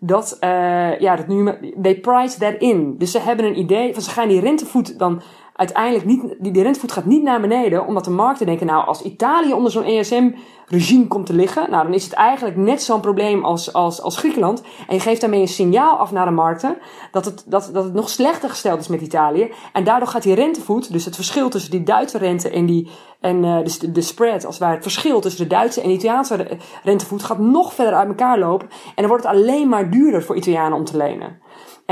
dat, 0.05 0.37
uh, 0.41 0.99
ja, 1.01 1.17
dat 1.17 1.27
nu, 1.27 1.53
they 1.83 2.01
price 2.01 2.39
that 2.39 2.55
in. 2.59 2.99
Dus 2.99 3.11
ze 3.11 3.19
hebben 3.19 3.45
een 3.45 3.59
idee 3.59 3.93
van 3.93 4.03
ze 4.03 4.11
gaan 4.11 4.29
die 4.29 4.41
rentevoet 4.41 4.99
dan 4.99 5.23
uiteindelijk 5.55 6.05
niet, 6.05 6.23
die, 6.39 6.63
rentevoet 6.63 6.93
gaat 6.93 7.05
niet 7.05 7.23
naar 7.23 7.41
beneden, 7.41 7.87
omdat 7.87 8.05
de 8.05 8.11
markten 8.11 8.47
denken, 8.47 8.67
nou, 8.67 8.87
als 8.87 9.03
Italië 9.03 9.53
onder 9.53 9.73
zo'n 9.73 9.85
ESM-regime 9.85 11.07
komt 11.07 11.27
te 11.27 11.33
liggen, 11.33 11.71
nou, 11.71 11.85
dan 11.85 11.95
is 11.95 12.05
het 12.05 12.13
eigenlijk 12.13 12.57
net 12.57 12.83
zo'n 12.83 13.01
probleem 13.01 13.45
als, 13.45 13.73
als, 13.73 14.03
als 14.03 14.17
Griekenland. 14.17 14.63
En 14.89 14.95
je 14.95 15.01
geeft 15.01 15.21
daarmee 15.21 15.41
een 15.41 15.49
signaal 15.49 15.97
af 15.97 16.13
naar 16.13 16.27
de 16.27 16.33
markten 16.33 16.77
dat 17.11 17.25
het, 17.25 17.45
dat, 17.47 17.71
dat 17.73 17.85
het 17.85 17.95
nog 17.95 18.09
slechter 18.09 18.49
gesteld 18.49 18.81
is 18.81 18.89
met 18.89 19.01
Italië. 19.01 19.53
En 19.73 19.85
daardoor 19.85 20.09
gaat 20.09 20.23
die 20.23 20.35
rentevoet, 20.35 20.93
dus 20.93 21.05
het 21.05 21.15
verschil 21.15 21.49
tussen 21.49 21.71
die 21.71 21.83
Duitse 21.83 22.19
rente 22.19 22.51
en 22.51 22.67
die, 22.67 22.91
en 23.21 23.65
dus 23.65 23.79
de, 23.79 23.93
de 23.93 24.01
spread, 24.01 24.45
als 24.45 24.59
het 24.59 24.69
het 24.69 24.83
verschil 24.83 25.21
tussen 25.21 25.49
de 25.49 25.55
Duitse 25.55 25.81
en 25.81 25.91
Italiaanse 25.91 26.59
rentevoet, 26.83 27.23
gaat 27.23 27.39
nog 27.39 27.75
verder 27.75 27.95
uit 27.95 28.09
elkaar 28.09 28.39
lopen. 28.39 28.69
En 28.71 28.93
dan 28.95 29.07
wordt 29.07 29.25
het 29.25 29.33
alleen 29.33 29.69
maar 29.69 29.91
duurder 29.91 30.23
voor 30.23 30.37
Italianen 30.37 30.79
om 30.79 30.85
te 30.85 30.97
lenen. 30.97 31.41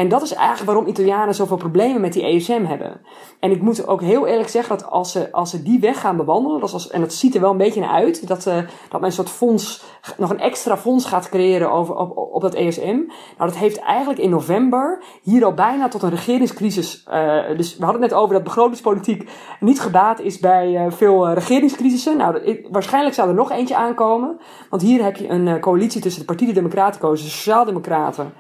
En 0.01 0.09
dat 0.09 0.23
is 0.23 0.35
eigenlijk 0.35 0.67
waarom 0.67 0.87
Italianen 0.87 1.35
zoveel 1.35 1.57
problemen 1.57 2.01
met 2.01 2.13
die 2.13 2.23
ESM 2.23 2.65
hebben. 2.65 3.01
En 3.41 3.51
ik 3.51 3.63
moet 3.63 3.87
ook 3.87 4.01
heel 4.01 4.27
eerlijk 4.27 4.49
zeggen 4.49 4.79
dat 4.79 4.91
als 4.91 5.13
ze, 5.13 5.33
als 5.33 5.51
ze 5.51 5.63
die 5.63 5.81
weg 5.81 6.01
gaan 6.01 6.17
bewandelen, 6.17 6.61
dat 6.61 6.73
als, 6.73 6.91
en 6.91 7.01
dat 7.01 7.13
ziet 7.13 7.35
er 7.35 7.41
wel 7.41 7.51
een 7.51 7.57
beetje 7.57 7.81
naar 7.81 7.91
uit, 7.91 8.29
dat, 8.29 8.47
uh, 8.47 8.55
dat 8.89 9.01
men 9.01 9.05
een 9.05 9.13
soort 9.13 9.31
fonds, 9.31 9.85
nog 10.17 10.31
een 10.31 10.41
extra 10.41 10.77
fonds 10.77 11.05
gaat 11.05 11.29
creëren 11.29 11.71
over, 11.71 11.95
op, 11.95 12.17
op 12.17 12.41
dat 12.41 12.55
ESM. 12.55 12.97
Nou, 13.39 13.51
dat 13.51 13.57
heeft 13.57 13.79
eigenlijk 13.79 14.21
in 14.21 14.31
november 14.31 15.03
hier 15.23 15.45
al 15.45 15.55
bijna 15.55 15.89
tot 15.89 16.03
een 16.03 16.11
regeringscrisis. 16.11 17.05
Uh, 17.09 17.57
dus 17.57 17.77
we 17.77 17.85
hadden 17.85 18.03
het 18.03 18.11
net 18.11 18.21
over 18.21 18.35
dat 18.35 18.45
begrotingspolitiek 18.45 19.31
niet 19.61 19.81
gebaat 19.81 20.21
is 20.21 20.39
bij 20.39 20.87
uh, 20.87 20.93
veel 20.93 21.33
regeringscrisissen. 21.33 22.17
Nou, 22.17 22.61
waarschijnlijk 22.71 23.15
zou 23.15 23.29
er 23.29 23.35
nog 23.35 23.51
eentje 23.51 23.77
aankomen. 23.77 24.39
Want 24.71 24.83
hier 24.83 25.03
heb 25.03 25.17
je 25.17 25.29
een 25.29 25.61
coalitie 25.61 26.01
tussen 26.01 26.21
de 26.21 26.35
Partij 26.35 26.53
Democratico, 26.53 27.11
de 27.11 27.17
Sociaaldemocraten 27.17 28.33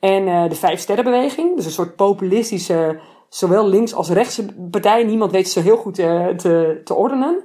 en 0.00 0.26
uh, 0.26 0.48
de 0.48 0.54
Vijf 0.54 0.80
Sterrenbeweging. 0.80 1.56
Dus 1.56 1.64
een 1.64 1.70
soort 1.70 1.96
populistische, 1.96 3.00
zowel 3.28 3.68
links 3.68 3.94
als 3.94 4.10
rechtse 4.10 4.46
partij. 4.70 5.04
Niemand 5.04 5.32
weet 5.32 5.48
ze 5.48 5.60
heel 5.60 5.76
goed 5.76 5.98
uh, 5.98 6.26
te, 6.26 6.80
te 6.84 6.94
ordenen. 6.94 7.44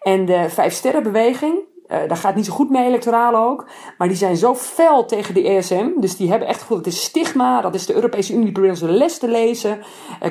En 0.00 0.24
de 0.24 0.46
Vijf 0.48 0.72
Sterrenbeweging, 0.72 1.54
uh, 1.54 1.98
daar 2.08 2.16
gaat 2.16 2.34
niet 2.34 2.46
zo 2.46 2.52
goed 2.52 2.70
mee 2.70 2.86
electoraal 2.86 3.50
ook. 3.50 3.68
Maar 3.98 4.08
die 4.08 4.16
zijn 4.16 4.36
zo 4.36 4.54
fel 4.54 5.04
tegen 5.04 5.34
de 5.34 5.48
ESM. 5.48 5.90
Dus 5.96 6.16
die 6.16 6.30
hebben 6.30 6.48
echt 6.48 6.60
gevoeld, 6.60 6.84
het 6.84 6.94
is 6.94 7.02
stigma. 7.02 7.60
Dat 7.60 7.74
is 7.74 7.86
de 7.86 7.94
Europese 7.94 8.32
Unie 8.32 8.44
die 8.44 8.52
probeert 8.52 8.80
les 8.80 9.18
te 9.18 9.28
lezen. 9.28 9.80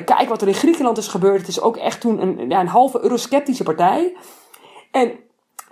kijk 0.04 0.28
wat 0.28 0.42
er 0.42 0.48
in 0.48 0.54
Griekenland 0.54 0.98
is 0.98 1.08
gebeurd. 1.08 1.38
Het 1.38 1.48
is 1.48 1.60
ook 1.60 1.76
echt 1.76 2.00
toen 2.00 2.22
een, 2.22 2.48
ja, 2.48 2.60
een 2.60 2.66
halve 2.66 3.02
eurosceptische 3.02 3.64
partij. 3.64 4.16
En 4.90 5.12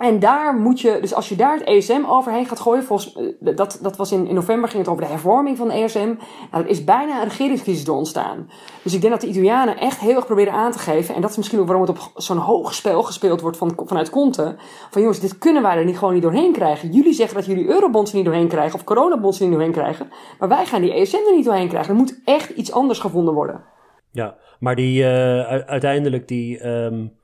en 0.01 0.19
daar 0.19 0.55
moet 0.55 0.81
je, 0.81 0.97
dus 1.01 1.13
als 1.13 1.29
je 1.29 1.35
daar 1.35 1.53
het 1.57 1.63
ESM 1.63 2.01
overheen 2.07 2.45
gaat 2.45 2.59
gooien, 2.59 2.83
volgens, 2.83 3.15
eh, 3.15 3.55
dat, 3.55 3.79
dat 3.81 3.97
was 3.97 4.11
in, 4.11 4.27
in 4.27 4.35
november 4.35 4.69
ging 4.69 4.81
het 4.81 4.91
over 4.91 5.03
de 5.03 5.09
hervorming 5.09 5.57
van 5.57 5.67
de 5.67 5.73
ESM. 5.73 6.13
Nou, 6.51 6.63
er 6.63 6.67
is 6.67 6.83
bijna 6.83 7.21
een 7.21 7.27
regeringscrisis 7.27 7.83
door 7.83 7.97
ontstaan. 7.97 8.49
Dus 8.83 8.93
ik 8.93 9.01
denk 9.01 9.13
dat 9.13 9.21
de 9.21 9.27
Italianen 9.27 9.77
echt 9.77 9.99
heel 9.99 10.15
erg 10.15 10.25
proberen 10.25 10.53
aan 10.53 10.71
te 10.71 10.79
geven. 10.79 11.15
En 11.15 11.21
dat 11.21 11.29
is 11.29 11.37
misschien 11.37 11.59
ook 11.59 11.67
waarom 11.67 11.87
het 11.87 11.97
op 11.97 12.11
zo'n 12.15 12.37
hoog 12.37 12.73
spel 12.73 13.03
gespeeld 13.03 13.41
wordt 13.41 13.57
van, 13.57 13.73
vanuit 13.85 14.09
Conte. 14.09 14.55
Van 14.89 15.01
jongens, 15.01 15.19
dit 15.19 15.37
kunnen 15.37 15.61
wij 15.61 15.77
er 15.77 15.85
niet 15.85 15.97
gewoon 15.97 16.13
niet 16.13 16.23
doorheen 16.23 16.51
krijgen. 16.51 16.91
Jullie 16.91 17.13
zeggen 17.13 17.35
dat 17.35 17.45
jullie 17.45 17.67
eurobonds 17.67 18.13
niet 18.13 18.25
doorheen 18.25 18.47
krijgen 18.47 18.79
of 18.79 18.83
coronabonds 18.83 19.39
niet 19.39 19.51
doorheen 19.51 19.71
krijgen. 19.71 20.09
Maar 20.39 20.49
wij 20.49 20.65
gaan 20.65 20.81
die 20.81 20.93
ESM 20.93 21.15
er 21.15 21.35
niet 21.35 21.45
doorheen 21.45 21.69
krijgen. 21.69 21.91
Er 21.91 21.99
moet 21.99 22.21
echt 22.25 22.49
iets 22.49 22.71
anders 22.71 22.99
gevonden 22.99 23.33
worden. 23.33 23.63
Ja, 24.11 24.35
maar 24.59 24.75
die 24.75 25.01
uh, 25.01 25.07
uiteindelijk 25.47 26.27
die. 26.27 26.67
Um 26.67 27.19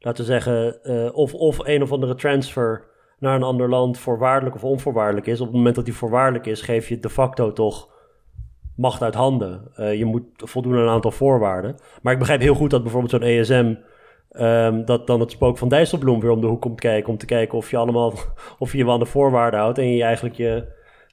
laten 0.00 0.24
we 0.24 0.30
zeggen, 0.30 0.78
uh, 0.82 1.16
of, 1.16 1.34
of 1.34 1.58
een 1.58 1.82
of 1.82 1.92
andere 1.92 2.14
transfer 2.14 2.88
naar 3.18 3.34
een 3.34 3.42
ander 3.42 3.68
land 3.68 3.98
voorwaardelijk 3.98 4.56
of 4.56 4.64
onvoorwaardelijk 4.64 5.26
is. 5.26 5.40
Op 5.40 5.46
het 5.46 5.56
moment 5.56 5.74
dat 5.74 5.84
die 5.84 5.94
voorwaardelijk 5.94 6.46
is, 6.46 6.62
geef 6.62 6.88
je 6.88 6.98
de 6.98 7.10
facto 7.10 7.52
toch 7.52 7.88
macht 8.76 9.02
uit 9.02 9.14
handen. 9.14 9.70
Uh, 9.76 9.94
je 9.94 10.04
moet 10.04 10.24
voldoen 10.36 10.74
aan 10.74 10.80
een 10.80 10.88
aantal 10.88 11.10
voorwaarden. 11.10 11.76
Maar 12.02 12.12
ik 12.12 12.18
begrijp 12.18 12.40
heel 12.40 12.54
goed 12.54 12.70
dat 12.70 12.82
bijvoorbeeld 12.82 13.12
zo'n 13.12 13.22
ESM. 13.22 13.74
Ehm, 14.30 14.84
dat 14.84 15.06
dan 15.06 15.20
het 15.20 15.30
spook 15.30 15.58
van 15.58 15.68
Dijsselbloem 15.68 16.20
weer 16.20 16.30
om 16.30 16.40
de 16.40 16.46
hoek 16.46 16.60
komt 16.60 16.80
kijken. 16.80 17.10
Om 17.10 17.18
te 17.18 17.26
kijken 17.26 17.58
of 17.58 17.70
je 17.70 17.76
allemaal. 17.76 18.14
of 18.58 18.72
je 18.72 18.78
je 18.78 18.84
wel 18.84 18.92
aan 18.92 18.98
de 18.98 19.06
voorwaarden 19.06 19.60
houdt. 19.60 19.78
En 19.78 19.90
je 19.90 20.02
eigenlijk 20.02 20.34
je, 20.34 20.66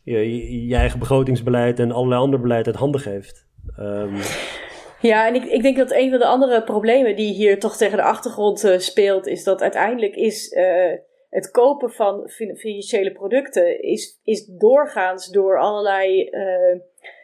je, 0.03 0.67
je 0.67 0.75
eigen 0.75 0.99
begrotingsbeleid 0.99 1.79
en 1.79 1.91
allerlei 1.91 2.21
ander 2.21 2.39
beleid 2.39 2.67
uit 2.67 2.75
handen 2.75 3.01
geeft. 3.01 3.47
Um, 3.79 4.15
ja, 5.01 5.27
en 5.27 5.35
ik, 5.35 5.43
ik 5.43 5.61
denk 5.61 5.77
dat 5.77 5.91
een 5.91 6.09
van 6.09 6.19
de 6.19 6.25
andere 6.25 6.63
problemen 6.63 7.15
die 7.15 7.33
hier 7.33 7.59
toch 7.59 7.77
tegen 7.77 7.97
de 7.97 8.03
achtergrond 8.03 8.63
uh, 8.63 8.77
speelt, 8.77 9.27
is 9.27 9.43
dat 9.43 9.61
uiteindelijk 9.61 10.15
is 10.15 10.51
uh, 10.51 10.93
het 11.29 11.51
kopen 11.51 11.91
van 11.91 12.29
financiële 12.29 13.11
producten 13.11 13.81
is, 13.81 14.19
is 14.23 14.45
doorgaans 14.45 15.27
door 15.27 15.59
allerlei, 15.59 16.29
uh, 16.31 16.79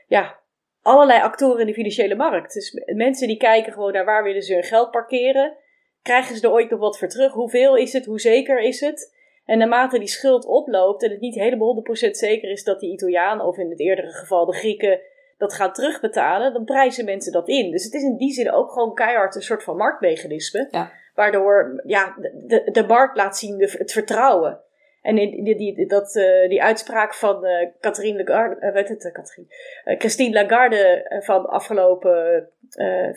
ja, 0.07 0.39
allerlei 0.81 1.21
actoren 1.21 1.59
in 1.59 1.67
de 1.67 1.73
financiële 1.73 2.15
markt. 2.15 2.53
Dus 2.53 2.83
mensen 2.85 3.27
die 3.27 3.37
kijken 3.37 3.73
gewoon 3.73 3.93
naar 3.93 4.05
waar 4.05 4.23
willen 4.23 4.41
ze 4.41 4.53
hun 4.53 4.63
geld 4.63 4.91
parkeren. 4.91 5.57
krijgen 6.01 6.35
ze 6.35 6.47
er 6.47 6.53
ooit 6.53 6.69
nog 6.69 6.79
wat 6.79 6.97
voor 6.97 7.07
terug? 7.07 7.33
Hoeveel 7.33 7.77
is 7.77 7.93
het? 7.93 8.05
Hoe 8.05 8.19
zeker 8.19 8.59
is 8.59 8.79
het? 8.79 9.21
En 9.45 9.57
naarmate 9.57 9.99
die 9.99 10.07
schuld 10.07 10.45
oploopt 10.45 11.03
en 11.03 11.11
het 11.11 11.19
niet 11.19 11.35
helemaal 11.35 11.83
100% 12.07 12.09
zeker 12.11 12.51
is 12.51 12.63
dat 12.63 12.79
die 12.79 12.91
Italianen, 12.91 13.45
of 13.45 13.57
in 13.57 13.69
het 13.69 13.79
eerdere 13.79 14.11
geval 14.11 14.45
de 14.45 14.53
Grieken, 14.53 14.99
dat 15.43 15.53
gaan 15.53 15.73
terugbetalen, 15.73 16.53
dan 16.53 16.63
prijzen 16.63 17.05
mensen 17.05 17.31
dat 17.31 17.47
in. 17.47 17.71
Dus 17.71 17.83
het 17.83 17.93
is 17.93 18.03
in 18.03 18.17
die 18.17 18.31
zin 18.31 18.51
ook 18.51 18.71
gewoon 18.71 18.93
keihard 18.95 19.35
een 19.35 19.41
soort 19.41 19.63
van 19.63 19.77
marktmechanisme. 19.77 20.67
Ja. 20.71 20.91
Waardoor 21.15 21.81
ja, 21.85 22.15
de, 22.47 22.69
de 22.71 22.85
markt 22.87 23.17
laat 23.17 23.37
zien 23.37 23.57
de, 23.57 23.75
het 23.77 23.91
vertrouwen. 23.91 24.59
En 25.01 25.17
in, 25.17 25.43
die, 25.43 25.55
die, 25.55 25.87
dat, 25.87 26.15
uh, 26.15 26.49
die 26.49 26.63
uitspraak 26.63 27.13
van 27.13 27.45
uh, 27.45 27.67
Catherine 27.79 28.23
Lagarde, 28.23 28.65
uh, 28.65 28.73
weet 28.73 28.89
het, 28.89 29.11
Catherine, 29.11 29.47
Christine 29.83 30.33
Lagarde 30.33 31.05
van 31.23 31.45
afgelopen, 31.45 32.49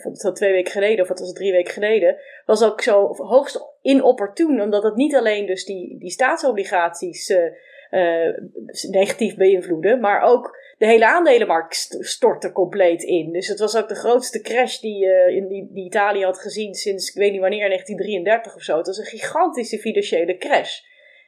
van, 0.01 0.17
van 0.17 0.33
twee 0.33 0.51
weken 0.51 0.71
geleden, 0.71 1.01
of 1.01 1.07
wat 1.07 1.19
was 1.19 1.27
het, 1.27 1.37
drie 1.37 1.51
weken 1.51 1.73
geleden, 1.73 2.17
was 2.45 2.63
ook 2.63 2.81
zo 2.81 3.13
hoogst 3.15 3.59
inopportun, 3.81 4.61
omdat 4.61 4.83
het 4.83 4.95
niet 4.95 5.15
alleen 5.15 5.45
dus 5.45 5.65
die, 5.65 5.99
die 5.99 6.09
staatsobligaties 6.09 7.33
negatief 8.89 9.35
beïnvloedde, 9.35 9.97
maar 9.97 10.21
ook 10.21 10.57
de 10.77 10.85
hele 10.85 11.07
aandelenmarkt 11.07 11.97
stortte 11.99 12.51
compleet 12.51 13.03
in. 13.03 13.31
Dus 13.31 13.47
het 13.47 13.59
was 13.59 13.77
ook 13.77 13.87
de 13.87 13.95
grootste 13.95 14.41
crash 14.41 14.79
die, 14.79 15.05
uh, 15.05 15.35
in 15.35 15.47
die, 15.47 15.67
die 15.71 15.85
Italië 15.85 16.23
had 16.23 16.39
gezien 16.39 16.73
sinds, 16.73 17.09
ik 17.09 17.15
weet 17.15 17.31
niet 17.31 17.41
wanneer, 17.41 17.67
1933 17.67 18.55
of 18.55 18.61
zo. 18.61 18.77
Het 18.77 18.87
was 18.87 18.97
een 18.97 19.05
gigantische 19.05 19.77
financiële 19.77 20.37
crash. 20.37 20.79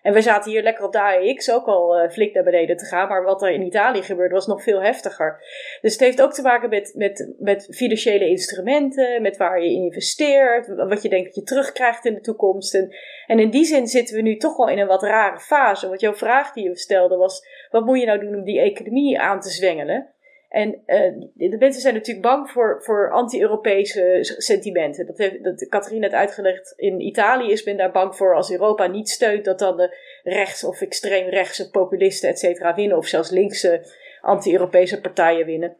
En 0.01 0.13
we 0.13 0.21
zaten 0.21 0.51
hier 0.51 0.63
lekker 0.63 0.85
op 0.85 0.91
de 0.91 1.01
AEX 1.01 1.51
ook 1.51 1.65
al 1.65 2.03
uh, 2.03 2.09
flink 2.09 2.33
naar 2.33 2.43
beneden 2.43 2.77
te 2.77 2.85
gaan. 2.85 3.07
Maar 3.07 3.23
wat 3.23 3.41
er 3.41 3.51
in 3.51 3.61
Italië 3.65 4.01
gebeurde 4.01 4.33
was 4.33 4.47
nog 4.47 4.63
veel 4.63 4.81
heftiger. 4.81 5.43
Dus 5.81 5.91
het 5.91 6.01
heeft 6.01 6.21
ook 6.21 6.33
te 6.33 6.41
maken 6.41 6.69
met, 6.69 6.93
met, 6.95 7.33
met 7.39 7.67
financiële 7.71 8.29
instrumenten. 8.29 9.21
Met 9.21 9.37
waar 9.37 9.63
je 9.63 9.69
investeert. 9.69 10.67
Wat 10.67 11.01
je 11.01 11.09
denkt 11.09 11.25
dat 11.25 11.35
je 11.35 11.43
terugkrijgt 11.43 12.05
in 12.05 12.13
de 12.13 12.21
toekomst. 12.21 12.75
En, 12.75 12.95
en 13.27 13.39
in 13.39 13.49
die 13.49 13.65
zin 13.65 13.87
zitten 13.87 14.15
we 14.15 14.21
nu 14.21 14.37
toch 14.37 14.57
wel 14.57 14.69
in 14.69 14.79
een 14.79 14.87
wat 14.87 15.03
rare 15.03 15.39
fase. 15.39 15.87
Want 15.87 16.01
jouw 16.01 16.15
vraag 16.15 16.53
die 16.53 16.63
je 16.63 16.77
stelde 16.77 17.15
was: 17.15 17.47
wat 17.69 17.85
moet 17.85 17.99
je 17.99 18.05
nou 18.05 18.19
doen 18.19 18.35
om 18.35 18.43
die 18.43 18.59
economie 18.59 19.19
aan 19.19 19.39
te 19.39 19.49
zwengelen? 19.49 20.13
En 20.49 20.83
uh, 20.87 21.49
de 21.49 21.57
mensen 21.57 21.81
zijn 21.81 21.93
natuurlijk 21.93 22.25
bang 22.27 22.49
voor, 22.49 22.83
voor 22.83 23.11
anti-Europese 23.11 24.19
sentimenten. 24.21 25.05
Dat 25.05 25.17
heeft 25.17 25.43
dat 25.43 25.67
Catherine 25.67 25.99
net 25.99 26.13
uitgelegd. 26.13 26.73
In 26.75 27.01
Italië 27.01 27.51
is 27.51 27.63
men 27.63 27.77
daar 27.77 27.91
bang 27.91 28.15
voor 28.15 28.35
als 28.35 28.51
Europa 28.51 28.87
niet 28.87 29.09
steunt, 29.09 29.45
dat 29.45 29.59
dan 29.59 29.77
de 29.77 29.95
rechts- 30.23 30.63
of 30.63 30.81
extreemrechtse 30.81 31.69
populisten, 31.69 32.29
et 32.29 32.39
cetera, 32.39 32.75
winnen. 32.75 32.97
Of 32.97 33.07
zelfs 33.07 33.29
linkse 33.29 33.93
anti-Europese 34.21 35.01
partijen 35.01 35.45
winnen. 35.45 35.77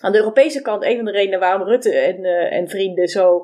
Aan 0.00 0.12
de 0.12 0.18
Europese 0.18 0.62
kant, 0.62 0.84
een 0.84 0.96
van 0.96 1.04
de 1.04 1.10
redenen 1.10 1.40
waarom 1.40 1.68
Rutte 1.68 1.98
en, 1.98 2.24
uh, 2.24 2.52
en 2.52 2.68
vrienden 2.68 3.08
zo, 3.08 3.42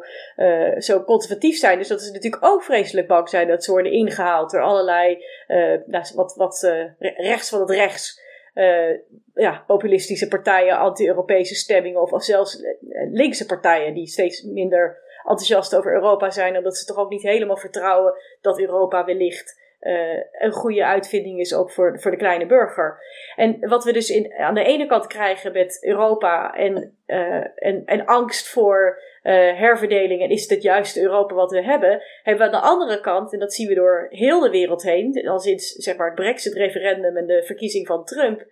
zo 0.79 1.05
conservatief 1.05 1.57
zijn, 1.57 1.79
is 1.79 1.89
dat 1.89 2.03
ze 2.03 2.13
natuurlijk 2.13 2.45
ook 2.45 2.63
vreselijk 2.63 3.07
bang 3.07 3.29
zijn 3.29 3.49
dat 3.49 3.65
ze 3.65 3.71
worden 3.71 3.93
ingehaald 3.93 4.51
door 4.51 4.63
allerlei, 4.63 5.25
uh, 5.49 6.07
wat, 6.15 6.35
wat 6.37 6.75
rechts 6.99 7.49
van 7.49 7.61
het 7.61 7.71
rechts 7.71 8.23
uh, 8.55 8.99
ja, 9.35 9.65
populistische 9.67 10.29
partijen, 10.29 10.79
anti-Europese 10.79 11.55
stemmingen 11.55 12.13
of, 12.13 12.25
zelfs 12.25 12.63
eh, 12.63 12.77
linkse 13.11 13.47
partijen 13.47 13.95
die 13.95 14.07
steeds 14.07 14.43
minder 14.43 15.03
enthousiast 15.19 15.77
over 15.77 15.93
Europa 15.93 16.31
zijn, 16.31 16.57
omdat 16.57 16.77
ze 16.77 16.87
toch 16.87 16.97
ook 16.97 17.11
niet 17.11 17.23
helemaal 17.23 17.57
vertrouwen 17.57 18.15
dat 18.41 18.61
Europa 18.61 19.05
wellicht 19.05 19.63
uh, 19.81 20.23
een 20.33 20.53
goede 20.53 20.85
uitvinding 20.85 21.41
is 21.41 21.55
ook 21.55 21.71
voor, 21.71 22.01
voor 22.01 22.11
de 22.11 22.17
kleine 22.17 22.47
burger. 22.47 22.99
En 23.37 23.69
wat 23.69 23.85
we 23.85 23.93
dus 23.93 24.11
in, 24.11 24.33
aan 24.33 24.55
de 24.55 24.65
ene 24.65 24.87
kant 24.87 25.07
krijgen 25.07 25.53
met 25.53 25.85
Europa 25.85 26.55
en, 26.55 26.97
uh, 27.07 27.47
en, 27.55 27.83
en 27.85 28.05
angst 28.05 28.49
voor 28.49 29.03
uh, 29.25 29.33
herverdeling 29.59 30.23
en 30.23 30.31
is 30.31 30.49
het 30.49 30.63
juiste 30.63 31.01
Europa 31.01 31.35
wat 31.35 31.51
we 31.51 31.63
hebben, 31.63 32.03
hebben 32.23 32.47
we 32.47 32.53
aan 32.53 32.61
de 32.61 32.69
andere 32.69 33.01
kant, 33.01 33.33
en 33.33 33.39
dat 33.39 33.55
zien 33.55 33.69
we 33.69 33.75
door 33.75 34.07
heel 34.11 34.41
de 34.41 34.51
wereld 34.51 34.83
heen, 34.83 35.29
al 35.29 35.39
sinds 35.39 35.73
zeg 35.73 35.97
maar, 35.97 36.07
het 36.07 36.15
Brexit-referendum 36.15 37.17
en 37.17 37.27
de 37.27 37.43
verkiezing 37.45 37.87
van 37.87 38.05
Trump, 38.05 38.47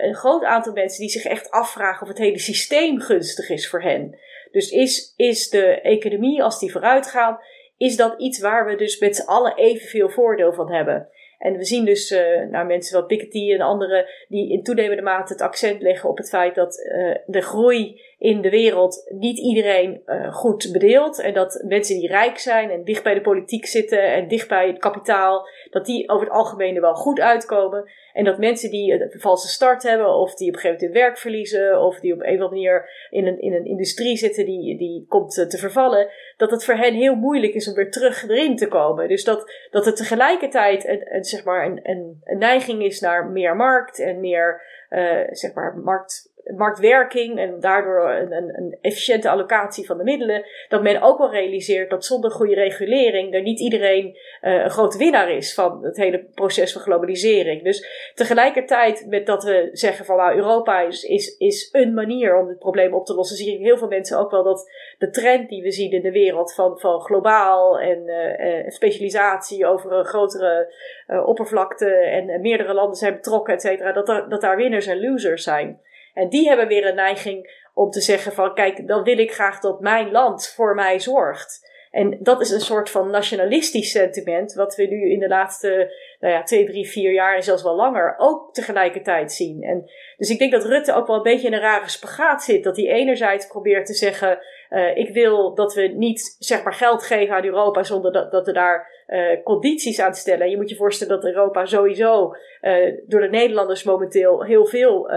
een 0.00 0.14
groot 0.14 0.44
aantal 0.44 0.72
mensen 0.72 1.00
die 1.00 1.10
zich 1.10 1.24
echt 1.24 1.50
afvragen 1.50 2.02
of 2.02 2.08
het 2.08 2.18
hele 2.18 2.38
systeem 2.38 3.00
gunstig 3.00 3.48
is 3.48 3.68
voor 3.68 3.82
hen. 3.82 4.18
Dus 4.50 4.70
is, 4.70 5.14
is 5.16 5.48
de 5.48 5.80
economie, 5.80 6.42
als 6.42 6.58
die 6.58 6.72
vooruit 6.72 7.06
gaat, 7.06 7.44
is 7.76 7.96
dat 7.96 8.14
iets 8.18 8.40
waar 8.40 8.66
we 8.66 8.76
dus 8.76 8.98
met 8.98 9.16
z'n 9.16 9.26
allen 9.26 9.56
evenveel 9.56 10.08
voordeel 10.08 10.52
van 10.52 10.72
hebben. 10.72 11.08
En 11.38 11.56
we 11.56 11.64
zien 11.64 11.84
dus 11.84 12.10
uh, 12.10 12.48
nou, 12.50 12.66
mensen 12.66 12.90
zoals 12.90 13.06
Piketty 13.06 13.52
en 13.52 13.60
anderen 13.60 14.06
die 14.28 14.52
in 14.52 14.62
toenemende 14.62 15.02
mate 15.02 15.32
het 15.32 15.42
accent 15.42 15.82
leggen 15.82 16.08
op 16.08 16.16
het 16.16 16.28
feit 16.28 16.54
dat 16.54 16.78
uh, 16.78 17.16
de 17.26 17.40
groei 17.40 18.02
in 18.18 18.40
de 18.40 18.50
wereld 18.50 19.10
niet 19.18 19.38
iedereen 19.38 20.02
uh, 20.06 20.34
goed 20.34 20.68
bedeelt. 20.72 21.20
En 21.20 21.34
dat 21.34 21.64
mensen 21.66 21.98
die 21.98 22.08
rijk 22.08 22.38
zijn 22.38 22.70
en 22.70 22.84
dicht 22.84 23.02
bij 23.02 23.14
de 23.14 23.20
politiek 23.20 23.66
zitten 23.66 24.12
en 24.12 24.28
dicht 24.28 24.48
bij 24.48 24.66
het 24.66 24.78
kapitaal, 24.78 25.48
dat 25.70 25.86
die 25.86 26.08
over 26.08 26.26
het 26.26 26.34
algemeen 26.34 26.74
er 26.74 26.80
wel 26.80 26.94
goed 26.94 27.20
uitkomen. 27.20 27.90
En 28.12 28.24
dat 28.24 28.38
mensen 28.38 28.70
die 28.70 28.92
een 28.92 29.20
valse 29.20 29.48
start 29.48 29.82
hebben, 29.82 30.14
of 30.14 30.34
die 30.34 30.48
op 30.48 30.54
een 30.54 30.60
gegeven 30.60 30.86
moment 30.86 31.02
werk 31.02 31.18
verliezen, 31.18 31.80
of 31.80 32.00
die 32.00 32.12
op 32.12 32.20
een 32.20 32.26
of 32.26 32.32
andere 32.32 32.50
manier 32.50 32.90
in 33.10 33.26
een, 33.26 33.40
in 33.40 33.52
een 33.52 33.64
industrie 33.64 34.16
zitten 34.16 34.44
die, 34.44 34.78
die 34.78 35.06
komt 35.08 35.32
te 35.34 35.58
vervallen, 35.58 36.08
dat 36.36 36.50
het 36.50 36.64
voor 36.64 36.74
hen 36.74 36.94
heel 36.94 37.14
moeilijk 37.14 37.54
is 37.54 37.68
om 37.68 37.74
weer 37.74 37.90
terug 37.90 38.28
erin 38.28 38.56
te 38.56 38.68
komen. 38.68 39.08
Dus 39.08 39.24
dat, 39.24 39.52
dat 39.70 39.84
het 39.84 39.96
tegelijkertijd 39.96 40.88
een, 40.88 41.24
zeg 41.24 41.44
maar 41.44 41.66
een, 41.66 41.80
een, 41.82 42.38
neiging 42.38 42.82
is 42.82 43.00
naar 43.00 43.26
meer 43.26 43.56
markt 43.56 43.98
en 43.98 44.20
meer 44.20 44.62
uh, 44.90 45.20
zeg 45.30 45.54
maar 45.54 45.76
markt 45.76 46.32
marktwerking 46.56 47.38
en 47.38 47.60
daardoor 47.60 48.10
een, 48.10 48.32
een, 48.32 48.58
een, 48.58 48.78
efficiënte 48.80 49.28
allocatie 49.28 49.86
van 49.86 49.98
de 49.98 50.04
middelen, 50.04 50.44
dat 50.68 50.82
men 50.82 51.02
ook 51.02 51.18
wel 51.18 51.30
realiseert 51.30 51.90
dat 51.90 52.04
zonder 52.04 52.30
goede 52.30 52.54
regulering 52.54 53.34
er 53.34 53.42
niet 53.42 53.60
iedereen 53.60 54.06
uh, 54.06 54.62
een 54.62 54.70
grote 54.70 54.98
winnaar 54.98 55.30
is 55.30 55.54
van 55.54 55.84
het 55.84 55.96
hele 55.96 56.24
proces 56.34 56.72
van 56.72 56.82
globalisering. 56.82 57.62
Dus 57.62 58.10
tegelijkertijd 58.14 59.06
met 59.08 59.26
dat 59.26 59.44
we 59.44 59.68
zeggen 59.72 60.04
van 60.04 60.16
nou 60.16 60.36
Europa 60.36 60.80
is, 60.80 61.02
is, 61.02 61.36
is 61.36 61.68
een 61.72 61.94
manier 61.94 62.36
om 62.36 62.46
dit 62.46 62.58
probleem 62.58 62.94
op 62.94 63.06
te 63.06 63.14
lossen, 63.14 63.36
zie 63.36 63.54
ik 63.54 63.64
heel 63.64 63.78
veel 63.78 63.88
mensen 63.88 64.18
ook 64.18 64.30
wel 64.30 64.42
dat 64.42 64.70
de 64.98 65.10
trend 65.10 65.48
die 65.48 65.62
we 65.62 65.70
zien 65.70 65.90
in 65.90 66.02
de 66.02 66.12
wereld 66.12 66.54
van, 66.54 66.78
van 66.78 67.00
globaal 67.00 67.80
en 67.80 68.02
uh, 68.06 68.70
specialisatie 68.70 69.66
over 69.66 69.92
een 69.92 70.04
grotere 70.04 70.74
uh, 71.08 71.26
oppervlakte 71.26 71.86
en 71.90 72.40
meerdere 72.40 72.74
landen 72.74 72.96
zijn 72.96 73.14
betrokken, 73.14 73.54
et 73.54 73.60
cetera, 73.60 73.92
dat, 73.92 74.06
dat 74.06 74.40
daar 74.40 74.56
winners 74.56 74.86
en 74.86 75.00
losers 75.00 75.42
zijn. 75.42 75.80
En 76.14 76.28
die 76.28 76.48
hebben 76.48 76.68
weer 76.68 76.86
een 76.86 76.94
neiging 76.94 77.62
om 77.74 77.90
te 77.90 78.00
zeggen 78.00 78.32
van 78.32 78.54
kijk, 78.54 78.86
dan 78.86 79.02
wil 79.02 79.18
ik 79.18 79.32
graag 79.32 79.60
dat 79.60 79.80
mijn 79.80 80.10
land 80.10 80.48
voor 80.48 80.74
mij 80.74 81.00
zorgt. 81.00 81.72
En 81.94 82.18
dat 82.20 82.40
is 82.40 82.50
een 82.50 82.60
soort 82.60 82.90
van 82.90 83.10
nationalistisch 83.10 83.90
sentiment, 83.90 84.54
wat 84.54 84.76
we 84.76 84.82
nu 84.82 85.10
in 85.10 85.18
de 85.18 85.28
laatste 85.28 85.94
nou 86.20 86.34
ja, 86.34 86.42
twee, 86.42 86.66
drie, 86.66 86.88
vier 86.88 87.12
jaar 87.12 87.36
en 87.36 87.42
zelfs 87.42 87.62
wel 87.62 87.76
langer 87.76 88.14
ook 88.18 88.54
tegelijkertijd 88.54 89.32
zien. 89.32 89.62
En 89.62 89.90
dus 90.16 90.30
ik 90.30 90.38
denk 90.38 90.52
dat 90.52 90.64
Rutte 90.64 90.94
ook 90.94 91.06
wel 91.06 91.16
een 91.16 91.22
beetje 91.22 91.46
in 91.46 91.52
een 91.52 91.60
rare 91.60 91.88
spagaat 91.88 92.42
zit. 92.42 92.64
Dat 92.64 92.76
hij 92.76 92.86
enerzijds 92.86 93.46
probeert 93.46 93.86
te 93.86 93.94
zeggen, 93.94 94.38
uh, 94.70 94.96
ik 94.96 95.12
wil 95.12 95.54
dat 95.54 95.74
we 95.74 95.82
niet 95.82 96.36
zeg 96.38 96.62
maar 96.62 96.74
geld 96.74 97.02
geven 97.02 97.34
aan 97.34 97.44
Europa 97.44 97.82
zonder 97.82 98.12
dat, 98.12 98.30
dat 98.30 98.46
we 98.46 98.52
daar 98.52 99.04
uh, 99.06 99.42
condities 99.42 100.00
aan 100.00 100.14
stellen. 100.14 100.50
Je 100.50 100.56
moet 100.56 100.70
je 100.70 100.76
voorstellen 100.76 101.14
dat 101.20 101.24
Europa 101.24 101.66
sowieso 101.66 102.34
uh, 102.64 102.94
door 103.06 103.20
de 103.20 103.28
Nederlanders 103.28 103.84
momenteel 103.84 104.44
heel 104.44 104.66
veel 104.66 105.10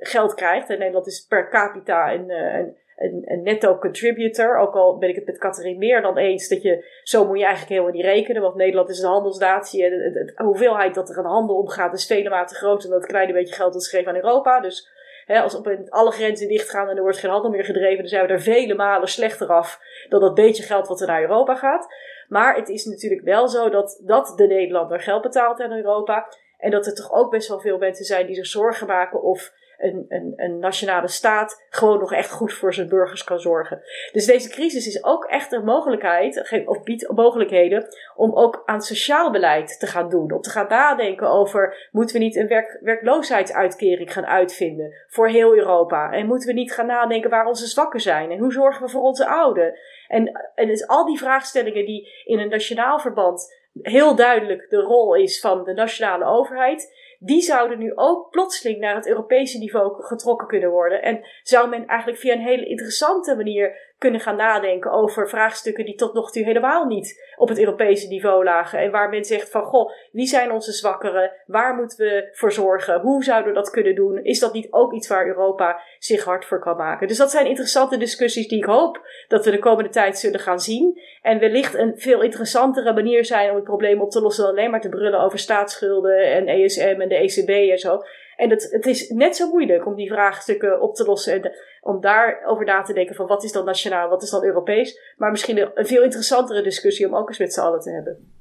geld 0.00 0.34
krijgt. 0.34 0.70
En 0.70 0.78
Nederland 0.78 1.06
is 1.06 1.26
per 1.28 1.50
capita 1.50 2.12
een, 2.12 2.30
een 2.30 2.76
een, 2.96 3.22
een 3.24 3.42
netto 3.42 3.78
contributor. 3.78 4.56
Ook 4.58 4.74
al 4.74 4.98
ben 4.98 5.08
ik 5.08 5.14
het 5.14 5.26
met 5.26 5.38
Catherine 5.38 5.78
meer 5.78 6.02
dan 6.02 6.18
eens 6.18 6.48
dat 6.48 6.62
je 6.62 7.00
zo 7.02 7.26
moet 7.26 7.38
je 7.38 7.44
eigenlijk 7.44 7.72
helemaal 7.72 7.94
niet 7.94 8.04
rekenen. 8.04 8.42
Want 8.42 8.54
Nederland 8.54 8.88
is 8.88 8.98
een 8.98 9.08
handelsnatie 9.08 9.84
en 9.84 9.90
de, 9.90 10.32
hoeveelheid 10.36 10.94
dat 10.94 11.10
er 11.10 11.18
een 11.18 11.24
handel 11.24 11.56
omgaat 11.56 11.94
is 11.94 12.06
vele 12.06 12.28
mate 12.28 12.54
groter 12.54 12.88
dan 12.90 12.98
het 12.98 13.08
kleine 13.08 13.32
beetje 13.32 13.54
geld 13.54 13.72
dat 13.72 13.84
ze 13.84 13.96
geven 13.96 14.08
aan 14.08 14.16
Europa. 14.16 14.60
Dus 14.60 14.92
als 15.26 15.54
op 15.54 15.76
alle 15.88 16.10
grenzen 16.10 16.48
dichtgaan 16.48 16.88
en 16.88 16.96
er 16.96 17.02
wordt 17.02 17.18
geen 17.18 17.30
handel 17.30 17.50
meer 17.50 17.64
gedreven, 17.64 17.98
dan 17.98 18.08
zijn 18.08 18.26
we 18.26 18.32
er 18.32 18.40
vele 18.40 18.74
malen 18.74 19.08
slechter 19.08 19.48
af 19.48 19.80
dan 20.08 20.20
dat 20.20 20.34
beetje 20.34 20.62
geld 20.62 20.88
wat 20.88 21.00
er 21.00 21.06
naar 21.06 21.22
Europa 21.22 21.54
gaat. 21.54 21.94
Maar 22.28 22.56
het 22.56 22.68
is 22.68 22.84
natuurlijk 22.84 23.22
wel 23.22 23.48
zo 23.48 23.68
dat, 23.68 24.00
dat 24.04 24.32
de 24.36 24.46
Nederlander 24.46 25.00
geld 25.00 25.22
betaalt 25.22 25.60
aan 25.60 25.72
Europa. 25.72 26.28
En 26.58 26.70
dat 26.70 26.86
er 26.86 26.94
toch 26.94 27.12
ook 27.12 27.30
best 27.30 27.48
wel 27.48 27.60
veel 27.60 27.78
mensen 27.78 28.04
zijn 28.04 28.26
die 28.26 28.34
zich 28.34 28.46
zorgen 28.46 28.86
maken 28.86 29.22
of 29.22 29.52
een, 29.78 30.04
een, 30.08 30.32
een 30.36 30.58
nationale 30.58 31.08
staat 31.08 31.64
gewoon 31.70 31.98
nog 31.98 32.12
echt 32.12 32.30
goed 32.30 32.52
voor 32.52 32.74
zijn 32.74 32.88
burgers 32.88 33.24
kan 33.24 33.38
zorgen. 33.38 33.82
Dus 34.12 34.26
deze 34.26 34.48
crisis 34.48 34.86
is 34.86 35.04
ook 35.04 35.24
echt 35.24 35.52
een 35.52 35.64
mogelijkheid, 35.64 36.64
of 36.66 36.82
biedt 36.82 37.10
mogelijkheden, 37.10 37.86
om 38.16 38.34
ook 38.34 38.62
aan 38.66 38.80
sociaal 38.80 39.30
beleid 39.30 39.78
te 39.80 39.86
gaan 39.86 40.08
doen. 40.08 40.32
Om 40.32 40.40
te 40.40 40.50
gaan 40.50 40.68
nadenken 40.68 41.28
over, 41.28 41.88
moeten 41.92 42.16
we 42.16 42.22
niet 42.22 42.36
een 42.36 42.48
werk, 42.48 42.78
werkloosheidsuitkering 42.80 44.12
gaan 44.12 44.26
uitvinden 44.26 44.94
voor 45.06 45.28
heel 45.28 45.54
Europa? 45.54 46.12
En 46.12 46.26
moeten 46.26 46.48
we 46.48 46.54
niet 46.54 46.72
gaan 46.72 46.86
nadenken 46.86 47.30
waar 47.30 47.46
onze 47.46 47.66
zwakken 47.66 48.00
zijn? 48.00 48.30
En 48.30 48.38
hoe 48.38 48.52
zorgen 48.52 48.84
we 48.84 48.90
voor 48.90 49.02
onze 49.02 49.26
ouden? 49.26 49.78
En, 50.08 50.50
en 50.54 50.66
dus 50.66 50.86
al 50.86 51.04
die 51.06 51.18
vraagstellingen 51.18 51.84
die 51.84 52.08
in 52.24 52.38
een 52.38 52.48
nationaal 52.48 52.98
verband 52.98 53.63
heel 53.82 54.16
duidelijk 54.16 54.70
de 54.70 54.80
rol 54.80 55.14
is 55.14 55.40
van 55.40 55.64
de 55.64 55.72
nationale 55.72 56.24
overheid 56.24 56.92
die 57.18 57.40
zouden 57.40 57.78
nu 57.78 57.92
ook 57.94 58.30
plotseling 58.30 58.78
naar 58.78 58.94
het 58.94 59.08
Europese 59.08 59.58
niveau 59.58 60.02
getrokken 60.02 60.46
kunnen 60.46 60.70
worden. 60.70 61.02
En 61.02 61.20
zou 61.42 61.68
men 61.68 61.86
eigenlijk 61.86 62.20
via 62.20 62.32
een 62.32 62.40
hele 62.40 62.66
interessante 62.66 63.36
manier 63.36 63.93
kunnen 64.04 64.22
gaan 64.22 64.36
nadenken 64.36 64.90
over 64.90 65.28
vraagstukken 65.28 65.84
die 65.84 65.94
tot 65.94 66.14
nog 66.14 66.30
toe 66.30 66.44
helemaal 66.44 66.84
niet 66.86 67.32
op 67.36 67.48
het 67.48 67.58
Europese 67.58 68.08
niveau 68.08 68.44
lagen. 68.44 68.78
En 68.78 68.90
waar 68.90 69.08
men 69.08 69.24
zegt 69.24 69.50
van, 69.50 69.62
goh, 69.62 69.90
wie 70.12 70.26
zijn 70.26 70.52
onze 70.52 70.72
zwakkeren? 70.72 71.32
Waar 71.46 71.74
moeten 71.74 71.98
we 71.98 72.28
voor 72.32 72.52
zorgen? 72.52 73.00
Hoe 73.00 73.24
zouden 73.24 73.48
we 73.48 73.58
dat 73.58 73.70
kunnen 73.70 73.94
doen? 73.94 74.24
Is 74.24 74.38
dat 74.38 74.52
niet 74.52 74.66
ook 74.70 74.92
iets 74.92 75.08
waar 75.08 75.26
Europa 75.26 75.80
zich 75.98 76.24
hard 76.24 76.44
voor 76.44 76.60
kan 76.60 76.76
maken? 76.76 77.08
Dus 77.08 77.16
dat 77.16 77.30
zijn 77.30 77.46
interessante 77.46 77.96
discussies 77.96 78.48
die 78.48 78.58
ik 78.58 78.64
hoop 78.64 79.06
dat 79.28 79.44
we 79.44 79.50
de 79.50 79.58
komende 79.58 79.90
tijd 79.90 80.18
zullen 80.18 80.40
gaan 80.40 80.60
zien. 80.60 81.00
En 81.22 81.38
wellicht 81.38 81.74
een 81.74 81.92
veel 81.96 82.22
interessantere 82.22 82.92
manier 82.92 83.24
zijn 83.24 83.50
om 83.50 83.56
het 83.56 83.64
probleem 83.64 84.00
op 84.00 84.10
te 84.10 84.20
lossen 84.20 84.44
dan 84.44 84.52
alleen 84.52 84.70
maar 84.70 84.80
te 84.80 84.88
brullen 84.88 85.20
over 85.20 85.38
staatsschulden 85.38 86.32
en 86.32 86.46
ESM 86.46 86.96
en 87.00 87.08
de 87.08 87.16
ECB 87.16 87.48
en 87.48 87.78
zo. 87.78 88.02
En 88.36 88.50
het, 88.50 88.68
het 88.70 88.86
is 88.86 89.08
net 89.08 89.36
zo 89.36 89.48
moeilijk 89.48 89.86
om 89.86 89.94
die 89.94 90.12
vraagstukken 90.12 90.80
op 90.80 90.94
te 90.94 91.04
lossen 91.04 91.32
en 91.32 91.52
om 91.84 92.00
daarover 92.00 92.64
na 92.64 92.82
te 92.82 92.92
denken 92.92 93.14
van 93.14 93.26
wat 93.26 93.44
is 93.44 93.52
dan 93.52 93.64
nationaal, 93.64 94.08
wat 94.08 94.22
is 94.22 94.30
dan 94.30 94.44
Europees. 94.44 95.14
Maar 95.16 95.30
misschien 95.30 95.58
een, 95.58 95.86
veel 95.86 96.02
interessantere 96.02 96.62
discussie 96.62 97.06
om 97.06 97.16
ook 97.16 97.28
eens 97.28 97.38
met 97.38 97.52
z'n 97.52 97.60
allen 97.60 97.80
te 97.80 97.90
hebben. 97.90 98.32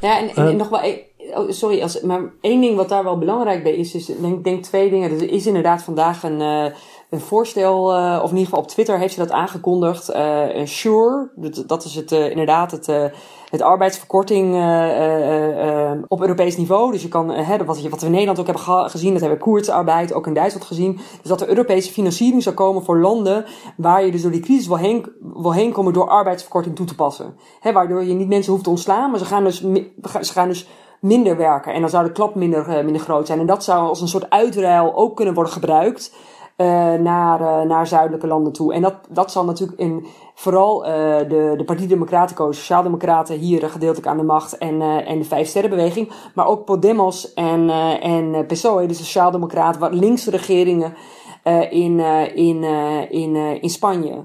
Ja, 0.00 0.18
en, 0.18 0.28
en, 0.28 0.56
nog 0.56 0.68
wel, 0.68 0.80
oh, 1.34 1.50
sorry, 1.50 1.82
als, 1.82 2.00
maar 2.00 2.20
één 2.40 2.60
ding 2.60 2.76
wat 2.76 2.88
daar 2.88 3.04
wel 3.04 3.18
belangrijk 3.18 3.62
bij 3.62 3.76
is, 3.76 3.94
is 3.94 4.06
denk, 4.06 4.44
denk 4.44 4.62
twee 4.62 4.90
dingen. 4.90 5.10
Er 5.10 5.30
is 5.30 5.46
inderdaad 5.46 5.82
vandaag 5.82 6.22
een, 6.22 6.40
uh, 6.40 6.66
een 7.10 7.20
voorstel, 7.20 7.96
uh, 7.96 8.20
of 8.22 8.30
in 8.30 8.36
ieder 8.36 8.44
geval 8.44 8.62
op 8.62 8.68
Twitter 8.68 8.98
heeft 8.98 9.14
ze 9.14 9.20
dat 9.20 9.30
aangekondigd. 9.30 10.10
Uh, 10.10 10.54
een 10.54 10.68
Sure, 10.68 11.30
dat, 11.34 11.64
dat 11.66 11.84
is 11.84 11.94
het, 11.94 12.10
inderdaad 12.10 12.70
het 12.70 13.12
het 13.50 13.62
arbeidsverkorting 13.62 14.54
uh, 14.54 15.84
uh, 15.84 15.90
op 16.08 16.20
Europees 16.20 16.56
niveau. 16.56 16.92
Dus 16.92 17.02
je 17.02 17.08
kan, 17.08 17.30
hè, 17.30 17.64
wat, 17.64 17.82
wat 17.82 18.00
we 18.00 18.06
in 18.06 18.12
Nederland 18.12 18.38
ook 18.38 18.46
hebben 18.46 18.90
gezien, 18.90 19.12
dat 19.12 19.20
hebben 19.20 19.38
we 19.38 19.44
koertsarbeid 19.44 20.12
ook 20.12 20.26
in 20.26 20.34
Duitsland 20.34 20.66
gezien. 20.66 20.92
Dus 20.94 21.30
dat 21.30 21.40
er 21.40 21.48
Europese 21.48 21.92
financiering 21.92 22.42
zou 22.42 22.54
komen 22.54 22.84
voor 22.84 22.98
landen 22.98 23.44
waar 23.76 24.04
je 24.04 24.10
dus 24.10 24.22
door 24.22 24.30
die 24.30 24.40
crisis 24.40 24.66
wil 24.66 24.76
heen, 24.76 25.12
wil 25.34 25.52
heen 25.52 25.72
komen 25.72 25.92
door 25.92 26.08
arbeidsverkorting 26.08 26.76
toe 26.76 26.86
te 26.86 26.94
passen. 26.94 27.36
Hè, 27.60 27.72
waardoor 27.72 28.04
je 28.04 28.14
niet 28.14 28.28
mensen 28.28 28.52
hoeft 28.52 28.64
te 28.64 28.70
ontslaan, 28.70 29.10
maar 29.10 29.18
ze 29.18 29.24
gaan 29.24 29.44
dus, 29.44 29.60
ze 30.20 30.32
gaan 30.32 30.48
dus 30.48 30.68
minder 31.00 31.36
werken. 31.36 31.72
En 31.72 31.80
dan 31.80 31.90
zou 31.90 32.04
de 32.04 32.12
klap 32.12 32.34
minder, 32.34 32.84
minder 32.84 33.02
groot 33.02 33.26
zijn. 33.26 33.38
En 33.38 33.46
dat 33.46 33.64
zou 33.64 33.88
als 33.88 34.00
een 34.00 34.08
soort 34.08 34.30
uitruil 34.30 34.94
ook 34.94 35.16
kunnen 35.16 35.34
worden 35.34 35.52
gebruikt. 35.52 36.14
Uh, 36.56 36.66
naar, 36.94 37.40
uh, 37.40 37.60
naar 37.60 37.86
zuidelijke 37.86 38.26
landen 38.26 38.52
toe. 38.52 38.74
En 38.74 38.82
dat, 38.82 38.94
dat 39.08 39.32
zal 39.32 39.44
natuurlijk 39.44 39.78
in 39.78 40.06
vooral 40.34 40.86
uh, 40.86 40.88
de, 41.18 41.54
de 41.56 41.64
Partij 41.66 41.86
Democratico, 41.86 42.52
Sociaaldemocraten 42.52 43.38
hier 43.38 43.70
gedeeltelijk 43.70 44.06
aan 44.06 44.16
de 44.16 44.22
macht 44.22 44.58
en, 44.58 44.80
en 44.80 45.18
de 45.18 45.24
Vijf 45.24 45.48
Sterrenbeweging. 45.48 46.12
Maar 46.34 46.46
ook 46.46 46.64
Podemos 46.64 47.34
en, 47.34 47.70
en 48.00 48.46
PSOE, 48.46 48.86
de 48.86 48.94
Sociaaldemocraten, 48.94 49.80
wat 49.80 49.94
linkse 49.94 50.30
regeringen 50.30 50.94
in, 51.70 52.00
in, 52.34 52.62
in, 53.10 53.36
in 53.36 53.70
Spanje. 53.70 54.24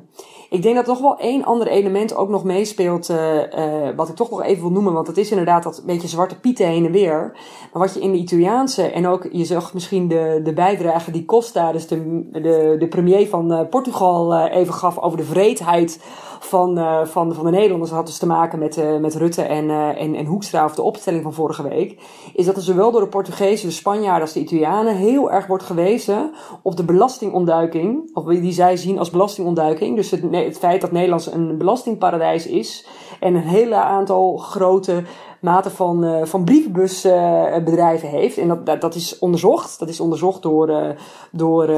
Ik 0.51 0.61
denk 0.61 0.75
dat 0.75 0.85
toch 0.85 0.99
wel 0.99 1.17
één 1.17 1.43
ander 1.45 1.67
element 1.67 2.15
ook 2.15 2.29
nog 2.29 2.43
meespeelt, 2.43 3.09
uh, 3.09 3.35
uh, 3.35 3.89
wat 3.95 4.09
ik 4.09 4.15
toch 4.15 4.29
nog 4.29 4.43
even 4.43 4.61
wil 4.61 4.71
noemen, 4.71 4.93
want 4.93 5.07
het 5.07 5.17
is 5.17 5.29
inderdaad 5.29 5.63
dat 5.63 5.83
beetje 5.85 6.07
zwarte 6.07 6.39
pieten 6.39 6.67
heen 6.67 6.85
en 6.85 6.91
weer. 6.91 7.31
Maar 7.73 7.81
wat 7.81 7.93
je 7.93 8.01
in 8.01 8.11
de 8.11 8.17
Italiaanse 8.17 8.83
en 8.83 9.07
ook, 9.07 9.27
je 9.31 9.45
zag 9.45 9.73
misschien 9.73 10.07
de, 10.07 10.39
de 10.43 10.53
bijdrage 10.53 11.11
die 11.11 11.25
Costa, 11.25 11.71
dus 11.71 11.87
de, 11.87 12.29
de, 12.31 12.75
de 12.79 12.87
premier 12.87 13.27
van 13.27 13.51
uh, 13.51 13.59
Portugal, 13.69 14.47
even 14.47 14.73
gaf 14.73 14.99
over 14.99 15.17
de 15.17 15.23
vreedheid 15.23 15.99
van, 16.45 16.77
uh, 16.77 17.05
van, 17.05 17.33
van 17.33 17.45
de 17.45 17.51
Nederlanders 17.51 17.91
had 17.91 18.05
dus 18.05 18.17
te 18.17 18.25
maken 18.25 18.59
met, 18.59 18.77
uh, 18.77 18.97
met 18.97 19.15
Rutte 19.15 19.41
en, 19.41 19.65
uh, 19.65 20.01
en, 20.01 20.15
en 20.15 20.25
Hoekstra, 20.25 20.65
of 20.65 20.75
de 20.75 20.81
opstelling 20.81 21.23
van 21.23 21.33
vorige 21.33 21.63
week, 21.63 22.01
is 22.33 22.45
dat 22.45 22.55
er 22.55 22.61
zowel 22.61 22.91
door 22.91 23.01
de 23.01 23.07
Portugezen, 23.07 23.67
de 23.67 23.73
Spanjaarden 23.73 24.21
als 24.21 24.33
de 24.33 24.39
Italianen 24.39 24.95
heel 24.95 25.31
erg 25.31 25.47
wordt 25.47 25.63
gewezen 25.63 26.31
op 26.61 26.75
de 26.75 26.83
belastingontduiking, 26.83 28.09
of 28.13 28.23
die 28.25 28.51
zij 28.51 28.77
zien 28.77 28.99
als 28.99 29.09
belastingontduiking. 29.09 29.95
Dus 29.95 30.11
het, 30.11 30.23
het 30.31 30.57
feit 30.57 30.81
dat 30.81 30.91
Nederland 30.91 31.31
een 31.31 31.57
belastingparadijs 31.57 32.47
is 32.47 32.87
en 33.19 33.35
een 33.35 33.41
hele 33.47 33.75
aantal 33.75 34.37
grote 34.37 35.03
mate 35.41 35.69
van, 35.69 36.05
uh, 36.05 36.23
van 36.23 36.43
brievenbusbedrijven 36.43 38.07
uh, 38.07 38.13
heeft. 38.13 38.37
En 38.37 38.47
dat, 38.47 38.65
dat, 38.65 38.81
dat, 38.81 38.95
is 38.95 39.19
onderzocht. 39.19 39.79
Dat 39.79 39.89
is 39.89 39.99
onderzocht 39.99 40.41
door, 40.41 40.69
uh, 40.69 40.89
door, 41.31 41.69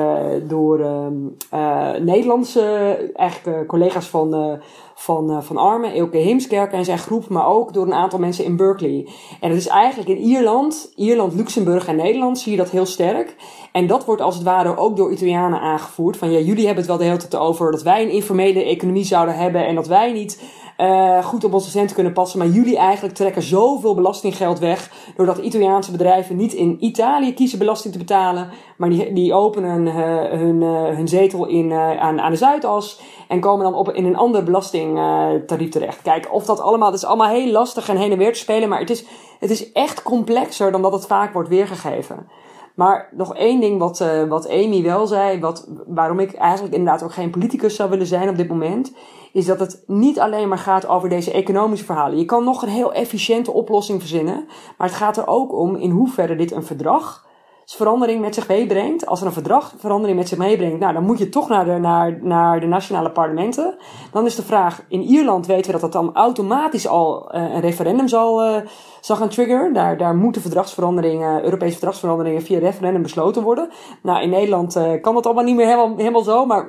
door 0.47 0.79
ehm, 0.79 2.03
Nederlandse 2.03 2.61
eigenlijk, 3.15 3.67
collega's 3.67 4.07
van, 4.07 4.59
van, 4.95 5.43
van 5.43 5.57
Armen, 5.57 5.93
Elke 5.93 6.17
Heemskerk 6.17 6.71
en 6.71 6.85
zijn 6.85 6.97
groep, 6.97 7.29
maar 7.29 7.47
ook 7.47 7.73
door 7.73 7.85
een 7.85 7.93
aantal 7.93 8.19
mensen 8.19 8.45
in 8.45 8.55
Berkeley. 8.55 9.07
En 9.41 9.49
dat 9.49 9.57
is 9.57 9.67
eigenlijk 9.67 10.09
in 10.09 10.17
Ierland, 10.17 10.91
Ierland, 10.95 11.33
Luxemburg 11.33 11.87
en 11.87 11.95
Nederland 11.95 12.39
zie 12.39 12.51
je 12.51 12.57
dat 12.57 12.69
heel 12.69 12.85
sterk. 12.85 13.35
En 13.71 13.87
dat 13.87 14.05
wordt 14.05 14.21
als 14.21 14.35
het 14.35 14.43
ware 14.43 14.77
ook 14.77 14.97
door 14.97 15.11
Italianen 15.11 15.59
aangevoerd. 15.59 16.17
Van 16.17 16.31
ja, 16.31 16.39
jullie 16.39 16.65
hebben 16.65 16.83
het 16.83 16.87
wel 16.87 16.97
de 16.97 17.03
hele 17.03 17.17
tijd 17.17 17.35
over 17.35 17.71
dat 17.71 17.83
wij 17.83 18.03
een 18.03 18.11
informele 18.11 18.63
economie 18.63 19.03
zouden 19.03 19.35
hebben 19.35 19.65
en 19.65 19.75
dat 19.75 19.87
wij 19.87 20.11
niet 20.11 20.41
uh, 20.77 21.25
goed 21.25 21.43
op 21.43 21.53
onze 21.53 21.69
centen 21.69 21.95
kunnen 21.95 22.13
passen. 22.13 22.39
Maar 22.39 22.47
jullie 22.47 22.77
eigenlijk 22.77 23.15
trekken 23.15 23.41
zoveel 23.41 23.95
belastinggeld 23.95 24.59
weg. 24.59 24.91
Doordat 25.15 25.37
Italiaanse 25.37 25.91
bedrijven 25.91 26.35
niet 26.35 26.53
in 26.53 26.77
Italië 26.79 27.33
kiezen 27.33 27.59
belasting 27.59 27.93
te 27.93 27.99
betalen. 27.99 28.49
Maar 28.77 28.89
die, 28.89 29.13
die 29.13 29.33
openen 29.33 29.85
uh, 29.85 29.93
hun, 30.39 30.61
uh, 30.61 30.95
hun 30.95 31.07
zetel 31.07 31.45
in, 31.45 31.73
aan, 31.73 32.21
aan 32.21 32.31
de 32.31 32.37
Zuidas. 32.37 33.01
En 33.27 33.39
komen 33.39 33.63
dan 33.63 33.75
op 33.75 33.91
in 33.91 34.05
een 34.05 34.17
ander 34.17 34.43
belastingtarief 34.43 35.69
terecht. 35.69 36.01
Kijk, 36.01 36.33
of 36.33 36.45
dat 36.45 36.59
allemaal, 36.59 36.91
het 36.91 36.97
is 36.97 37.05
allemaal 37.05 37.29
heel 37.29 37.51
lastig 37.51 37.89
en 37.89 37.97
heen 37.97 38.11
en 38.11 38.17
weer 38.17 38.33
te 38.33 38.39
spelen. 38.39 38.69
Maar 38.69 38.79
het 38.79 38.89
is, 38.89 39.05
het 39.39 39.49
is 39.49 39.71
echt 39.71 40.03
complexer 40.03 40.71
dan 40.71 40.81
dat 40.81 40.93
het 40.93 41.05
vaak 41.05 41.33
wordt 41.33 41.49
weergegeven. 41.49 42.27
Maar 42.75 43.09
nog 43.11 43.35
één 43.35 43.59
ding 43.59 43.79
wat, 43.79 43.99
uh, 43.99 44.23
wat 44.23 44.49
Amy 44.49 44.83
wel 44.83 45.07
zei, 45.07 45.39
wat, 45.39 45.67
waarom 45.87 46.19
ik 46.19 46.33
eigenlijk 46.33 46.75
inderdaad 46.75 47.03
ook 47.03 47.13
geen 47.13 47.29
politicus 47.29 47.75
zou 47.75 47.89
willen 47.89 48.07
zijn 48.07 48.29
op 48.29 48.37
dit 48.37 48.47
moment, 48.47 48.93
is 49.33 49.45
dat 49.45 49.59
het 49.59 49.83
niet 49.87 50.19
alleen 50.19 50.47
maar 50.47 50.57
gaat 50.57 50.87
over 50.87 51.09
deze 51.09 51.31
economische 51.31 51.85
verhalen. 51.85 52.17
Je 52.17 52.25
kan 52.25 52.43
nog 52.43 52.61
een 52.61 52.69
heel 52.69 52.93
efficiënte 52.93 53.51
oplossing 53.51 53.99
verzinnen, 53.99 54.45
maar 54.77 54.87
het 54.87 54.97
gaat 54.97 55.17
er 55.17 55.27
ook 55.27 55.53
om 55.53 55.75
in 55.75 55.89
hoeverre 55.89 56.35
dit 56.35 56.51
een 56.51 56.63
verdrag 56.65 57.31
verandering 57.65 58.21
met 58.21 58.35
zich 58.35 58.47
meebrengt, 58.47 59.05
als 59.05 59.21
er 59.21 59.25
een 59.25 59.33
verdrag 59.33 59.73
verandering 59.77 60.17
met 60.17 60.27
zich 60.27 60.37
meebrengt, 60.37 60.79
nou, 60.79 60.93
dan 60.93 61.05
moet 61.05 61.17
je 61.17 61.29
toch 61.29 61.49
naar 61.49 61.65
de, 61.65 61.77
naar, 62.21 62.59
de 62.59 62.67
nationale 62.67 63.11
parlementen. 63.11 63.77
Dan 64.11 64.25
is 64.25 64.35
de 64.35 64.43
vraag, 64.43 64.85
in 64.87 65.01
Ierland 65.01 65.45
weten 65.45 65.65
we 65.65 65.71
dat 65.71 65.81
dat 65.81 65.91
dan 65.91 66.15
automatisch 66.15 66.87
al 66.87 67.35
uh, 67.35 67.41
een 67.41 67.59
referendum 67.59 68.07
zal, 68.07 68.45
uh, 68.45 68.61
zal 69.05 69.15
gaan 69.15 69.29
triggeren. 69.29 69.73
Daar, 69.73 69.97
daar 69.97 70.15
moeten 70.15 70.41
verdragsveranderingen, 70.41 71.43
Europese 71.43 71.71
verdragsveranderingen 71.71 72.41
via 72.41 72.59
referendum 72.59 73.01
besloten 73.01 73.43
worden. 73.43 73.69
Nou, 74.01 74.21
in 74.21 74.29
Nederland 74.29 74.77
uh, 74.77 75.01
kan 75.01 75.13
dat 75.13 75.25
allemaal 75.25 75.43
niet 75.43 75.55
meer 75.55 75.65
helemaal, 75.65 75.93
helemaal 75.97 76.21
zo, 76.21 76.45
maar 76.45 76.65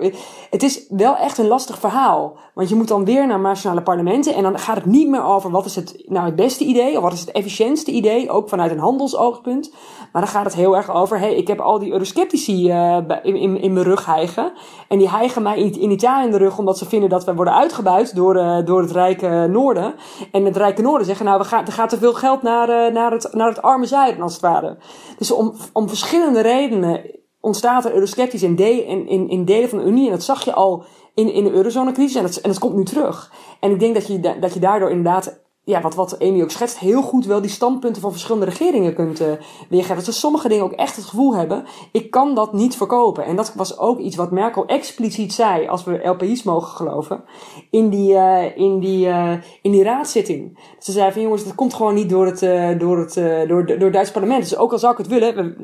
het 0.50 0.62
is 0.62 0.86
wel 0.88 1.16
echt 1.16 1.38
een 1.38 1.46
lastig 1.46 1.78
verhaal. 1.78 2.36
Want 2.54 2.68
je 2.68 2.74
moet 2.74 2.88
dan 2.88 3.04
weer 3.04 3.26
naar 3.26 3.40
nationale 3.40 3.82
parlementen 3.82 4.34
en 4.34 4.42
dan 4.42 4.58
gaat 4.58 4.76
het 4.76 4.84
niet 4.84 5.08
meer 5.08 5.24
over 5.24 5.50
wat 5.50 5.64
is 5.64 5.76
het 5.76 6.02
nou 6.06 6.26
het 6.26 6.36
beste 6.36 6.64
idee, 6.64 6.96
of 6.96 7.02
wat 7.02 7.12
is 7.12 7.20
het 7.20 7.32
efficiëntste 7.32 7.90
idee, 7.90 8.30
ook 8.30 8.48
vanuit 8.48 8.70
een 8.70 8.78
handelsoogpunt. 8.78 9.74
Maar 10.12 10.22
dan 10.22 10.30
gaat 10.30 10.44
het 10.44 10.54
heel 10.54 10.76
erg 10.76 10.94
over, 10.94 11.18
hey, 11.18 11.34
ik 11.34 11.48
heb 11.48 11.60
al 11.60 11.78
die 11.78 11.92
eurosceptici 11.92 12.68
uh, 12.68 12.96
in, 13.22 13.36
in, 13.36 13.60
in 13.60 13.72
mijn 13.72 13.84
rug 13.84 14.06
hijgen. 14.06 14.52
En 14.88 14.98
die 14.98 15.10
hijgen 15.10 15.42
mij 15.42 15.58
in, 15.58 15.80
in 15.80 15.90
Italië 15.90 16.24
in 16.24 16.30
de 16.30 16.38
rug 16.38 16.58
omdat 16.58 16.78
ze 16.78 16.86
vinden 16.86 17.08
dat 17.08 17.24
we 17.24 17.34
worden 17.34 17.54
uitgebuit 17.54 18.16
door, 18.16 18.64
door 18.64 18.80
het 18.80 18.90
rijke 18.90 19.48
noorden. 19.50 19.94
En 20.32 20.44
het 20.44 20.56
rijke 20.56 20.82
noorden 20.82 21.06
zeggen, 21.06 21.26
nou, 21.26 21.38
we 21.38 21.44
gaan, 21.44 21.66
er 21.66 21.72
gaat 21.72 21.88
te 21.88 21.98
veel 21.98 22.12
naar, 22.42 22.68
uh, 22.68 22.94
naar, 22.94 23.12
het, 23.12 23.28
naar 23.32 23.48
het 23.48 23.62
arme 23.62 23.86
zuiden 23.86 24.22
als 24.22 24.32
het 24.32 24.42
ware. 24.42 24.76
Dus 25.18 25.30
om, 25.30 25.54
om 25.72 25.88
verschillende 25.88 26.40
redenen 26.40 27.20
ontstaat 27.40 27.84
er 27.84 27.94
eurosceptisch 27.94 28.42
in, 28.42 28.56
in, 28.56 29.28
in 29.28 29.44
delen 29.44 29.68
van 29.68 29.78
de 29.78 29.84
Unie. 29.84 30.06
En 30.06 30.12
dat 30.12 30.22
zag 30.22 30.44
je 30.44 30.52
al 30.52 30.84
in, 31.14 31.32
in 31.32 31.44
de 31.44 31.52
eurozonecrisis 31.52 32.16
en 32.16 32.22
dat, 32.22 32.36
en 32.36 32.50
dat 32.50 32.58
komt 32.58 32.74
nu 32.74 32.84
terug. 32.84 33.32
En 33.60 33.70
ik 33.70 33.80
denk 33.80 33.94
dat 33.94 34.06
je, 34.06 34.38
dat 34.40 34.54
je 34.54 34.60
daardoor 34.60 34.90
inderdaad 34.90 35.43
ja, 35.64 35.80
wat, 35.80 35.94
wat 35.94 36.18
Amy 36.18 36.42
ook 36.42 36.50
schetst, 36.50 36.78
heel 36.78 37.02
goed 37.02 37.26
wel 37.26 37.40
die 37.40 37.50
standpunten 37.50 38.02
van 38.02 38.10
verschillende 38.10 38.46
regeringen 38.46 38.94
kunt 38.94 39.20
uh, 39.20 39.26
weergeven. 39.68 39.96
Dat 39.96 40.04
ze 40.04 40.12
sommige 40.12 40.48
dingen 40.48 40.64
ook 40.64 40.72
echt 40.72 40.96
het 40.96 41.04
gevoel 41.04 41.36
hebben, 41.36 41.64
ik 41.92 42.10
kan 42.10 42.34
dat 42.34 42.52
niet 42.52 42.76
verkopen. 42.76 43.24
En 43.24 43.36
dat 43.36 43.54
was 43.54 43.78
ook 43.78 43.98
iets 43.98 44.16
wat 44.16 44.30
Merkel 44.30 44.66
expliciet 44.66 45.32
zei, 45.32 45.68
als 45.68 45.84
we 45.84 46.08
LPI's 46.08 46.42
mogen 46.42 46.68
geloven, 46.68 47.24
in 47.70 47.88
die, 47.88 48.12
uh, 48.12 48.56
in 48.56 48.78
die, 48.78 49.06
uh, 49.06 49.32
in 49.62 49.70
die 49.70 49.82
raadszitting. 49.82 50.58
Ze 50.78 50.92
zei 50.92 51.12
van 51.12 51.22
jongens, 51.22 51.44
dat 51.44 51.54
komt 51.54 51.74
gewoon 51.74 51.94
niet 51.94 52.08
door 52.08 52.26
het, 52.26 52.40
door 52.80 52.98
het, 52.98 53.14
door, 53.48 53.66
door 53.66 53.78
het 53.78 53.92
Duitse 53.92 54.12
parlement. 54.12 54.42
Dus 54.42 54.56
ook 54.56 54.72
al 54.72 54.78
zou 54.78 54.92
ik 54.92 54.98
het 54.98 55.06
willen, 55.06 55.56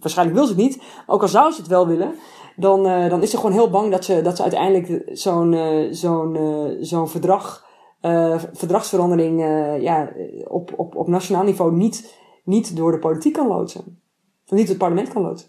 waarschijnlijk 0.00 0.38
wil 0.38 0.46
ze 0.46 0.52
het 0.52 0.62
niet, 0.62 0.82
ook 1.06 1.22
al 1.22 1.28
zou 1.28 1.52
ze 1.52 1.60
het 1.60 1.70
wel 1.70 1.86
willen, 1.86 2.14
dan, 2.56 2.82
dan 2.82 3.22
is 3.22 3.30
ze 3.30 3.36
gewoon 3.36 3.52
heel 3.52 3.70
bang 3.70 3.90
dat 3.90 4.04
ze, 4.04 4.22
dat 4.22 4.36
ze 4.36 4.42
uiteindelijk 4.42 5.02
zo'n, 5.12 5.56
zo'n, 5.90 6.38
zo'n 6.80 7.08
verdrag 7.08 7.64
uh, 8.04 8.42
verdragsverandering 8.52 9.40
uh, 9.40 9.82
ja, 9.82 10.12
op, 10.48 10.72
op, 10.76 10.96
op 10.96 11.08
nationaal 11.08 11.44
niveau 11.44 11.74
niet, 11.74 12.18
niet 12.44 12.76
door 12.76 12.92
de 12.92 12.98
politiek 12.98 13.32
kan 13.32 13.48
loodsen. 13.48 14.02
Niet 14.46 14.68
het 14.68 14.78
parlement 14.78 15.12
kan 15.12 15.22
loodsen. 15.22 15.48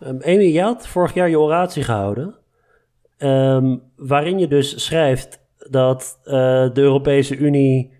Um, 0.00 0.22
Amy, 0.22 0.56
had 0.56 0.86
vorig 0.86 1.14
jaar 1.14 1.28
je 1.28 1.38
oratie 1.38 1.82
gehouden. 1.82 2.34
Um, 3.18 3.82
waarin 3.96 4.38
je 4.38 4.48
dus 4.48 4.84
schrijft 4.84 5.40
dat 5.70 6.18
uh, 6.24 6.32
de 6.72 6.80
Europese 6.80 7.36
Unie 7.36 7.92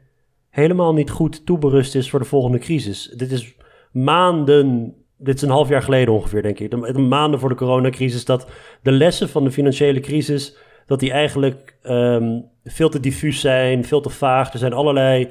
helemaal 0.50 0.92
niet 0.92 1.10
goed 1.10 1.46
toeberust 1.46 1.94
is 1.94 2.10
voor 2.10 2.18
de 2.18 2.24
volgende 2.24 2.58
crisis. 2.58 3.14
Dit 3.16 3.30
is 3.30 3.56
maanden, 3.92 4.94
dit 5.16 5.34
is 5.34 5.42
een 5.42 5.48
half 5.48 5.68
jaar 5.68 5.82
geleden 5.82 6.14
ongeveer, 6.14 6.42
denk 6.42 6.58
ik. 6.58 6.70
De, 6.70 6.98
maanden 6.98 7.40
voor 7.40 7.48
de 7.48 7.54
coronacrisis, 7.54 8.24
dat 8.24 8.46
de 8.82 8.92
lessen 8.92 9.28
van 9.28 9.44
de 9.44 9.50
financiële 9.50 10.00
crisis 10.00 10.56
dat 10.86 11.00
die 11.00 11.12
eigenlijk 11.12 11.76
ehm, 11.82 12.40
veel 12.64 12.88
te 12.88 13.00
diffuus 13.00 13.40
zijn, 13.40 13.84
veel 13.84 14.00
te 14.00 14.10
vaag. 14.10 14.52
Er 14.52 14.58
zijn 14.58 14.72
allerlei 14.72 15.28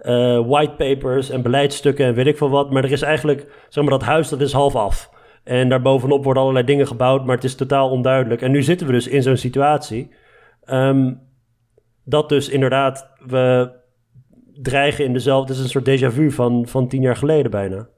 uh, 0.00 0.46
whitepapers 0.46 1.30
en 1.30 1.42
beleidsstukken 1.42 2.06
en 2.06 2.14
weet 2.14 2.26
ik 2.26 2.36
veel 2.36 2.50
wat. 2.50 2.70
Maar 2.70 2.84
er 2.84 2.92
is 2.92 3.02
eigenlijk, 3.02 3.46
zeg 3.68 3.84
maar, 3.84 3.98
dat 3.98 4.08
huis 4.08 4.28
dat 4.28 4.40
is 4.40 4.52
half 4.52 4.74
af. 4.74 5.10
En 5.44 5.68
daarbovenop 5.68 6.24
worden 6.24 6.42
allerlei 6.42 6.66
dingen 6.66 6.86
gebouwd, 6.86 7.24
maar 7.24 7.34
het 7.34 7.44
is 7.44 7.54
totaal 7.54 7.90
onduidelijk. 7.90 8.42
En 8.42 8.50
nu 8.50 8.62
zitten 8.62 8.86
we 8.86 8.92
dus 8.92 9.08
in 9.08 9.22
zo'n 9.22 9.36
situatie. 9.36 10.10
Um, 10.66 11.20
dat 12.04 12.28
dus 12.28 12.48
inderdaad, 12.48 13.10
we 13.26 13.70
dreigen 14.54 15.04
in 15.04 15.12
dezelfde. 15.12 15.48
Het 15.52 15.56
is 15.56 15.62
een 15.62 15.82
soort 15.82 15.88
déjà 15.88 16.14
vu 16.14 16.30
van, 16.30 16.66
van 16.68 16.88
tien 16.88 17.02
jaar 17.02 17.16
geleden 17.16 17.50
bijna. 17.50 17.88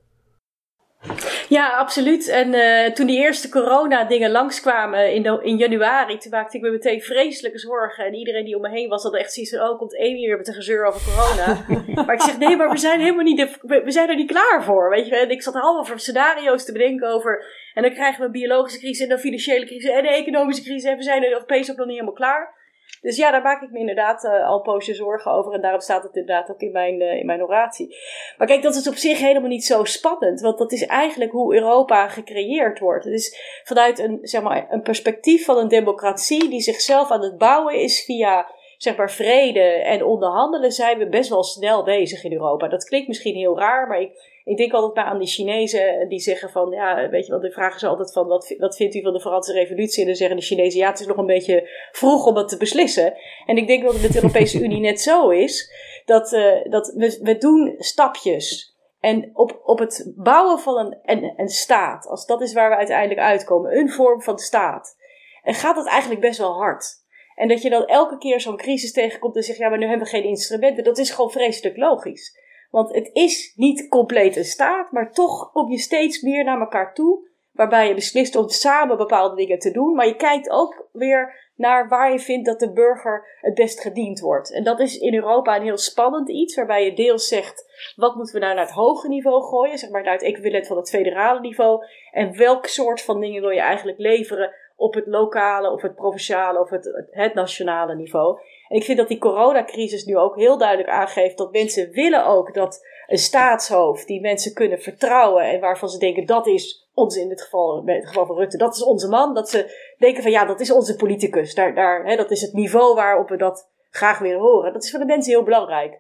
Ja, 1.49 1.77
absoluut. 1.77 2.29
En 2.29 2.55
uh, 2.55 2.87
toen 2.87 3.07
die 3.07 3.19
eerste 3.19 3.49
corona-dingen 3.49 4.31
langskwamen 4.31 5.15
in, 5.15 5.43
in 5.43 5.57
januari, 5.57 6.19
toen 6.19 6.31
maakte 6.31 6.57
ik 6.57 6.63
me 6.63 6.71
meteen 6.71 7.01
vreselijke 7.01 7.59
zorgen. 7.59 8.05
En 8.05 8.15
iedereen 8.15 8.45
die 8.45 8.57
om 8.57 8.61
me 8.61 8.69
heen 8.69 8.89
was, 8.89 9.03
had 9.03 9.17
echt 9.17 9.33
zoiets 9.33 9.57
van: 9.57 9.69
oh, 9.69 9.79
komt 9.79 9.99
Amy 9.99 10.27
weer 10.27 10.37
met 10.37 10.49
een 10.49 10.55
gezeur 10.55 10.85
over 10.85 11.01
corona. 11.13 11.65
maar 12.07 12.15
ik 12.15 12.21
zeg: 12.21 12.39
nee, 12.39 12.57
maar 12.57 12.71
we 12.71 12.77
zijn 12.77 13.01
helemaal 13.01 13.25
niet, 13.25 13.37
de, 13.37 13.83
we, 13.85 13.91
zijn 13.91 14.09
er 14.09 14.17
niet 14.17 14.31
klaar 14.31 14.65
voor. 14.65 14.91
Weet 14.91 15.07
je, 15.07 15.17
en 15.17 15.31
ik 15.31 15.43
zat 15.43 15.55
allemaal 15.55 15.85
voor 15.85 16.01
scenario's 16.01 16.65
te 16.65 16.73
bedenken 16.73 17.09
over. 17.09 17.45
En 17.75 17.83
dan 17.83 17.93
krijgen 17.93 18.21
we 18.21 18.27
een 18.27 18.33
biologische 18.33 18.79
crisis 18.79 19.07
en 19.07 19.13
een 19.13 19.19
financiële 19.19 19.67
crisis 19.67 19.91
en 19.91 19.99
een 19.99 20.13
economische 20.13 20.63
crisis. 20.63 20.91
En 20.91 20.97
we 20.97 21.03
zijn 21.03 21.23
er 21.23 21.33
Europees 21.33 21.71
ook 21.71 21.77
nog 21.77 21.87
niet 21.87 21.95
helemaal 21.95 22.15
klaar. 22.15 22.58
Dus 23.01 23.17
ja, 23.17 23.31
daar 23.31 23.43
maak 23.43 23.63
ik 23.63 23.71
me 23.71 23.79
inderdaad 23.79 24.25
uh, 24.25 24.49
al 24.49 24.61
poosje 24.61 24.95
zorgen 24.95 25.33
over. 25.33 25.53
En 25.53 25.61
daarom 25.61 25.81
staat 25.81 26.03
het 26.03 26.17
inderdaad 26.17 26.51
ook 26.51 26.61
in 26.61 26.73
mijn, 26.73 27.01
uh, 27.01 27.13
in 27.13 27.27
mijn 27.27 27.43
oratie. 27.43 27.97
Maar 28.39 28.47
kijk, 28.47 28.63
dat 28.63 28.75
is 28.75 28.89
op 28.89 28.95
zich 28.95 29.19
helemaal 29.19 29.49
niet 29.49 29.65
zo 29.65 29.85
spannend. 29.85 30.41
Want 30.41 30.59
dat 30.59 30.73
is 30.73 30.87
eigenlijk 30.87 31.31
hoe 31.33 31.55
Europa 31.55 32.09
gecreëerd 32.09 32.79
wordt. 32.79 33.05
Het 33.05 33.15
is 33.15 33.61
vanuit 33.65 33.99
een, 33.99 34.19
zeg 34.23 34.43
maar, 34.43 34.67
een 34.71 34.83
perspectief 34.83 35.45
van 35.45 35.57
een 35.57 35.69
democratie 35.69 36.49
die 36.49 36.61
zichzelf 36.61 37.11
aan 37.11 37.23
het 37.23 37.39
bouwen 37.39 37.75
is 37.75 38.05
via 38.05 38.47
zeg 38.79 38.97
maar 38.97 39.11
vrede 39.11 39.61
en 39.61 40.05
onderhandelen 40.05 40.73
zijn 40.73 40.99
we 40.99 41.09
best 41.09 41.31
wel 41.31 41.43
snel 41.43 41.85
bezig 41.85 42.25
in 42.25 42.33
Europa. 42.33 42.69
Dat 42.69 42.85
klinkt 42.85 43.09
misschien 43.09 43.35
heel 43.35 43.59
raar, 43.59 43.87
maar 43.87 44.01
ik, 44.01 44.38
ik 44.49 44.57
denk 44.57 44.73
altijd 44.73 44.95
maar 44.95 45.05
aan 45.05 45.19
die 45.19 45.29
Chinezen 45.29 46.09
die 46.09 46.21
zeggen 46.21 46.51
van, 46.51 46.71
ja, 46.71 47.09
weet 47.09 47.25
je 47.25 47.31
wel, 47.31 47.41
de 47.41 47.51
vragen 47.51 47.81
ze 47.81 47.87
altijd 47.87 48.13
van, 48.13 48.27
wat, 48.27 48.55
wat 48.59 48.77
vindt 48.77 48.95
u 48.95 49.03
van 49.03 49.13
de 49.13 49.21
Franse 49.21 49.53
revolutie? 49.53 50.01
En 50.01 50.07
dan 50.07 50.17
zeggen 50.17 50.37
de 50.37 50.43
Chinezen, 50.43 50.81
ja, 50.81 50.91
het 50.91 51.01
is 51.01 51.07
nog 51.07 51.17
een 51.17 51.27
beetje 51.27 51.69
vroeg 51.93 52.27
om 52.27 52.35
dat 52.35 52.49
te 52.49 52.57
beslissen. 52.57 53.15
En 53.47 53.57
ik 53.57 53.67
denk 53.67 53.83
dat 53.83 53.93
het 53.93 54.03
met 54.03 54.13
de 54.13 54.19
Europese 54.23 54.61
Unie 54.65 54.81
net 54.81 55.01
zo 55.01 55.29
is, 55.29 55.73
dat, 56.05 56.33
uh, 56.33 56.65
dat 56.71 56.93
we, 56.97 57.19
we 57.23 57.39
doen 57.39 57.75
stapjes. 57.79 58.77
En 59.01 59.31
op, 59.35 59.61
op 59.65 59.79
het 59.79 60.13
bouwen 60.17 60.59
van 60.59 60.79
een, 60.79 60.99
een, 61.05 61.33
een 61.37 61.49
staat, 61.49 62.07
als 62.07 62.27
dat 62.27 62.41
is 62.41 62.53
waar 62.53 62.71
we 62.71 62.77
uiteindelijk 62.77 63.21
uitkomen, 63.21 63.79
een 63.79 63.91
vorm 63.91 64.23
van 64.23 64.39
staat, 64.39 64.97
en 65.43 65.55
gaat 65.55 65.77
het 65.77 65.87
eigenlijk 65.87 66.21
best 66.21 66.39
wel 66.39 66.53
hard. 66.53 67.07
En 67.35 67.49
dat 67.49 67.63
je 67.63 67.71
dan 67.71 67.87
elke 67.87 68.19
keer 68.19 68.41
zo'n 68.41 68.57
crisis 68.57 68.93
tegenkomt 68.93 69.37
en 69.37 69.43
zegt, 69.43 69.59
ja, 69.59 69.69
maar 69.69 69.79
nu 69.79 69.87
hebben 69.87 70.07
we 70.07 70.13
geen 70.13 70.25
instrumenten, 70.25 70.85
dat 70.85 70.99
is 70.99 71.11
gewoon 71.11 71.31
vreselijk 71.31 71.77
logisch. 71.77 72.47
Want 72.71 72.95
het 72.95 73.11
is 73.13 73.53
niet 73.57 73.89
compleet 73.89 74.37
een 74.37 74.45
staat, 74.45 74.93
maar 74.93 75.13
toch 75.13 75.53
kom 75.53 75.71
je 75.71 75.79
steeds 75.79 76.23
meer 76.23 76.45
naar 76.45 76.61
elkaar 76.61 76.95
toe. 76.95 77.27
Waarbij 77.53 77.89
je 77.89 77.95
beslist 77.95 78.37
om 78.37 78.49
samen 78.49 78.97
bepaalde 78.97 79.37
dingen 79.37 79.59
te 79.59 79.71
doen. 79.71 79.95
Maar 79.95 80.07
je 80.07 80.17
kijkt 80.17 80.51
ook 80.51 80.89
weer 80.93 81.51
naar 81.59 81.89
waar 81.89 82.13
je 82.13 82.19
vindt 82.19 82.47
dat 82.47 82.59
de 82.61 82.73
burger 82.73 83.39
het 83.41 83.55
best 83.55 83.81
gediend 83.81 84.21
wordt. 84.21 84.53
En 84.53 84.65
dat 84.65 84.81
is 84.81 84.99
in 84.99 85.15
Europa 85.15 85.57
een 85.57 85.63
heel 85.63 85.77
spannend 85.77 86.29
iets. 86.29 86.55
Waarbij 86.55 86.85
je 86.85 86.95
deels 86.95 87.29
zegt, 87.29 87.65
wat 87.97 88.15
moeten 88.15 88.35
we 88.35 88.41
nou 88.41 88.55
naar 88.55 88.65
het 88.65 88.75
hoge 88.75 89.09
niveau 89.09 89.43
gooien? 89.43 89.79
Zeg 89.79 89.91
maar 89.91 90.03
naar 90.03 90.13
het 90.13 90.23
equivalent 90.23 90.67
van 90.67 90.77
het 90.77 90.91
federale 90.91 91.41
niveau. 91.41 91.85
En 92.11 92.37
welk 92.37 92.67
soort 92.67 93.03
van 93.03 93.21
dingen 93.21 93.41
wil 93.41 93.51
je 93.51 93.61
eigenlijk 93.61 93.99
leveren 93.99 94.55
op 94.77 94.95
het 94.95 95.07
lokale 95.07 95.71
of 95.71 95.83
het 95.83 95.95
provinciale 95.95 96.61
of 96.61 96.71
het, 96.71 97.07
het 97.11 97.35
nationale 97.35 97.95
niveau? 97.95 98.39
En 98.69 98.77
ik 98.77 98.85
vind 98.85 98.99
dat 98.99 99.09
die 99.09 99.19
coronacrisis 99.19 100.05
nu 100.05 100.17
ook 100.17 100.37
heel 100.37 100.59
duidelijk 100.59 100.89
aangeeft 100.89 101.39
dat 101.39 101.53
mensen 101.53 101.91
willen 101.91 102.27
ook 102.27 102.55
dat 102.55 102.87
een 103.07 103.19
staatshoofd 103.19 104.07
die 104.07 104.21
mensen 104.21 104.55
kunnen 104.55 104.81
vertrouwen 104.81 105.45
en 105.45 105.61
waarvan 105.61 105.89
ze 105.89 105.99
denken 105.99 106.27
dat 106.27 106.47
is 106.47 106.89
ons 106.95 107.17
in 107.17 107.29
dit 107.29 107.43
geval, 107.43 107.83
in 107.87 107.95
het 107.95 108.07
geval 108.07 108.27
van 108.27 108.37
Rutte, 108.37 108.57
dat 108.57 108.75
is 108.75 108.83
onze 108.83 109.09
man. 109.09 109.35
Dat 109.35 109.51
ze 109.51 109.93
denken 109.99 110.23
van 110.23 110.33
ja, 110.33 110.45
dat 110.45 110.61
is 110.61 110.73
onze 110.73 110.97
politicus. 110.97 111.55
Daar, 111.55 111.75
daar, 111.75 112.05
hè, 112.05 112.17
dat 112.17 112.31
is 112.31 112.41
het 112.41 112.53
niveau 112.53 112.95
waarop 112.95 113.29
we 113.29 113.37
dat 113.37 113.71
graag 113.91 114.19
willen 114.19 114.41
horen. 114.41 114.73
Dat 114.73 114.85
is 114.85 114.91
voor 114.91 114.99
de 114.99 115.07
mensen 115.07 115.33
heel 115.33 115.43
belangrijk. 115.43 115.93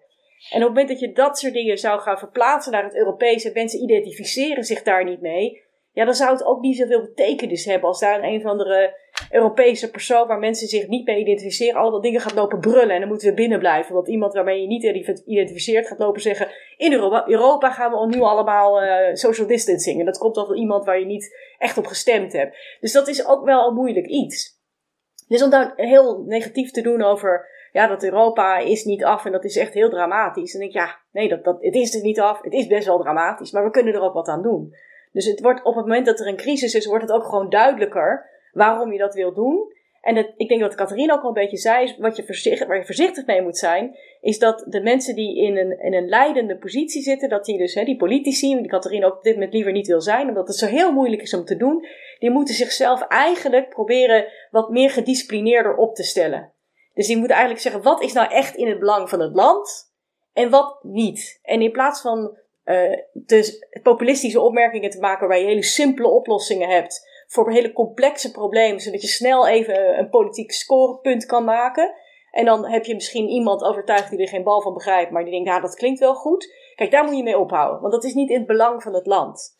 En 0.50 0.60
op 0.60 0.60
het 0.60 0.68
moment 0.68 0.88
dat 0.88 1.00
je 1.00 1.12
dat 1.12 1.38
soort 1.38 1.52
dingen 1.52 1.78
zou 1.78 2.00
gaan 2.00 2.18
verplaatsen 2.18 2.72
naar 2.72 2.84
het 2.84 2.96
Europese, 2.96 3.50
mensen 3.54 3.82
identificeren 3.82 4.64
zich 4.64 4.82
daar 4.82 5.04
niet 5.04 5.20
mee, 5.20 5.62
ja, 5.98 6.04
dan 6.04 6.14
zou 6.14 6.32
het 6.32 6.44
ook 6.44 6.60
niet 6.60 6.76
zoveel 6.76 7.00
betekenis 7.00 7.64
hebben 7.64 7.88
als 7.88 8.00
daar 8.00 8.18
een, 8.18 8.24
een 8.24 8.36
of 8.36 8.44
andere 8.44 8.96
Europese 9.30 9.90
persoon 9.90 10.26
waar 10.26 10.38
mensen 10.38 10.68
zich 10.68 10.88
niet 10.88 11.06
mee 11.06 11.20
identificeren, 11.20 11.80
allemaal 11.80 12.00
dingen 12.00 12.20
gaat 12.20 12.34
lopen 12.34 12.60
brullen. 12.60 12.90
En 12.90 13.00
dan 13.00 13.08
moeten 13.08 13.28
we 13.28 13.34
binnen 13.34 13.58
blijven. 13.58 13.94
Want 13.94 14.08
iemand 14.08 14.32
waarmee 14.32 14.60
je 14.60 14.66
niet 14.66 14.82
identificeert 15.26 15.86
gaat 15.86 15.98
lopen 15.98 16.20
zeggen: 16.20 16.48
In 16.76 16.92
Europa, 17.26 17.70
gaan 17.70 17.90
we 17.90 18.06
nu 18.06 18.20
allemaal 18.20 18.82
uh, 18.82 19.14
social 19.14 19.46
distancing. 19.46 19.98
En 19.98 20.04
dat 20.04 20.18
komt 20.18 20.34
dan 20.34 20.46
van 20.46 20.56
iemand 20.56 20.84
waar 20.84 20.98
je 20.98 21.06
niet 21.06 21.36
echt 21.58 21.78
op 21.78 21.86
gestemd 21.86 22.32
hebt. 22.32 22.56
Dus 22.80 22.92
dat 22.92 23.08
is 23.08 23.26
ook 23.26 23.44
wel 23.44 23.68
een 23.68 23.74
moeilijk 23.74 24.06
iets. 24.06 24.60
Dus 25.28 25.42
om 25.42 25.50
daar 25.50 25.72
heel 25.76 26.24
negatief 26.26 26.70
te 26.70 26.82
doen 26.82 27.02
over 27.02 27.48
ja, 27.72 27.86
dat 27.86 28.02
Europa 28.02 28.58
is 28.58 28.84
niet 28.84 29.04
af 29.04 29.24
en 29.24 29.32
dat 29.32 29.44
is 29.44 29.56
echt 29.56 29.74
heel 29.74 29.90
dramatisch. 29.90 30.54
En 30.54 30.60
ik, 30.60 30.72
ja, 30.72 31.00
nee, 31.12 31.28
dat, 31.28 31.44
dat, 31.44 31.56
het 31.60 31.74
is 31.74 31.94
er 31.94 32.02
niet 32.02 32.20
af. 32.20 32.42
Het 32.42 32.52
is 32.52 32.66
best 32.66 32.86
wel 32.86 33.00
dramatisch, 33.00 33.52
maar 33.52 33.64
we 33.64 33.70
kunnen 33.70 33.94
er 33.94 34.02
ook 34.02 34.14
wat 34.14 34.28
aan 34.28 34.42
doen. 34.42 34.74
Dus 35.18 35.26
het 35.26 35.40
wordt 35.40 35.64
op 35.64 35.74
het 35.74 35.84
moment 35.84 36.06
dat 36.06 36.20
er 36.20 36.26
een 36.26 36.36
crisis 36.36 36.74
is, 36.74 36.86
wordt 36.86 37.02
het 37.02 37.12
ook 37.12 37.24
gewoon 37.24 37.50
duidelijker 37.50 38.30
waarom 38.52 38.92
je 38.92 38.98
dat 38.98 39.14
wil 39.14 39.34
doen. 39.34 39.72
En 40.00 40.34
ik 40.36 40.48
denk 40.48 40.60
dat 40.60 40.74
Catharina 40.74 41.14
ook 41.14 41.22
al 41.22 41.28
een 41.28 41.34
beetje 41.34 41.56
zei, 41.56 41.96
wat 41.98 42.16
je 42.16 42.26
voorzichtig, 42.26 42.66
waar 42.68 42.76
je 42.76 42.84
voorzichtig 42.84 43.26
mee 43.26 43.42
moet 43.42 43.58
zijn, 43.58 43.96
is 44.20 44.38
dat 44.38 44.64
de 44.68 44.80
mensen 44.80 45.14
die 45.14 45.36
in 45.36 45.56
een, 45.56 45.80
in 45.80 45.94
een 45.94 46.08
leidende 46.08 46.58
positie 46.58 47.02
zitten, 47.02 47.28
dat 47.28 47.44
die 47.44 47.58
dus, 47.58 47.74
hè, 47.74 47.84
die 47.84 47.96
politici, 47.96 48.56
die 48.56 48.66
Catharina 48.66 49.06
ook 49.06 49.16
op 49.16 49.22
dit 49.22 49.34
moment 49.34 49.52
liever 49.52 49.72
niet 49.72 49.86
wil 49.86 50.00
zijn, 50.00 50.28
omdat 50.28 50.46
het 50.46 50.56
zo 50.56 50.66
heel 50.66 50.92
moeilijk 50.92 51.22
is 51.22 51.34
om 51.34 51.44
te 51.44 51.56
doen, 51.56 51.86
die 52.18 52.30
moeten 52.30 52.54
zichzelf 52.54 53.02
eigenlijk 53.02 53.68
proberen 53.68 54.26
wat 54.50 54.70
meer 54.70 54.90
gedisciplineerder 54.90 55.76
op 55.76 55.94
te 55.94 56.02
stellen. 56.02 56.52
Dus 56.94 57.06
die 57.06 57.16
moeten 57.16 57.36
eigenlijk 57.36 57.64
zeggen, 57.64 57.82
wat 57.82 58.02
is 58.02 58.12
nou 58.12 58.32
echt 58.32 58.56
in 58.56 58.68
het 58.68 58.78
belang 58.78 59.08
van 59.08 59.20
het 59.20 59.34
land 59.34 59.92
en 60.32 60.50
wat 60.50 60.78
niet? 60.82 61.38
En 61.42 61.62
in 61.62 61.72
plaats 61.72 62.00
van 62.00 62.38
dus 63.12 63.66
populistische 63.82 64.40
opmerkingen 64.40 64.90
te 64.90 65.00
maken 65.00 65.20
waarbij 65.20 65.40
je 65.40 65.46
hele 65.46 65.62
simpele 65.62 66.08
oplossingen 66.08 66.68
hebt 66.68 67.08
voor 67.26 67.50
hele 67.50 67.72
complexe 67.72 68.30
problemen, 68.30 68.80
zodat 68.80 69.02
je 69.02 69.08
snel 69.08 69.48
even 69.48 69.98
een 69.98 70.08
politiek 70.08 70.52
scorepunt 70.52 71.26
kan 71.26 71.44
maken. 71.44 71.94
En 72.30 72.44
dan 72.44 72.66
heb 72.66 72.84
je 72.84 72.94
misschien 72.94 73.28
iemand 73.28 73.62
overtuigd 73.62 74.10
die 74.10 74.20
er 74.20 74.28
geen 74.28 74.42
bal 74.42 74.62
van 74.62 74.74
begrijpt, 74.74 75.10
maar 75.10 75.22
die 75.22 75.32
denkt, 75.32 75.48
ja, 75.48 75.60
dat 75.60 75.74
klinkt 75.74 76.00
wel 76.00 76.14
goed. 76.14 76.54
Kijk, 76.74 76.90
daar 76.90 77.04
moet 77.04 77.16
je 77.16 77.22
mee 77.22 77.38
ophouden, 77.38 77.80
want 77.80 77.92
dat 77.92 78.04
is 78.04 78.14
niet 78.14 78.30
in 78.30 78.38
het 78.38 78.46
belang 78.46 78.82
van 78.82 78.94
het 78.94 79.06
land. 79.06 79.56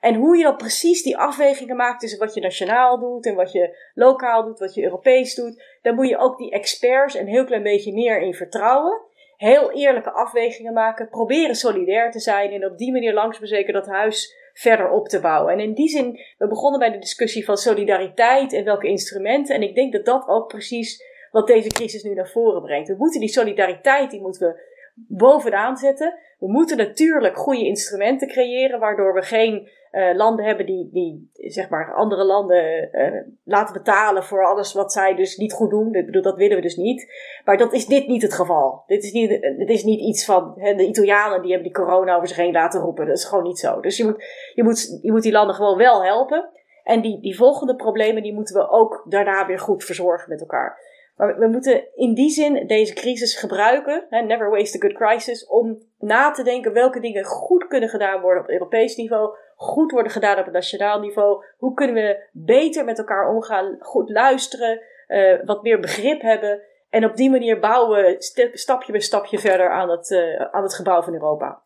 En 0.00 0.14
hoe 0.14 0.36
je 0.36 0.42
dan 0.42 0.56
precies 0.56 1.02
die 1.02 1.16
afwegingen 1.16 1.76
maakt 1.76 2.00
tussen 2.00 2.18
wat 2.18 2.34
je 2.34 2.40
nationaal 2.40 2.98
doet 2.98 3.26
en 3.26 3.34
wat 3.34 3.52
je 3.52 3.90
lokaal 3.94 4.44
doet, 4.44 4.58
wat 4.58 4.74
je 4.74 4.82
Europees 4.82 5.34
doet, 5.34 5.62
daar 5.82 5.94
moet 5.94 6.08
je 6.08 6.18
ook 6.18 6.38
die 6.38 6.50
experts 6.50 7.14
een 7.14 7.26
heel 7.26 7.44
klein 7.44 7.62
beetje 7.62 7.92
meer 7.92 8.20
in 8.20 8.34
vertrouwen 8.34 9.00
heel 9.42 9.72
eerlijke 9.72 10.10
afwegingen 10.10 10.72
maken, 10.72 11.08
proberen 11.08 11.54
solidair 11.54 12.10
te 12.10 12.20
zijn 12.20 12.50
en 12.50 12.66
op 12.66 12.78
die 12.78 12.92
manier 12.92 13.14
langzaam 13.14 13.72
dat 13.72 13.86
huis 13.86 14.36
verder 14.52 14.90
op 14.90 15.08
te 15.08 15.20
bouwen. 15.20 15.52
En 15.52 15.60
in 15.60 15.74
die 15.74 15.88
zin, 15.88 16.20
we 16.38 16.48
begonnen 16.48 16.80
bij 16.80 16.90
de 16.90 16.98
discussie 16.98 17.44
van 17.44 17.56
solidariteit 17.56 18.52
en 18.52 18.64
welke 18.64 18.88
instrumenten. 18.88 19.54
En 19.54 19.62
ik 19.62 19.74
denk 19.74 19.92
dat 19.92 20.04
dat 20.04 20.28
ook 20.28 20.48
precies 20.48 21.04
wat 21.30 21.46
deze 21.46 21.68
crisis 21.68 22.02
nu 22.02 22.14
naar 22.14 22.28
voren 22.28 22.62
brengt. 22.62 22.88
We 22.88 22.94
moeten 22.98 23.20
die 23.20 23.28
solidariteit, 23.28 24.10
die 24.10 24.20
moeten 24.20 24.48
we 24.48 24.60
bovenaan 24.94 25.76
zetten. 25.76 26.18
We 26.38 26.50
moeten 26.50 26.76
natuurlijk 26.76 27.36
goede 27.36 27.64
instrumenten 27.64 28.28
creëren, 28.28 28.78
waardoor 28.80 29.14
we 29.14 29.22
geen 29.22 29.68
uh, 29.92 30.14
landen 30.14 30.44
hebben 30.44 30.66
die, 30.66 30.88
die 30.92 31.30
zeg 31.32 31.68
maar 31.68 31.94
andere 31.94 32.24
landen 32.24 32.88
uh, 32.92 33.20
laten 33.44 33.72
betalen 33.72 34.24
voor 34.24 34.46
alles 34.46 34.72
wat 34.72 34.92
zij 34.92 35.14
dus 35.14 35.36
niet 35.36 35.52
goed 35.52 35.70
doen. 35.70 35.94
Ik 35.94 36.06
bedoel, 36.06 36.22
dat 36.22 36.36
willen 36.36 36.56
we 36.56 36.62
dus 36.62 36.76
niet. 36.76 37.12
Maar 37.44 37.56
dat 37.56 37.72
is 37.72 37.86
dit 37.86 38.06
niet 38.06 38.22
het 38.22 38.34
geval. 38.34 38.82
Dit 38.86 39.04
is 39.04 39.12
niet, 39.12 39.28
dit 39.58 39.70
is 39.70 39.84
niet 39.84 40.00
iets 40.00 40.24
van 40.24 40.52
hè, 40.56 40.74
de 40.74 40.86
Italianen 40.86 41.42
die 41.42 41.52
hebben 41.52 41.72
die 41.72 41.82
corona 41.82 42.14
over 42.14 42.28
zich 42.28 42.36
heen 42.36 42.52
laten 42.52 42.80
roepen. 42.80 43.06
Dat 43.06 43.16
is 43.16 43.24
gewoon 43.24 43.44
niet 43.44 43.58
zo. 43.58 43.80
Dus 43.80 43.96
je 43.96 44.04
moet, 44.04 44.24
je 44.54 44.62
moet, 44.62 44.98
je 45.02 45.12
moet 45.12 45.22
die 45.22 45.32
landen 45.32 45.54
gewoon 45.54 45.76
wel 45.76 46.04
helpen. 46.04 46.48
En 46.84 47.00
die, 47.00 47.20
die 47.20 47.36
volgende 47.36 47.76
problemen, 47.76 48.22
die 48.22 48.34
moeten 48.34 48.54
we 48.54 48.68
ook 48.68 49.06
daarna 49.08 49.46
weer 49.46 49.58
goed 49.58 49.84
verzorgen 49.84 50.28
met 50.28 50.40
elkaar. 50.40 50.90
Maar 51.16 51.38
we 51.38 51.46
moeten 51.46 51.84
in 51.94 52.14
die 52.14 52.30
zin 52.30 52.66
deze 52.66 52.94
crisis 52.94 53.36
gebruiken, 53.36 54.06
hè, 54.08 54.20
never 54.20 54.50
waste 54.50 54.76
a 54.76 54.80
good 54.80 54.96
crisis, 54.96 55.46
om 55.46 55.78
na 55.98 56.30
te 56.30 56.42
denken 56.42 56.72
welke 56.72 57.00
dingen 57.00 57.24
goed 57.24 57.66
kunnen 57.66 57.88
gedaan 57.88 58.20
worden 58.20 58.42
op 58.42 58.48
Europees 58.48 58.96
niveau, 58.96 59.36
goed 59.62 59.90
worden 59.90 60.12
gedaan 60.12 60.38
op 60.38 60.44
het 60.44 60.54
nationaal 60.54 61.00
niveau. 61.00 61.44
Hoe 61.58 61.74
kunnen 61.74 61.94
we 61.94 62.28
beter 62.32 62.84
met 62.84 62.98
elkaar 62.98 63.34
omgaan, 63.34 63.76
goed 63.80 64.10
luisteren, 64.10 64.80
uh, 65.08 65.34
wat 65.44 65.62
meer 65.62 65.80
begrip 65.80 66.20
hebben. 66.20 66.60
En 66.90 67.04
op 67.04 67.16
die 67.16 67.30
manier 67.30 67.58
bouwen 67.58 68.02
we 68.02 68.16
stapje 68.52 68.92
bij 68.92 69.00
stapje 69.00 69.38
verder 69.38 69.70
aan 69.70 69.90
het, 69.90 70.10
uh, 70.10 70.40
aan 70.50 70.62
het 70.62 70.74
gebouw 70.74 71.02
van 71.02 71.12
Europa. 71.12 71.62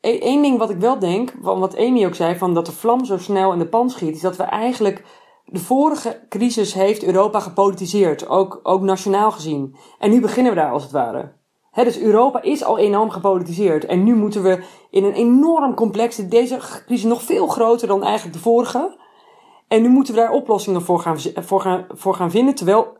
Eén 0.00 0.42
ding 0.42 0.58
wat 0.58 0.70
ik 0.70 0.76
wel 0.76 0.98
denk, 0.98 1.32
wat 1.40 1.78
Amy 1.78 2.06
ook 2.06 2.14
zei, 2.14 2.34
van 2.34 2.54
dat 2.54 2.66
de 2.66 2.72
vlam 2.72 3.04
zo 3.04 3.18
snel 3.18 3.52
in 3.52 3.58
de 3.58 3.68
pan 3.68 3.90
schiet, 3.90 4.14
is 4.14 4.20
dat 4.20 4.36
we 4.36 4.42
eigenlijk 4.42 5.02
de 5.44 5.58
vorige 5.58 6.20
crisis 6.28 6.74
heeft 6.74 7.04
Europa 7.04 7.40
gepolitiseerd, 7.40 8.28
ook, 8.28 8.60
ook 8.62 8.80
nationaal 8.82 9.30
gezien. 9.30 9.76
En 9.98 10.10
nu 10.10 10.20
beginnen 10.20 10.52
we 10.52 10.58
daar 10.58 10.70
als 10.70 10.82
het 10.82 10.92
ware. 10.92 11.32
Dus 11.84 11.98
Europa 11.98 12.42
is 12.42 12.64
al 12.64 12.78
enorm 12.78 13.10
gepolitiseerd. 13.10 13.84
En 13.84 14.04
nu 14.04 14.14
moeten 14.14 14.42
we 14.42 14.62
in 14.90 15.04
een 15.04 15.12
enorm 15.12 15.74
complexe, 15.74 16.28
deze 16.28 16.58
crisis 16.86 17.08
nog 17.08 17.22
veel 17.22 17.46
groter 17.46 17.88
dan 17.88 18.02
eigenlijk 18.02 18.36
de 18.36 18.42
vorige. 18.42 18.96
En 19.68 19.82
nu 19.82 19.88
moeten 19.88 20.14
we 20.14 20.20
daar 20.20 20.32
oplossingen 20.32 20.82
voor 20.82 20.98
gaan, 20.98 21.18
voor 21.34 21.60
gaan, 21.60 21.86
voor 21.88 22.14
gaan 22.14 22.30
vinden. 22.30 22.54
Terwijl 22.54 22.96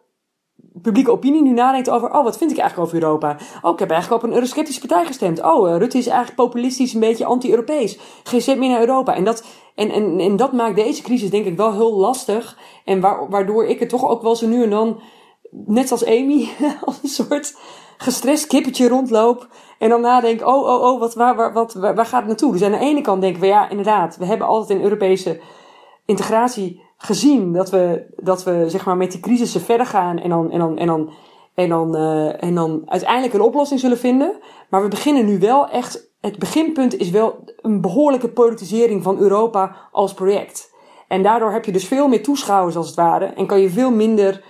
publieke 0.83 1.11
opinie 1.11 1.43
nu 1.43 1.51
nadenkt 1.51 1.91
over, 1.91 2.13
oh, 2.13 2.25
wat 2.25 2.39
vind 2.39 2.51
ik 2.51 2.59
eigenlijk 2.59 2.89
over 2.89 3.03
Europa? 3.03 3.37
Oh, 3.63 3.73
ik 3.73 3.79
heb 3.79 3.91
eigenlijk 3.91 4.23
op 4.23 4.29
een 4.29 4.35
eurosceptische 4.35 4.81
partij 4.81 5.05
gestemd. 5.05 5.43
Oh, 5.43 5.69
uh, 5.69 5.77
Rutte 5.77 5.99
is 5.99 6.07
eigenlijk 6.07 6.37
populistisch 6.37 6.95
een 6.95 7.01
beetje 7.01 7.25
anti-Europees. 7.25 7.99
Geen 8.23 8.43
zet 8.43 8.59
meer 8.59 8.69
naar 8.69 8.81
Europa. 8.81 9.15
En 9.15 9.25
dat, 9.25 9.45
en, 9.75 9.91
en, 9.91 10.21
en 10.21 10.37
dat 10.37 10.53
maakt 10.53 10.77
deze 10.77 11.03
crisis 11.03 11.31
denk 11.31 11.47
ik 11.47 11.57
wel 11.57 11.73
heel 11.73 11.97
lastig. 11.97 12.59
En 12.85 13.01
waardoor 13.31 13.67
ik 13.67 13.81
het 13.81 13.89
toch 13.89 14.05
ook 14.05 14.23
wel 14.23 14.37
zo 14.37 14.47
nu 14.47 14.63
en 14.63 14.71
dan, 14.71 15.01
net 15.51 15.91
als 15.91 16.07
Amy, 16.07 16.49
als 16.85 16.99
een 17.03 17.09
soort 17.09 17.57
gestrest 17.97 18.47
kippetje 18.47 18.89
rondloop. 18.89 19.49
En 19.79 19.89
dan 19.89 20.01
nadenk, 20.01 20.47
oh, 20.47 20.67
oh, 20.67 20.83
oh, 20.83 21.01
wat, 21.01 21.15
waar, 21.15 21.37
waar, 21.37 21.53
wat, 21.53 21.75
waar, 21.75 22.07
gaat 22.07 22.19
het 22.19 22.27
naartoe? 22.27 22.53
Dus 22.53 22.63
aan 22.63 22.71
de 22.71 22.79
ene 22.79 23.01
kant 23.01 23.21
denken 23.21 23.41
we, 23.41 23.47
ja, 23.47 23.69
inderdaad, 23.69 24.17
we 24.17 24.27
hebben 24.27 24.47
altijd 24.47 24.79
in 24.79 24.85
Europese 24.85 25.41
integratie 26.05 26.83
gezien 26.97 27.53
dat 27.53 27.71
we, 27.71 28.07
dat 28.17 28.45
we 28.45 28.65
zeg 28.69 28.85
maar 28.85 28.97
met 28.97 29.11
die 29.11 29.21
crisissen 29.21 29.61
verder 29.61 29.87
gaan 29.87 30.19
en 30.19 30.29
dan, 30.29 30.51
en 30.51 30.59
dan, 30.59 30.79
en 30.79 30.87
dan, 30.87 31.13
en 31.55 31.69
dan, 31.69 31.97
uh, 31.97 32.43
en 32.43 32.55
dan 32.55 32.83
uiteindelijk 32.87 33.35
een 33.35 33.41
oplossing 33.41 33.81
zullen 33.81 33.99
vinden. 33.99 34.39
Maar 34.71 34.83
we 34.83 34.89
beginnen 34.89 35.27
nu 35.27 35.39
wel 35.39 35.69
echt, 35.69 36.11
het 36.21 36.39
beginpunt 36.39 36.97
is 36.97 37.11
wel 37.11 37.45
een 37.57 37.81
behoorlijke 37.81 38.29
politisering 38.29 39.03
van 39.03 39.19
Europa 39.19 39.77
als 39.93 40.15
project. 40.15 40.75
En 41.09 41.23
daardoor 41.23 41.53
heb 41.53 41.65
je 41.65 41.73
dus 41.73 41.87
veel 41.87 42.09
meer 42.09 42.23
toeschouwers 42.23 42.77
als 42.77 42.87
het 42.87 42.97
ware 42.97 43.25
en 43.25 43.47
kan 43.47 43.61
je 43.61 43.71
veel 43.71 43.91
minder 43.91 44.45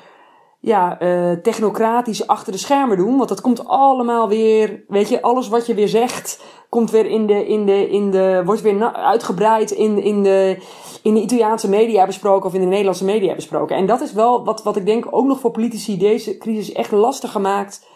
ja, 0.67 1.03
uh, 1.03 1.33
technocratisch 1.33 2.27
achter 2.27 2.53
de 2.53 2.59
schermen 2.59 2.97
doen. 2.97 3.17
Want 3.17 3.29
dat 3.29 3.41
komt 3.41 3.67
allemaal 3.67 4.29
weer, 4.29 4.85
weet 4.89 5.09
je, 5.09 5.23
alles 5.23 5.49
wat 5.49 5.67
je 5.67 5.75
weer 5.75 5.89
zegt, 5.89 6.45
komt 6.69 6.91
weer 6.91 7.07
in 7.07 7.27
de, 7.27 7.47
in 7.47 7.67
de, 7.67 7.89
in 7.89 8.11
de, 8.11 8.43
wordt 8.45 8.61
weer 8.61 8.93
uitgebreid 8.93 9.71
in, 9.71 10.03
in 10.03 10.23
de, 10.23 10.59
in 11.03 11.15
de 11.15 11.21
Italiaanse 11.21 11.69
media 11.69 12.07
besproken 12.07 12.49
of 12.49 12.55
in 12.55 12.61
de 12.61 12.67
Nederlandse 12.67 13.05
media 13.05 13.35
besproken. 13.35 13.77
En 13.77 13.87
dat 13.87 14.01
is 14.01 14.13
wel 14.13 14.45
wat, 14.45 14.63
wat 14.63 14.77
ik 14.77 14.87
denk 14.87 15.07
ook 15.11 15.27
nog 15.27 15.41
voor 15.41 15.51
politici 15.51 15.99
deze 15.99 16.39
crisis 16.39 16.73
echt 16.73 16.91
lastig 16.91 17.33
gemaakt, 17.33 17.87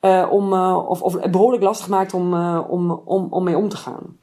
uh, 0.00 0.26
om, 0.30 0.52
uh, 0.52 0.88
of, 0.88 1.02
of 1.02 1.30
behoorlijk 1.30 1.62
lastig 1.62 1.84
gemaakt 1.84 2.14
om, 2.14 2.34
om, 2.58 2.90
om, 3.04 3.26
om 3.30 3.44
mee 3.44 3.56
om 3.56 3.68
te 3.68 3.76
gaan. 3.76 4.18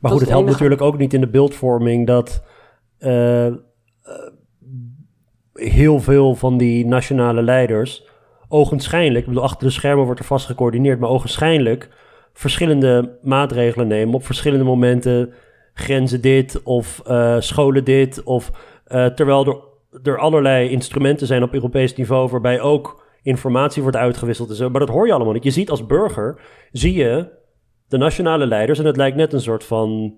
Maar 0.00 0.10
goed, 0.10 0.20
het 0.20 0.28
helpt 0.28 0.50
natuurlijk 0.50 0.80
ook 0.80 0.98
niet 0.98 1.14
in 1.14 1.20
de 1.20 1.30
beeldvorming 1.30 2.06
dat 2.06 2.42
heel 5.58 6.00
veel 6.00 6.34
van 6.34 6.56
die 6.56 6.86
nationale 6.86 7.42
leiders 7.42 8.06
ogenschijnlijk, 8.48 9.18
ik 9.18 9.26
bedoel, 9.26 9.42
achter 9.42 9.66
de 9.66 9.72
schermen 9.72 10.04
wordt 10.04 10.20
er 10.20 10.26
vast 10.26 10.46
gecoördineerd, 10.46 11.00
maar 11.00 11.10
ogenschijnlijk 11.10 11.88
verschillende 12.32 13.18
maatregelen 13.22 13.86
nemen 13.86 14.14
op 14.14 14.26
verschillende 14.26 14.64
momenten. 14.64 15.32
Grenzen 15.74 16.20
dit 16.20 16.62
of 16.62 17.02
uh, 17.06 17.36
scholen 17.38 17.84
dit. 17.84 18.22
Of 18.22 18.50
uh, 18.88 19.06
terwijl 19.06 19.46
er, 19.46 19.56
er 20.12 20.18
allerlei 20.18 20.68
instrumenten 20.68 21.26
zijn 21.26 21.42
op 21.42 21.54
Europees 21.54 21.94
niveau 21.94 22.28
waarbij 22.28 22.60
ook 22.60 23.06
informatie 23.22 23.82
wordt 23.82 23.96
uitgewisseld. 23.96 24.58
Maar 24.58 24.80
dat 24.80 24.88
hoor 24.88 25.06
je 25.06 25.12
allemaal 25.12 25.32
niet. 25.32 25.44
Je 25.44 25.50
ziet 25.50 25.70
als 25.70 25.86
burger, 25.86 26.40
zie 26.72 26.94
je 26.94 27.28
de 27.88 27.96
nationale 27.96 28.46
leiders 28.46 28.78
en 28.78 28.84
het 28.84 28.96
lijkt 28.96 29.16
net 29.16 29.32
een 29.32 29.40
soort 29.40 29.64
van 29.64 30.14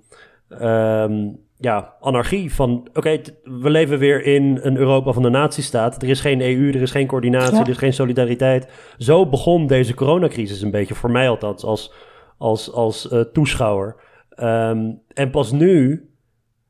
um, 0.63 1.39
ja, 1.61 1.95
anarchie 2.01 2.55
van, 2.55 2.89
oké, 2.95 3.21
we 3.43 3.71
leven 3.71 3.99
weer 3.99 4.25
in 4.25 4.59
een 4.63 4.77
Europa 4.77 5.13
van 5.13 5.23
de 5.23 5.29
nazistaat. 5.29 6.03
Er 6.03 6.09
is 6.09 6.21
geen 6.21 6.41
EU, 6.41 6.69
er 6.69 6.83
is 6.83 6.91
geen 6.91 7.07
coördinatie, 7.07 7.59
er 7.59 7.69
is 7.69 7.77
geen 7.77 7.93
solidariteit. 7.93 8.69
Zo 8.99 9.27
begon 9.27 9.67
deze 9.67 9.95
coronacrisis 9.95 10.61
een 10.61 10.71
beetje, 10.71 10.95
voor 10.95 11.11
mij 11.11 11.29
althans, 11.29 11.65
als, 11.65 11.93
als, 12.39 12.73
als 12.73 13.13
uh, 13.13 13.21
toeschouwer. 13.21 13.97
Um, 14.37 15.03
en 15.09 15.31
pas 15.31 15.53
nu 15.53 16.09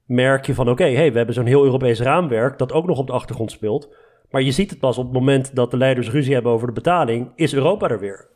merk 0.04 0.46
je 0.46 0.54
van, 0.54 0.70
oké, 0.70 0.92
hey, 0.92 1.10
we 1.10 1.16
hebben 1.16 1.34
zo'n 1.34 1.46
heel 1.46 1.64
Europees 1.64 2.00
raamwerk 2.00 2.58
dat 2.58 2.72
ook 2.72 2.86
nog 2.86 2.98
op 2.98 3.06
de 3.06 3.12
achtergrond 3.12 3.50
speelt. 3.50 3.88
Maar 4.30 4.42
je 4.42 4.52
ziet 4.52 4.70
het 4.70 4.78
pas 4.78 4.98
op 4.98 5.04
het 5.04 5.12
moment 5.12 5.54
dat 5.54 5.70
de 5.70 5.76
leiders 5.76 6.10
ruzie 6.10 6.34
hebben 6.34 6.52
over 6.52 6.66
de 6.66 6.72
betaling, 6.72 7.32
is 7.34 7.54
Europa 7.54 7.88
er 7.88 8.00
weer. 8.00 8.28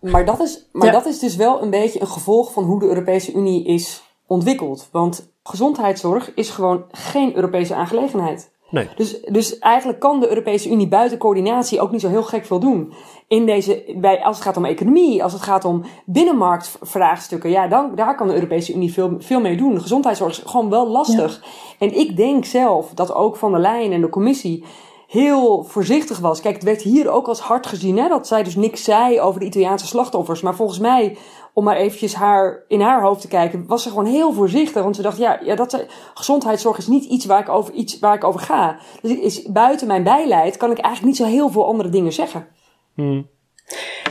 Maar 0.00 0.24
dat 0.24 0.40
is, 0.40 0.68
maar 0.72 0.86
ja. 0.86 0.92
dat 0.92 1.06
is 1.06 1.18
dus 1.18 1.36
wel 1.36 1.62
een 1.62 1.70
beetje 1.70 2.00
een 2.00 2.06
gevolg 2.06 2.52
van 2.52 2.64
hoe 2.64 2.80
de 2.80 2.86
Europese 2.86 3.32
Unie 3.32 3.66
is 3.66 4.02
ontwikkeld. 4.26 4.88
Want 4.92 5.29
gezondheidszorg 5.42 6.34
is 6.34 6.50
gewoon 6.50 6.84
geen 6.90 7.36
Europese 7.36 7.74
aangelegenheid. 7.74 8.52
Nee. 8.70 8.88
Dus, 8.96 9.20
dus 9.20 9.58
eigenlijk 9.58 10.00
kan 10.00 10.20
de 10.20 10.28
Europese 10.28 10.70
Unie 10.70 10.88
buiten 10.88 11.18
coördinatie 11.18 11.80
ook 11.80 11.90
niet 11.90 12.00
zo 12.00 12.08
heel 12.08 12.22
gek 12.22 12.46
veel 12.46 12.60
doen. 12.60 12.92
In 13.28 13.46
deze, 13.46 13.94
bij, 13.96 14.24
als 14.24 14.36
het 14.36 14.44
gaat 14.44 14.56
om 14.56 14.64
economie, 14.64 15.22
als 15.22 15.32
het 15.32 15.42
gaat 15.42 15.64
om 15.64 15.84
binnenmarktvraagstukken, 16.04 17.50
ja, 17.50 17.68
dan, 17.68 17.94
daar 17.94 18.16
kan 18.16 18.26
de 18.26 18.34
Europese 18.34 18.74
Unie 18.74 18.92
veel, 18.92 19.14
veel 19.18 19.40
mee 19.40 19.56
doen. 19.56 19.74
De 19.74 19.80
gezondheidszorg 19.80 20.30
is 20.30 20.42
gewoon 20.46 20.70
wel 20.70 20.88
lastig. 20.88 21.40
Ja. 21.42 21.48
En 21.86 21.98
ik 21.98 22.16
denk 22.16 22.44
zelf 22.44 22.90
dat 22.94 23.14
ook 23.14 23.36
Van 23.36 23.52
der 23.52 23.60
Leyen 23.60 23.92
en 23.92 24.00
de 24.00 24.08
commissie 24.08 24.64
heel 25.06 25.64
voorzichtig 25.64 26.18
was. 26.18 26.40
Kijk, 26.40 26.54
het 26.54 26.64
werd 26.64 26.82
hier 26.82 27.10
ook 27.10 27.28
als 27.28 27.40
hard 27.40 27.66
gezien, 27.66 27.98
hè, 27.98 28.08
dat 28.08 28.26
zij 28.26 28.42
dus 28.42 28.56
niks 28.56 28.84
zei 28.84 29.20
over 29.20 29.40
de 29.40 29.46
Italiaanse 29.46 29.86
slachtoffers. 29.86 30.40
Maar 30.40 30.54
volgens 30.54 30.78
mij 30.78 31.16
om 31.60 31.66
maar 31.66 31.76
eventjes 31.76 32.14
haar, 32.14 32.64
in 32.68 32.80
haar 32.80 33.02
hoofd 33.02 33.20
te 33.20 33.28
kijken, 33.28 33.66
was 33.66 33.82
ze 33.82 33.88
gewoon 33.88 34.06
heel 34.06 34.32
voorzichtig. 34.32 34.82
Want 34.82 34.96
ze 34.96 35.02
dacht, 35.02 35.18
ja, 35.18 35.40
ja 35.44 35.54
dat, 35.54 35.84
gezondheidszorg 36.14 36.78
is 36.78 36.86
niet 36.86 37.04
iets 37.04 37.24
waar 37.26 37.40
ik 37.40 37.48
over, 37.48 37.74
iets 37.74 37.98
waar 37.98 38.14
ik 38.14 38.24
over 38.24 38.40
ga. 38.40 38.78
Dus 39.02 39.18
is, 39.18 39.42
buiten 39.42 39.86
mijn 39.86 40.02
bijleid 40.02 40.56
kan 40.56 40.70
ik 40.70 40.78
eigenlijk 40.78 41.06
niet 41.06 41.16
zo 41.26 41.34
heel 41.34 41.48
veel 41.48 41.66
andere 41.66 41.88
dingen 41.88 42.12
zeggen. 42.12 42.48
Hmm. 42.94 43.28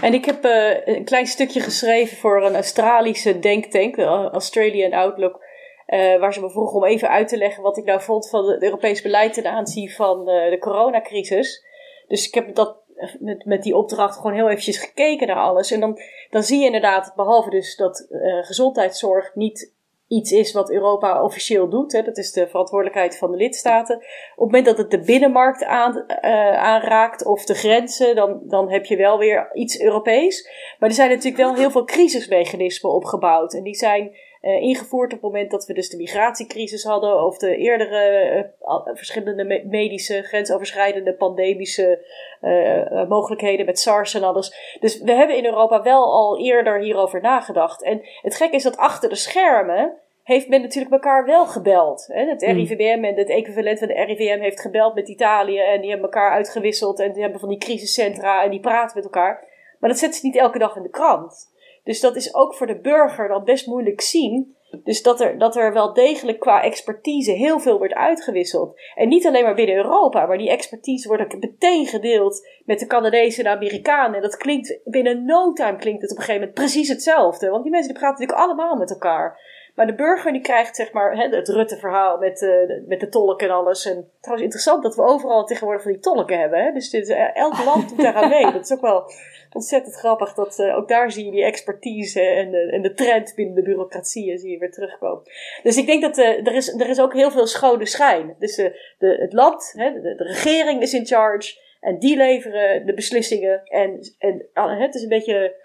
En 0.02 0.14
ik 0.14 0.26
heb 0.26 0.46
uh, 0.46 0.88
een 0.96 1.04
klein 1.04 1.26
stukje 1.26 1.60
geschreven 1.60 2.18
voor 2.18 2.46
een 2.46 2.56
Australische 2.56 3.40
denktank, 3.40 3.96
de 3.96 4.30
Australian 4.32 4.94
Outlook. 4.94 5.48
Uh, 5.88 6.20
waar 6.20 6.34
ze 6.34 6.42
me 6.42 6.50
vroegen 6.50 6.76
om 6.76 6.86
even 6.86 7.10
uit 7.10 7.28
te 7.28 7.38
leggen 7.38 7.64
wat 7.64 7.78
ik 7.78 7.86
nou 7.86 8.02
vond 8.02 8.30
van 8.30 8.50
het 8.50 8.64
Europees 8.64 9.02
beleid 9.02 9.34
ten 9.34 9.46
aanzien 9.46 9.90
van 9.90 10.20
uh, 10.20 10.50
de 10.50 10.58
coronacrisis. 10.60 11.66
Dus 12.08 12.28
ik 12.28 12.34
heb 12.34 12.56
dat 12.56 12.78
met, 13.20 13.46
met 13.46 13.64
die 13.64 13.76
opdracht 13.76 14.16
gewoon 14.16 14.34
heel 14.34 14.50
eventjes 14.50 14.78
gekeken 14.78 15.28
naar 15.28 15.36
alles. 15.36 15.72
En 15.72 15.80
dan, 15.80 16.00
dan 16.30 16.44
zie 16.44 16.60
je 16.60 16.66
inderdaad, 16.66 17.14
behalve 17.16 17.50
dus 17.50 17.76
dat 17.76 18.08
uh, 18.10 18.46
gezondheidszorg 18.46 19.36
niet 19.36 19.78
iets 20.10 20.32
is 20.32 20.54
wat 20.54 20.72
Europa 20.72 21.24
officieel 21.24 21.70
doet. 21.70 21.92
Hè, 21.92 22.02
dat 22.02 22.18
is 22.18 22.32
de 22.32 22.48
verantwoordelijkheid 22.48 23.18
van 23.18 23.32
de 23.32 23.38
lidstaten. 23.38 23.96
Op 23.96 24.04
het 24.04 24.38
moment 24.38 24.66
dat 24.66 24.78
het 24.78 24.92
de 24.92 25.00
binnenmarkt 25.00 25.64
aan, 25.64 26.06
uh, 26.08 26.58
aanraakt 26.58 27.26
of 27.26 27.46
de 27.46 27.54
grenzen, 27.54 28.16
dan, 28.16 28.40
dan 28.44 28.72
heb 28.72 28.86
je 28.86 28.96
wel 28.96 29.18
weer 29.18 29.50
iets 29.54 29.82
Europees. 29.82 30.50
Maar 30.80 30.90
er 30.90 30.96
zijn 30.96 31.10
natuurlijk 31.10 31.44
wel 31.44 31.56
heel 31.56 31.72
veel 31.72 31.84
crisismechanismen 31.84 32.92
opgebouwd. 32.92 33.54
En 33.54 33.64
die 33.64 33.76
zijn 33.76 34.16
uh, 34.42 34.62
ingevoerd 34.62 35.14
op 35.14 35.22
het 35.22 35.32
moment 35.32 35.52
dat 35.52 35.66
we 35.66 35.74
dus 35.74 35.90
de 35.90 35.98
migratiecrisis 35.98 36.84
hadden 36.84 37.24
of 37.26 37.38
de 37.38 37.56
eerdere 37.56 38.54
uh, 38.62 38.80
verschillende 38.94 39.44
me 39.44 39.64
medische, 39.66 40.22
grensoverschrijdende 40.22 41.14
pandemische 41.14 42.06
uh, 42.42 43.08
mogelijkheden 43.08 43.66
met 43.66 43.80
SARS 43.80 44.14
en 44.14 44.24
alles. 44.24 44.78
Dus 44.80 45.02
we 45.02 45.12
hebben 45.12 45.38
in 45.38 45.46
Europa 45.46 45.82
wel 45.82 46.04
al 46.04 46.40
eerder 46.40 46.80
hierover 46.80 47.22
nagedacht. 47.22 47.84
En 47.84 48.02
het 48.22 48.36
gekke 48.36 48.56
is 48.56 48.64
dat 48.64 48.78
achter 48.78 49.10
de 49.10 49.16
schermen 49.16 49.98
heeft 50.24 50.48
men 50.48 50.62
natuurlijk 50.62 50.94
elkaar 50.94 51.26
wel 51.26 51.46
gebeld. 51.46 52.08
Hè? 52.12 52.26
Het 52.26 52.46
hmm. 52.46 52.56
RIVM 52.56 53.04
en 53.04 53.16
het 53.16 53.30
equivalent 53.30 53.80
van 53.80 53.88
de 53.88 53.94
RIVM 53.94 54.40
heeft 54.40 54.62
gebeld 54.62 54.96
met 54.96 55.10
Italië 55.10 55.60
en 55.60 55.82
die 55.82 55.90
hebben 55.90 56.10
elkaar 56.10 56.32
uitgewisseld 56.32 57.00
en 57.00 57.12
die 57.12 57.22
hebben 57.22 57.40
van 57.40 57.50
die 57.50 57.58
crisiscentra 57.58 58.44
en 58.44 58.50
die 58.50 58.60
praten 58.60 58.96
met 58.96 59.04
elkaar. 59.04 59.48
Maar 59.80 59.90
dat 59.90 60.00
zetten 60.00 60.20
ze 60.20 60.26
niet 60.26 60.36
elke 60.36 60.60
dag 60.60 60.76
in 60.76 60.84
de 60.84 60.90
krant. 60.90 61.58
Dus 61.90 62.00
dat 62.00 62.16
is 62.16 62.36
ook 62.36 62.56
voor 62.56 62.68
de 62.68 62.80
burger 62.80 63.28
dan 63.28 63.44
best 63.44 63.68
moeilijk 63.68 64.02
zien. 64.02 64.56
Dus 64.84 65.02
dat 65.02 65.22
er, 65.22 65.38
dat 65.38 65.56
er 65.56 65.74
wel 65.74 65.94
degelijk 65.94 66.40
qua 66.40 66.64
expertise 66.64 67.32
heel 67.32 67.60
veel 67.60 67.78
wordt 67.78 67.94
uitgewisseld. 67.94 68.80
En 68.96 69.08
niet 69.08 69.28
alleen 69.28 69.44
maar 69.44 69.56
binnen 69.56 69.76
Europa, 69.76 70.26
maar 70.26 70.38
die 70.38 70.50
expertise 70.50 71.08
wordt 71.08 71.24
ook 71.24 71.40
meteen 71.40 71.86
gedeeld 71.86 72.48
met 72.66 72.80
de 72.80 72.86
Canadezen 72.86 73.46
en 73.46 73.52
de 73.52 73.58
Amerikanen. 73.58 74.16
En 74.16 74.22
dat 74.22 74.38
klinkt 74.38 74.80
binnen 74.84 75.26
no 75.26 75.54
time 75.54 75.78
klinkt 75.78 76.02
het 76.02 76.12
op 76.12 76.18
een 76.18 76.24
gegeven 76.24 76.48
moment 76.48 76.60
precies 76.60 76.90
hetzelfde. 76.90 77.50
Want 77.50 77.64
die 77.64 77.72
mensen 77.72 77.92
die 77.92 78.00
praten 78.00 78.20
natuurlijk 78.20 78.50
allemaal 78.50 78.76
met 78.76 78.90
elkaar. 78.90 79.40
Maar 79.80 79.88
de 79.88 79.96
burger 79.96 80.32
die 80.32 80.42
krijgt 80.42 80.76
zeg 80.76 80.92
maar 80.92 81.16
hè, 81.16 81.36
het 81.36 81.48
Rutte-verhaal 81.48 82.18
met, 82.18 82.42
uh, 82.42 82.88
met 82.88 83.00
de 83.00 83.10
tolken 83.10 83.48
en 83.48 83.54
alles. 83.54 83.86
En 83.86 84.10
trouwens 84.20 84.44
interessant 84.44 84.84
dat 84.84 84.96
we 84.96 85.02
overal 85.02 85.46
tegenwoordig 85.46 85.82
van 85.84 85.92
die 85.92 86.02
tolken 86.02 86.40
hebben. 86.40 86.64
Hè? 86.64 86.72
Dus 86.72 86.90
dit, 86.90 87.10
uh, 87.10 87.36
elk 87.36 87.64
land 87.64 87.90
doet 87.90 88.06
aan 88.06 88.30
mee. 88.30 88.52
Dat 88.52 88.64
is 88.64 88.72
ook 88.72 88.82
wel 88.82 89.12
ontzettend 89.54 89.96
grappig. 89.96 90.34
Dat, 90.34 90.60
uh, 90.60 90.78
ook 90.78 90.88
daar 90.88 91.12
zie 91.12 91.26
je 91.26 91.32
die 91.32 91.44
expertise 91.44 92.22
en 92.22 92.52
de, 92.52 92.72
en 92.72 92.82
de 92.82 92.94
trend 92.94 93.34
binnen 93.36 93.56
de 93.56 93.62
bureaucratie 93.62 94.38
zie 94.38 94.52
je 94.52 94.58
weer 94.58 94.72
terugkomen. 94.72 95.24
Dus 95.64 95.78
ik 95.78 95.86
denk 95.86 96.02
dat 96.02 96.18
er, 96.18 96.54
is, 96.54 96.74
er 96.74 96.90
is 96.90 97.02
ook 97.02 97.14
heel 97.14 97.32
veel 97.32 97.48
schone 97.48 97.86
schijn. 97.86 98.36
Dus 98.40 98.56
de, 98.56 99.18
het 99.20 99.34
land, 99.34 99.74
hè, 99.76 99.92
de, 99.94 100.16
de 100.16 100.24
regering 100.24 100.82
is 100.82 100.94
in 100.94 101.06
charge. 101.06 101.68
En 101.80 102.00
die 102.00 102.18
leveren 102.18 102.86
de 102.86 102.94
beslissingen. 102.94 103.62
En, 103.64 104.00
en 104.18 104.50
het 104.54 104.96
is 104.96 105.02
een 105.02 105.10
beetje 105.10 105.56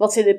wat 0.00 0.12
ze 0.12 0.20
in 0.20 0.26
de 0.26 0.38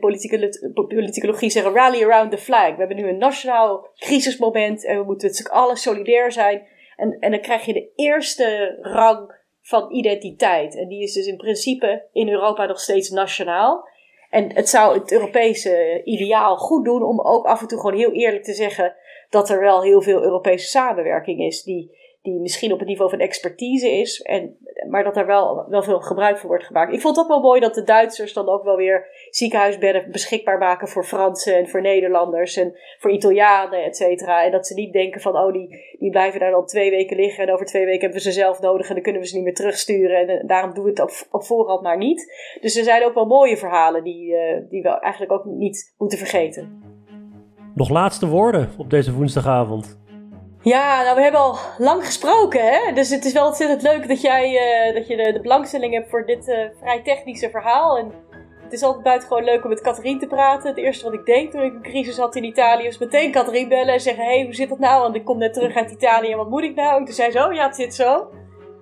politicologie 0.74 1.50
zeggen, 1.50 1.74
rally 1.74 2.04
around 2.04 2.32
the 2.32 2.38
flag. 2.38 2.70
We 2.70 2.78
hebben 2.78 2.98
nu 2.98 3.08
een 3.08 3.18
nationaal 3.18 3.90
crisismoment 3.96 4.86
en 4.86 4.98
we 4.98 5.04
moeten 5.04 5.28
met 5.28 5.38
z'n 5.38 5.76
solidair 5.76 6.32
zijn. 6.32 6.68
En, 6.96 7.18
en 7.20 7.32
dan 7.32 7.42
krijg 7.42 7.66
je 7.66 7.74
de 7.74 7.92
eerste 7.96 8.78
rang 8.82 9.36
van 9.62 9.94
identiteit. 9.94 10.78
En 10.78 10.88
die 10.88 11.04
is 11.04 11.14
dus 11.14 11.26
in 11.26 11.38
principe 11.38 12.08
in 12.12 12.30
Europa 12.30 12.66
nog 12.66 12.80
steeds 12.80 13.10
nationaal. 13.10 13.88
En 14.30 14.54
het 14.54 14.70
zou 14.70 15.00
het 15.00 15.12
Europese 15.12 16.02
ideaal 16.04 16.58
goed 16.58 16.86
doen 16.86 17.04
om 17.04 17.22
ook 17.22 17.46
af 17.46 17.62
en 17.62 17.68
toe 17.68 17.80
gewoon 17.80 17.98
heel 17.98 18.14
eerlijk 18.14 18.44
te 18.44 18.54
zeggen 18.54 18.96
dat 19.30 19.50
er 19.50 19.60
wel 19.60 19.82
heel 19.82 20.02
veel 20.02 20.24
Europese 20.24 20.68
samenwerking 20.68 21.40
is. 21.40 21.64
Die, 21.64 21.98
die 22.22 22.40
misschien 22.40 22.74
op 22.74 22.80
het 22.80 22.88
niveau 22.88 23.10
van 23.10 23.20
expertise 23.20 23.90
is, 23.90 24.22
en, 24.22 24.58
maar 24.90 25.04
dat 25.04 25.18
er 25.18 25.26
wel, 25.26 25.66
wel 25.70 25.84
veel 25.84 26.00
gebruik 26.00 26.38
van 26.38 26.50
wordt 26.50 26.66
gemaakt. 26.66 26.94
Ik 26.94 27.02
vond 27.02 27.16
het 27.16 27.26
ook 27.26 27.32
wel 27.32 27.42
mooi 27.42 27.60
dat 27.60 27.74
de 27.74 27.84
Duitsers 27.84 28.34
dan 28.34 28.50
ook 28.50 28.64
wel 28.64 28.76
weer 28.76 29.08
ziekenhuisbedden 29.30 30.12
beschikbaar 30.12 30.58
maken 30.58 30.88
voor 30.88 31.06
Fransen 31.06 31.58
en 31.58 31.70
voor 31.70 31.82
Nederlanders 31.82 32.58
en 32.58 32.76
voor 33.00 33.12
Italianen, 33.12 33.84
et 33.84 33.96
cetera. 33.96 34.46
En 34.46 34.52
dat 34.52 34.68
ze 34.68 34.74
niet 34.74 34.94
denken 34.94 35.22
van, 35.22 35.38
oh, 35.38 35.54
die, 35.54 35.96
die 36.00 36.10
blijven 36.10 36.40
daar 36.40 36.52
dan 36.52 36.66
twee 36.66 36.90
weken 36.90 37.18
liggen 37.18 37.48
en 37.48 37.54
over 37.54 37.66
twee 37.66 37.86
weken 37.86 38.02
hebben 38.02 38.18
we 38.18 38.24
ze 38.24 38.32
zelf 38.32 38.62
nodig 38.62 38.88
en 38.88 38.94
dan 38.94 39.04
kunnen 39.04 39.22
we 39.22 39.28
ze 39.28 39.36
niet 39.36 39.44
meer 39.44 39.54
terugsturen. 39.54 40.28
En, 40.28 40.40
eh, 40.40 40.48
daarom 40.48 40.74
doen 40.74 40.84
we 40.84 40.90
het 40.90 41.02
op, 41.02 41.12
op 41.32 41.44
voorhand 41.44 41.82
maar 41.82 41.98
niet. 41.98 42.34
Dus 42.62 42.78
er 42.78 42.84
zijn 42.84 43.06
ook 43.06 43.14
wel 43.14 43.26
mooie 43.26 43.58
verhalen 43.58 44.04
die, 44.04 44.34
uh, 44.34 44.70
die 44.70 44.82
we 44.82 45.00
eigenlijk 45.00 45.32
ook 45.32 45.46
niet 45.46 45.94
moeten 45.98 46.18
vergeten. 46.18 46.84
Nog 47.76 47.90
laatste 47.90 48.28
woorden 48.28 48.70
op 48.78 48.90
deze 48.90 49.14
woensdagavond. 49.14 50.00
Ja, 50.64 51.04
nou 51.04 51.16
we 51.16 51.22
hebben 51.22 51.42
al 51.42 51.58
lang 51.78 52.06
gesproken, 52.06 52.66
hè? 52.66 52.94
Dus 52.94 53.10
het 53.10 53.26
is 53.26 53.34
wel 53.34 53.46
ontzettend 53.46 53.82
leuk 53.82 54.08
dat 54.08 54.22
jij 54.22 54.52
uh, 54.88 54.96
dat 54.96 55.08
je 55.08 55.16
de, 55.18 55.32
de, 55.34 55.42
belangstelling 55.42 55.94
hebt 55.94 56.10
voor 56.10 56.26
dit 56.26 56.48
uh, 56.48 56.56
vrij 56.80 57.02
technische 57.02 57.50
verhaal. 57.50 57.98
En 57.98 58.12
het 58.64 58.74
is 58.74 58.84
altijd 58.84 59.04
buitengewoon 59.04 59.44
leuk 59.44 59.64
om 59.64 59.70
met 59.70 59.82
Catherine 59.82 60.20
te 60.20 60.28
praten. 60.28 60.70
Het 60.70 60.78
eerste 60.78 61.04
wat 61.04 61.14
ik 61.14 61.26
deed 61.26 61.52
toen 61.52 61.62
ik 61.62 61.74
een 61.74 61.82
crisis 61.82 62.18
had 62.18 62.36
in 62.36 62.44
Italië 62.44 62.86
was 62.86 62.98
meteen 62.98 63.32
Catherine 63.32 63.68
bellen 63.68 63.94
en 63.94 64.00
zeggen: 64.00 64.24
hey, 64.24 64.44
hoe 64.44 64.54
zit 64.54 64.70
dat 64.70 64.80
nou? 64.80 65.02
Want 65.02 65.16
ik 65.16 65.26
kom 65.26 65.38
net 65.38 65.54
terug 65.54 65.76
uit 65.76 65.92
Italië 65.92 66.36
wat 66.36 66.50
moet 66.50 66.64
ik 66.64 66.76
nou? 66.76 67.00
En 67.00 67.06
toen 67.06 67.14
zei 67.14 67.32
ze: 67.32 67.46
Oh 67.46 67.54
ja, 67.54 67.66
het 67.66 67.76
zit 67.76 67.96
zo. 67.96 68.30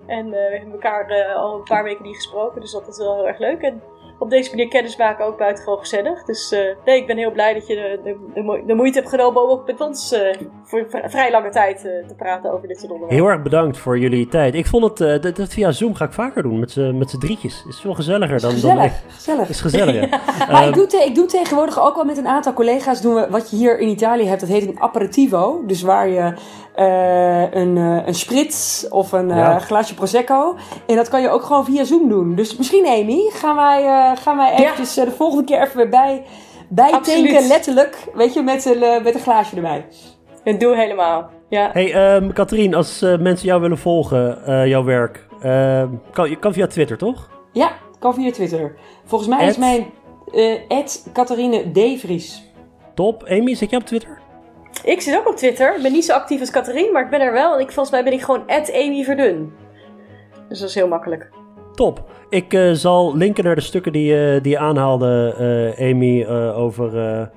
En 0.06 0.26
uh, 0.26 0.32
we 0.32 0.56
hebben 0.56 0.72
elkaar 0.72 1.34
al 1.34 1.54
een 1.54 1.64
paar 1.64 1.84
weken 1.84 2.04
niet 2.04 2.16
gesproken, 2.16 2.60
dus 2.60 2.72
dat 2.72 2.88
is 2.88 2.98
wel 2.98 3.14
heel 3.14 3.28
erg 3.28 3.38
leuk. 3.38 3.72
Op 4.20 4.30
deze 4.30 4.50
manier 4.50 4.68
kennis 4.68 4.96
maken 4.96 5.24
ook 5.24 5.38
buitengewoon 5.38 5.78
gezellig. 5.78 6.24
Dus 6.24 6.52
uh, 6.52 6.60
nee, 6.84 7.00
ik 7.00 7.06
ben 7.06 7.16
heel 7.16 7.30
blij 7.30 7.54
dat 7.54 7.66
je 7.66 7.74
de, 7.74 8.16
de, 8.34 8.62
de 8.66 8.74
moeite 8.74 8.98
hebt 8.98 9.10
genomen 9.10 9.42
om 9.42 9.50
ook 9.50 9.66
met 9.66 9.80
ons 9.80 10.12
uh, 10.12 10.34
voor 10.64 10.86
vrij 11.04 11.30
lange 11.30 11.50
tijd 11.50 11.84
uh, 11.84 12.06
te 12.06 12.14
praten 12.14 12.52
over 12.52 12.68
dit 12.68 12.78
soort 12.78 12.92
onderwerpen. 12.92 13.24
Heel 13.24 13.34
erg 13.34 13.42
bedankt 13.42 13.78
voor 13.78 13.98
jullie 13.98 14.28
tijd. 14.28 14.54
Ik 14.54 14.66
vond 14.66 14.98
het, 14.98 15.22
dat, 15.22 15.36
dat, 15.36 15.48
via 15.48 15.70
Zoom 15.70 15.94
ga 15.94 16.04
ik 16.04 16.12
vaker 16.12 16.42
doen, 16.42 16.58
met 16.58 17.10
z'n 17.10 17.18
drietjes. 17.18 17.64
Is 17.68 17.80
veel 17.80 17.94
gezelliger 17.94 18.40
dan... 18.40 18.50
Gezellig, 18.50 18.76
dan, 18.76 19.10
gezellig. 19.10 19.48
Is 19.48 19.60
gezelliger. 19.60 20.08
ja. 20.10 20.20
Maar 20.50 20.68
ik 20.68 20.74
doe, 20.74 20.86
te, 20.86 21.04
ik 21.04 21.14
doe 21.14 21.26
tegenwoordig 21.26 21.80
ook 21.80 21.96
al 21.96 22.04
met 22.04 22.16
een 22.16 22.28
aantal 22.28 22.52
collega's, 22.52 23.02
doen 23.02 23.14
we, 23.14 23.26
wat 23.30 23.50
je 23.50 23.56
hier 23.56 23.78
in 23.78 23.88
Italië 23.88 24.26
hebt, 24.26 24.40
dat 24.40 24.48
heet 24.48 24.66
een 24.66 24.80
aperitivo. 24.80 25.62
Dus 25.66 25.82
waar 25.82 26.08
je 26.08 26.32
uh, 26.80 27.52
een, 27.52 27.76
uh, 27.76 28.06
een 28.06 28.14
sprits 28.14 28.88
of 28.88 29.12
een 29.12 29.28
ja. 29.28 29.54
uh, 29.54 29.60
glaasje 29.60 29.94
prosecco. 29.94 30.56
En 30.86 30.96
dat 30.96 31.08
kan 31.08 31.22
je 31.22 31.28
ook 31.28 31.42
gewoon 31.42 31.64
via 31.64 31.84
Zoom 31.84 32.08
doen. 32.08 32.34
Dus 32.34 32.56
misschien 32.56 32.86
Amy, 32.86 33.30
gaan 33.32 33.56
wij, 33.56 34.16
gaan 34.16 34.36
wij 34.36 34.52
eventjes 34.52 34.94
ja. 34.94 35.04
de 35.04 35.10
volgende 35.10 35.44
keer 35.44 35.62
even 35.62 35.76
weer 35.76 35.88
bij, 35.88 36.24
bij 36.68 36.90
tanken, 36.90 37.46
letterlijk. 37.46 38.08
Weet 38.14 38.34
je, 38.34 38.42
met 38.42 38.64
een, 38.64 39.02
met 39.02 39.14
een 39.14 39.20
glaasje 39.20 39.56
erbij. 39.56 39.86
Dat 40.44 40.60
doe 40.60 40.76
helemaal. 40.76 41.30
Ja. 41.48 41.70
Hey, 41.72 42.14
um, 42.14 42.32
Katrien, 42.32 42.74
als 42.74 43.00
mensen 43.00 43.46
jou 43.46 43.60
willen 43.60 43.78
volgen, 43.78 44.68
jouw 44.68 44.84
werk, 44.84 45.26
kan, 46.12 46.38
kan 46.38 46.52
via 46.52 46.66
Twitter, 46.66 46.98
toch? 46.98 47.28
Ja, 47.52 47.70
kan 47.98 48.14
via 48.14 48.30
Twitter. 48.30 48.74
Volgens 49.04 49.30
mij 49.30 49.46
is 49.46 49.56
mijn 49.56 49.86
Catharine 51.12 51.70
Devries. 51.70 52.52
Top. 52.94 53.24
Amy, 53.28 53.54
zit 53.54 53.70
jij 53.70 53.78
op 53.78 53.86
Twitter? 53.86 54.18
Ik 54.84 55.00
zit 55.00 55.18
ook 55.18 55.28
op 55.28 55.36
Twitter. 55.36 55.76
Ik 55.76 55.82
ben 55.82 55.92
niet 55.92 56.04
zo 56.04 56.12
actief 56.12 56.40
als 56.40 56.50
Catherine, 56.50 56.92
maar 56.92 57.04
ik 57.04 57.10
ben 57.10 57.20
er 57.20 57.32
wel. 57.32 57.54
En 57.54 57.60
ik, 57.60 57.70
volgens 57.70 57.90
mij 57.90 58.04
ben 58.04 58.12
ik 58.12 58.22
gewoon 58.22 58.42
Amy 58.48 59.04
Verdun. 59.04 59.52
Dus 60.48 60.58
dat 60.58 60.68
is 60.68 60.74
heel 60.74 60.88
makkelijk. 60.88 61.30
Top. 61.74 62.10
Ik 62.28 62.52
uh, 62.52 62.72
zal 62.72 63.16
linken 63.16 63.44
naar 63.44 63.54
de 63.54 63.60
stukken 63.60 63.92
die, 63.92 64.12
uh, 64.12 64.42
die 64.42 64.52
je 64.52 64.58
aanhaalde, 64.58 65.34
uh, 65.78 65.90
Amy, 65.90 66.26
over 66.54 67.30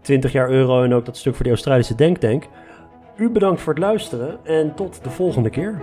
20 0.00 0.32
jaar 0.32 0.50
euro 0.50 0.82
en 0.82 0.94
ook 0.94 1.04
dat 1.04 1.16
stuk 1.16 1.34
voor 1.34 1.44
de 1.44 1.50
Australische 1.50 1.94
Denktank. 1.94 2.44
U 3.16 3.30
bedankt 3.30 3.60
voor 3.60 3.72
het 3.72 3.82
luisteren 3.82 4.38
en 4.44 4.74
tot 4.74 5.04
de 5.04 5.10
volgende 5.10 5.50
keer. 5.50 5.80